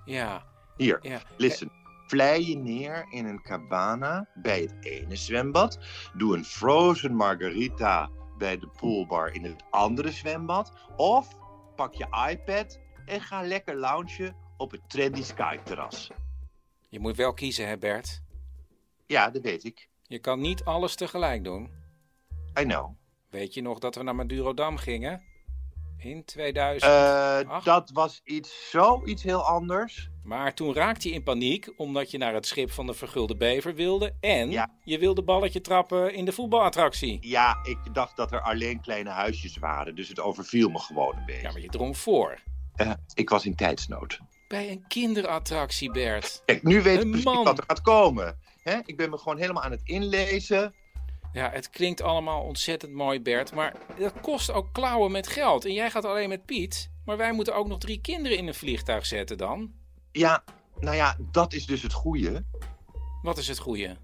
Ja. 0.04 0.46
Hier, 0.76 0.98
Ja. 1.02 1.20
listen. 1.36 1.70
Vlei 2.06 2.48
je 2.48 2.56
neer 2.56 3.06
in 3.10 3.26
een 3.26 3.42
cabana 3.42 4.28
bij 4.34 4.60
het 4.60 4.74
ene 4.80 5.16
zwembad. 5.16 5.78
Doe 6.14 6.36
een 6.36 6.44
frozen 6.44 7.14
margarita 7.14 8.10
bij 8.38 8.58
de 8.58 8.68
poolbar 8.80 9.34
in 9.34 9.44
het 9.44 9.62
andere 9.70 10.10
zwembad. 10.10 10.72
Of 10.96 11.28
pak 11.76 11.94
je 11.94 12.28
iPad 12.30 12.80
en 13.06 13.20
ga 13.20 13.42
lekker 13.42 13.76
loungen 13.76 14.36
op 14.56 14.70
het 14.70 14.80
Trendy 14.88 15.22
Sky 15.22 15.56
terras. 15.64 16.10
Je 16.88 17.00
moet 17.00 17.16
wel 17.16 17.34
kiezen, 17.34 17.68
hè 17.68 17.78
Bert? 17.78 18.22
Ja, 19.06 19.30
dat 19.30 19.42
weet 19.42 19.64
ik. 19.64 19.88
Je 20.02 20.18
kan 20.18 20.40
niet 20.40 20.64
alles 20.64 20.94
tegelijk 20.94 21.44
doen. 21.44 21.70
I 22.60 22.62
know. 22.62 22.96
Weet 23.30 23.54
je 23.54 23.62
nog 23.62 23.78
dat 23.78 23.94
we 23.94 24.02
naar 24.02 24.14
Madurodam 24.14 24.76
gingen? 24.76 25.22
In 25.98 26.24
2000. 26.24 26.92
Eh, 26.92 27.64
dat 27.64 27.90
was 27.90 28.20
iets, 28.24 28.70
zoiets 28.70 29.22
heel 29.22 29.42
anders. 29.42 30.10
Maar 30.26 30.54
toen 30.54 30.74
raakte 30.74 31.08
je 31.08 31.14
in 31.14 31.22
paniek 31.22 31.72
omdat 31.76 32.10
je 32.10 32.18
naar 32.18 32.34
het 32.34 32.46
schip 32.46 32.70
van 32.70 32.86
de 32.86 32.94
vergulde 32.94 33.36
bever 33.36 33.74
wilde. 33.74 34.14
En 34.20 34.50
je 34.84 34.98
wilde 34.98 35.22
balletje 35.22 35.60
trappen 35.60 36.14
in 36.14 36.24
de 36.24 36.32
voetbalattractie. 36.32 37.18
Ja, 37.20 37.58
ik 37.62 37.78
dacht 37.92 38.16
dat 38.16 38.32
er 38.32 38.40
alleen 38.40 38.80
kleine 38.80 39.10
huisjes 39.10 39.56
waren, 39.56 39.94
dus 39.94 40.08
het 40.08 40.20
overviel 40.20 40.68
me 40.68 40.78
gewoon 40.78 41.16
een 41.16 41.26
beetje. 41.26 41.42
Ja, 41.42 41.52
maar 41.52 41.60
je 41.60 41.68
drong 41.68 41.96
voor. 41.96 42.38
ik 43.14 43.28
was 43.28 43.46
in 43.46 43.54
tijdsnood. 43.54 44.20
Bij 44.48 44.70
een 44.70 44.84
kinderattractie, 44.88 45.90
Bert. 45.90 46.42
Kijk, 46.44 46.62
nu 46.62 46.82
weet 46.82 47.02
ik 47.02 47.10
precies 47.10 47.24
wat 47.24 47.58
er 47.58 47.64
gaat 47.66 47.80
komen. 47.80 48.38
Ik 48.84 48.96
ben 48.96 49.10
me 49.10 49.18
gewoon 49.18 49.38
helemaal 49.38 49.62
aan 49.62 49.70
het 49.70 49.80
inlezen. 49.84 50.74
Ja, 51.32 51.50
het 51.50 51.70
klinkt 51.70 52.02
allemaal 52.02 52.42
ontzettend 52.42 52.92
mooi, 52.92 53.20
Bert. 53.20 53.54
Maar 53.54 53.74
dat 53.98 54.20
kost 54.20 54.50
ook 54.50 54.72
klauwen 54.72 55.10
met 55.10 55.26
geld. 55.26 55.64
En 55.64 55.72
jij 55.72 55.90
gaat 55.90 56.04
alleen 56.04 56.28
met 56.28 56.44
Piet. 56.44 56.90
Maar 57.04 57.16
wij 57.16 57.32
moeten 57.32 57.54
ook 57.54 57.66
nog 57.66 57.78
drie 57.78 58.00
kinderen 58.00 58.38
in 58.38 58.46
een 58.46 58.54
vliegtuig 58.54 59.06
zetten 59.06 59.38
dan. 59.38 59.72
Ja, 60.16 60.44
nou 60.80 60.96
ja, 60.96 61.16
dat 61.30 61.52
is 61.52 61.66
dus 61.66 61.82
het 61.82 61.92
goede. 61.92 62.44
Wat 63.22 63.38
is 63.38 63.48
het 63.48 63.58
goede? 63.58 63.96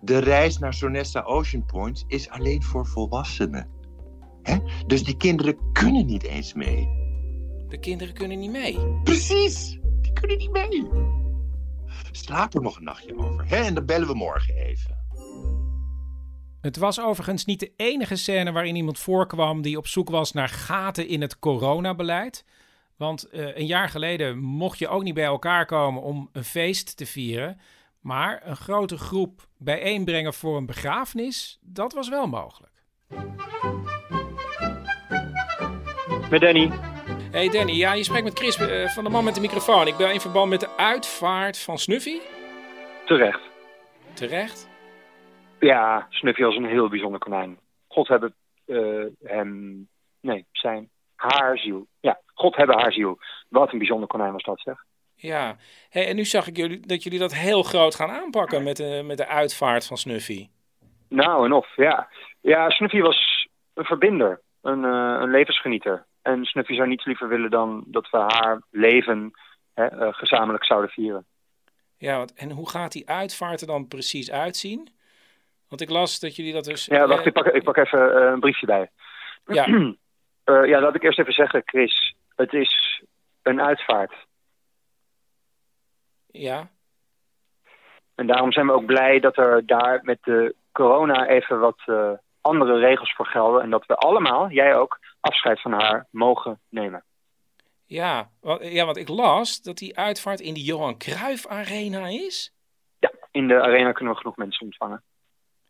De 0.00 0.18
reis 0.18 0.58
naar 0.58 0.74
Sonesta 0.74 1.22
Ocean 1.22 1.64
Point 1.64 2.04
is 2.06 2.28
alleen 2.28 2.62
voor 2.62 2.86
volwassenen. 2.86 3.68
Hè? 4.42 4.58
Dus 4.86 5.04
die 5.04 5.16
kinderen 5.16 5.72
kunnen 5.72 6.06
niet 6.06 6.22
eens 6.22 6.54
mee. 6.54 6.88
De 7.68 7.78
kinderen 7.80 8.14
kunnen 8.14 8.38
niet 8.38 8.50
mee. 8.50 8.78
Precies, 9.04 9.78
die 10.00 10.12
kunnen 10.12 10.36
niet 10.38 10.50
mee. 10.50 10.88
Slaap 12.10 12.54
er 12.54 12.62
nog 12.62 12.76
een 12.76 12.84
nachtje 12.84 13.18
over. 13.18 13.48
Hè? 13.48 13.56
En 13.56 13.74
dan 13.74 13.86
bellen 13.86 14.08
we 14.08 14.14
morgen 14.14 14.54
even. 14.54 14.98
Het 16.60 16.76
was 16.76 17.00
overigens 17.00 17.44
niet 17.44 17.60
de 17.60 17.72
enige 17.76 18.16
scène 18.16 18.52
waarin 18.52 18.76
iemand 18.76 18.98
voorkwam 18.98 19.62
die 19.62 19.76
op 19.76 19.86
zoek 19.86 20.10
was 20.10 20.32
naar 20.32 20.48
gaten 20.48 21.08
in 21.08 21.20
het 21.20 21.38
coronabeleid. 21.38 22.44
Want 23.00 23.28
eh, 23.30 23.56
een 23.56 23.66
jaar 23.66 23.88
geleden 23.88 24.38
mocht 24.38 24.78
je 24.78 24.88
ook 24.88 25.02
niet 25.02 25.14
bij 25.14 25.24
elkaar 25.24 25.66
komen 25.66 26.02
om 26.02 26.28
een 26.32 26.44
feest 26.44 26.96
te 26.96 27.06
vieren. 27.06 27.60
Maar 28.00 28.40
een 28.44 28.56
grote 28.56 28.98
groep 28.98 29.40
bijeenbrengen 29.58 30.34
voor 30.34 30.56
een 30.56 30.66
begrafenis, 30.66 31.58
dat 31.62 31.92
was 31.92 32.08
wel 32.08 32.26
mogelijk. 32.26 32.72
Met 36.30 36.40
Danny. 36.40 36.70
Hey 37.30 37.48
Danny, 37.48 37.72
ja, 37.72 37.92
je 37.92 38.04
spreekt 38.04 38.24
met 38.24 38.38
Chris 38.38 38.56
eh, 38.56 38.88
van 38.88 39.04
de 39.04 39.10
man 39.10 39.24
met 39.24 39.34
de 39.34 39.40
microfoon. 39.40 39.86
Ik 39.86 39.96
ben 39.96 40.12
in 40.12 40.20
verband 40.20 40.50
met 40.50 40.60
de 40.60 40.76
uitvaart 40.76 41.58
van 41.58 41.78
Snuffy. 41.78 42.18
Terecht. 43.06 43.42
Terecht? 44.14 44.68
Ja, 45.60 46.06
Snuffy 46.10 46.42
was 46.42 46.56
een 46.56 46.68
heel 46.68 46.88
bijzonder 46.88 47.20
konijn. 47.20 47.58
God 47.88 48.08
hebben 48.08 48.34
eh, 48.64 49.04
hem... 49.22 49.88
Nee, 50.20 50.46
zijn... 50.52 50.90
Haar 51.14 51.58
ziel. 51.58 51.86
Ja, 52.00 52.20
God 52.40 52.56
hebben 52.56 52.78
haar 52.78 52.92
ziel. 52.92 53.18
Wat 53.48 53.72
een 53.72 53.78
bijzonder 53.78 54.08
konijn 54.08 54.32
was 54.32 54.42
dat, 54.42 54.60
zeg. 54.60 54.84
Ja, 55.14 55.56
hey, 55.88 56.08
en 56.08 56.16
nu 56.16 56.24
zag 56.24 56.46
ik 56.46 56.56
jullie, 56.56 56.86
dat 56.86 57.02
jullie 57.02 57.18
dat 57.18 57.34
heel 57.34 57.62
groot 57.62 57.94
gaan 57.94 58.10
aanpakken 58.10 58.62
met 58.62 58.76
de, 58.76 59.02
met 59.04 59.16
de 59.16 59.26
uitvaart 59.26 59.86
van 59.86 59.96
Snuffy. 59.96 60.48
Nou 61.08 61.44
en 61.44 61.52
of, 61.52 61.76
ja. 61.76 62.08
Ja, 62.40 62.70
Snuffy 62.70 63.00
was 63.00 63.48
een 63.74 63.84
verbinder. 63.84 64.40
Een, 64.62 64.84
eh, 64.84 65.16
een 65.20 65.30
levensgenieter. 65.30 66.06
En 66.22 66.44
Snuffy 66.44 66.74
zou 66.74 66.88
niets 66.88 67.04
liever 67.04 67.28
willen 67.28 67.50
dan 67.50 67.84
dat 67.86 68.10
we 68.10 68.18
haar 68.18 68.62
leven 68.70 69.30
hè, 69.74 69.86
eh, 69.86 70.08
gezamenlijk 70.12 70.64
zouden 70.64 70.90
vieren. 70.90 71.26
Ja, 71.96 72.16
want, 72.16 72.34
en 72.34 72.50
hoe 72.50 72.68
gaat 72.68 72.92
die 72.92 73.08
uitvaart 73.08 73.60
er 73.60 73.66
dan 73.66 73.88
precies 73.88 74.30
uitzien? 74.30 74.88
Want 75.68 75.80
ik 75.80 75.90
las 75.90 76.20
dat 76.20 76.36
jullie 76.36 76.52
dat 76.52 76.64
dus... 76.64 76.84
Ja, 76.84 77.06
wacht, 77.06 77.20
eh, 77.20 77.26
ik 77.26 77.32
pak, 77.32 77.46
ik 77.46 77.62
pak 77.62 77.76
even 77.76 78.32
een 78.32 78.40
briefje 78.40 78.66
bij. 78.66 78.90
Ja. 79.46 79.66
Ja, 80.44 80.80
laat 80.80 80.94
ik 80.94 81.02
eerst 81.02 81.18
even 81.18 81.32
zeggen, 81.32 81.62
Chris. 81.64 82.14
Het 82.40 82.52
is 82.52 83.02
een 83.42 83.60
uitvaart. 83.60 84.14
Ja, 86.26 86.70
En 88.14 88.26
daarom 88.26 88.52
zijn 88.52 88.66
we 88.66 88.72
ook 88.72 88.86
blij 88.86 89.20
dat 89.20 89.36
er 89.36 89.66
daar 89.66 90.00
met 90.02 90.18
de 90.22 90.54
corona 90.72 91.26
even 91.26 91.60
wat 91.60 91.82
eh, 91.84 92.12
andere 92.40 92.78
regels 92.78 93.12
voor 93.14 93.26
gelden. 93.26 93.62
En 93.62 93.70
dat 93.70 93.86
we 93.86 93.96
allemaal, 93.96 94.50
jij 94.50 94.76
ook, 94.76 94.98
afscheid 95.20 95.60
van 95.60 95.72
haar 95.72 96.06
mogen 96.10 96.60
nemen. 96.68 97.04
ja, 97.86 98.30
want, 98.40 98.64
ja, 98.64 98.84
want 98.84 98.96
ik 98.96 99.08
las 99.08 99.62
dat 99.62 99.78
die 99.78 99.98
uitvaart 99.98 100.40
in 100.40 100.54
de 100.54 100.62
Johan 100.62 100.98
Cruijff 100.98 101.46
Arena 101.46 102.06
is. 102.06 102.52
Ja, 102.98 103.12
in 103.30 103.48
de 103.48 103.62
arena 103.62 103.92
kunnen 103.92 104.12
we 104.12 104.20
genoeg 104.20 104.36
mensen 104.36 104.66
ontvangen. 104.66 105.02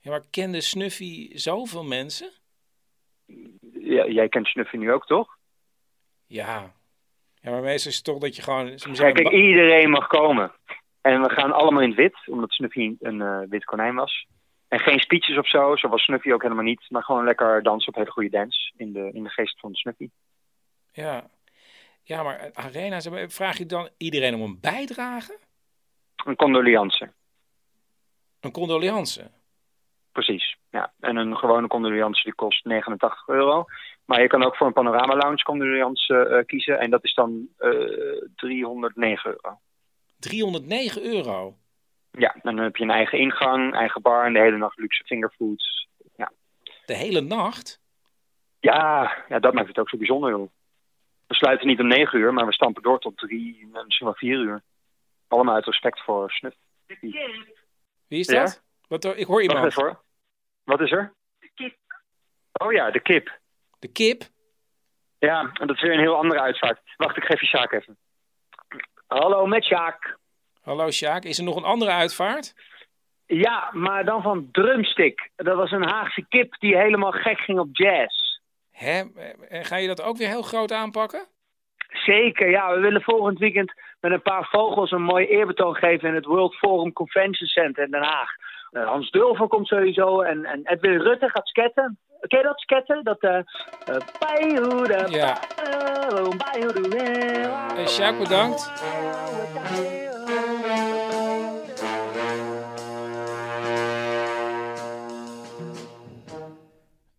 Ja, 0.01 0.11
maar 0.11 0.25
kende 0.31 0.61
Snuffy 0.61 1.37
zoveel 1.37 1.85
mensen? 1.85 2.31
Ja, 3.73 4.07
jij 4.07 4.29
kent 4.29 4.47
Snuffy 4.47 4.77
nu 4.77 4.93
ook, 4.93 5.07
toch? 5.07 5.39
Ja. 6.31 6.73
Ja, 7.41 7.51
maar 7.51 7.61
meestal 7.61 7.91
is 7.91 7.97
het 7.97 8.05
toch 8.05 8.19
dat 8.19 8.37
je 8.37 8.43
gewoon... 8.43 8.67
Ja, 8.67 9.13
kijk, 9.13 9.29
iedereen 9.31 9.91
mag 9.91 10.07
komen. 10.07 10.53
En 11.01 11.23
we 11.23 11.31
gaan 11.31 11.53
allemaal 11.53 11.83
in 11.83 11.89
het 11.89 11.97
wit, 11.97 12.17
omdat 12.27 12.53
Snuffy 12.53 12.97
een 13.01 13.21
eh, 13.21 13.41
wit 13.49 13.65
konijn 13.65 13.95
was. 13.95 14.27
En 14.69 14.79
geen 14.79 14.99
speeches 15.01 15.39
of 15.39 15.49
zo, 15.49 15.77
zo 15.77 15.89
was 15.89 16.03
Snuffy 16.03 16.33
ook 16.33 16.43
helemaal 16.43 16.65
niet. 16.65 16.87
Maar 16.89 17.03
gewoon 17.03 17.25
lekker 17.25 17.63
dansen 17.63 17.89
op 17.89 17.95
hele 17.95 18.11
goede 18.11 18.31
dance 18.31 18.73
in 18.77 18.93
de, 18.93 19.11
in 19.13 19.23
de 19.23 19.29
geest 19.29 19.61
van 19.61 19.75
Snuffy. 19.75 20.09
Ja. 20.93 21.31
Ja, 22.03 22.23
maar 22.23 22.45
een 22.45 22.57
Arena, 22.57 23.01
vraag 23.29 23.59
je 23.59 23.67
dan 23.67 23.89
iedereen 23.97 24.35
om 24.35 24.43
een 24.43 24.61
bijdrage? 24.61 25.39
Een 26.25 26.37
condoliance, 26.37 27.13
Een 28.41 28.53
condoliance? 28.53 29.31
precies. 30.13 30.57
Ja. 30.71 30.93
En 31.01 31.17
een 31.17 31.37
gewone 31.37 31.67
condoliance 31.67 32.23
die 32.23 32.35
kost 32.35 32.65
89 32.65 33.29
euro. 33.29 33.65
Maar 34.11 34.21
je 34.23 34.27
kan 34.29 34.43
ook 34.45 34.57
voor 34.57 34.67
een 34.67 34.73
panorama 34.73 35.15
lounge 35.17 35.43
condoliance 35.43 36.17
eh, 36.29 36.45
kiezen. 36.47 36.79
En 36.79 36.91
dat 36.91 37.05
is 37.05 37.15
dan 37.15 37.49
eh 37.59 37.71
309 38.37 39.31
euro. 39.31 39.59
309 40.19 41.03
euro? 41.05 41.57
Ja, 42.11 42.37
dan 42.43 42.57
heb 42.57 42.77
je 42.77 42.83
een 42.85 42.91
eigen 42.91 43.19
ingang, 43.19 43.75
eigen 43.75 44.03
bar 44.03 44.25
en 44.27 44.33
de 44.33 44.39
hele 44.39 44.57
nacht 44.57 44.79
luxe 44.79 45.05
fingerfoods. 45.05 45.89
Ja, 46.17 46.33
De 46.87 46.95
hele 46.95 47.21
nacht? 47.21 47.81
ja, 48.61 49.13
ja 49.29 49.39
dat 49.39 49.55
maakt 49.55 49.69
het 49.69 49.79
ook 49.79 49.89
zo 49.89 49.97
bijzonder, 49.97 50.31
joh. 50.31 50.51
We 51.27 51.35
sluiten 51.35 51.67
niet 51.67 51.81
om 51.81 51.87
9 51.87 52.19
uur, 52.19 52.33
maar 52.33 52.47
we 52.47 52.53
stampen 52.53 52.83
door 52.83 52.99
tot 53.01 53.17
3, 53.19 53.69
misschien 53.85 54.07
wel 54.07 54.15
4 54.17 54.39
uur. 54.39 54.63
Allemaal 55.29 55.55
uit 55.55 55.65
respect 55.65 56.01
voor 56.05 56.31
Snuff. 56.31 56.57
Wie 58.07 58.19
is 58.21 58.27
Ja? 58.27 58.41
dat? 58.45 58.63
Wat, 58.89 59.05
ik 59.05 59.27
hoor 59.27 59.43
iemand. 59.43 59.75
hoor. 59.75 60.01
Wat 60.65 60.81
is 60.81 60.91
er? 60.91 61.13
De 61.39 61.51
kip. 61.55 61.77
Oh 62.53 62.73
ja, 62.73 62.91
de 62.91 63.01
kip. 63.01 63.39
De 63.81 63.93
kip? 63.93 64.23
Ja, 65.19 65.51
en 65.53 65.67
dat 65.67 65.77
is 65.77 65.83
weer 65.83 65.93
een 65.93 65.99
heel 65.99 66.17
andere 66.17 66.41
uitvaart. 66.41 66.81
Wacht, 66.97 67.17
ik 67.17 67.25
geef 67.25 67.41
je 67.41 67.47
Sjaak 67.47 67.73
even. 67.73 67.97
Hallo, 69.07 69.47
met 69.47 69.65
Sjaak. 69.65 70.19
Hallo 70.63 70.91
Sjaak, 70.91 71.25
is 71.25 71.39
er 71.39 71.45
nog 71.45 71.57
een 71.57 71.65
andere 71.65 71.91
uitvaart? 71.91 72.55
Ja, 73.27 73.71
maar 73.73 74.05
dan 74.05 74.23
van 74.23 74.49
Drumstick. 74.53 75.31
Dat 75.37 75.57
was 75.57 75.71
een 75.71 75.89
Haagse 75.89 76.25
kip 76.29 76.57
die 76.59 76.77
helemaal 76.77 77.13
gek 77.13 77.39
ging 77.39 77.59
op 77.59 77.69
jazz. 77.73 78.39
Hè? 78.71 79.03
En 79.49 79.65
ga 79.65 79.77
je 79.77 79.87
dat 79.87 80.03
ook 80.03 80.17
weer 80.17 80.29
heel 80.29 80.43
groot 80.43 80.73
aanpakken? 80.73 81.27
Zeker, 81.89 82.51
ja. 82.51 82.75
We 82.75 82.81
willen 82.81 83.03
volgend 83.03 83.39
weekend 83.39 83.73
met 84.01 84.13
een 84.13 84.23
paar 84.23 84.49
vogels 84.51 84.91
een 84.91 85.03
mooi 85.03 85.27
eerbetoon 85.27 85.75
geven 85.75 86.09
in 86.09 86.15
het 86.15 86.25
World 86.25 86.55
Forum 86.55 86.93
Convention 86.93 87.49
Center 87.49 87.85
in 87.85 87.91
Den 87.91 88.03
Haag. 88.03 88.31
Eh, 88.71 88.87
Hans 88.87 89.11
Dulver 89.11 89.49
komt 89.49 89.67
sowieso 89.67 90.21
en, 90.21 90.45
en 90.45 90.61
Edwin 90.65 91.01
Rutte 91.01 91.29
gaat 91.29 91.49
sketten. 91.49 91.99
Ken 92.21 92.39
je 92.39 92.45
dat 92.45 92.61
sketten? 92.61 93.05
Dat, 93.05 93.19
Paihoede, 94.19 95.07
Ja. 95.09 95.41
Hey, 97.75 97.87
Sjaak, 97.87 98.19
bedankt. 98.19 98.73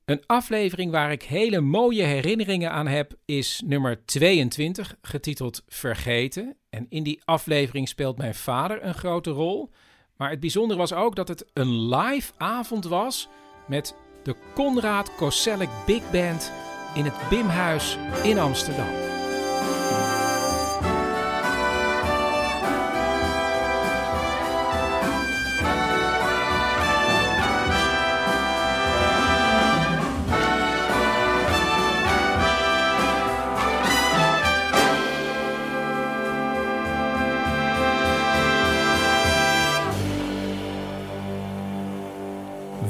Een 0.06 0.24
aflevering 0.26 0.92
waar 0.92 1.12
ik 1.12 1.24
hele 1.24 1.60
mooie 1.60 2.04
herinneringen 2.04 2.72
aan 2.72 2.88
heb 2.88 3.14
is 3.26 3.62
nummer 3.66 4.06
22, 4.06 4.96
getiteld 5.02 5.64
Vergeten. 5.68 6.58
En 6.70 6.86
in 6.90 7.04
die 7.04 7.22
aflevering 7.26 7.88
speelt 7.88 8.18
mijn 8.18 8.36
vader 8.36 8.84
een 8.84 8.94
grote 8.94 9.30
rol. 9.30 9.70
Maar 10.18 10.30
het 10.30 10.40
bijzondere 10.40 10.80
was 10.80 10.94
ook 10.94 11.16
dat 11.16 11.28
het 11.28 11.46
een 11.54 11.96
live 11.96 12.32
avond 12.38 12.86
was 12.86 13.30
met 13.68 13.96
de 14.24 14.36
Conrad 14.54 15.16
Koselleck 15.16 15.70
Big 15.86 16.02
Band 16.12 16.52
in 16.94 17.06
het 17.06 17.30
Bimhuis 17.30 17.98
in 18.24 18.40
Amsterdam. 18.40 19.11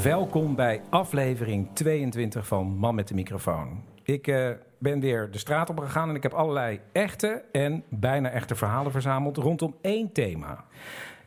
Welkom 0.04 0.56
bij 0.56 0.82
aflevering 0.90 1.70
22 1.74 2.48
van 2.48 2.68
Man 2.68 2.96
met 2.96 3.08
de 3.08 3.14
microfoon. 3.14 3.84
Ik 4.04 4.28
eh, 4.28 4.50
ben 4.78 5.00
weer 5.00 5.32
de 5.32 5.38
straat 5.38 5.70
op 5.70 5.80
gegaan 5.80 6.10
en 6.10 6.16
ik 6.16 6.24
heb 6.24 6.34
allerlei 6.34 6.80
echte 6.92 7.44
en 7.52 7.84
bijna 7.90 8.30
echte 8.30 8.56
verhalen 8.56 8.92
verzameld 8.92 9.38
rondom 9.38 9.76
één 9.82 10.12
thema. 10.12 10.66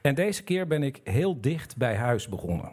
En 0.01 0.15
deze 0.15 0.45
keer 0.45 0.67
ben 0.67 0.83
ik 0.83 1.01
heel 1.05 1.41
dicht 1.41 1.77
bij 1.77 1.97
huis 1.97 2.29
begonnen. 2.29 2.73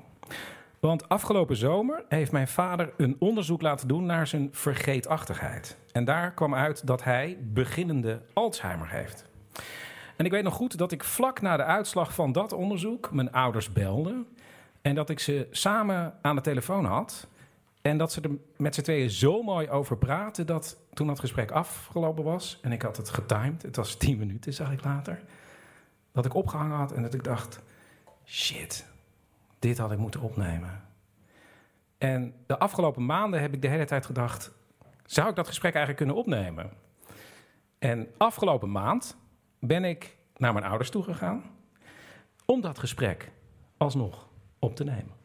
Want 0.79 1.09
afgelopen 1.09 1.55
zomer 1.55 2.03
heeft 2.09 2.31
mijn 2.31 2.47
vader 2.47 2.93
een 2.97 3.15
onderzoek 3.19 3.61
laten 3.61 3.87
doen 3.87 4.05
naar 4.05 4.27
zijn 4.27 4.49
vergeetachtigheid. 4.51 5.77
En 5.91 6.05
daar 6.05 6.31
kwam 6.33 6.55
uit 6.55 6.87
dat 6.87 7.03
hij 7.03 7.37
beginnende 7.41 8.21
Alzheimer 8.33 8.89
heeft. 8.89 9.25
En 10.15 10.25
ik 10.25 10.31
weet 10.31 10.43
nog 10.43 10.53
goed 10.53 10.77
dat 10.77 10.91
ik 10.91 11.03
vlak 11.03 11.41
na 11.41 11.57
de 11.57 11.63
uitslag 11.63 12.13
van 12.13 12.31
dat 12.31 12.53
onderzoek 12.53 13.11
mijn 13.11 13.31
ouders 13.31 13.71
belde. 13.73 14.25
En 14.81 14.95
dat 14.95 15.09
ik 15.09 15.19
ze 15.19 15.47
samen 15.51 16.13
aan 16.21 16.35
de 16.35 16.41
telefoon 16.41 16.85
had. 16.85 17.27
En 17.81 17.97
dat 17.97 18.11
ze 18.11 18.21
er 18.21 18.31
met 18.57 18.75
z'n 18.75 18.81
tweeën 18.81 19.09
zo 19.09 19.43
mooi 19.43 19.69
over 19.69 19.97
praten 19.97 20.45
dat 20.45 20.77
toen 20.93 21.07
dat 21.07 21.19
gesprek 21.19 21.51
afgelopen 21.51 22.23
was 22.23 22.59
en 22.61 22.71
ik 22.71 22.81
had 22.81 22.97
het 22.97 23.09
getimed, 23.09 23.61
het 23.61 23.75
was 23.75 23.95
tien 23.95 24.17
minuten, 24.17 24.53
zag 24.53 24.71
ik 24.71 24.83
later, 24.83 25.23
dat 26.11 26.25
ik 26.25 26.33
opgehangen 26.33 26.77
had 26.77 26.91
en 26.91 27.01
dat 27.01 27.13
ik 27.13 27.23
dacht: 27.23 27.61
shit, 28.25 28.85
dit 29.59 29.77
had 29.77 29.91
ik 29.91 29.97
moeten 29.97 30.21
opnemen. 30.21 30.83
En 31.97 32.33
de 32.45 32.59
afgelopen 32.59 33.05
maanden 33.05 33.41
heb 33.41 33.53
ik 33.53 33.61
de 33.61 33.67
hele 33.67 33.85
tijd 33.85 34.05
gedacht: 34.05 34.51
zou 35.05 35.29
ik 35.29 35.35
dat 35.35 35.47
gesprek 35.47 35.73
eigenlijk 35.73 36.05
kunnen 36.05 36.23
opnemen? 36.23 36.69
En 37.79 38.07
afgelopen 38.17 38.71
maand 38.71 39.17
ben 39.59 39.83
ik 39.83 40.17
naar 40.37 40.53
mijn 40.53 40.65
ouders 40.65 40.89
toe 40.89 41.03
gegaan 41.03 41.43
om 42.45 42.61
dat 42.61 42.79
gesprek 42.79 43.31
alsnog 43.77 44.29
op 44.61 44.75
te 44.75 44.83
nemen. 44.83 45.19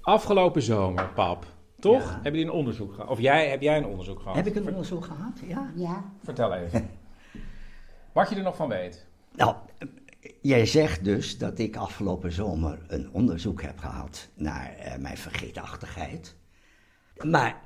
Afgelopen 0.00 0.62
zomer, 0.62 1.08
pap. 1.14 1.46
Toch? 1.80 2.02
Ja. 2.02 2.12
Hebben 2.12 2.32
jullie 2.32 2.46
een 2.46 2.58
onderzoek 2.58 2.94
gehad? 2.94 3.10
Of 3.10 3.20
jij, 3.20 3.48
heb 3.48 3.62
jij 3.62 3.76
een 3.76 3.86
onderzoek 3.86 4.18
gehad? 4.18 4.36
Heb 4.36 4.46
ik 4.46 4.54
een 4.54 4.68
onderzoek 4.68 5.04
gehad? 5.04 5.40
Ja. 5.46 5.72
Ja. 5.74 6.04
Vertel 6.22 6.54
even. 6.54 6.90
Wat 8.12 8.28
je 8.28 8.36
er 8.36 8.42
nog 8.42 8.56
van 8.56 8.68
weet. 8.68 9.06
Nou, 9.36 9.54
jij 10.40 10.66
zegt 10.66 11.04
dus 11.04 11.38
dat 11.38 11.58
ik 11.58 11.76
afgelopen 11.76 12.32
zomer 12.32 12.78
een 12.88 13.08
onderzoek 13.12 13.62
heb 13.62 13.78
gehad 13.78 14.28
naar 14.34 14.74
eh, 14.76 14.98
mijn 14.98 15.16
vergeetachtigheid. 15.16 16.36
Maar 17.22 17.62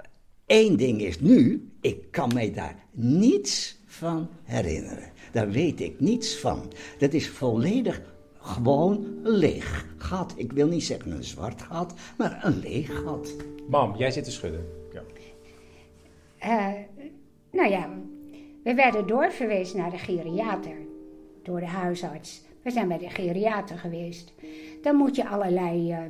één 0.47 0.77
ding 0.77 1.01
is 1.01 1.20
nu, 1.20 1.70
ik 1.81 2.11
kan 2.11 2.31
mij 2.35 2.53
daar 2.53 2.77
niets 2.91 3.78
van 3.86 4.28
herinneren. 4.43 5.12
Daar 5.32 5.51
weet 5.51 5.81
ik 5.81 6.01
niets 6.01 6.39
van. 6.39 6.73
Dat 6.99 7.12
is 7.12 7.31
volledig 7.31 8.03
gewoon 8.39 9.07
een 9.23 9.36
leeg 9.36 9.86
gat. 9.97 10.35
Ik 10.36 10.53
wil 10.53 10.66
niet 10.66 10.85
zeggen 10.85 11.11
een 11.11 11.24
zwart 11.24 11.62
gat, 11.62 11.95
maar 12.16 12.41
een 12.45 12.59
leeg 12.59 13.03
gat. 13.05 13.35
Mam, 13.69 13.97
jij 13.97 14.11
zit 14.11 14.24
te 14.24 14.31
schudden. 14.31 14.66
Ja. 14.93 15.03
Eh, 16.39 16.81
nou 17.51 17.70
ja, 17.70 17.89
we 18.62 18.74
werden 18.74 19.07
doorverwezen 19.07 19.78
naar 19.78 19.91
de 19.91 19.99
geriater 19.99 20.77
door 21.43 21.61
de 21.61 21.66
huisarts. 21.66 22.43
We 22.62 22.70
zijn 22.70 22.89
bij 22.89 22.99
de 22.99 23.11
geriater 23.11 23.78
geweest. 23.78 24.32
Dan 24.82 24.97
moet 24.97 25.16
je 25.16 25.28
allerlei 25.28 25.93
eh, 25.93 26.01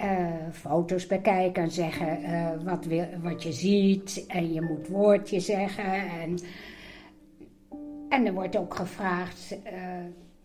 eh, 0.00 0.50
foto's 0.52 1.06
bekijken 1.06 1.62
en 1.62 1.70
zeggen 1.70 2.22
eh, 2.22 2.50
wat, 2.64 2.84
wil, 2.84 3.04
wat 3.22 3.42
je 3.42 3.52
ziet. 3.52 4.24
En 4.28 4.52
je 4.52 4.60
moet 4.60 4.88
woordje 4.88 5.40
zeggen. 5.40 5.94
En, 5.94 6.38
en 8.08 8.26
er 8.26 8.32
wordt 8.32 8.56
ook 8.56 8.74
gevraagd 8.74 9.58
eh, 9.64 9.72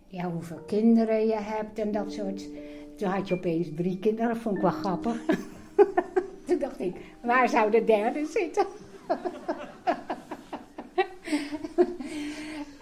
ja, 0.08 0.32
hoeveel 0.32 0.62
kinderen 0.68 1.28
je 1.28 1.38
hebt 1.40 1.80
en 1.80 1.92
dat 1.92 2.12
soort. 2.12 2.48
Toen 2.98 3.10
had 3.10 3.28
je 3.28 3.34
opeens 3.34 3.68
drie 3.76 4.00
kinderen, 4.00 4.34
dat 4.34 4.38
vond 4.38 4.56
ik 4.56 4.62
wel 4.62 4.72
grappig. 4.72 5.22
Dacht 6.60 6.80
ik, 6.80 6.96
waar 7.22 7.50
zou 7.50 7.72
de 7.72 7.84
derde 7.84 8.26
zitten? 8.26 8.66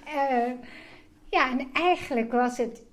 Eh, 0.05 0.51
ja, 1.29 1.51
en 1.51 1.67
eigenlijk 1.73 2.31
was 2.31 2.57
het. 2.57 2.83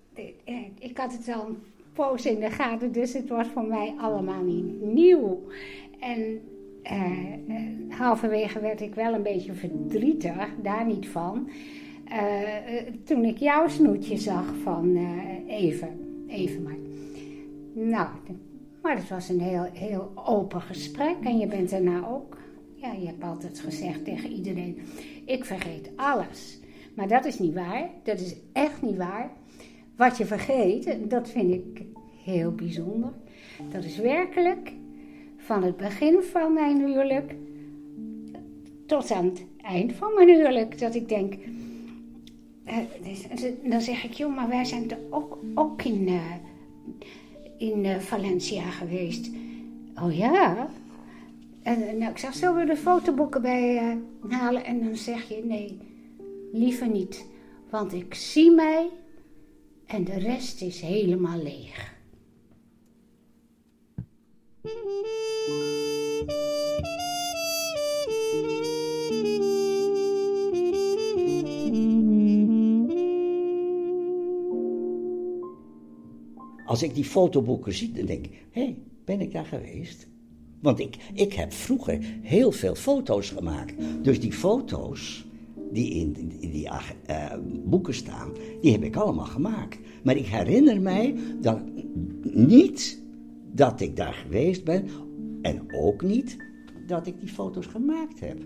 eh, 0.44 0.54
Ik 0.78 0.96
had 0.98 1.12
het 1.12 1.28
al 1.36 1.46
een 1.46 1.58
poos 1.92 2.26
in 2.26 2.40
de 2.40 2.50
gaten, 2.50 2.92
dus 2.92 3.12
het 3.12 3.28
was 3.28 3.46
voor 3.46 3.64
mij 3.64 3.94
allemaal 3.98 4.42
niet 4.42 4.80
nieuw. 4.82 5.40
En 6.00 6.40
eh, 6.82 7.04
halverwege 7.88 8.60
werd 8.60 8.80
ik 8.80 8.94
wel 8.94 9.14
een 9.14 9.22
beetje 9.22 9.52
verdrietig, 9.52 10.48
daar 10.62 10.86
niet 10.86 11.08
van. 11.08 11.50
Toen 13.04 13.24
ik 13.24 13.36
jouw 13.38 13.68
snoetje 13.68 14.16
zag 14.16 14.54
van 14.62 14.96
even, 15.46 16.24
even 16.28 16.62
maar. 16.62 16.76
Nou, 17.72 18.08
maar 18.82 18.96
het 18.96 19.08
was 19.08 19.28
een 19.28 19.40
heel, 19.40 19.62
heel 19.72 20.12
open 20.14 20.60
gesprek 20.60 21.16
en 21.22 21.38
je 21.38 21.46
bent 21.46 21.70
daarna 21.70 22.08
ook. 22.08 22.36
Ja, 22.74 22.92
je 22.92 23.06
hebt 23.06 23.22
altijd 23.24 23.60
gezegd 23.60 24.04
tegen 24.04 24.30
iedereen: 24.30 24.78
ik 25.24 25.44
vergeet 25.44 25.90
alles. 25.96 26.58
Maar 26.94 27.08
dat 27.08 27.24
is 27.24 27.38
niet 27.38 27.54
waar. 27.54 27.90
Dat 28.02 28.20
is 28.20 28.34
echt 28.52 28.82
niet 28.82 28.96
waar. 28.96 29.30
Wat 29.96 30.18
je 30.18 30.24
vergeet, 30.26 31.10
dat 31.10 31.28
vind 31.30 31.52
ik 31.52 31.82
heel 32.24 32.52
bijzonder. 32.54 33.12
Dat 33.70 33.84
is 33.84 33.98
werkelijk 33.98 34.72
van 35.36 35.62
het 35.62 35.76
begin 35.76 36.22
van 36.22 36.52
mijn 36.52 36.78
huwelijk 36.86 37.34
tot 38.86 39.10
aan 39.10 39.24
het 39.24 39.44
eind 39.62 39.92
van 39.92 40.14
mijn 40.14 40.28
huwelijk. 40.28 40.78
Dat 40.78 40.94
ik 40.94 41.08
denk. 41.08 41.34
eh, 42.64 42.76
dus- 43.02 43.52
dan 43.64 43.80
zeg 43.80 44.04
ik, 44.04 44.12
joh, 44.12 44.34
maar 44.36 44.48
wij 44.48 44.64
zijn 44.64 44.86
toch 44.86 44.98
ook, 45.10 45.38
ook 45.54 45.82
in, 45.82 46.08
eh, 46.08 46.22
in 47.60 47.84
eh, 47.84 47.98
Valencia 47.98 48.70
geweest. 48.70 49.30
Oh 50.02 50.16
ja? 50.16 50.70
En, 51.62 51.88
eh, 51.88 51.94
nou, 51.94 52.10
ik 52.10 52.18
zeg, 52.18 52.34
zullen 52.34 52.56
we 52.56 52.64
de 52.64 52.76
fotoboeken 52.76 53.42
bij 53.42 53.76
eh, 53.76 53.96
halen? 54.30 54.64
En 54.64 54.84
dan 54.84 54.96
zeg 54.96 55.28
je, 55.28 55.44
nee, 55.44 55.78
liever 56.52 56.88
niet. 56.88 57.26
Want 57.70 57.92
ik 57.92 58.14
zie 58.14 58.50
mij 58.50 58.90
en 59.86 60.04
de 60.04 60.18
rest 60.18 60.62
is 60.62 60.80
helemaal 60.80 61.42
leeg. 61.42 61.98
Als 76.70 76.82
ik 76.82 76.94
die 76.94 77.04
fotoboeken 77.04 77.74
zie, 77.74 77.92
dan 77.92 78.06
denk 78.06 78.24
ik, 78.24 78.46
hé, 78.50 78.62
hey, 78.62 78.78
ben 79.04 79.20
ik 79.20 79.32
daar 79.32 79.44
geweest? 79.44 80.08
Want 80.60 80.80
ik, 80.80 80.96
ik 81.14 81.32
heb 81.32 81.52
vroeger 81.52 81.98
heel 82.22 82.52
veel 82.52 82.74
foto's 82.74 83.30
gemaakt. 83.30 83.74
Dus 84.02 84.20
die 84.20 84.32
foto's 84.32 85.26
die 85.72 85.90
in, 85.90 86.32
die 86.40 86.68
eh, 87.06 87.34
boeken 87.64 87.94
staan, 87.94 88.32
die 88.60 88.72
heb 88.72 88.82
ik 88.82 88.96
allemaal 88.96 89.26
gemaakt. 89.26 89.78
Maar 90.02 90.16
ik 90.16 90.26
herinner 90.26 90.80
mij 90.80 91.14
dat 91.40 91.60
niet 92.22 93.02
dat 93.52 93.80
ik 93.80 93.96
daar 93.96 94.14
geweest 94.14 94.64
ben 94.64 94.88
en 95.42 95.74
ook 95.74 96.02
niet 96.02 96.36
dat 96.86 97.06
ik 97.06 97.20
die 97.20 97.28
foto's 97.28 97.66
gemaakt 97.66 98.20
heb. 98.20 98.38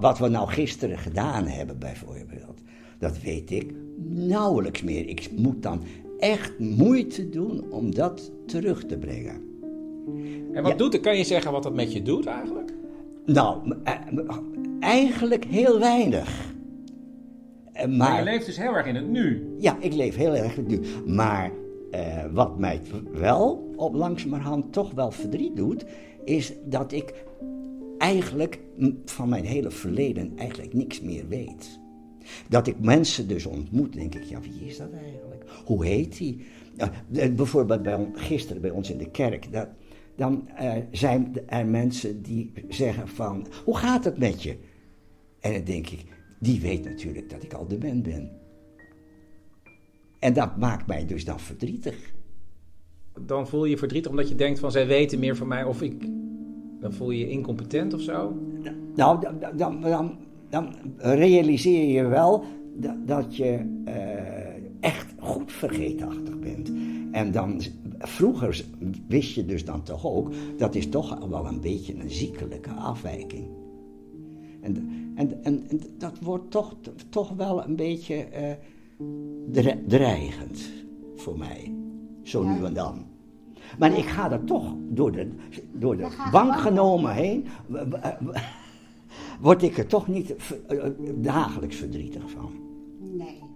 Wat 0.00 0.18
we 0.18 0.28
nou 0.28 0.48
gisteren 0.48 0.98
gedaan 0.98 1.46
hebben, 1.46 1.78
bijvoorbeeld, 1.78 2.60
dat 2.98 3.20
weet 3.20 3.50
ik 3.50 3.74
nauwelijks 4.08 4.82
meer. 4.82 5.08
Ik 5.08 5.30
moet 5.36 5.62
dan 5.62 5.82
echt 6.18 6.58
moeite 6.58 7.28
doen 7.28 7.64
om 7.70 7.94
dat 7.94 8.30
terug 8.46 8.84
te 8.84 8.98
brengen. 8.98 9.46
En 10.52 10.62
wat 10.62 10.78
doet 10.78 10.92
het? 10.92 11.02
Kan 11.02 11.16
je 11.16 11.24
zeggen 11.24 11.52
wat 11.52 11.62
dat 11.62 11.74
met 11.74 11.92
je 11.92 12.02
doet 12.02 12.26
eigenlijk? 12.26 12.72
Nou, 13.26 13.74
eh, 13.84 13.94
eigenlijk 14.80 15.44
heel 15.44 15.78
weinig. 15.78 16.52
Eh, 17.72 17.86
Maar, 17.86 17.96
Maar, 17.96 18.18
je 18.18 18.24
leeft 18.24 18.46
dus 18.46 18.56
heel 18.58 18.74
erg 18.74 18.86
in 18.86 18.94
het 18.94 19.08
nu. 19.08 19.54
ja, 19.58 19.76
ik 19.80 19.94
leef 19.94 20.16
heel 20.16 20.34
erg 20.36 20.56
in 20.56 20.64
het 20.70 20.80
nu. 20.80 21.12
Maar 21.12 21.50
eh, 21.90 22.24
wat 22.32 22.58
mij 22.58 22.80
wel 23.12 23.72
op 23.76 23.94
langzamerhand 23.94 24.72
toch 24.72 24.92
wel 24.92 25.10
verdriet 25.10 25.56
doet, 25.56 25.84
is 26.24 26.52
dat 26.64 26.92
ik 26.92 27.14
eigenlijk 27.98 28.58
van 29.04 29.28
mijn 29.28 29.44
hele 29.44 29.70
verleden 29.70 30.32
eigenlijk 30.36 30.74
niks 30.74 31.00
meer 31.00 31.28
weet. 31.28 31.80
Dat 32.48 32.66
ik 32.66 32.80
mensen 32.80 33.28
dus 33.28 33.46
ontmoet, 33.46 33.92
denk 33.92 34.14
ik, 34.14 34.22
ja, 34.22 34.40
wie 34.40 34.66
is 34.66 34.76
dat 34.76 34.92
eigenlijk? 34.92 35.44
Hoe 35.64 35.84
heet 35.84 36.16
die? 36.16 36.46
Bijvoorbeeld 37.36 37.82
bij, 37.82 38.10
gisteren 38.14 38.62
bij 38.62 38.70
ons 38.70 38.90
in 38.90 38.98
de 38.98 39.10
kerk, 39.10 39.52
dat, 39.52 39.68
dan 40.16 40.48
eh, 40.48 40.72
zijn 40.90 41.32
er 41.46 41.66
mensen 41.66 42.22
die 42.22 42.52
zeggen 42.68 43.08
van, 43.08 43.46
hoe 43.64 43.76
gaat 43.76 44.04
het 44.04 44.18
met 44.18 44.42
je? 44.42 44.56
En 45.40 45.52
dan 45.52 45.64
denk 45.64 45.88
ik, 45.88 46.04
die 46.38 46.60
weet 46.60 46.84
natuurlijk 46.84 47.30
dat 47.30 47.42
ik 47.42 47.52
al 47.52 47.66
dement 47.66 48.02
ben. 48.02 48.30
En 50.18 50.32
dat 50.32 50.56
maakt 50.56 50.86
mij 50.86 51.06
dus 51.06 51.24
dan 51.24 51.40
verdrietig. 51.40 52.12
Dan 53.20 53.48
voel 53.48 53.64
je 53.64 53.70
je 53.70 53.78
verdrietig 53.78 54.10
omdat 54.10 54.28
je 54.28 54.34
denkt 54.34 54.58
van 54.58 54.70
zij 54.70 54.86
weten 54.86 55.18
meer 55.18 55.36
van 55.36 55.48
mij 55.48 55.64
of 55.64 55.82
ik... 55.82 56.08
Dan 56.80 56.92
voel 56.92 57.10
je 57.10 57.18
je 57.18 57.30
incompetent 57.30 57.94
of 57.94 58.00
zo? 58.00 58.36
Nou, 58.94 59.20
dan, 59.20 59.80
dan, 59.80 60.16
dan, 60.48 60.74
realiseer 60.96 61.88
je 61.94 62.06
wel 62.06 62.44
dat, 62.76 63.06
dat 63.06 63.36
je 63.36 63.80
eh, 63.84 63.92
echt 64.80 65.14
goed 65.18 65.52
vergeetachtig 65.52 66.38
bent. 66.38 66.72
En 67.12 67.32
dan, 67.32 67.60
vroeger 67.98 68.64
wist 69.08 69.34
je 69.34 69.44
dus 69.44 69.64
dan 69.64 69.82
toch 69.82 70.06
ook, 70.06 70.30
dat 70.56 70.74
is 70.74 70.88
toch 70.88 71.28
wel 71.28 71.46
een 71.46 71.60
beetje 71.60 71.94
een 71.94 72.10
ziekelijke 72.10 72.70
afwijking. 72.70 73.46
En, 74.60 74.76
en, 75.14 75.44
en, 75.44 75.64
en 75.68 75.80
dat 75.98 76.18
wordt 76.20 76.50
toch, 76.50 76.76
toch 77.08 77.32
wel 77.36 77.64
een 77.64 77.76
beetje 77.76 78.14
eh, 78.14 78.52
dre- 79.50 79.82
dreigend 79.86 80.70
voor 81.16 81.38
mij, 81.38 81.74
zo 82.22 82.42
nu 82.42 82.64
en 82.64 82.74
dan. 82.74 83.06
Maar 83.78 83.98
ik 83.98 84.06
ga 84.06 84.30
er 84.30 84.44
toch 84.44 84.74
door 84.78 85.12
de, 85.12 85.30
door 85.72 85.96
de 85.96 86.08
bank 86.32 86.56
genomen 86.56 87.12
heen, 87.14 87.46
word 89.40 89.62
ik 89.62 89.78
er 89.78 89.86
toch 89.86 90.08
niet 90.08 90.34
eh, 90.68 90.78
dagelijks 91.14 91.76
verdrietig 91.76 92.30
van. 92.30 92.50
Nee. 92.98 93.47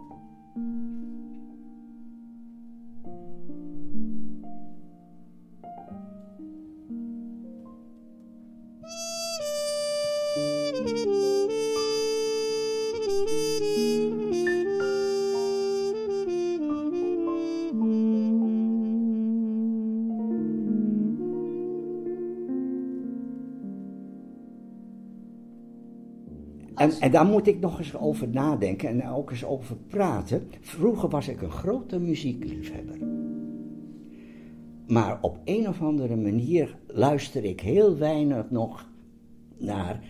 En, 26.82 26.90
en 27.00 27.10
daar 27.10 27.26
moet 27.26 27.46
ik 27.46 27.60
nog 27.60 27.78
eens 27.78 27.96
over 27.96 28.28
nadenken 28.28 28.88
en 28.88 29.08
ook 29.08 29.30
eens 29.30 29.44
over 29.44 29.76
praten. 29.76 30.48
Vroeger 30.60 31.08
was 31.08 31.28
ik 31.28 31.42
een 31.42 31.50
grote 31.50 31.98
muziekliefhebber. 31.98 32.96
Maar 34.86 35.18
op 35.20 35.38
een 35.44 35.68
of 35.68 35.82
andere 35.82 36.16
manier 36.16 36.76
luister 36.86 37.44
ik 37.44 37.60
heel 37.60 37.96
weinig 37.98 38.50
nog 38.50 38.88
naar 39.58 40.00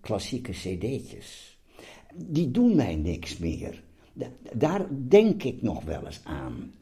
klassieke 0.00 0.52
cd'tjes. 0.52 1.58
Die 2.14 2.50
doen 2.50 2.76
mij 2.76 2.96
niks 2.96 3.38
meer. 3.38 3.82
Da- 4.12 4.26
daar 4.56 4.86
denk 5.08 5.42
ik 5.42 5.62
nog 5.62 5.84
wel 5.84 6.04
eens 6.06 6.20
aan. 6.24 6.72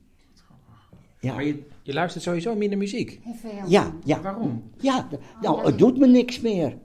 Ja. 1.21 1.35
Maar 1.35 1.45
je, 1.45 1.63
je 1.83 1.93
luistert 1.93 2.25
sowieso 2.25 2.55
minder 2.55 2.79
muziek. 2.79 3.21
Ja, 3.69 3.95
ja. 4.05 4.23
Waarom? 4.23 4.63
Ja, 4.81 5.09
nou, 5.41 5.65
het 5.67 5.79
doet 5.79 5.99
me 5.99 6.07
niks 6.07 6.41
meer. 6.41 6.79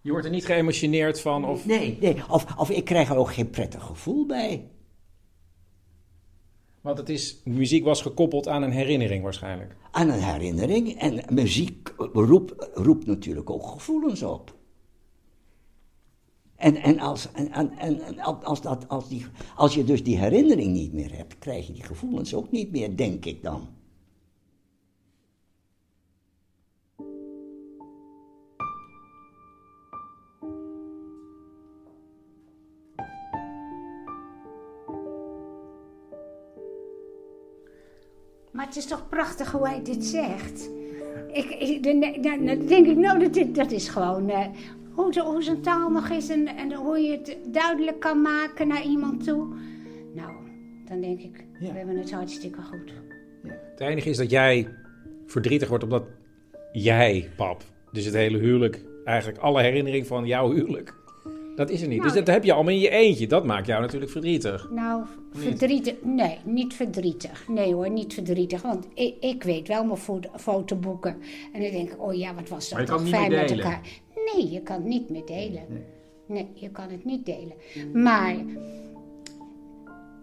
Je 0.00 0.10
wordt 0.10 0.26
er 0.26 0.32
niet 0.32 0.44
geëmotioneerd 0.44 1.20
van 1.20 1.44
of... 1.44 1.66
Nee, 1.66 1.98
nee. 2.00 2.16
Of, 2.28 2.58
of 2.58 2.70
ik 2.70 2.84
krijg 2.84 3.08
er 3.08 3.16
ook 3.16 3.32
geen 3.32 3.50
prettig 3.50 3.82
gevoel 3.82 4.26
bij. 4.26 4.68
Want 6.80 6.98
het 6.98 7.08
is, 7.08 7.40
muziek 7.44 7.84
was 7.84 8.02
gekoppeld 8.02 8.48
aan 8.48 8.62
een 8.62 8.70
herinnering 8.70 9.22
waarschijnlijk. 9.22 9.76
Aan 9.90 10.08
een 10.08 10.22
herinnering. 10.22 10.98
En 10.98 11.24
muziek 11.34 11.94
roept, 11.96 12.68
roept 12.74 13.06
natuurlijk 13.06 13.50
ook 13.50 13.66
gevoelens 13.66 14.22
op. 14.22 14.58
En, 16.56 16.76
en, 16.76 16.98
als, 16.98 17.32
en, 17.32 17.52
en, 17.52 17.78
en 17.78 18.00
en 18.00 18.20
als, 18.20 18.60
dat, 18.60 18.88
als, 18.88 19.08
die, 19.08 19.26
als 19.56 19.74
je 19.74 19.84
dus 19.84 20.04
die 20.04 20.18
herinnering 20.18 20.72
niet 20.72 20.92
meer 20.92 21.16
hebt, 21.16 21.38
krijg 21.38 21.66
je 21.66 21.72
die 21.72 21.82
gevoelens 21.82 22.34
ook 22.34 22.50
niet 22.50 22.70
meer, 22.70 22.96
denk 22.96 23.24
ik 23.24 23.42
dan. 23.42 23.68
Maar 38.52 38.66
het 38.66 38.76
is 38.76 38.86
toch 38.86 39.08
prachtig 39.08 39.50
hoe 39.52 39.68
hij 39.68 39.82
dit 39.82 40.04
zegt. 40.04 40.70
Ik, 41.32 41.44
ik, 41.50 41.82
dan, 41.82 42.66
denk 42.66 42.86
ik, 42.86 42.96
nou, 42.96 43.28
dat, 43.30 43.54
dat 43.54 43.70
is 43.70 43.88
gewoon 43.88 44.28
eh, 44.30 44.46
hoe, 44.92 45.12
zo- 45.12 45.24
hoe 45.24 45.42
zo'n 45.42 45.60
taal 45.60 45.90
nog 45.90 46.08
is 46.08 46.28
en, 46.28 46.46
en 46.46 46.72
hoe 46.74 46.98
je 46.98 47.10
het 47.10 47.36
duidelijk 47.52 48.00
kan 48.00 48.22
maken 48.22 48.68
naar 48.68 48.82
iemand 48.84 49.24
toe. 49.24 49.46
Nou, 50.14 50.32
dan 50.88 51.00
denk 51.00 51.20
ik, 51.20 51.44
we 51.60 51.66
hebben 51.66 51.96
het 51.98 52.12
hartstikke 52.12 52.62
goed. 52.62 52.92
Het 53.70 53.80
enige 53.80 54.10
is 54.10 54.16
dat 54.16 54.30
jij 54.30 54.68
verdrietig 55.26 55.68
wordt 55.68 55.84
omdat 55.84 56.04
jij, 56.72 57.28
pap, 57.36 57.62
dus 57.92 58.04
het 58.04 58.14
hele 58.14 58.38
huwelijk, 58.38 58.80
eigenlijk 59.04 59.38
alle 59.38 59.62
herinnering 59.62 60.06
van 60.06 60.26
jouw 60.26 60.52
huwelijk, 60.52 60.94
dat 61.56 61.70
is 61.70 61.82
er 61.82 61.88
niet. 61.88 61.98
Nou, 61.98 62.10
dus 62.12 62.18
dat 62.24 62.34
heb 62.34 62.44
je 62.44 62.52
allemaal 62.52 62.72
in 62.72 62.80
je 62.80 62.90
eentje. 62.90 63.26
Dat 63.26 63.44
maakt 63.44 63.66
jou 63.66 63.80
natuurlijk 63.80 64.10
verdrietig. 64.12 64.70
Nou, 64.70 65.04
Niet? 65.34 65.42
verdrietig. 65.42 65.94
Nee, 66.02 66.38
niet 66.44 66.74
verdrietig. 66.74 67.48
Nee 67.48 67.74
hoor, 67.74 67.90
niet 67.90 68.14
verdrietig. 68.14 68.62
Want 68.62 68.86
ik, 68.94 69.14
ik 69.20 69.42
weet 69.42 69.68
wel 69.68 69.84
mijn 69.84 69.98
fo- 69.98 70.20
fotoboeken. 70.36 71.16
En 71.52 71.62
dan 71.62 71.70
denk 71.70 71.90
ik, 71.90 72.02
oh 72.02 72.14
ja, 72.14 72.34
wat 72.34 72.48
was 72.48 72.68
dat 72.68 72.86
toch 72.86 73.08
fijn 73.08 73.30
met 73.30 73.50
elkaar. 73.50 73.80
Nee, 74.34 74.50
je 74.50 74.60
kan 74.62 74.76
het 74.76 74.84
niet 74.84 75.10
meer 75.10 75.26
delen. 75.26 75.62
Nee. 76.26 76.46
je 76.54 76.70
kan 76.70 76.88
het 76.90 77.04
niet 77.04 77.26
delen. 77.26 77.52
Maar, 77.92 78.34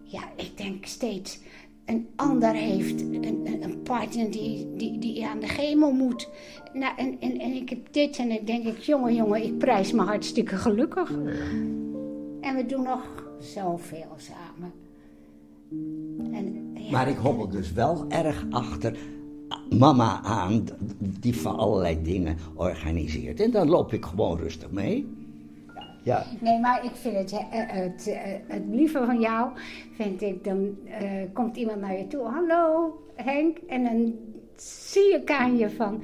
ja, 0.02 0.22
ik 0.36 0.56
denk 0.56 0.86
steeds, 0.86 1.40
een 1.84 2.08
ander 2.16 2.52
heeft 2.54 3.00
een, 3.00 3.24
een, 3.46 3.62
een 3.62 3.82
partner 3.82 4.30
die, 4.30 4.68
die, 4.76 4.98
die 4.98 5.26
aan 5.26 5.40
de 5.40 5.46
chemo 5.46 5.90
moet. 5.90 6.28
Nou, 6.72 6.92
en, 6.96 7.16
en, 7.20 7.38
en 7.38 7.52
ik 7.52 7.68
heb 7.68 7.92
dit 7.92 8.16
en 8.18 8.28
dan 8.28 8.44
denk 8.44 8.66
ik, 8.66 8.78
jongen, 8.78 9.14
jongen, 9.14 9.42
ik 9.42 9.58
prijs 9.58 9.92
me 9.92 10.02
hartstikke 10.02 10.56
gelukkig. 10.56 11.10
En 12.40 12.56
we 12.56 12.64
doen 12.66 12.82
nog 12.82 13.24
zoveel 13.40 14.12
samen. 14.16 14.72
En, 16.32 16.70
ja, 16.74 16.90
Maar 16.90 17.08
ik 17.08 17.16
hobbel 17.16 17.48
dus 17.48 17.72
wel 17.72 18.04
erg 18.08 18.46
achter 18.50 18.96
mama 19.78 20.22
aan, 20.22 20.64
die 20.98 21.36
van 21.36 21.56
allerlei 21.56 22.02
dingen 22.02 22.36
organiseert. 22.54 23.40
En 23.40 23.50
dan 23.50 23.68
loop 23.68 23.92
ik 23.92 24.04
gewoon 24.04 24.38
rustig 24.38 24.70
mee. 24.70 25.06
Ja, 26.02 26.26
Nee, 26.40 26.60
maar 26.60 26.84
ik 26.84 26.90
vind 26.94 27.14
het, 27.16 27.32
eh, 27.32 27.38
het, 27.50 28.06
eh, 28.06 28.18
het 28.46 28.62
lieve 28.70 29.04
van 29.06 29.20
jou, 29.20 29.50
vind 29.94 30.22
ik, 30.22 30.44
dan 30.44 30.76
eh, 30.84 31.10
komt 31.32 31.56
iemand 31.56 31.80
naar 31.80 31.98
je 31.98 32.06
toe. 32.06 32.22
Hallo 32.22 32.92
Henk. 33.14 33.56
En 33.68 33.84
dan 33.84 34.14
zie 34.56 35.14
ik 35.14 35.30
aan 35.30 35.56
je 35.56 35.70
van... 35.70 36.02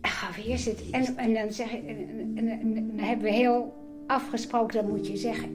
Ah, 0.00 0.36
wie 0.36 0.44
is 0.52 0.64
het? 0.66 0.90
En, 0.90 1.16
en 1.16 1.34
dan 1.34 1.52
zeg 1.52 1.72
ik, 1.72 1.86
en, 1.86 1.96
en- 2.36 2.48
en- 2.48 2.60
en 2.60 2.74
dan 2.96 2.98
hebben 3.06 3.24
we 3.24 3.32
heel 3.32 3.72
afgesproken, 4.06 4.82
dan 4.82 4.90
moet 4.90 5.06
je 5.06 5.16
zeggen... 5.16 5.48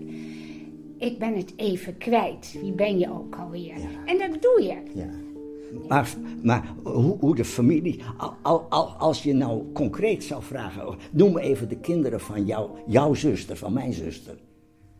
Ik 0.98 1.19
ben 1.19 1.36
het 1.36 1.53
even 1.56 1.98
kwijt. 1.98 2.57
Wie 2.61 2.72
ben 2.72 2.99
je 2.99 3.11
ook 3.11 3.36
alweer? 3.36 3.74
En 4.06 4.18
dat 4.18 4.41
doe 4.41 4.61
je. 4.64 5.06
Maar, 5.88 6.14
maar 6.44 6.74
hoe, 6.84 7.18
hoe 7.19 7.36
de 7.36 7.45
familie, 7.45 8.02
al, 8.18 8.34
al, 8.41 8.61
al- 8.69 8.88
als 8.90 9.24
je 9.24 9.34
nou 9.34 9.72
concreet 9.74 10.24
zou 10.24 10.44
vragen, 10.44 10.95
noem 11.11 11.38
even 11.38 11.69
de 11.69 11.78
kinderen 11.78 12.19
van 12.19 12.45
jou, 12.45 12.69
jouw 12.88 13.14
zuster, 13.14 13.57
van 13.57 13.74
mijn 13.74 13.94
zuster. 13.94 14.38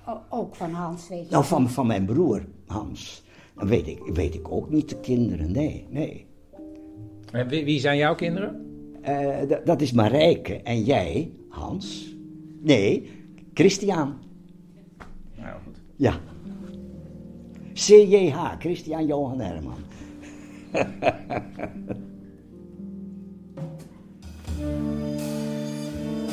o- 0.08 0.22
ook 0.30 0.56
van 0.56 0.72
Hans, 0.72 1.08
weet 1.10 1.26
je? 1.26 1.32
Nou, 1.32 1.46
van, 1.46 1.70
van 1.70 1.88
mijn 1.88 2.06
broer, 2.06 2.46
Hans. 2.66 3.24
Dan 3.56 3.68
weet 3.68 3.88
ik, 3.88 4.00
weet 4.14 4.34
ik 4.36 4.52
ook 4.52 4.70
niet 4.70 4.90
de 4.90 5.00
kinderen, 5.00 5.52
nee, 5.52 5.86
nee. 5.90 6.26
En 7.32 7.48
wie, 7.48 7.66
wie 7.66 7.80
zijn 7.80 7.98
jouw 7.98 8.16
kinderen? 8.16 8.66
Eh, 9.02 9.58
dat 9.66 9.82
is 9.82 9.92
Marijke. 9.92 10.54
En 10.62 10.84
jij, 10.84 11.32
Hans? 11.50 12.16
Nee, 12.62 13.10
Christian. 13.54 14.14
Ja. 15.98 16.20
CJH, 17.74 18.38
Christian 18.60 19.06
Johan 19.06 19.40
Herman. 19.40 19.86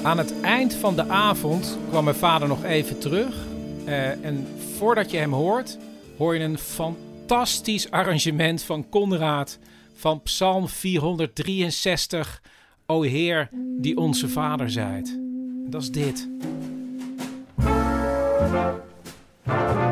Aan 0.02 0.18
het 0.18 0.40
eind 0.40 0.74
van 0.74 0.96
de 0.96 1.08
avond 1.08 1.78
kwam 1.88 2.04
mijn 2.04 2.16
vader 2.16 2.48
nog 2.48 2.64
even 2.64 2.98
terug. 2.98 3.46
Eh, 3.84 4.24
en 4.24 4.46
voordat 4.76 5.10
je 5.10 5.16
hem 5.16 5.32
hoort, 5.32 5.78
hoor 6.18 6.34
je 6.34 6.40
een 6.40 6.58
fantastisch 6.58 7.90
arrangement 7.90 8.62
van 8.62 8.88
Conrad 8.88 9.58
van 9.94 10.22
Psalm 10.22 10.68
463. 10.68 12.42
O 12.86 13.02
Heer, 13.02 13.48
die 13.78 13.96
onze 13.96 14.28
vader 14.28 14.70
zijt. 14.70 15.18
Dat 15.66 15.82
is 15.82 15.90
dit. 15.90 16.28
Thank 19.46 19.78
you. 19.78 19.83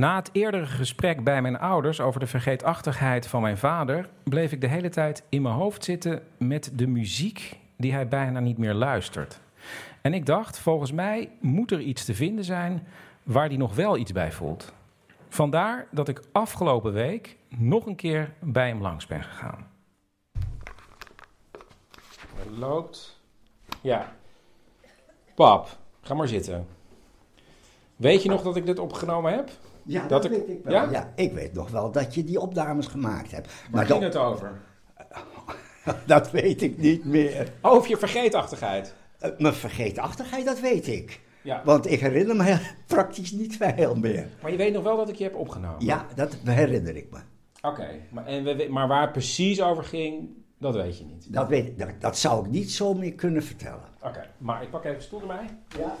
Na 0.00 0.16
het 0.16 0.30
eerdere 0.32 0.66
gesprek 0.66 1.24
bij 1.24 1.42
mijn 1.42 1.58
ouders 1.58 2.00
over 2.00 2.20
de 2.20 2.26
vergeetachtigheid 2.26 3.26
van 3.26 3.42
mijn 3.42 3.58
vader, 3.58 4.08
bleef 4.22 4.52
ik 4.52 4.60
de 4.60 4.66
hele 4.66 4.88
tijd 4.88 5.24
in 5.28 5.42
mijn 5.42 5.54
hoofd 5.54 5.84
zitten 5.84 6.22
met 6.36 6.70
de 6.74 6.86
muziek 6.86 7.58
die 7.76 7.92
hij 7.92 8.08
bijna 8.08 8.40
niet 8.40 8.58
meer 8.58 8.74
luistert. 8.74 9.40
En 10.00 10.14
ik 10.14 10.26
dacht, 10.26 10.58
volgens 10.58 10.92
mij 10.92 11.30
moet 11.40 11.70
er 11.70 11.80
iets 11.80 12.04
te 12.04 12.14
vinden 12.14 12.44
zijn 12.44 12.86
waar 13.22 13.46
hij 13.46 13.56
nog 13.56 13.74
wel 13.74 13.96
iets 13.96 14.12
bij 14.12 14.32
voelt. 14.32 14.72
Vandaar 15.28 15.86
dat 15.90 16.08
ik 16.08 16.22
afgelopen 16.32 16.92
week 16.92 17.36
nog 17.48 17.86
een 17.86 17.96
keer 17.96 18.32
bij 18.38 18.68
hem 18.68 18.80
langs 18.80 19.06
ben 19.06 19.22
gegaan. 19.22 19.70
Er 22.44 22.50
loopt. 22.58 23.20
Ja. 23.80 24.12
Pap, 25.34 25.68
ga 26.00 26.14
maar 26.14 26.28
zitten. 26.28 26.66
Weet 27.96 28.22
je 28.22 28.28
nog 28.28 28.42
dat 28.42 28.56
ik 28.56 28.66
dit 28.66 28.78
opgenomen 28.78 29.32
heb? 29.32 29.50
Ja, 29.92 30.06
dat, 30.06 30.26
weet 30.28 30.48
ik 30.48 30.60
wel. 30.64 30.72
Ja? 30.74 30.88
Ja? 30.90 31.12
ik 31.16 31.32
weet 31.32 31.52
nog 31.52 31.70
wel 31.70 31.90
dat 31.92 32.14
je 32.14 32.24
die 32.24 32.40
opnames 32.40 32.86
gemaakt 32.86 33.30
hebt. 33.30 33.48
Waar 33.70 33.86
ging 33.86 34.02
het 34.02 34.16
over? 34.16 34.60
dat 36.06 36.30
weet 36.30 36.62
ik 36.62 36.78
niet 36.78 37.04
meer. 37.04 37.52
Over 37.60 37.88
je 37.90 37.96
vergeetachtigheid. 37.96 38.94
Eh, 39.18 39.30
Mijn 39.38 39.54
vergeetachtigheid, 39.54 40.44
dat 40.44 40.60
weet 40.60 40.86
ik. 40.88 41.20
Ja. 41.42 41.62
Want 41.64 41.90
ik 41.90 42.00
herinner 42.00 42.36
me 42.36 42.58
praktisch 42.86 43.32
niet 43.32 43.56
veel 43.56 43.94
meer. 43.94 44.26
Maar 44.42 44.50
je 44.50 44.56
weet 44.56 44.72
nog 44.72 44.82
wel 44.82 44.96
dat 44.96 45.08
ik 45.08 45.14
je 45.14 45.24
heb 45.24 45.34
opgenomen? 45.34 45.84
Ja, 45.84 46.06
dat 46.14 46.36
herinner 46.44 46.96
ik 46.96 47.06
me. 47.10 47.18
Oké, 47.62 47.88
maar, 48.10 48.26
en 48.26 48.44
we- 48.44 48.66
maar 48.70 48.88
waar 48.88 49.02
het 49.02 49.12
precies 49.12 49.62
over 49.62 49.84
ging, 49.84 50.28
dat 50.58 50.74
weet 50.74 50.98
je 50.98 51.04
niet. 51.04 51.32
Dat, 51.32 51.48
weet, 51.48 51.66
ik- 51.66 51.78
dat, 51.78 51.88
dat 51.98 52.18
zou 52.18 52.44
ik 52.44 52.50
niet 52.50 52.70
zo 52.70 52.94
meer 52.94 53.12
kunnen 53.12 53.42
vertellen. 53.42 53.84
Oké, 54.02 54.26
maar 54.38 54.62
ik 54.62 54.70
pak 54.70 54.84
even 54.84 55.02
stoel 55.02 55.20
erbij. 55.20 55.46
Ja. 55.78 55.96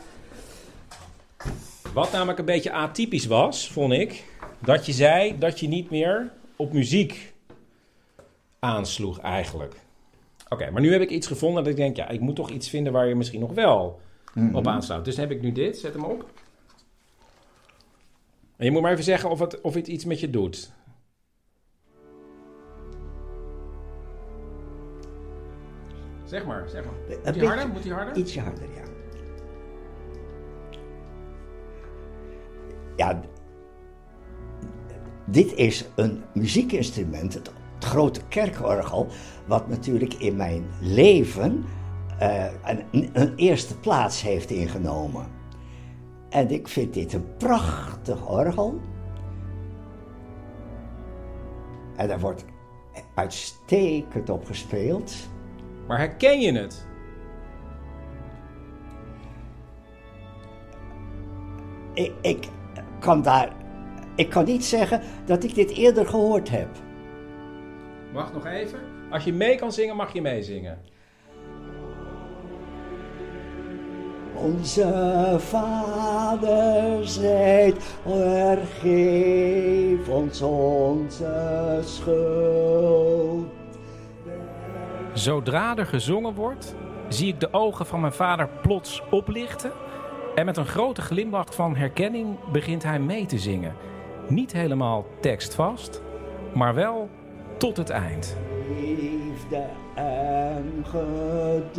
Wat 1.94 2.12
namelijk 2.12 2.38
een 2.38 2.44
beetje 2.44 2.72
atypisch 2.72 3.26
was, 3.26 3.70
vond 3.70 3.92
ik, 3.92 4.24
dat 4.58 4.86
je 4.86 4.92
zei 4.92 5.38
dat 5.38 5.60
je 5.60 5.68
niet 5.68 5.90
meer 5.90 6.32
op 6.56 6.72
muziek 6.72 7.32
aansloeg 8.58 9.18
eigenlijk. 9.20 9.74
Oké, 10.48 10.70
maar 10.70 10.80
nu 10.82 10.92
heb 10.92 11.00
ik 11.00 11.10
iets 11.10 11.26
gevonden 11.26 11.62
dat 11.62 11.72
ik 11.72 11.78
denk, 11.78 11.96
ja, 11.96 12.08
ik 12.08 12.20
moet 12.20 12.36
toch 12.36 12.50
iets 12.50 12.68
vinden 12.68 12.92
waar 12.92 13.08
je 13.08 13.14
misschien 13.14 13.40
nog 13.40 13.52
wel 13.52 14.00
Mhm. 14.34 14.54
op 14.56 14.66
aansluit. 14.66 15.04
Dus 15.04 15.16
heb 15.16 15.30
ik 15.30 15.40
nu 15.42 15.52
dit, 15.52 15.78
zet 15.78 15.92
hem 15.94 16.04
op. 16.04 16.30
En 18.56 18.64
je 18.64 18.70
moet 18.70 18.82
maar 18.82 18.92
even 18.92 19.04
zeggen 19.04 19.30
of 19.30 19.38
het, 19.38 19.60
of 19.60 19.74
het 19.74 19.86
iets 19.86 20.04
met 20.04 20.20
je 20.20 20.30
doet. 20.30 20.70
Zeg 26.24 26.46
maar, 26.46 26.68
zeg 26.68 26.84
maar. 26.84 26.94
Moet 27.34 27.44
harder? 27.44 27.68
Moet 27.68 27.82
die 27.82 27.92
harder? 27.92 28.16
Ietsje 28.16 28.40
harder, 28.40 28.62
ja. 28.74 28.79
Ja, 33.00 33.20
dit 35.24 35.54
is 35.54 35.88
een 35.94 36.22
muziekinstrument, 36.34 37.34
het, 37.34 37.50
het 37.74 37.84
grote 37.84 38.20
kerkorgel, 38.28 39.06
wat 39.46 39.68
natuurlijk 39.68 40.14
in 40.14 40.36
mijn 40.36 40.64
leven 40.80 41.64
eh, 42.18 42.46
een, 42.90 43.10
een 43.12 43.34
eerste 43.36 43.78
plaats 43.78 44.22
heeft 44.22 44.50
ingenomen. 44.50 45.26
En 46.28 46.50
ik 46.50 46.68
vind 46.68 46.94
dit 46.94 47.12
een 47.12 47.36
prachtig 47.36 48.28
orgel. 48.28 48.80
En 51.96 52.08
daar 52.08 52.20
wordt 52.20 52.44
uitstekend 53.14 54.30
op 54.30 54.46
gespeeld. 54.46 55.14
Maar 55.86 55.98
herken 55.98 56.40
je 56.40 56.52
het? 56.52 56.86
Ik, 61.94 62.12
ik 62.20 62.48
kan 63.00 63.22
daar. 63.22 63.48
Ik 64.14 64.30
kan 64.30 64.44
niet 64.44 64.64
zeggen 64.64 65.00
dat 65.24 65.44
ik 65.44 65.54
dit 65.54 65.70
eerder 65.70 66.06
gehoord 66.06 66.50
heb. 66.50 66.68
Wacht 68.12 68.32
nog 68.32 68.46
even. 68.46 68.78
Als 69.10 69.24
je 69.24 69.32
mee 69.32 69.56
kan 69.56 69.72
zingen, 69.72 69.96
mag 69.96 70.12
je 70.12 70.22
meezingen. 70.22 70.78
Onze 74.34 75.36
Vader 75.38 77.08
zijt, 77.08 77.82
vergeef 78.02 80.08
ons 80.08 80.42
onze 80.42 81.78
schuld. 81.84 83.46
Zodra 85.12 85.76
er 85.76 85.86
gezongen 85.86 86.34
wordt, 86.34 86.74
zie 87.08 87.28
ik 87.28 87.40
de 87.40 87.52
ogen 87.52 87.86
van 87.86 88.00
mijn 88.00 88.12
vader 88.12 88.48
plots 88.62 89.02
oplichten. 89.10 89.72
En 90.34 90.44
met 90.44 90.56
een 90.56 90.66
grote 90.66 91.02
glimlach 91.02 91.54
van 91.54 91.76
herkenning 91.76 92.50
begint 92.52 92.82
hij 92.82 93.00
mee 93.00 93.26
te 93.26 93.38
zingen. 93.38 93.74
Niet 94.28 94.52
helemaal 94.52 95.06
tekstvast, 95.20 96.02
maar 96.54 96.74
wel 96.74 97.08
tot 97.58 97.76
het 97.76 97.90
eind. 97.90 98.36
Liefde 98.78 99.66
en 99.94 100.84
geduld. 100.84 101.78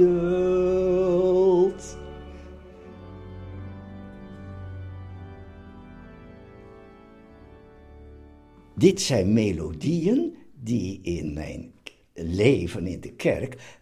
Dit 8.76 9.02
zijn 9.02 9.34
melodieën 9.34 10.38
die 10.54 11.00
in 11.02 11.34
mijn 11.34 11.74
leven 12.14 12.88
in 12.88 13.02
de 13.02 13.14
kerk 13.14 13.80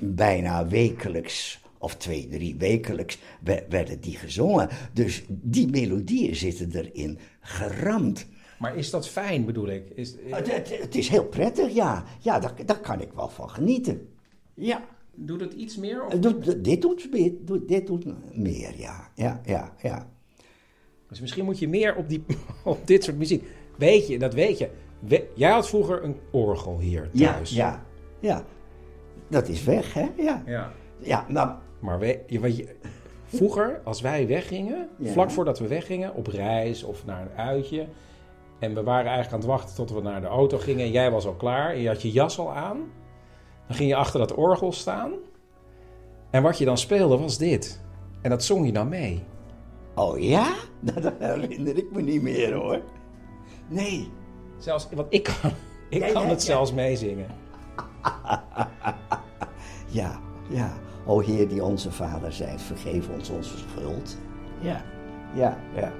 bijna 0.00 0.66
wekelijks 0.66 1.63
of 1.84 1.96
twee, 1.96 2.28
drie 2.28 2.56
wekelijks 2.58 3.18
we- 3.42 3.64
werden 3.68 4.00
die 4.00 4.16
gezongen. 4.16 4.68
Dus 4.92 5.24
die 5.28 5.68
melodieën 5.70 6.36
zitten 6.36 6.70
erin 6.72 7.18
geramd. 7.40 8.26
Maar 8.58 8.76
is 8.76 8.90
dat 8.90 9.08
fijn, 9.08 9.44
bedoel 9.44 9.68
ik? 9.68 9.90
Is, 9.94 10.14
Het, 10.30 10.52
het- 10.52 10.78
het 10.80 10.94
is 10.94 11.08
heel 11.08 11.24
prettig, 11.24 11.74
ja. 11.74 12.04
Ja, 12.20 12.38
daar, 12.38 12.54
daar 12.66 12.80
kan 12.80 13.00
ik 13.00 13.12
wel 13.12 13.28
van 13.28 13.50
genieten. 13.50 14.08
Ja. 14.54 14.84
Doet 15.16 15.40
het 15.40 15.52
iets 15.52 15.76
meer? 15.76 16.04
Of 16.06 16.12
doet- 16.14 16.64
dit, 16.64 16.82
doet, 16.82 17.08
dit 17.68 17.86
doet 17.86 18.04
meer, 18.36 18.72
ja. 18.80 19.10
Ja, 19.14 19.40
ja, 19.44 19.74
ja. 19.82 20.08
Dus 21.08 21.20
misschien 21.20 21.44
moet 21.44 21.58
je 21.58 21.68
meer 21.68 21.96
op, 21.96 22.08
die, 22.08 22.24
op 22.64 22.86
dit 22.86 23.04
soort 23.04 23.16
muziek. 23.16 23.44
Weet 23.78 24.06
je, 24.08 24.18
dat 24.18 24.34
weet 24.34 24.58
je. 24.58 24.70
We- 24.98 25.28
jij 25.34 25.50
had 25.50 25.68
vroeger 25.68 26.04
een 26.04 26.16
orgel 26.30 26.78
hier 26.80 27.08
Ja, 27.12 27.32
thuis. 27.32 27.50
ja, 27.50 27.86
ja. 28.20 28.44
Dat 29.30 29.48
is 29.48 29.64
weg, 29.64 29.92
hè? 29.94 30.08
Ja. 30.16 30.42
Ja. 30.46 30.72
Ja, 31.00 31.26
nou... 31.28 31.58
Maar 31.84 31.98
weet 31.98 32.18
je, 32.26 32.40
wat 32.40 32.56
je, 32.56 32.76
Vroeger, 33.26 33.80
als 33.84 34.00
wij 34.00 34.26
weggingen, 34.26 34.88
Ja. 34.98 35.12
vlak 35.12 35.30
voordat 35.30 35.58
we 35.58 35.66
weggingen, 35.68 36.14
op 36.14 36.26
reis 36.26 36.82
of 36.82 37.04
naar 37.04 37.20
een 37.20 37.36
uitje. 37.36 37.86
En 38.58 38.74
we 38.74 38.82
waren 38.82 39.10
eigenlijk 39.10 39.32
aan 39.32 39.38
het 39.38 39.48
wachten 39.48 39.74
tot 39.74 39.90
we 39.90 40.00
naar 40.00 40.20
de 40.20 40.26
auto 40.26 40.58
gingen. 40.58 40.84
En 40.84 40.90
jij 40.90 41.10
was 41.10 41.26
al 41.26 41.34
klaar 41.34 41.70
en 41.70 41.80
je 41.80 41.88
had 41.88 42.02
je 42.02 42.10
jas 42.10 42.38
al 42.38 42.52
aan. 42.52 42.78
Dan 43.66 43.76
ging 43.76 43.88
je 43.88 43.96
achter 43.96 44.18
dat 44.20 44.34
orgel 44.34 44.72
staan. 44.72 45.12
En 46.30 46.42
wat 46.42 46.58
je 46.58 46.64
dan 46.64 46.78
speelde 46.78 47.18
was 47.18 47.38
dit. 47.38 47.82
En 48.22 48.30
dat 48.30 48.44
zong 48.44 48.66
je 48.66 48.72
dan 48.72 48.88
mee. 48.88 49.22
Oh 49.94 50.18
ja? 50.18 50.54
Nou, 50.80 51.00
dat 51.00 51.12
herinner 51.18 51.76
ik 51.76 51.92
me 51.92 52.02
niet 52.02 52.22
meer 52.22 52.52
hoor. 52.54 52.80
Nee. 53.68 54.10
Zelfs, 54.58 54.88
want 54.94 55.06
ik 55.10 55.22
kan, 55.22 55.50
ik 55.88 56.06
Ja, 56.06 56.12
kan 56.12 56.22
ja, 56.22 56.28
het 56.28 56.42
zelfs 56.42 56.72
meezingen. 56.72 57.26
Ja, 59.88 60.20
ja. 60.48 60.72
O 61.06 61.20
Heer 61.20 61.48
die 61.48 61.64
onze 61.64 61.90
Vader 61.90 62.32
zijt, 62.32 62.62
vergeef 62.62 63.08
ons 63.08 63.30
onze 63.30 63.58
schuld. 63.58 64.16
Ja, 64.60 64.82
ja, 65.34 65.58
ja. 65.74 65.92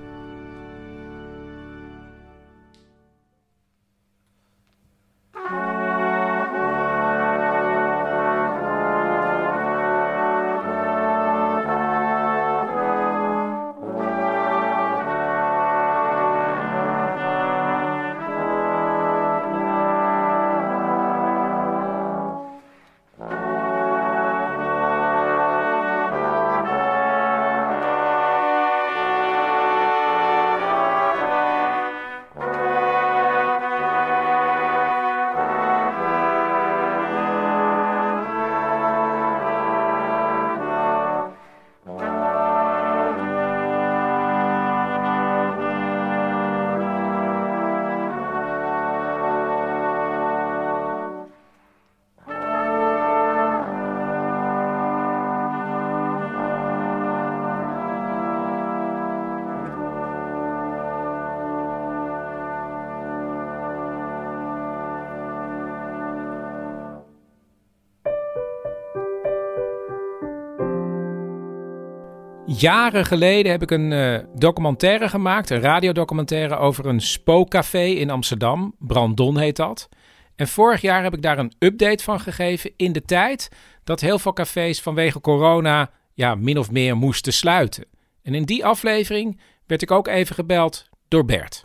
Jaren 72.64 73.04
geleden 73.04 73.52
heb 73.52 73.62
ik 73.62 73.70
een 73.70 73.92
eh, 73.92 74.18
documentaire 74.34 75.08
gemaakt, 75.08 75.50
een 75.50 75.60
radiodocumentaire 75.60 76.56
over 76.56 76.86
een 76.86 77.00
spookcafé 77.00 77.84
in 77.84 78.10
Amsterdam. 78.10 78.74
Brandon 78.78 79.38
heet 79.38 79.56
dat. 79.56 79.88
En 80.36 80.48
vorig 80.48 80.80
jaar 80.80 81.02
heb 81.02 81.14
ik 81.14 81.22
daar 81.22 81.38
een 81.38 81.54
update 81.58 82.04
van 82.04 82.20
gegeven 82.20 82.72
in 82.76 82.92
de 82.92 83.02
tijd 83.02 83.48
dat 83.84 84.00
heel 84.00 84.18
veel 84.18 84.32
cafés 84.32 84.80
vanwege 84.80 85.20
corona 85.20 85.90
ja, 86.12 86.34
min 86.34 86.58
of 86.58 86.70
meer 86.70 86.96
moesten 86.96 87.32
sluiten. 87.32 87.84
En 88.22 88.34
in 88.34 88.44
die 88.44 88.64
aflevering 88.64 89.40
werd 89.66 89.82
ik 89.82 89.90
ook 89.90 90.08
even 90.08 90.34
gebeld 90.34 90.88
door 91.08 91.24
Bert. 91.24 91.64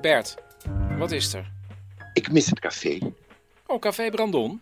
Bert, 0.00 0.36
wat 0.98 1.10
is 1.10 1.34
er? 1.34 1.52
Ik 2.12 2.32
mis 2.32 2.46
het 2.46 2.60
café. 2.60 2.98
Oh, 3.66 3.78
Café 3.78 4.10
Brandon? 4.10 4.60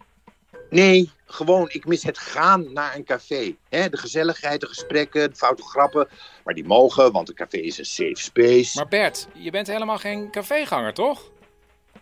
Nee, 0.71 1.11
gewoon, 1.27 1.69
ik 1.71 1.87
mis 1.87 2.03
het 2.03 2.19
gaan 2.19 2.73
naar 2.73 2.97
een 2.97 3.05
café. 3.05 3.57
De 3.69 3.89
gezelligheid, 3.97 4.61
de 4.61 4.67
gesprekken, 4.67 5.31
de 5.31 5.37
foute 5.37 5.63
grappen. 5.63 6.09
Maar 6.45 6.55
die 6.55 6.65
mogen, 6.65 7.13
want 7.13 7.29
een 7.29 7.35
café 7.35 7.57
is 7.57 7.79
een 7.79 7.85
safe 7.85 8.17
space. 8.17 8.77
Maar 8.77 8.89
Bert, 8.89 9.29
je 9.35 9.51
bent 9.51 9.67
helemaal 9.67 9.99
geen 9.99 10.31
caféganger, 10.31 10.95
toch? 10.95 11.31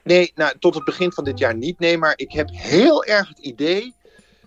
Nee, 0.03 0.33
nou, 0.35 0.59
tot 0.59 0.75
het 0.75 0.85
begin 0.85 1.13
van 1.13 1.25
dit 1.25 1.39
jaar 1.39 1.55
niet. 1.57 1.79
Nee, 1.79 1.99
maar 1.99 2.13
ik 2.17 2.33
heb 2.33 2.49
heel 2.53 3.05
erg 3.05 3.29
het 3.29 3.39
idee 3.39 3.95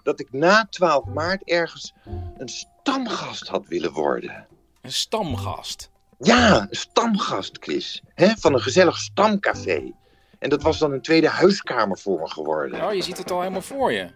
dat 0.04 0.20
ik 0.20 0.28
na 0.32 0.68
12 0.70 1.06
maart 1.06 1.44
ergens 1.44 1.94
een 2.38 2.50
stamgast 2.50 3.48
had 3.48 3.68
willen 3.68 3.92
worden. 3.92 4.48
Een 4.82 4.92
stamgast? 4.92 5.90
Ja, 6.20 6.62
een 6.62 6.76
stamgast, 6.76 7.58
Chris. 7.60 8.02
Van 8.16 8.54
een 8.54 8.62
gezellig 8.62 8.98
stamcafé. 8.98 9.94
En 10.40 10.50
dat 10.50 10.62
was 10.62 10.80
dan 10.80 10.92
een 10.92 11.02
tweede 11.02 11.30
huiskamer 11.30 11.98
voor 11.98 12.20
me 12.20 12.30
geworden. 12.30 12.84
Oh, 12.86 12.94
je 12.94 13.02
ziet 13.02 13.18
het 13.18 13.32
al 13.32 13.40
helemaal 13.40 13.62
voor 13.62 13.92
je. 13.92 14.08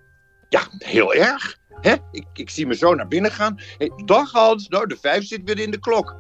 Ja, 0.50 0.62
heel 0.78 1.14
erg. 1.14 1.58
Hè? 1.82 1.96
Ik, 2.12 2.26
ik 2.34 2.50
zie 2.50 2.68
me 2.68 2.76
zo 2.76 2.96
naar 2.96 3.08
binnen 3.08 3.32
gaan. 3.32 3.60
Hey, 3.78 3.92
dag 4.06 4.32
Hans, 4.32 4.68
nou 4.68 4.88
de 4.88 4.98
vijf 5.02 5.24
zit 5.28 5.42
weer 5.44 5.60
in 5.60 5.72
de 5.72 5.80
klok. 5.80 6.16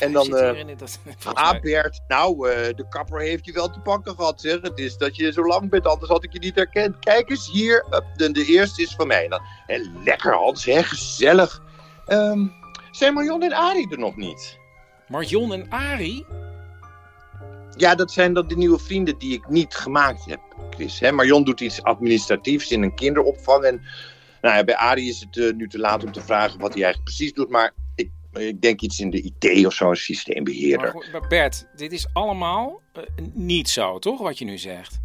en 0.00 0.12
dan, 0.12 0.24
zit 0.24 0.34
eh, 0.34 0.50
hier 0.50 0.68
in 0.68 0.76
dat- 0.76 0.98
ah 1.34 1.60
Bert, 1.60 2.00
nou 2.08 2.50
eh, 2.50 2.74
de 2.76 2.88
kapper 2.88 3.20
heeft 3.20 3.44
je 3.46 3.52
wel 3.52 3.70
te 3.70 3.80
pakken 3.80 4.14
gehad 4.14 4.40
zeg. 4.40 4.60
Het 4.62 4.78
is 4.78 4.96
dat 4.96 5.16
je 5.16 5.32
zo 5.32 5.42
lang 5.46 5.70
bent, 5.70 5.86
anders 5.86 6.10
had 6.10 6.24
ik 6.24 6.32
je 6.32 6.38
niet 6.38 6.54
herkend. 6.54 6.98
Kijk 6.98 7.30
eens 7.30 7.50
hier, 7.52 7.84
Up, 7.90 8.04
de, 8.16 8.32
de 8.32 8.44
eerste 8.44 8.82
is 8.82 8.94
van 8.94 9.06
mij. 9.06 9.24
En 9.24 9.30
dan, 9.30 9.40
hè, 9.66 9.78
lekker 10.04 10.34
Hans, 10.34 10.64
hè, 10.64 10.82
gezellig. 10.82 11.62
Ehm, 12.06 12.46
zijn 12.90 13.14
Marion 13.14 13.42
en 13.42 13.52
Arie 13.52 13.90
er 13.90 13.98
nog 13.98 14.16
niet? 14.16 14.58
Marion 15.08 15.52
en 15.52 15.70
Arie? 15.70 16.26
Ja, 17.76 17.94
dat 17.94 18.12
zijn 18.12 18.32
dan 18.32 18.48
de 18.48 18.56
nieuwe 18.56 18.78
vrienden 18.78 19.18
die 19.18 19.32
ik 19.32 19.48
niet 19.48 19.74
gemaakt 19.74 20.24
heb, 20.24 20.40
Chris. 20.70 21.00
Hè? 21.00 21.12
Marion 21.12 21.44
doet 21.44 21.60
iets 21.60 21.82
administratiefs 21.82 22.70
in 22.70 22.82
een 22.82 22.94
kinderopvang. 22.94 23.64
En 23.64 23.82
nou 24.40 24.56
ja, 24.56 24.64
bij 24.64 24.76
Arie 24.76 25.08
is 25.08 25.20
het 25.20 25.36
eh, 25.36 25.52
nu 25.52 25.68
te 25.68 25.78
laat 25.78 26.04
om 26.04 26.12
te 26.12 26.20
vragen 26.20 26.60
wat 26.60 26.74
hij 26.74 26.82
eigenlijk 26.82 27.14
precies 27.14 27.32
doet. 27.32 27.50
Maar 27.50 27.74
ik, 27.94 28.10
ik 28.32 28.60
denk 28.60 28.80
iets 28.80 29.00
in 29.00 29.10
de 29.10 29.22
IT 29.22 29.66
of 29.66 29.72
zo, 29.72 29.90
een 29.90 29.96
systeembeheerder. 29.96 30.94
Maar 30.94 31.08
maar 31.12 31.28
Bert, 31.28 31.66
dit 31.74 31.92
is 31.92 32.06
allemaal 32.12 32.82
eh, 32.92 33.02
niet 33.32 33.68
zo, 33.68 33.98
toch, 33.98 34.20
wat 34.20 34.38
je 34.38 34.44
nu 34.44 34.58
zegt? 34.58 34.98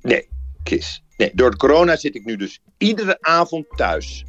Nee, 0.00 0.28
Chris. 0.64 1.02
Nee, 1.16 1.30
door 1.34 1.50
de 1.50 1.56
corona 1.56 1.96
zit 1.96 2.14
ik 2.14 2.24
nu 2.24 2.36
dus 2.36 2.60
iedere 2.78 3.16
avond 3.20 3.66
thuis. 3.76 4.24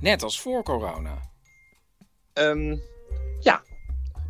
Net 0.00 0.22
als 0.22 0.40
voor 0.40 0.62
corona. 0.62 1.30
Ehm, 2.32 2.76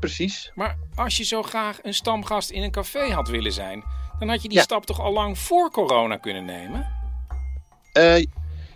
precies. 0.01 0.51
Maar 0.55 0.77
als 0.95 1.17
je 1.17 1.25
zo 1.25 1.43
graag 1.43 1.79
een 1.83 1.95
stamgast 1.95 2.51
in 2.51 2.63
een 2.63 2.71
café 2.71 3.13
had 3.13 3.29
willen 3.29 3.53
zijn, 3.53 3.85
dan 4.19 4.29
had 4.29 4.43
je 4.43 4.49
die 4.49 4.57
Ja. 4.57 4.63
stap 4.65 4.87
toch 4.87 5.01
al 5.01 5.13
lang 5.13 5.39
voor 5.39 5.71
corona 5.71 6.17
kunnen 6.17 6.45
nemen? 6.45 6.89
Eh, 7.93 8.25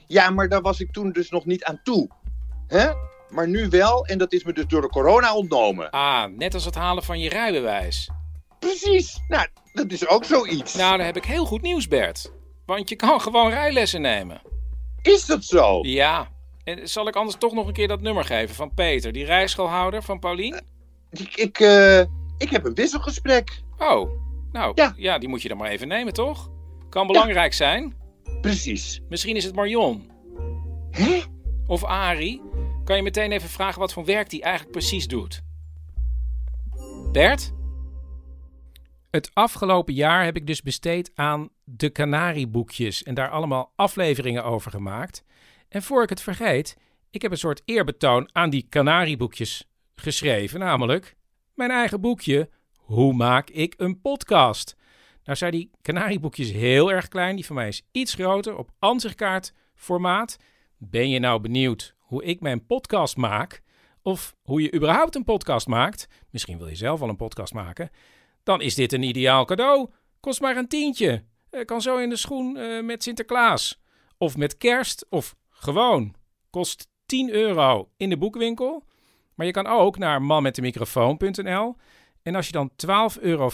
ja, 0.07 0.31
maar 0.31 0.49
daar 0.49 0.61
was 0.63 0.81
ik 0.81 0.93
toen 0.93 1.13
dus 1.13 1.31
nog 1.31 1.45
niet 1.45 1.65
aan 1.65 1.81
toe. 1.83 2.11
Hè? 2.67 2.89
Maar 3.29 3.49
nu 3.49 3.69
wel, 3.69 4.07
en 4.07 4.19
dat 4.19 4.33
is 4.33 4.45
me 4.45 4.53
dus 4.53 4.67
door 4.67 4.81
de 4.81 4.89
corona 4.89 5.35
ontnomen. 5.35 5.91
Ah, 5.91 6.25
net 6.37 6.55
als 6.55 6.65
het 6.65 6.75
halen 6.75 7.03
van 7.03 7.21
je 7.21 7.29
rijbewijs. 7.29 8.11
Precies. 8.59 9.21
Nou, 9.29 9.47
dat 9.73 9.93
is 9.93 10.09
ook 10.09 10.25
zoiets. 10.25 10.75
Nou, 10.75 10.97
dan 10.97 11.07
heb 11.07 11.17
ik 11.17 11.25
heel 11.25 11.45
goed 11.47 11.63
nieuws, 11.63 11.89
Bert. 11.89 12.33
Want 12.67 12.89
je 12.89 12.97
kan 12.97 13.21
gewoon 13.27 13.51
rijlessen 13.51 14.01
nemen. 14.01 14.43
Is 15.03 15.27
dat 15.27 15.45
zo? 15.45 15.79
Ja. 15.83 16.29
En 16.65 16.89
zal 16.89 17.09
ik 17.09 17.17
anders 17.17 17.37
toch 17.39 17.53
nog 17.53 17.67
een 17.67 17.73
keer 17.73 17.89
dat 17.89 18.01
nummer 18.01 18.25
geven 18.25 18.55
van 18.55 18.75
Peter, 18.75 19.13
die 19.13 19.25
rijschoolhouder 19.25 20.03
van 20.03 20.19
Paulien? 20.19 20.61
Ik, 21.19 21.35
ik, 21.35 21.61
eh, 21.61 22.01
ik 22.39 22.51
heb 22.51 22.65
een 22.65 22.75
wisselgesprek. 22.75 23.63
Oh, 23.79 24.11
nou 24.53 24.93
ja. 24.97 25.19
die 25.19 25.29
moet 25.29 25.43
je 25.43 25.49
dan 25.49 25.57
maar 25.57 25.71
even 25.71 25.89
nemen, 25.89 26.13
toch? 26.13 26.51
Kan 26.89 27.07
belangrijk 27.07 27.53
zijn. 27.53 27.95
Precies. 28.41 29.01
Misschien 29.09 29.37
is 29.37 29.45
het 29.45 29.55
Marion. 29.55 30.11
Of 31.67 31.85
Ari. 31.85 32.41
Kan 32.85 32.97
je 32.97 33.03
meteen 33.03 33.33
even 33.33 33.49
vragen 33.49 33.81
wat 33.81 33.93
voor 33.93 34.05
werk 34.05 34.31
die 34.31 34.43
eigenlijk 34.43 34.73
precies 34.73 35.07
doet? 35.07 35.43
Bert? 37.13 37.53
Het 39.11 39.31
afgelopen 39.35 39.95
jaar 39.95 40.25
heb 40.25 40.37
ik 40.37 40.47
dus 40.47 40.63
besteed 40.63 41.11
aan 41.15 41.49
de 41.65 41.93
Canarieboekjes 41.93 43.03
en 43.03 43.15
daar 43.15 43.31
allemaal 43.31 43.73
afleveringen 43.77 44.45
over 44.45 44.71
gemaakt. 44.71 45.25
En 45.69 45.83
voor 45.83 46.03
ik 46.03 46.09
het 46.09 46.21
vergeet, 46.21 46.77
ik 47.11 47.23
heb 47.23 47.31
een 47.31 47.39
soort 47.39 47.63
eerbetoon 47.65 48.29
aan 48.33 48.51
die 48.51 48.67
Canarieboekjes 48.69 49.69
geschreven, 49.95 50.61
namelijk 50.61 51.17
mijn 51.55 51.71
eigen 51.71 52.01
boekje 52.01 52.51
Hoe 52.79 53.13
maak 53.13 53.51
ik 53.51 53.75
een 53.77 54.01
podcast? 54.01 54.77
Nou 55.25 55.37
zijn 55.39 55.53
die 55.53 55.71
Canarieboekjes 55.83 56.51
heel 56.51 56.93
erg 56.93 57.09
klein, 57.09 57.37
die 57.37 57.47
van 57.47 57.57
mij 57.57 57.69
is 57.69 57.83
iets 57.93 58.15
groter 58.15 58.57
op 58.57 58.71
ansichtkaart 58.79 59.53
formaat. 59.75 60.37
Ben 60.79 61.09
je 61.09 61.19
nou 61.19 61.41
benieuwd 61.41 61.95
hoe 61.99 62.25
ik 62.25 62.41
mijn 62.41 62.67
podcast 62.67 63.17
maak? 63.17 63.63
Of 64.03 64.37
hoe 64.43 64.63
je 64.63 64.75
überhaupt 64.75 65.15
een 65.15 65.25
podcast 65.25 65.67
maakt? 65.67 66.07
Misschien 66.31 66.59
wil 66.59 66.69
je 66.69 66.75
zelf 66.75 67.01
al 67.03 67.09
een 67.09 67.17
podcast 67.17 67.53
maken. 67.53 67.91
Dan 68.43 68.61
is 68.61 68.75
dit 68.75 68.93
een 68.93 69.03
ideaal 69.03 69.45
cadeau. 69.45 69.91
Kost 70.21 70.41
maar 70.41 70.57
een 70.57 70.69
tientje. 70.69 71.25
Eh, 71.51 71.65
Kan 71.65 71.83
zo 71.83 71.97
in 71.97 72.09
de 72.09 72.17
schoen 72.17 72.57
eh, 72.57 72.83
met 72.83 73.03
Sinterklaas. 73.03 73.81
Of 74.19 74.37
met 74.37 74.57
kerst. 74.57 75.07
Of 75.09 75.35
Gewoon. 75.51 76.15
Kost 76.51 76.89
10 77.07 77.31
euro 77.31 77.91
in 77.97 78.09
de 78.09 78.17
boekwinkel. 78.17 78.85
Maar 79.35 79.47
je 79.47 79.53
kan 79.53 79.67
ook 79.67 79.99
naar 79.99 80.23
manmetdemicrofoon.nl. 80.23 81.77
En 82.23 82.35
als 82.35 82.47
je 82.47 82.53
dan 82.53 82.71
12,50 83.17 83.21
euro 83.21 83.51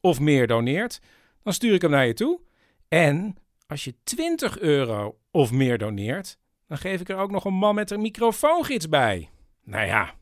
of 0.00 0.20
meer 0.20 0.46
doneert, 0.46 1.00
dan 1.42 1.52
stuur 1.52 1.74
ik 1.74 1.82
hem 1.82 1.90
naar 1.90 2.06
je 2.06 2.14
toe. 2.14 2.40
En 2.88 3.36
als 3.66 3.84
je 3.84 3.94
20 4.04 4.58
euro 4.58 5.18
of 5.30 5.52
meer 5.52 5.78
doneert, 5.78 6.38
dan 6.66 6.78
geef 6.78 7.00
ik 7.00 7.08
er 7.08 7.16
ook 7.16 7.30
nog 7.30 7.44
een 7.44 7.54
man 7.54 7.74
met 7.74 7.90
een 7.90 8.00
microfoongids 8.00 8.88
bij. 8.88 9.30
Nou 9.64 9.86
ja, 9.86 10.14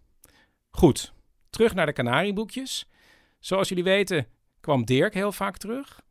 goed. 0.71 1.13
Terug 1.51 1.75
naar 1.75 1.87
de 1.87 1.93
kanarieboekjes. 1.93 2.89
Zoals 3.39 3.69
jullie 3.69 3.85
weten 3.85 4.27
kwam 4.61 4.85
Dirk 4.85 5.15
heel 5.15 5.33
vaak 5.33 5.57
terug. 5.57 6.03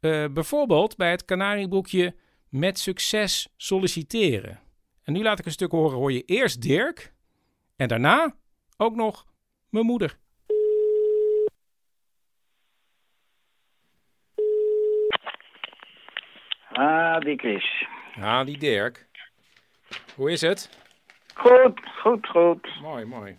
Uh, 0.00 0.24
bijvoorbeeld 0.28 0.96
bij 0.96 1.10
het 1.10 1.24
kanarieboekje 1.24 2.14
Met 2.48 2.78
succes 2.78 3.48
solliciteren. 3.56 4.60
En 5.02 5.12
nu 5.12 5.22
laat 5.22 5.38
ik 5.38 5.44
een 5.44 5.52
stuk 5.52 5.70
horen, 5.70 5.96
hoor 5.96 6.12
je 6.12 6.24
eerst 6.24 6.62
Dirk 6.62 7.14
en 7.76 7.88
daarna 7.88 8.34
ook 8.76 8.94
nog 8.94 9.24
mijn 9.68 9.84
moeder. 9.84 10.16
Ah, 16.72 17.20
die 17.20 17.38
Chris. 17.38 17.86
Ah, 18.20 18.46
die 18.46 18.58
Dirk. 18.58 19.06
Hoe 20.14 20.30
is 20.30 20.40
het? 20.40 20.84
Goed, 21.34 21.80
goed, 22.00 22.26
goed. 22.26 22.80
Mooi, 22.80 23.04
mooi. 23.04 23.36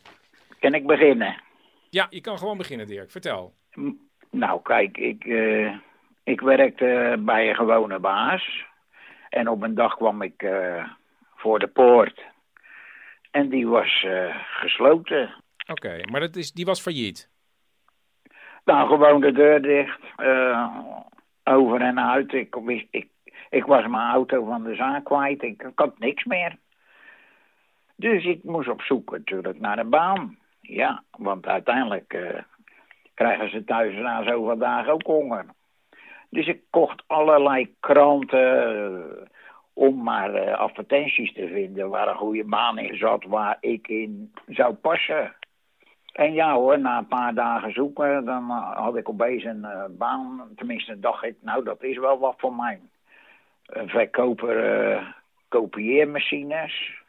Kan 0.60 0.74
ik 0.74 0.86
beginnen? 0.88 1.42
Ja, 1.90 2.08
je 2.10 2.22
kan 2.22 2.38
gewoon 2.38 2.58
beginnen, 2.58 2.88
Dirk. 2.88 3.12
Vertel. 3.12 3.54
Nou, 4.30 4.62
kijk, 4.62 4.98
ik, 4.98 5.26
uh, 5.26 5.76
ik 6.24 6.42
werkte 6.42 7.16
bij 7.20 7.50
een 7.50 7.56
gewone 7.56 8.00
baas. 8.00 8.66
En 9.30 9.48
op 9.48 9.62
een 9.62 9.76
dag 9.76 9.96
kwam 9.96 10.22
ik 10.22 10.44
uh, 10.44 10.90
voor 11.36 11.60
de 11.60 11.68
poort. 11.68 12.22
En 13.38 13.50
die 13.50 13.68
was 13.68 14.04
uh, 14.04 14.36
gesloten. 14.40 15.34
Oké, 15.68 16.00
maar 16.12 16.20
dat 16.20 16.36
is, 16.36 16.52
die 16.52 16.66
was 16.66 16.82
failliet? 16.82 17.30
Nou, 18.66 18.88
gewoon 18.88 19.22
de 19.22 19.32
deur 19.32 19.62
dicht. 19.62 20.00
over 21.44 21.82
en 21.82 22.00
uit. 22.00 22.34
Ik, 22.34 22.56
ik, 22.90 23.08
ik 23.50 23.66
was 23.66 23.88
mijn 23.88 24.12
auto 24.12 24.46
van 24.46 24.64
de 24.64 24.76
zaak 24.76 25.06
kwijt. 25.06 25.42
Ik, 25.42 25.64
ik 25.64 25.80
had 25.80 26.00
niks 26.00 26.24
meer. 26.24 26.58
Dus 27.96 28.26
ik 28.26 28.44
moest 28.44 28.70
op 28.70 28.82
zoek 28.82 29.12
natuurlijk 29.12 29.60
naar 29.60 29.80
een 29.80 29.90
baan. 29.90 30.38
Ja, 30.62 31.04
want 31.18 31.48
uiteindelijk 31.48 32.14
uh, 32.14 32.40
krijgen 33.14 33.50
ze 33.50 33.64
thuis 33.64 33.96
na 33.96 34.24
zoveel 34.24 34.58
dagen 34.58 34.94
ook 34.94 35.06
honger. 35.06 35.46
Dus 36.30 36.48
ik 36.48 36.62
kocht 36.70 37.04
allerlei 37.08 37.76
kranten 37.80 39.30
om 39.78 40.04
maar 40.04 40.48
uh, 40.48 40.54
advertenties 40.54 41.34
te 41.34 41.48
vinden 41.48 41.90
waar 41.90 42.08
een 42.08 42.16
goede 42.16 42.44
baan 42.44 42.78
in 42.78 42.98
zat, 42.98 43.24
waar 43.24 43.58
ik 43.60 43.88
in 43.88 44.34
zou 44.48 44.74
passen. 44.74 45.36
En 46.14 46.34
ja 46.34 46.54
hoor, 46.54 46.80
na 46.80 46.98
een 46.98 47.08
paar 47.08 47.34
dagen 47.34 47.74
zoeken, 47.74 48.26
dan 48.26 48.49
had 48.49 48.95
ik 48.95 49.10
opeens 49.10 49.44
een 49.44 49.66
baan. 49.98 50.49
Tenminste, 50.56 50.99
dacht 50.99 51.24
ik, 51.24 51.36
nou 51.41 51.64
dat 51.64 51.84
is 51.84 51.98
wel 51.98 52.20
wat 52.20 52.36
voor 52.38 52.54
mij. 52.54 52.80
Verkoper 53.66 55.16
kopieermachines 55.48 57.02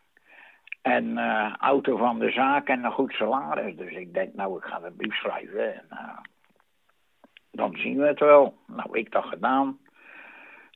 en 0.82 1.04
uh, 1.04 1.54
auto 1.56 1.96
van 1.96 2.18
de 2.18 2.30
zaak 2.30 2.68
en 2.68 2.84
een 2.84 2.92
goed 2.92 3.12
salaris. 3.12 3.76
Dus 3.76 3.92
ik 3.92 4.14
denk, 4.14 4.34
nou, 4.34 4.56
ik 4.56 4.64
ga 4.64 4.82
een 4.82 4.96
brief 4.96 5.14
schrijven 5.14 5.74
en 5.74 5.86
uh, 5.92 6.18
dan 7.50 7.76
zien 7.76 7.98
we 7.98 8.06
het 8.06 8.20
wel. 8.20 8.54
Nou, 8.66 8.98
ik 8.98 9.12
dat 9.12 9.24
gedaan. 9.24 9.78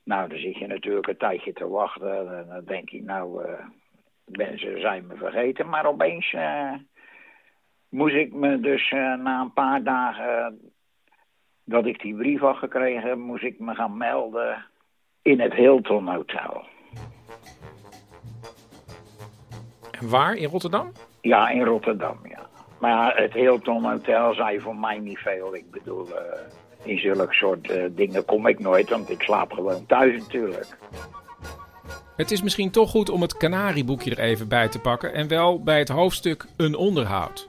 Nou, 0.03 0.29
dan 0.29 0.37
zit 0.37 0.57
je 0.57 0.67
natuurlijk 0.67 1.07
een 1.07 1.17
tijdje 1.17 1.53
te 1.53 1.67
wachten. 1.67 2.37
En 2.37 2.45
dan 2.47 2.65
denk 2.65 2.89
je, 2.89 3.03
nou, 3.03 3.45
uh, 3.45 3.65
mensen 4.25 4.81
zijn 4.81 5.07
me 5.07 5.15
vergeten. 5.15 5.69
Maar 5.69 5.85
opeens 5.85 6.35
moest 7.89 8.15
ik 8.15 8.33
me 8.33 8.59
dus 8.59 8.91
na 8.91 9.41
een 9.41 9.53
paar 9.53 9.83
dagen 9.83 10.59
dat 11.63 11.85
ik 11.85 12.01
die 12.01 12.15
brief 12.15 12.39
had 12.39 12.57
gekregen, 12.57 13.19
moest 13.19 13.43
ik 13.43 13.59
me 13.59 13.75
gaan 13.75 13.97
melden 13.97 14.65
in 15.21 15.39
het 15.39 15.53
Hilton 15.53 16.07
Hotel. 16.07 16.65
Waar? 20.01 20.35
In 20.35 20.49
Rotterdam? 20.49 20.91
Ja, 21.21 21.49
in 21.49 21.63
Rotterdam, 21.63 22.19
ja. 22.27 22.49
Maar 22.79 23.17
het 23.17 23.33
Hilton 23.33 23.85
Hotel 23.85 24.33
zei 24.33 24.59
voor 24.59 24.75
mij 24.75 24.99
niet 24.99 25.19
veel. 25.19 25.55
Ik 25.55 25.71
bedoel, 25.71 26.07
uh, 26.07 26.15
in 26.83 26.99
zulke 26.99 27.33
soort 27.33 27.69
uh, 27.69 27.85
dingen 27.89 28.25
kom 28.25 28.47
ik 28.47 28.59
nooit, 28.59 28.89
want 28.89 29.09
ik 29.09 29.21
slaap 29.21 29.51
gewoon 29.51 29.85
thuis 29.85 30.21
natuurlijk. 30.21 30.77
Het 32.15 32.31
is 32.31 32.41
misschien 32.41 32.71
toch 32.71 32.89
goed 32.89 33.09
om 33.09 33.21
het 33.21 33.37
kanarieboekje 33.37 34.11
er 34.11 34.19
even 34.19 34.47
bij 34.47 34.67
te 34.67 34.79
pakken 34.79 35.13
en 35.13 35.27
wel 35.27 35.63
bij 35.63 35.79
het 35.79 35.89
hoofdstuk 35.89 36.45
een 36.57 36.75
onderhoud. 36.75 37.47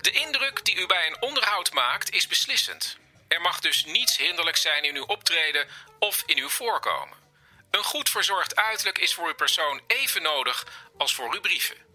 De 0.00 0.10
indruk 0.10 0.64
die 0.64 0.76
u 0.82 0.86
bij 0.86 1.06
een 1.06 1.28
onderhoud 1.28 1.72
maakt 1.72 2.14
is 2.14 2.26
beslissend. 2.26 2.98
Er 3.28 3.40
mag 3.40 3.60
dus 3.60 3.84
niets 3.84 4.18
hinderlijk 4.18 4.56
zijn 4.56 4.84
in 4.84 4.96
uw 4.96 5.04
optreden 5.04 5.66
of 5.98 6.22
in 6.26 6.38
uw 6.38 6.48
voorkomen. 6.48 7.16
Een 7.70 7.84
goed 7.84 8.08
verzorgd 8.08 8.56
uiterlijk 8.56 8.98
is 8.98 9.14
voor 9.14 9.26
uw 9.26 9.34
persoon 9.34 9.80
even 9.86 10.22
nodig 10.22 10.66
als 10.96 11.14
voor 11.14 11.34
uw 11.34 11.40
brieven. 11.40 11.85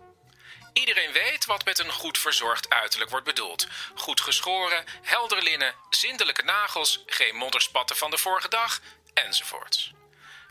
Iedereen 0.74 1.12
weet 1.12 1.46
wat 1.46 1.66
met 1.66 1.80
een 1.80 1.92
goed 1.92 2.18
verzorgd 2.18 2.70
uiterlijk 2.70 3.12
wordt 3.12 3.26
bedoeld. 3.26 3.68
Goed 3.96 4.22
geschoren, 4.22 4.86
helder 5.02 5.44
linnen, 5.44 5.76
zindelijke 5.90 6.44
nagels, 6.44 7.04
geen 7.06 7.36
modderspatten 7.36 7.96
van 7.96 8.12
de 8.12 8.18
vorige 8.18 8.50
dag, 8.50 8.80
enzovoorts. 9.14 9.92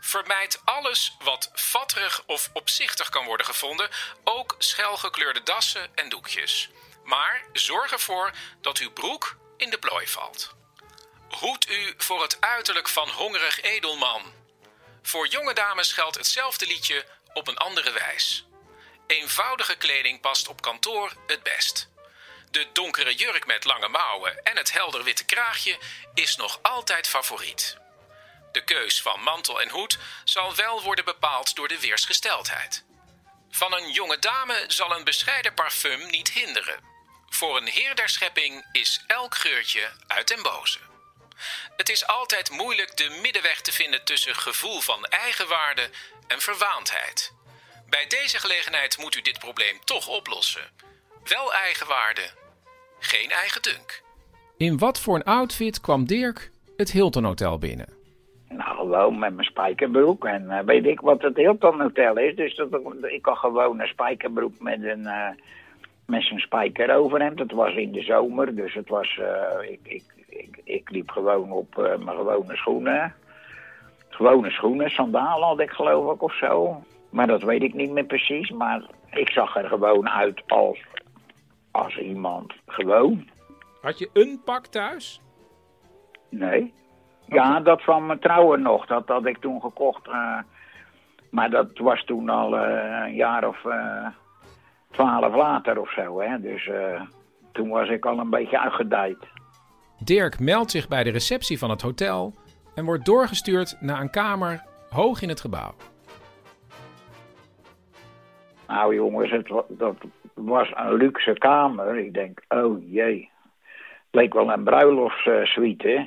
Vermijd 0.01 0.60
alles 0.64 1.16
wat 1.22 1.51
vatterig 1.55 2.22
of 2.26 2.51
opzichtig 2.52 3.09
kan 3.09 3.24
worden 3.24 3.47
gevonden, 3.47 3.90
ook 4.24 4.55
schelgekleurde 4.59 5.42
dassen 5.42 5.90
en 5.94 6.09
doekjes. 6.09 6.68
Maar 7.05 7.44
zorg 7.52 7.92
ervoor 7.92 8.32
dat 8.60 8.78
uw 8.78 8.92
broek 8.92 9.36
in 9.56 9.70
de 9.70 9.78
plooi 9.78 10.06
valt. 10.09 10.55
Hoed 11.30 11.68
u 11.70 11.94
voor 11.97 12.22
het 12.22 12.40
uiterlijk 12.40 12.88
van 12.88 13.09
hongerig 13.09 13.60
edelman. 13.60 14.32
Voor 15.02 15.26
jonge 15.26 15.55
dames 15.55 15.92
geldt 15.92 16.16
hetzelfde 16.16 16.66
liedje 16.66 17.06
op 17.32 17.48
een 17.48 17.56
andere 17.56 17.92
wijs. 17.92 18.44
Eenvoudige 19.11 19.77
kleding 19.77 20.20
past 20.20 20.49
op 20.49 20.62
kantoor 20.62 21.12
het 21.27 21.43
best. 21.43 21.89
De 22.51 22.66
donkere 22.73 23.15
jurk 23.15 23.47
met 23.47 23.65
lange 23.65 23.89
mouwen 23.89 24.45
en 24.45 24.57
het 24.57 24.73
helder 24.73 25.05
witte 25.05 25.24
kraagje 25.24 25.78
is 26.15 26.37
nog 26.37 26.59
altijd 26.62 27.09
favoriet. 27.09 27.77
De 28.53 28.65
keus 28.65 29.03
van 29.03 29.20
mantel 29.20 29.61
en 29.61 29.69
hoed 29.69 29.99
zal 30.24 30.55
wel 30.55 30.82
worden 30.82 31.05
bepaald 31.05 31.55
door 31.55 31.69
de 31.69 31.81
weersgesteldheid. 31.81 32.85
Van 33.51 33.73
een 33.73 33.91
jonge 33.91 34.19
dame 34.19 34.65
zal 34.66 34.97
een 34.97 35.05
bescheiden 35.05 35.55
parfum 35.55 36.11
niet 36.11 36.31
hinderen. 36.31 36.85
Voor 37.28 37.57
een 37.57 37.69
heer 37.69 37.95
der 37.95 38.09
schepping 38.09 38.66
is 38.73 39.05
elk 39.07 39.35
geurtje 39.35 39.91
uit 40.07 40.28
den 40.28 40.43
boze. 40.43 40.78
Het 41.77 41.89
is 41.89 42.07
altijd 42.07 42.51
moeilijk 42.51 42.97
de 42.97 43.09
middenweg 43.09 43.61
te 43.61 43.73
vinden 43.73 44.05
tussen 44.05 44.37
gevoel 44.37 44.81
van 44.81 45.05
eigenwaarde 45.05 45.91
en 46.27 46.41
verwaandheid. 46.41 47.32
Bij 47.90 48.04
deze 48.08 48.38
gelegenheid 48.38 48.98
moet 49.00 49.16
u 49.16 49.20
dit 49.20 49.38
probleem 49.38 49.76
toch 49.84 50.08
oplossen. 50.18 50.62
Wel 51.24 51.52
eigenwaarde, 51.52 52.30
geen 52.98 53.30
eigen 53.30 53.62
dunk. 53.62 54.02
In 54.56 54.78
wat 54.78 55.00
voor 55.00 55.14
een 55.14 55.24
outfit 55.24 55.80
kwam 55.80 56.06
Dirk 56.06 56.50
het 56.76 56.90
Hilton 56.90 57.24
Hotel 57.24 57.58
binnen? 57.58 57.88
Nou, 58.48 58.76
gewoon 58.76 59.18
met 59.18 59.34
mijn 59.34 59.46
spijkerbroek. 59.46 60.24
En 60.24 60.42
uh, 60.42 60.58
weet 60.60 60.86
ik 60.86 61.00
wat 61.00 61.22
het 61.22 61.36
Hilton 61.36 61.80
Hotel 61.80 62.16
is. 62.16 62.36
Dus 62.36 62.56
dat, 62.56 62.70
ik 63.02 63.24
had 63.24 63.38
gewoon 63.38 63.80
een 63.80 63.86
spijkerbroek 63.86 64.60
met 64.60 64.82
een... 64.82 65.00
Uh, 65.00 65.28
met 66.06 66.22
zijn 66.22 66.40
spijker 66.40 66.94
overhemd. 66.94 67.38
Het 67.38 67.52
was 67.52 67.74
in 67.74 67.92
de 67.92 68.02
zomer, 68.02 68.54
dus 68.54 68.74
het 68.74 68.88
was... 68.88 69.18
Uh, 69.20 69.70
ik, 69.70 69.80
ik, 69.82 70.04
ik, 70.26 70.60
ik, 70.64 70.90
liep 70.90 71.10
gewoon 71.10 71.52
op 71.52 71.76
mijn 71.76 72.16
gewone 72.16 72.56
schoenen. 72.56 73.14
Gewone 74.08 74.50
schoenen, 74.50 74.90
sandalen 74.90 75.48
had 75.48 75.60
ik 75.60 75.70
geloof 75.70 76.14
ik 76.14 76.22
of 76.22 76.36
zo. 76.36 76.82
Maar 77.11 77.27
dat 77.27 77.43
weet 77.43 77.62
ik 77.62 77.74
niet 77.74 77.91
meer 77.91 78.05
precies. 78.05 78.51
Maar 78.51 78.82
ik 79.11 79.31
zag 79.31 79.57
er 79.57 79.69
gewoon 79.69 80.09
uit 80.09 80.43
als, 80.47 80.78
als 81.70 81.99
iemand 81.99 82.55
gewoon. 82.66 83.28
Had 83.81 83.99
je 83.99 84.11
een 84.12 84.41
pak 84.45 84.66
thuis? 84.66 85.20
Nee. 86.28 86.73
Ja, 87.27 87.61
dat 87.61 87.82
van 87.82 88.07
mijn 88.07 88.19
trouwen 88.19 88.62
nog. 88.62 88.87
Dat 88.87 89.09
had 89.09 89.27
ik 89.27 89.39
toen 89.39 89.61
gekocht. 89.61 90.07
Uh, 90.07 90.39
maar 91.31 91.51
dat 91.51 91.78
was 91.78 92.05
toen 92.05 92.28
al 92.28 92.55
uh, 92.55 93.05
een 93.05 93.15
jaar 93.15 93.49
of 93.49 93.65
uh, 93.65 94.07
twaalf 94.91 95.35
later 95.35 95.81
of 95.81 95.93
zo. 95.93 96.20
Hè? 96.20 96.41
Dus 96.41 96.70
toen 97.53 97.69
was 97.69 97.89
ik 97.89 98.07
al 98.07 98.19
een 98.19 98.31
beetje 98.31 98.61
uitgedijd. 98.61 99.19
Dirk 100.05 100.39
meldt 100.39 100.70
zich 100.70 100.89
bij 100.89 101.05
de 101.05 101.11
receptie 101.11 101.59
van 101.59 101.70
het 101.70 101.82
hotel 101.82 102.35
en 102.74 102.85
wordt 102.85 103.05
doorgestuurd 103.05 103.77
naar 103.81 104.01
een 104.01 104.11
kamer 104.11 104.62
hoog 104.91 105.23
in 105.23 105.28
het 105.28 105.41
gebouw. 105.41 105.74
Nou 108.70 108.94
jongens, 108.94 109.30
het, 109.30 109.52
dat 109.68 109.97
was 110.34 110.72
een 110.74 110.94
luxe 110.94 111.32
kamer. 111.32 111.98
Ik 111.98 112.14
denk, 112.14 112.44
oh 112.48 112.92
jee. 112.92 113.30
Het 113.82 114.20
leek 114.20 114.34
wel 114.34 114.52
een 114.52 114.64
bruiloftssuite. 114.64 116.06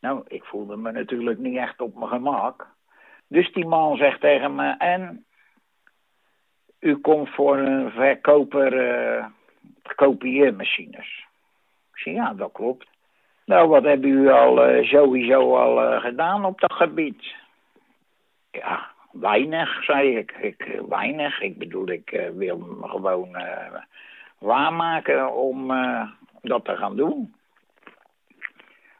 nou, 0.00 0.22
ik 0.28 0.44
voelde 0.44 0.76
me 0.76 0.92
natuurlijk 0.92 1.38
niet 1.38 1.56
echt 1.56 1.80
op 1.80 1.94
mijn 1.94 2.08
gemak. 2.08 2.66
Dus 3.26 3.52
die 3.52 3.66
man 3.66 3.96
zegt 3.96 4.20
tegen 4.20 4.54
me, 4.54 4.74
en 4.78 5.24
u 6.80 6.96
komt 6.96 7.28
voor 7.28 7.58
een 7.58 7.90
verkoper 7.90 8.72
uh, 8.72 9.26
kopieermachines. 9.94 11.26
Ik 11.92 11.98
zeg, 11.98 12.14
ja, 12.14 12.34
dat 12.34 12.52
klopt. 12.52 12.86
Nou, 13.44 13.68
wat 13.68 13.84
hebben 13.84 14.10
u 14.10 14.28
al 14.28 14.70
uh, 14.70 14.88
sowieso 14.88 15.56
al 15.56 15.92
uh, 15.92 16.00
gedaan 16.00 16.44
op 16.44 16.60
dat 16.60 16.72
gebied? 16.72 17.34
Ja, 18.50 18.93
weinig, 19.20 19.84
zei 19.84 20.16
ik. 20.16 20.32
ik 20.40 20.80
weinig. 20.88 21.40
Ik 21.40 21.58
bedoel, 21.58 21.88
ik 21.88 22.30
wil 22.34 22.58
me 22.58 22.88
gewoon 22.88 23.36
waarmaken 24.38 25.34
om 25.34 25.72
dat 26.42 26.64
te 26.64 26.76
gaan 26.76 26.96
doen. 26.96 27.34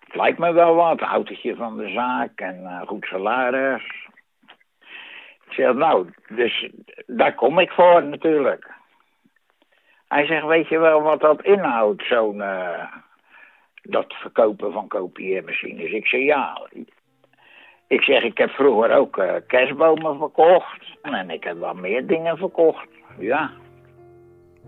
Lijkt 0.06 0.38
me 0.38 0.52
wel 0.52 0.74
wat. 0.74 1.00
Autootje 1.00 1.56
van 1.56 1.76
de 1.76 1.88
zaak 1.88 2.40
en 2.40 2.86
goed 2.86 3.04
salaris. 3.04 4.02
Ik 5.48 5.74
nou, 5.74 6.08
dus 6.28 6.70
daar 7.06 7.34
kom 7.34 7.58
ik 7.58 7.70
voor 7.70 8.04
natuurlijk. 8.04 8.70
Hij 10.08 10.26
zegt, 10.26 10.46
weet 10.46 10.68
je 10.68 10.78
wel 10.78 11.02
wat 11.02 11.20
dat 11.20 11.44
inhoudt, 11.44 12.04
zo'n... 12.06 12.42
Dat 13.82 14.14
verkopen 14.14 14.72
van 14.72 14.88
kopieermachines. 14.88 15.90
Ik 15.90 16.06
zeg, 16.06 16.20
ja. 16.20 16.68
Ik 17.86 18.02
zeg, 18.02 18.22
ik 18.22 18.38
heb 18.38 18.50
vroeger 18.50 18.96
ook 18.96 19.16
uh, 19.16 19.34
kerstbomen 19.46 20.18
verkocht. 20.18 20.98
En 21.02 21.30
ik 21.30 21.44
heb 21.44 21.58
wel 21.58 21.74
meer 21.74 22.06
dingen 22.06 22.36
verkocht, 22.36 22.88
ja. 23.18 23.50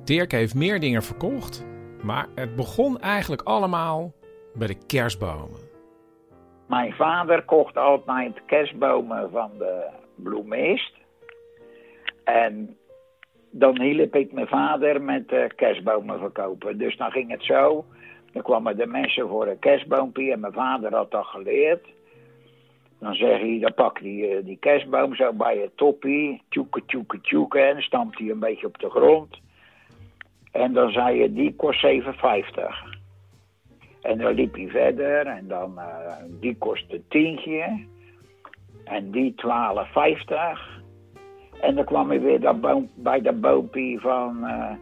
Dirk 0.05 0.32
heeft 0.32 0.55
meer 0.55 0.80
dingen 0.80 1.02
verkocht. 1.02 1.66
Maar 2.02 2.26
het 2.34 2.56
begon 2.56 2.98
eigenlijk 2.98 3.43
allemaal 3.43 4.12
bij 4.55 4.66
de 4.66 4.86
kerstbomen. 4.86 5.60
Mijn 6.66 6.93
vader 6.93 7.43
kocht 7.43 7.76
altijd 7.76 8.40
kerstbomen 8.47 9.30
van 9.30 9.51
de 9.59 9.88
bloemist. 10.14 10.94
En 12.24 12.76
dan 13.51 13.80
hielp 13.80 14.14
ik 14.14 14.32
mijn 14.32 14.47
vader 14.47 15.02
met 15.02 15.32
uh, 15.32 15.44
kerstbomen 15.56 16.18
verkopen. 16.18 16.78
Dus 16.78 16.97
dan 16.97 17.10
ging 17.10 17.30
het 17.30 17.44
zo. 17.44 17.84
Dan 18.32 18.43
kwamen 18.43 18.76
de 18.76 18.86
mensen 18.86 19.28
voor 19.28 19.47
een 19.47 19.59
kerstboompje 19.59 20.32
en 20.32 20.40
mijn 20.40 20.52
vader 20.52 20.94
had 20.94 21.10
dat 21.10 21.24
geleerd. 21.24 21.86
Dan 22.98 23.14
zeg 23.14 23.40
hij, 23.40 23.59
dan 23.60 23.74
pak 23.74 23.98
hij 23.98 24.10
uh, 24.10 24.44
die 24.44 24.56
kerstboom 24.56 25.14
zo 25.14 25.32
bij 25.32 25.59
je 25.59 25.70
toppie. 25.74 26.43
Tjoeke, 26.48 26.82
tjoeke, 26.86 27.20
tjoeke. 27.20 27.59
En 27.59 27.82
stampt 27.82 28.18
hij 28.18 28.31
een 28.31 28.39
beetje 28.39 28.66
op 28.66 28.78
de 28.78 28.90
grond. 28.90 29.39
En 30.52 30.73
dan 30.73 30.90
zei 30.90 31.20
je, 31.20 31.32
die 31.32 31.55
kost 31.56 31.86
7,50. 31.86 31.90
En 34.02 34.18
dan 34.18 34.32
liep 34.32 34.55
hij 34.55 34.68
verder 34.68 35.27
en 35.27 35.48
dan, 35.48 35.73
uh, 35.77 36.12
die 36.40 36.56
kost 36.56 36.93
een 36.93 37.05
tientje. 37.09 37.85
En 38.85 39.10
die 39.10 39.35
12,50. 39.35 40.77
En 41.60 41.74
dan 41.74 41.85
kwam 41.85 42.12
ik 42.12 42.20
weer 42.20 42.40
dat 42.40 42.56
bij 42.94 43.20
dat 43.20 43.40
boompje 43.40 43.98
van 44.01 44.44
uh, 44.44 44.73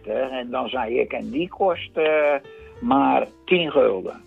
7,50. 0.00 0.30
En 0.30 0.50
dan 0.50 0.68
zei 0.68 1.00
ik, 1.00 1.12
en 1.12 1.30
die 1.30 1.48
kost 1.48 1.96
uh, 1.96 2.34
maar 2.80 3.26
10 3.44 3.70
gulden. 3.70 4.20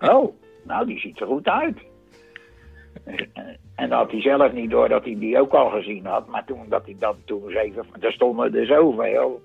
Oh, 0.00 0.34
nou 0.66 0.86
die 0.86 0.98
ziet 0.98 1.20
er 1.20 1.26
goed 1.26 1.48
uit. 1.48 1.78
En 3.74 3.88
dat 3.88 3.98
had 3.98 4.10
hij 4.10 4.20
zelf 4.20 4.52
niet 4.52 4.70
door 4.70 4.88
dat 4.88 5.04
hij 5.04 5.16
die 5.18 5.40
ook 5.40 5.52
al 5.52 5.70
gezien 5.70 6.06
had. 6.06 6.26
Maar 6.26 6.44
toen 6.44 6.68
dat 6.68 6.84
hij 6.84 6.96
dat 6.98 7.16
toen 7.24 7.50
zeven, 7.50 7.86
er 8.00 8.12
stonden 8.12 8.54
er 8.54 8.66
zoveel. 8.66 9.42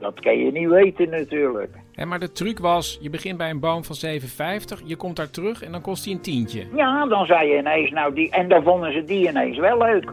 Dat 0.00 0.20
kan 0.20 0.38
je 0.38 0.52
niet 0.52 0.68
weten 0.68 1.10
natuurlijk. 1.10 1.76
En 1.94 2.08
maar 2.08 2.18
de 2.18 2.32
truc 2.32 2.58
was, 2.58 2.98
je 3.00 3.10
begint 3.10 3.36
bij 3.36 3.50
een 3.50 3.60
boom 3.60 3.84
van 3.84 3.96
7,50, 4.20 4.84
je 4.84 4.96
komt 4.96 5.16
daar 5.16 5.30
terug 5.30 5.62
en 5.62 5.72
dan 5.72 5.80
kost 5.80 6.04
hij 6.04 6.14
een 6.14 6.20
tientje. 6.20 6.66
Ja, 6.74 7.06
dan 7.06 7.26
zei 7.26 7.48
je 7.48 7.58
ineens, 7.58 7.90
nou 7.90 8.14
die, 8.14 8.30
en 8.30 8.48
dan 8.48 8.62
vonden 8.62 8.92
ze 8.92 9.04
die 9.04 9.28
ineens 9.28 9.58
wel 9.58 9.78
leuk. 9.78 10.12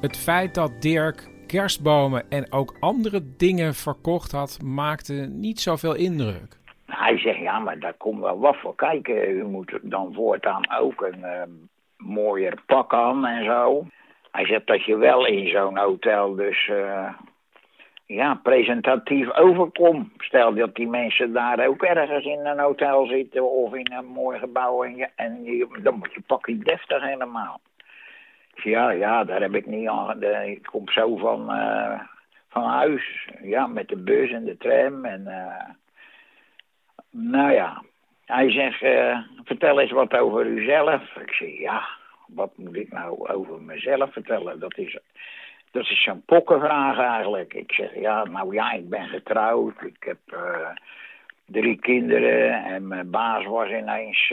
Het 0.00 0.16
feit 0.16 0.54
dat 0.54 0.72
Dirk 0.80 1.28
kerstbomen 1.54 2.30
en 2.30 2.52
ook 2.52 2.76
andere 2.80 3.20
dingen 3.36 3.74
verkocht 3.74 4.32
had, 4.32 4.58
maakte 4.62 5.12
niet 5.30 5.60
zoveel 5.60 5.94
indruk. 5.94 6.58
Hij 6.86 7.18
zegt, 7.18 7.38
ja, 7.38 7.58
maar 7.58 7.78
daar 7.78 7.94
komt 7.94 8.20
wel 8.20 8.38
wat 8.38 8.56
voor 8.56 8.74
kijken. 8.74 9.30
U 9.30 9.44
moet 9.44 9.78
dan 9.82 10.14
voortaan 10.14 10.78
ook 10.80 11.00
een 11.00 11.18
uh, 11.18 11.42
mooier 11.96 12.62
pak 12.66 12.94
aan 12.94 13.26
en 13.26 13.44
zo. 13.44 13.86
Hij 14.30 14.46
zegt 14.46 14.66
dat 14.66 14.84
je 14.84 14.96
wel 14.96 15.26
in 15.26 15.48
zo'n 15.48 15.78
hotel 15.78 16.34
dus 16.34 16.68
uh, 16.68 17.08
ja, 18.06 18.40
presentatief 18.42 19.36
overkomt. 19.36 20.08
Stel 20.18 20.54
dat 20.54 20.74
die 20.74 20.88
mensen 20.88 21.32
daar 21.32 21.66
ook 21.66 21.82
ergens 21.82 22.24
in 22.24 22.46
een 22.46 22.58
hotel 22.58 23.06
zitten 23.06 23.50
of 23.50 23.74
in 23.74 23.92
een 23.92 24.06
mooi 24.06 24.38
gebouw 24.38 24.82
en, 24.82 25.10
dan 25.82 25.98
moet 25.98 26.12
je 26.14 26.20
pakje 26.26 26.58
deftig 26.58 27.02
helemaal. 27.02 27.60
Ja, 28.54 28.90
ja, 28.90 29.24
daar 29.24 29.40
heb 29.40 29.54
ik 29.54 29.66
niet 29.66 29.88
aan. 29.88 30.22
Ik 30.22 30.62
kom 30.62 30.88
zo 30.88 31.16
van, 31.16 31.50
uh, 31.50 32.00
van 32.48 32.64
huis, 32.64 33.28
ja, 33.42 33.66
met 33.66 33.88
de 33.88 33.96
bus 33.96 34.30
en 34.30 34.44
de 34.44 34.56
tram 34.56 35.04
en 35.04 35.24
uh, 35.26 35.68
nou 37.10 37.52
ja. 37.52 37.82
Hij 38.24 38.50
zegt, 38.50 38.78
vertel 39.44 39.80
eens 39.80 39.90
wat 39.90 40.14
over 40.14 40.46
uzelf. 40.46 41.16
Ik 41.16 41.32
zeg, 41.32 41.58
ja, 41.58 41.88
wat 42.26 42.56
moet 42.56 42.76
ik 42.76 42.92
nou 42.92 43.28
over 43.28 43.62
mezelf 43.62 44.12
vertellen? 44.12 44.60
Dat 44.60 44.78
is, 44.78 44.98
dat 45.70 45.82
is 45.82 46.02
zo'n 46.02 46.22
pokkenvraag 46.26 46.98
eigenlijk. 46.98 47.54
Ik 47.54 47.72
zeg, 47.72 47.94
ja, 47.94 48.24
nou 48.24 48.54
ja, 48.54 48.72
ik 48.72 48.88
ben 48.88 49.08
getrouwd. 49.08 49.82
Ik 49.82 50.04
heb 50.04 50.18
drie 51.46 51.78
kinderen 51.78 52.64
en 52.64 52.86
mijn 52.86 53.10
baas 53.10 53.44
was 53.44 53.68
ineens... 53.68 54.32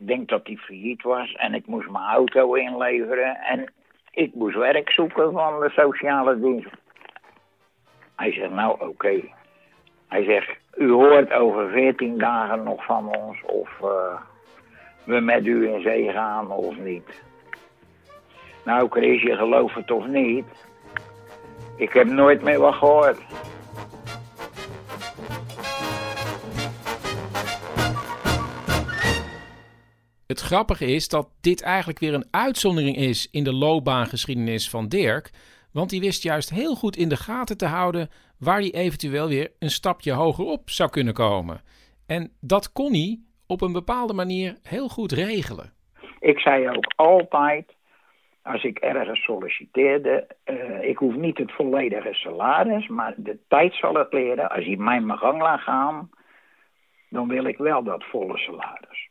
Ik 0.00 0.06
denk 0.06 0.28
dat 0.28 0.46
hij 0.46 0.56
failliet 0.56 1.02
was 1.02 1.32
en 1.32 1.54
ik 1.54 1.66
moest 1.66 1.90
mijn 1.90 2.04
auto 2.04 2.54
inleveren. 2.54 3.36
En 3.36 3.72
ik 4.10 4.34
moest 4.34 4.56
werk 4.56 4.90
zoeken 4.90 5.32
van 5.32 5.60
de 5.60 5.70
sociale 5.70 6.40
dienst. 6.40 6.70
Hij 8.16 8.32
zegt, 8.32 8.50
nou 8.50 8.88
oké. 8.88 9.20
Hij 10.08 10.24
zegt, 10.24 10.50
u 10.76 10.90
hoort 10.90 11.32
over 11.32 11.70
veertien 11.70 12.18
dagen 12.18 12.62
nog 12.62 12.84
van 12.84 13.16
ons 13.16 13.42
of... 13.42 13.78
Uh, 13.82 14.20
we 15.04 15.20
met 15.20 15.46
u 15.46 15.68
in 15.68 15.80
zee 15.80 16.10
gaan 16.12 16.50
of 16.50 16.76
niet. 16.76 17.22
Nou, 18.64 18.88
Chris, 18.90 19.22
je 19.22 19.36
gelooft 19.36 19.74
het 19.74 19.90
of 19.90 20.06
niet. 20.06 20.44
Ik 21.76 21.92
heb 21.92 22.06
nooit 22.06 22.42
meer 22.42 22.58
wat 22.58 22.74
gehoord. 22.74 23.18
Het 30.30 30.40
grappige 30.40 30.86
is 30.86 31.08
dat 31.08 31.28
dit 31.40 31.62
eigenlijk 31.62 31.98
weer 31.98 32.14
een 32.14 32.28
uitzondering 32.30 32.96
is 32.96 33.30
in 33.30 33.44
de 33.44 33.52
loopbaangeschiedenis 33.52 34.70
van 34.70 34.88
Dirk. 34.88 35.30
Want 35.72 35.90
hij 35.90 36.00
wist 36.00 36.22
juist 36.22 36.50
heel 36.50 36.74
goed 36.74 36.96
in 36.96 37.08
de 37.08 37.16
gaten 37.16 37.56
te 37.58 37.66
houden 37.66 38.08
waar 38.38 38.58
hij 38.58 38.72
eventueel 38.72 39.28
weer 39.28 39.50
een 39.58 39.70
stapje 39.70 40.12
hoger 40.12 40.44
op 40.44 40.70
zou 40.70 40.90
kunnen 40.90 41.14
komen. 41.14 41.60
En 42.06 42.32
dat 42.40 42.72
kon 42.72 42.92
hij 42.92 43.18
op 43.46 43.60
een 43.60 43.72
bepaalde 43.72 44.12
manier 44.12 44.58
heel 44.62 44.88
goed 44.88 45.12
regelen. 45.12 45.72
Ik 46.20 46.38
zei 46.38 46.68
ook 46.68 46.92
altijd, 46.96 47.72
als 48.42 48.64
ik 48.64 48.78
ergens 48.78 49.24
solliciteerde, 49.24 50.26
uh, 50.44 50.82
ik 50.82 50.96
hoef 50.96 51.14
niet 51.14 51.38
het 51.38 51.52
volledige 51.52 52.14
salaris, 52.14 52.88
maar 52.88 53.14
de 53.16 53.38
tijd 53.48 53.74
zal 53.74 53.94
het 53.94 54.12
leren. 54.12 54.50
Als 54.50 54.64
je 54.64 54.78
mij 54.78 55.00
mijn 55.00 55.18
gang 55.18 55.42
laat 55.42 55.60
gaan, 55.60 56.10
dan 57.08 57.28
wil 57.28 57.44
ik 57.44 57.58
wel 57.58 57.82
dat 57.82 58.04
volle 58.04 58.38
salaris. 58.38 59.09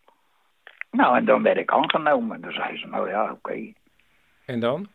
Nou, 0.92 1.18
en 1.18 1.26
dan 1.26 1.44
werd 1.44 1.58
ik 1.58 1.72
aangenomen. 1.72 2.42
Dan 2.42 2.52
zei 2.52 2.78
ze, 2.78 2.88
nou 2.88 3.10
ja, 3.10 3.24
oké. 3.24 3.32
Okay. 3.34 3.76
En 4.46 4.60
dan? 4.60 4.88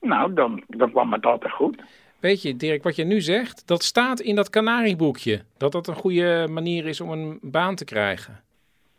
Nou, 0.00 0.34
dan, 0.34 0.62
dan 0.68 0.90
kwam 0.90 1.12
het 1.12 1.26
altijd 1.26 1.52
goed. 1.52 1.82
Weet 2.20 2.42
je, 2.42 2.56
Dirk, 2.56 2.82
wat 2.82 2.96
je 2.96 3.04
nu 3.04 3.20
zegt, 3.20 3.66
dat 3.66 3.82
staat 3.82 4.20
in 4.20 4.34
dat 4.34 4.50
kanarieboekje. 4.50 5.44
Dat 5.58 5.72
dat 5.72 5.88
een 5.88 5.94
goede 5.94 6.46
manier 6.50 6.86
is 6.86 7.00
om 7.00 7.10
een 7.10 7.38
baan 7.42 7.74
te 7.74 7.84
krijgen. 7.84 8.40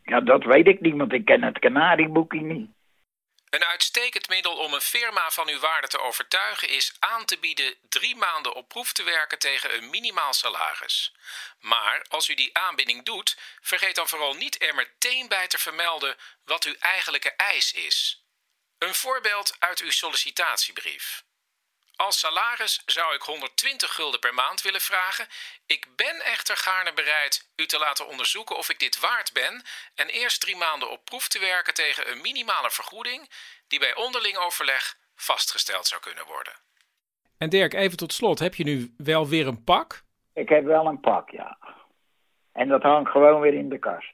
Ja, 0.03 0.21
dat 0.21 0.43
weet 0.43 0.67
ik 0.67 0.81
niet, 0.81 0.95
want 0.95 1.13
ik 1.13 1.25
ken 1.25 1.43
het 1.43 1.59
kanarieboekje 1.59 2.41
niet. 2.41 2.69
Een 3.49 3.65
uitstekend 3.65 4.27
middel 4.27 4.57
om 4.57 4.73
een 4.73 4.81
firma 4.81 5.31
van 5.31 5.47
uw 5.47 5.59
waarde 5.59 5.87
te 5.87 5.99
overtuigen 5.99 6.69
is 6.69 6.93
aan 6.99 7.25
te 7.25 7.37
bieden 7.37 7.75
drie 7.89 8.15
maanden 8.15 8.53
op 8.53 8.67
proef 8.67 8.91
te 8.91 9.03
werken 9.03 9.39
tegen 9.39 9.73
een 9.73 9.89
minimaal 9.89 10.33
salaris. 10.33 11.13
Maar 11.59 12.05
als 12.09 12.27
u 12.27 12.33
die 12.33 12.57
aanbieding 12.57 13.05
doet, 13.05 13.37
vergeet 13.61 13.95
dan 13.95 14.07
vooral 14.07 14.33
niet 14.33 14.61
er 14.61 14.75
meteen 14.75 15.27
bij 15.27 15.47
te 15.47 15.57
vermelden 15.57 16.17
wat 16.43 16.63
uw 16.63 16.75
eigenlijke 16.79 17.31
eis 17.31 17.73
is. 17.73 18.23
Een 18.77 18.95
voorbeeld 18.95 19.55
uit 19.59 19.79
uw 19.79 19.91
sollicitatiebrief. 19.91 21.23
Als 21.97 22.19
salaris 22.19 22.83
zou 22.85 23.15
ik 23.15 23.21
120 23.21 23.93
gulden 23.95 24.19
per 24.19 24.33
maand 24.33 24.61
willen 24.61 24.81
vragen. 24.81 25.25
Ik 25.65 25.87
ben 25.95 26.15
echter 26.25 26.57
gaarne 26.57 26.93
bereid 26.93 27.51
u 27.55 27.65
te 27.65 27.79
laten 27.79 28.07
onderzoeken 28.07 28.57
of 28.57 28.69
ik 28.69 28.79
dit 28.79 28.99
waard 28.99 29.33
ben 29.33 29.61
en 29.95 30.07
eerst 30.07 30.41
drie 30.41 30.55
maanden 30.55 30.91
op 30.91 31.05
proef 31.05 31.27
te 31.27 31.39
werken 31.39 31.73
tegen 31.73 32.11
een 32.11 32.21
minimale 32.21 32.71
vergoeding 32.71 33.29
die 33.67 33.79
bij 33.79 33.95
onderling 33.95 34.37
overleg 34.37 34.97
vastgesteld 35.15 35.85
zou 35.87 36.01
kunnen 36.01 36.25
worden. 36.25 36.53
En 37.37 37.49
Dirk, 37.49 37.73
even 37.73 37.97
tot 37.97 38.13
slot, 38.13 38.39
heb 38.39 38.55
je 38.55 38.63
nu 38.63 38.93
wel 38.97 39.27
weer 39.27 39.47
een 39.47 39.63
pak? 39.63 40.03
Ik 40.33 40.49
heb 40.49 40.63
wel 40.63 40.85
een 40.85 40.99
pak, 40.99 41.29
ja. 41.29 41.57
En 42.51 42.67
dat 42.67 42.81
hangt 42.81 43.11
gewoon 43.11 43.41
weer 43.41 43.53
in 43.53 43.69
de 43.69 43.79
kast. 43.79 44.13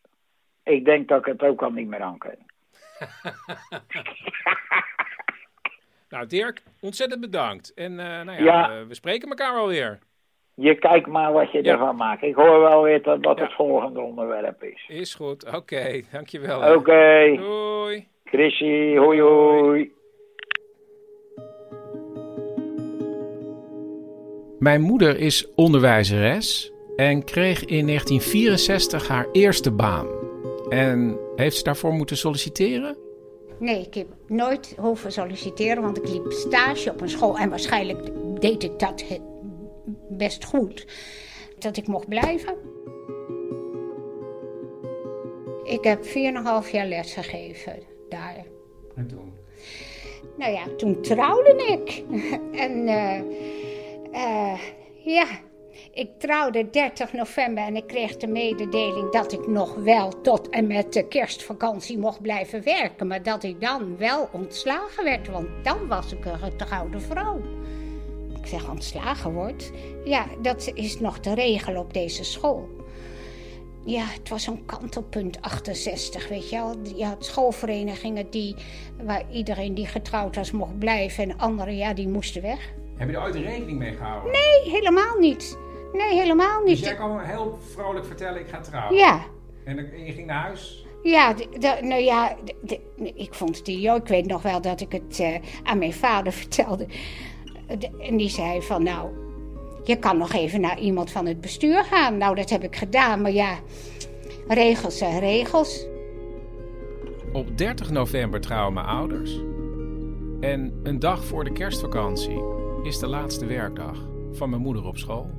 Ik 0.63 0.85
denk 0.85 1.07
dat 1.07 1.19
ik 1.19 1.25
het 1.25 1.41
ook 1.41 1.61
al 1.61 1.71
niet 1.71 1.87
meer 1.87 2.01
aan 2.01 2.17
kan. 2.17 2.51
Nou, 6.13 6.27
Dirk, 6.27 6.61
ontzettend 6.81 7.21
bedankt. 7.21 7.73
En 7.73 7.99
eh, 7.99 8.05
nou 8.25 8.31
ja, 8.31 8.43
Ja. 8.43 8.85
we 8.87 8.93
spreken 8.95 9.29
elkaar 9.29 9.53
wel 9.53 9.67
weer. 9.67 9.99
Je 10.55 10.75
kijkt 10.75 11.07
maar 11.07 11.31
wat 11.33 11.51
je 11.51 11.63
Ja. 11.63 11.71
ervan 11.71 11.95
maakt. 11.95 12.21
Ik 12.23 12.35
hoor 12.35 12.59
wel 12.59 12.83
weer 12.83 13.01
dat 13.01 13.17
wat 13.21 13.39
het 13.39 13.53
volgende 13.53 13.99
onderwerp 14.01 14.63
is. 14.63 14.85
Is 14.87 15.15
goed. 15.15 15.55
Oké, 15.55 16.01
dankjewel. 16.11 16.61
hè. 16.61 16.73
Oké. 16.73 17.35
Doei. 17.37 18.07
Chrissy, 18.25 18.95
hoi 18.97 19.21
hoi. 19.21 19.91
Mijn 24.59 24.81
moeder 24.81 25.19
is 25.19 25.53
onderwijzeres 25.55 26.71
en 26.95 27.23
kreeg 27.23 27.65
in 27.65 27.85
1964 27.87 29.07
haar 29.07 29.27
eerste 29.31 29.71
baan. 29.71 30.07
En 30.69 31.17
heeft 31.35 31.55
ze 31.57 31.63
daarvoor 31.63 31.93
moeten 31.93 32.17
solliciteren? 32.17 32.97
Nee, 33.63 33.81
ik 33.81 33.93
heb 33.93 34.07
nooit 34.27 34.75
hoeven 34.79 35.11
solliciteren, 35.11 35.83
want 35.83 35.97
ik 35.97 36.09
liep 36.09 36.31
stage 36.31 36.91
op 36.91 37.01
een 37.01 37.09
school. 37.09 37.37
En 37.37 37.49
waarschijnlijk 37.49 38.11
deed 38.41 38.63
ik 38.63 38.79
dat 38.79 39.03
best 40.09 40.45
goed. 40.45 40.87
Dat 41.59 41.77
ik 41.77 41.87
mocht 41.87 42.07
blijven. 42.07 42.55
Ik 45.63 45.83
heb 45.83 46.03
4,5 46.05 46.71
jaar 46.71 46.87
les 46.87 47.13
gegeven 47.13 47.79
daar. 48.09 48.45
En 48.95 49.07
toen? 49.07 49.33
Nou 50.37 50.51
ja, 50.51 50.67
toen 50.77 51.01
trouwde 51.01 51.55
ik. 51.55 52.03
en 52.65 52.87
eh, 52.87 53.19
eh, 54.11 54.59
ja, 55.03 55.25
ik 55.93 56.19
trouwde 56.19 56.69
30 56.69 57.13
november 57.13 57.63
en 57.63 57.75
ik 57.75 57.87
kreeg 57.87 58.17
de 58.17 58.27
mededeling 58.27 59.11
dat 59.11 59.31
ik 59.31 59.47
nog 59.47 59.75
wel 59.75 60.21
tot 60.21 60.49
en 60.49 60.67
met 60.67 60.93
de 60.93 61.07
kerstvakantie 61.07 61.97
mocht 61.97 62.21
blijven 62.21 62.63
werken. 62.63 63.07
Maar 63.07 63.23
dat 63.23 63.43
ik 63.43 63.61
dan 63.61 63.97
wel 63.97 64.29
ontslagen 64.31 65.03
werd, 65.03 65.27
want 65.27 65.47
dan 65.63 65.87
was 65.87 66.13
ik 66.13 66.25
een 66.25 66.39
getrouwde 66.39 66.99
vrouw. 66.99 67.41
Ik 68.41 68.47
zeg 68.47 68.69
ontslagen 68.69 69.33
wordt. 69.33 69.71
Ja, 70.03 70.25
dat 70.41 70.71
is 70.73 70.99
nog 70.99 71.19
de 71.19 71.33
regel 71.33 71.79
op 71.79 71.93
deze 71.93 72.23
school. 72.23 72.69
Ja, 73.85 74.03
het 74.05 74.29
was 74.29 74.43
zo'n 74.43 74.65
kantelpunt 74.65 75.41
68, 75.41 76.27
weet 76.27 76.49
je 76.49 76.55
wel. 76.55 76.75
Je 76.95 77.05
had 77.05 77.25
schoolverenigingen 77.25 78.29
die, 78.29 78.55
waar 79.03 79.23
iedereen 79.31 79.73
die 79.73 79.87
getrouwd 79.87 80.35
was 80.35 80.51
mocht 80.51 80.79
blijven 80.79 81.23
en 81.23 81.37
anderen, 81.37 81.75
ja, 81.75 81.93
die 81.93 82.07
moesten 82.07 82.41
weg. 82.41 82.73
Heb 82.95 83.09
je 83.09 83.15
er 83.15 83.23
ooit 83.23 83.35
rekening 83.35 83.79
mee 83.79 83.95
gehouden? 83.95 84.31
Nee, 84.31 84.71
helemaal 84.71 85.17
niet. 85.19 85.57
Nee, 85.93 86.19
helemaal 86.19 86.59
Dus 86.59 86.69
niet. 86.69 86.79
jij 86.79 86.95
kan 86.95 87.19
heel 87.19 87.57
vrolijk 87.73 88.05
vertellen, 88.05 88.39
ik 88.39 88.47
ga 88.47 88.59
trouwen. 88.61 88.97
Ja. 88.97 89.21
En 89.65 89.75
je 90.05 90.11
ging 90.11 90.27
naar 90.27 90.41
huis? 90.43 90.85
Ja, 91.03 91.33
de- 91.33 91.47
de- 91.59 91.77
nou 91.81 92.01
ja, 92.01 92.35
de- 92.43 92.55
de- 92.97 93.13
ik 93.15 93.33
vond 93.33 93.57
het 93.57 93.67
idioot. 93.67 94.01
Ik 94.01 94.07
weet 94.07 94.25
nog 94.25 94.41
wel 94.41 94.61
dat 94.61 94.81
ik 94.81 94.91
het 94.91 95.19
eh, 95.19 95.35
aan 95.63 95.77
mijn 95.77 95.93
vader 95.93 96.31
vertelde. 96.43 96.85
De- 97.79 97.89
en 98.01 98.17
die 98.17 98.29
zei 98.29 98.61
van, 98.61 98.83
nou, 98.83 99.09
je 99.83 99.95
kan 99.95 100.17
nog 100.17 100.33
even 100.33 100.61
naar 100.61 100.79
iemand 100.79 101.11
van 101.11 101.25
het 101.25 101.41
bestuur 101.41 101.83
gaan. 101.83 102.17
Nou, 102.17 102.35
dat 102.35 102.49
heb 102.49 102.63
ik 102.63 102.75
gedaan, 102.75 103.21
maar 103.21 103.31
ja, 103.31 103.55
regels 104.47 104.97
zijn 104.97 105.19
regels. 105.19 105.85
Op 107.33 107.57
30 107.57 107.89
november 107.91 108.41
trouwen 108.41 108.73
mijn 108.73 108.85
ouders. 108.85 109.39
En 110.39 110.79
een 110.83 110.99
dag 110.99 111.23
voor 111.25 111.43
de 111.43 111.51
kerstvakantie 111.51 112.41
is 112.83 112.99
de 112.99 113.07
laatste 113.07 113.45
werkdag 113.45 113.97
van 114.31 114.49
mijn 114.49 114.61
moeder 114.61 114.85
op 114.85 114.97
school. 114.97 115.29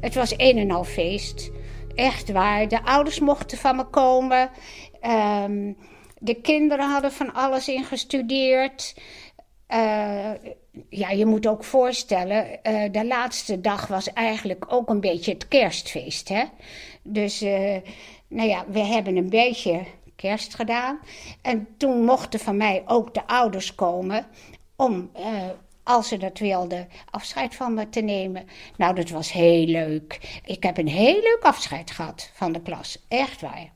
Het 0.00 0.14
was 0.14 0.34
een 0.36 0.58
en 0.58 0.70
al 0.70 0.84
feest. 0.84 1.50
Echt 1.94 2.32
waar. 2.32 2.68
De 2.68 2.84
ouders 2.84 3.20
mochten 3.20 3.58
van 3.58 3.76
me 3.76 3.84
komen. 3.84 4.50
Ehm, 5.00 5.72
de 6.18 6.34
kinderen 6.34 6.90
hadden 6.90 7.12
van 7.12 7.34
alles 7.34 7.68
ingestudeerd. 7.68 8.94
Eh, 9.66 10.30
ja, 10.88 11.10
je 11.10 11.26
moet 11.26 11.46
ook 11.46 11.64
voorstellen, 11.64 12.62
eh, 12.62 12.92
de 12.92 13.06
laatste 13.06 13.60
dag 13.60 13.86
was 13.86 14.12
eigenlijk 14.12 14.64
ook 14.68 14.88
een 14.88 15.00
beetje 15.00 15.32
het 15.32 15.48
kerstfeest. 15.48 16.28
Hè? 16.28 16.44
Dus, 17.02 17.40
eh, 17.40 17.76
nou 18.28 18.48
ja, 18.48 18.64
we 18.68 18.80
hebben 18.80 19.16
een 19.16 19.30
beetje 19.30 19.80
kerst 20.16 20.54
gedaan. 20.54 20.98
En 21.42 21.68
toen 21.76 22.04
mochten 22.04 22.40
van 22.40 22.56
mij 22.56 22.82
ook 22.86 23.14
de 23.14 23.26
ouders 23.26 23.74
komen 23.74 24.26
om, 24.76 25.10
als 25.88 26.08
ze 26.08 26.16
dat 26.16 26.38
wilden, 26.38 26.88
afscheid 27.10 27.54
van 27.54 27.74
me 27.74 27.88
te 27.88 28.00
nemen. 28.00 28.46
Nou, 28.76 28.94
dat 28.94 29.10
was 29.10 29.32
heel 29.32 29.66
leuk. 29.66 30.40
Ik 30.44 30.62
heb 30.62 30.78
een 30.78 30.88
heel 30.88 31.20
leuk 31.22 31.40
afscheid 31.40 31.90
gehad 31.90 32.30
van 32.34 32.52
de 32.52 32.62
klas. 32.62 33.04
Echt 33.08 33.40
waar. 33.40 33.72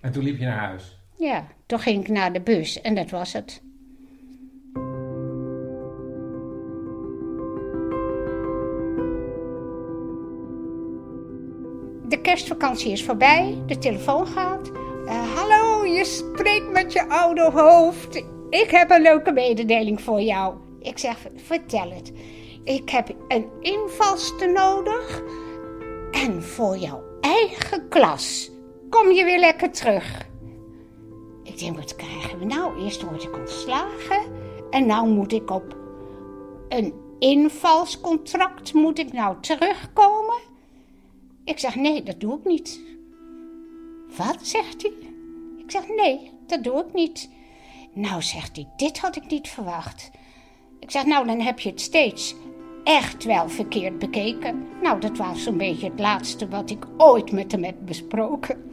En 0.00 0.12
toen 0.12 0.24
liep 0.24 0.38
je 0.38 0.44
naar 0.44 0.58
huis. 0.58 0.98
Ja, 1.18 1.46
toen 1.66 1.78
ging 1.78 2.00
ik 2.00 2.08
naar 2.08 2.32
de 2.32 2.40
bus 2.40 2.80
en 2.80 2.94
dat 2.94 3.10
was 3.10 3.32
het. 3.32 3.62
De 12.08 12.20
kerstvakantie 12.22 12.92
is 12.92 13.04
voorbij, 13.04 13.62
de 13.66 13.78
telefoon 13.78 14.26
gaat. 14.26 14.70
Eh, 15.06 15.36
hallo, 15.36 15.86
je 15.86 16.04
spreekt 16.04 16.70
met 16.70 16.92
je 16.92 17.08
oude 17.08 17.50
hoofd. 17.50 18.16
Ik 18.50 18.70
heb 18.70 18.90
een 18.90 19.02
leuke 19.02 19.32
mededeling 19.32 20.00
voor 20.00 20.20
jou. 20.20 20.63
Ik 20.84 20.98
zeg, 20.98 21.26
vertel 21.34 21.90
het. 21.90 22.12
Ik 22.64 22.90
heb 22.90 23.14
een 23.28 23.48
invalste 23.60 24.46
nodig. 24.46 25.22
En 26.10 26.42
voor 26.42 26.76
jouw 26.76 27.02
eigen 27.20 27.88
klas. 27.88 28.50
Kom 28.90 29.10
je 29.10 29.24
weer 29.24 29.38
lekker 29.38 29.70
terug. 29.70 30.28
Ik 31.42 31.58
denk, 31.58 31.76
wat 31.76 31.96
krijgen 31.96 32.38
we 32.38 32.44
nou? 32.44 32.84
Eerst 32.84 33.02
word 33.02 33.22
ik 33.22 33.36
ontslagen. 33.36 34.22
En 34.70 34.86
nou 34.86 35.08
moet 35.08 35.32
ik 35.32 35.50
op 35.50 35.76
een 36.68 36.94
invalscontract 37.18 38.72
moet 38.72 38.98
ik 38.98 39.12
nou 39.12 39.36
terugkomen. 39.40 40.38
Ik 41.44 41.58
zeg, 41.58 41.74
nee, 41.74 42.02
dat 42.02 42.20
doe 42.20 42.38
ik 42.38 42.44
niet. 42.44 42.80
Wat, 44.16 44.38
zegt 44.42 44.82
hij? 44.82 44.92
Ik 45.56 45.70
zeg, 45.70 45.88
nee, 45.88 46.30
dat 46.46 46.64
doe 46.64 46.78
ik 46.78 46.94
niet. 46.94 47.30
Nou, 47.92 48.22
zegt 48.22 48.56
hij, 48.56 48.68
dit 48.76 48.98
had 48.98 49.16
ik 49.16 49.30
niet 49.30 49.48
verwacht. 49.48 50.10
Ik 50.84 50.90
zeg, 50.90 51.04
nou, 51.04 51.26
dan 51.26 51.40
heb 51.40 51.60
je 51.60 51.70
het 51.70 51.80
steeds 51.80 52.34
echt 52.82 53.24
wel 53.24 53.48
verkeerd 53.48 53.98
bekeken. 53.98 54.66
Nou, 54.82 55.00
dat 55.00 55.16
was 55.16 55.42
zo'n 55.42 55.56
beetje 55.56 55.90
het 55.90 56.00
laatste 56.00 56.48
wat 56.48 56.70
ik 56.70 56.86
ooit 56.96 57.32
met 57.32 57.52
hem 57.52 57.64
heb 57.64 57.76
besproken. 57.84 58.72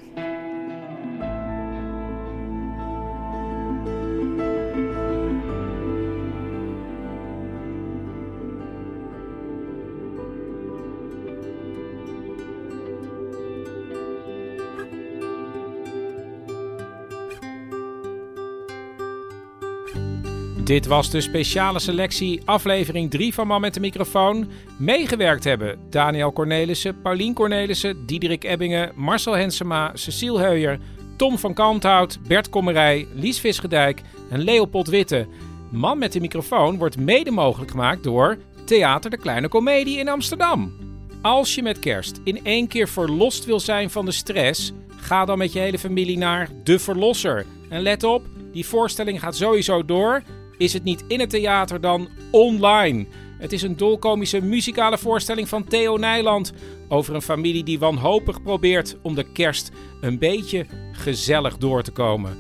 Dit 20.72 20.86
was 20.86 21.10
de 21.10 21.22
speciale 21.22 21.80
selectie, 21.80 22.42
aflevering 22.46 23.10
3 23.10 23.34
van 23.34 23.48
Man 23.48 23.62
met 23.62 23.74
de 23.74 23.80
microfoon. 23.80 24.50
Meegewerkt 24.78 25.44
hebben 25.44 25.80
Daniel 25.90 26.34
Cornelissen, 26.34 27.02
Paulien 27.02 27.34
Cornelissen, 27.34 28.06
Diederik 28.06 28.44
Ebbingen, 28.44 28.92
Marcel 28.96 29.34
Hensema, 29.34 29.92
Cecile 29.94 30.40
Heuyer, 30.40 30.80
Tom 31.18 31.38
van 31.38 31.54
Kalmthout, 31.54 32.20
Bert 32.28 32.50
Kommerij, 32.50 33.08
Lies 33.14 33.40
Visgedijk 33.40 34.02
en 34.30 34.44
Leopold 34.44 34.88
Witte. 34.88 35.28
Man 35.72 35.98
met 35.98 36.12
de 36.12 36.20
microfoon 36.20 36.78
wordt 36.78 36.98
mede 36.98 37.32
mogelijk 37.32 37.72
gemaakt 37.72 38.04
door 38.04 38.38
Theater 38.66 39.10
de 39.10 39.18
Kleine 39.18 39.48
Comedie 39.48 40.00
in 40.00 40.10
Amsterdam. 40.10 40.74
Als 41.22 41.56
je 41.56 41.64
met 41.64 41.80
kerst 41.80 42.20
in 42.24 42.46
één 42.46 42.68
keer 42.68 42.88
verlost 42.88 43.46
wil 43.46 43.60
zijn 43.60 43.90
van 43.90 44.06
de 44.06 44.12
stress, 44.12 44.72
ga 44.96 45.26
dan 45.26 45.38
met 45.38 45.54
je 45.54 45.60
hele 45.60 45.80
familie 45.80 46.18
naar 46.18 46.50
De 46.64 46.80
Verlosser. 46.80 47.46
En 47.70 47.82
let 47.82 48.04
op, 48.04 48.26
die 48.52 48.66
voorstelling 48.66 49.20
gaat 49.20 49.36
sowieso 49.36 49.86
door. 49.86 50.24
Is 50.62 50.74
het 50.74 50.84
niet 50.84 51.04
in 51.08 51.20
het 51.20 51.30
theater 51.30 51.82
dan 51.82 52.10
online? 52.32 53.06
Het 53.38 53.54
is 53.54 53.62
een 53.62 53.78
dolkomische 53.78 54.42
muzikale 54.42 54.98
voorstelling 54.98 55.50
van 55.50 55.64
Theo 55.64 55.98
Nijland 55.98 56.54
over 56.88 57.16
een 57.16 57.22
familie 57.22 57.64
die 57.64 57.80
wanhopig 57.80 58.44
probeert 58.44 58.98
om 59.02 59.16
de 59.16 59.32
kerst 59.32 59.72
een 60.02 60.20
beetje 60.20 60.66
gezellig 60.92 61.58
door 61.58 61.84
te 61.84 61.92
komen. 61.92 62.38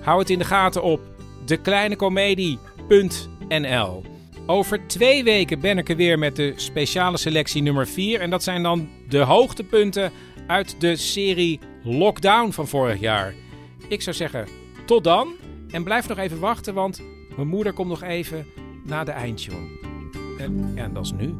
Hou 0.00 0.18
het 0.18 0.30
in 0.30 0.38
de 0.38 0.44
gaten 0.44 0.82
op 0.82 1.00
dekleinecomedie.nl. 1.44 4.02
Over 4.46 4.86
twee 4.86 5.24
weken 5.24 5.60
ben 5.60 5.78
ik 5.78 5.88
er 5.88 5.96
weer 5.96 6.18
met 6.18 6.36
de 6.36 6.52
speciale 6.56 7.16
selectie 7.16 7.62
nummer 7.62 7.88
4. 7.88 8.20
En 8.20 8.30
dat 8.30 8.42
zijn 8.42 8.62
dan 8.62 8.88
de 9.08 9.20
hoogtepunten 9.20 10.12
uit 10.46 10.80
de 10.80 10.96
serie 10.96 11.60
Lockdown 11.82 12.50
van 12.50 12.68
vorig 12.68 13.00
jaar. 13.00 13.34
Ik 13.88 14.02
zou 14.02 14.16
zeggen, 14.16 14.46
tot 14.84 15.04
dan. 15.04 15.32
En 15.70 15.84
blijf 15.84 16.08
nog 16.08 16.18
even 16.18 16.38
wachten, 16.38 16.74
want 16.74 17.02
mijn 17.36 17.48
moeder 17.48 17.72
komt 17.72 17.88
nog 17.88 18.02
even 18.02 18.46
na 18.84 19.04
de 19.04 19.10
eindtune. 19.10 19.68
En, 20.38 20.72
en 20.74 20.92
dat 20.92 21.04
is 21.04 21.12
nu. 21.12 21.34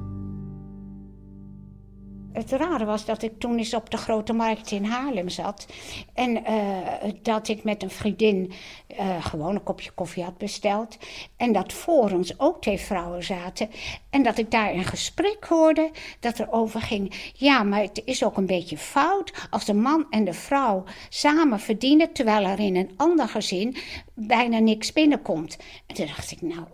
Het 2.32 2.50
rare 2.50 2.84
was 2.84 3.04
dat 3.04 3.22
ik 3.22 3.38
toen 3.38 3.58
eens 3.58 3.74
op 3.74 3.90
de 3.90 3.96
Grote 3.96 4.32
Markt 4.32 4.70
in 4.70 4.84
Haarlem 4.84 5.28
zat. 5.28 5.66
En 6.14 6.50
uh, 6.50 7.12
dat 7.22 7.48
ik 7.48 7.64
met 7.64 7.82
een 7.82 7.90
vriendin 7.90 8.52
uh, 9.00 9.24
gewoon 9.24 9.54
een 9.54 9.62
kopje 9.62 9.90
koffie 9.90 10.22
had 10.22 10.38
besteld. 10.38 10.98
En 11.36 11.52
dat 11.52 11.72
voor 11.72 12.10
ons 12.10 12.38
ook 12.38 12.60
twee 12.60 12.78
vrouwen 12.78 13.24
zaten. 13.24 13.70
En 14.10 14.22
dat 14.22 14.38
ik 14.38 14.50
daar 14.50 14.74
een 14.74 14.84
gesprek 14.84 15.44
hoorde 15.48 15.90
dat 16.20 16.38
er 16.38 16.52
over 16.52 16.80
ging. 16.80 17.32
Ja, 17.32 17.62
maar 17.62 17.80
het 17.80 18.02
is 18.04 18.24
ook 18.24 18.36
een 18.36 18.46
beetje 18.46 18.78
fout 18.78 19.46
als 19.50 19.64
de 19.64 19.74
man 19.74 20.06
en 20.10 20.24
de 20.24 20.32
vrouw 20.32 20.84
samen 21.08 21.60
verdienen. 21.60 22.12
terwijl 22.12 22.44
er 22.44 22.60
in 22.60 22.76
een 22.76 22.90
ander 22.96 23.28
gezin 23.28 23.76
bijna 24.14 24.58
niks 24.58 24.92
binnenkomt. 24.92 25.56
En 25.86 25.94
toen 25.94 26.06
dacht 26.06 26.30
ik, 26.30 26.42
nou 26.42 26.66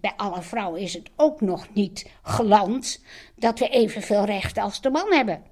bij 0.00 0.12
alle 0.16 0.42
vrouwen 0.42 0.80
is 0.80 0.94
het 0.94 1.10
ook 1.16 1.40
nog 1.40 1.66
niet 1.74 2.10
geland 2.22 3.04
dat 3.36 3.58
we 3.58 3.68
evenveel 3.68 4.24
rechten 4.24 4.62
als 4.62 4.80
de 4.80 4.90
man 4.90 5.12
hebben. 5.12 5.42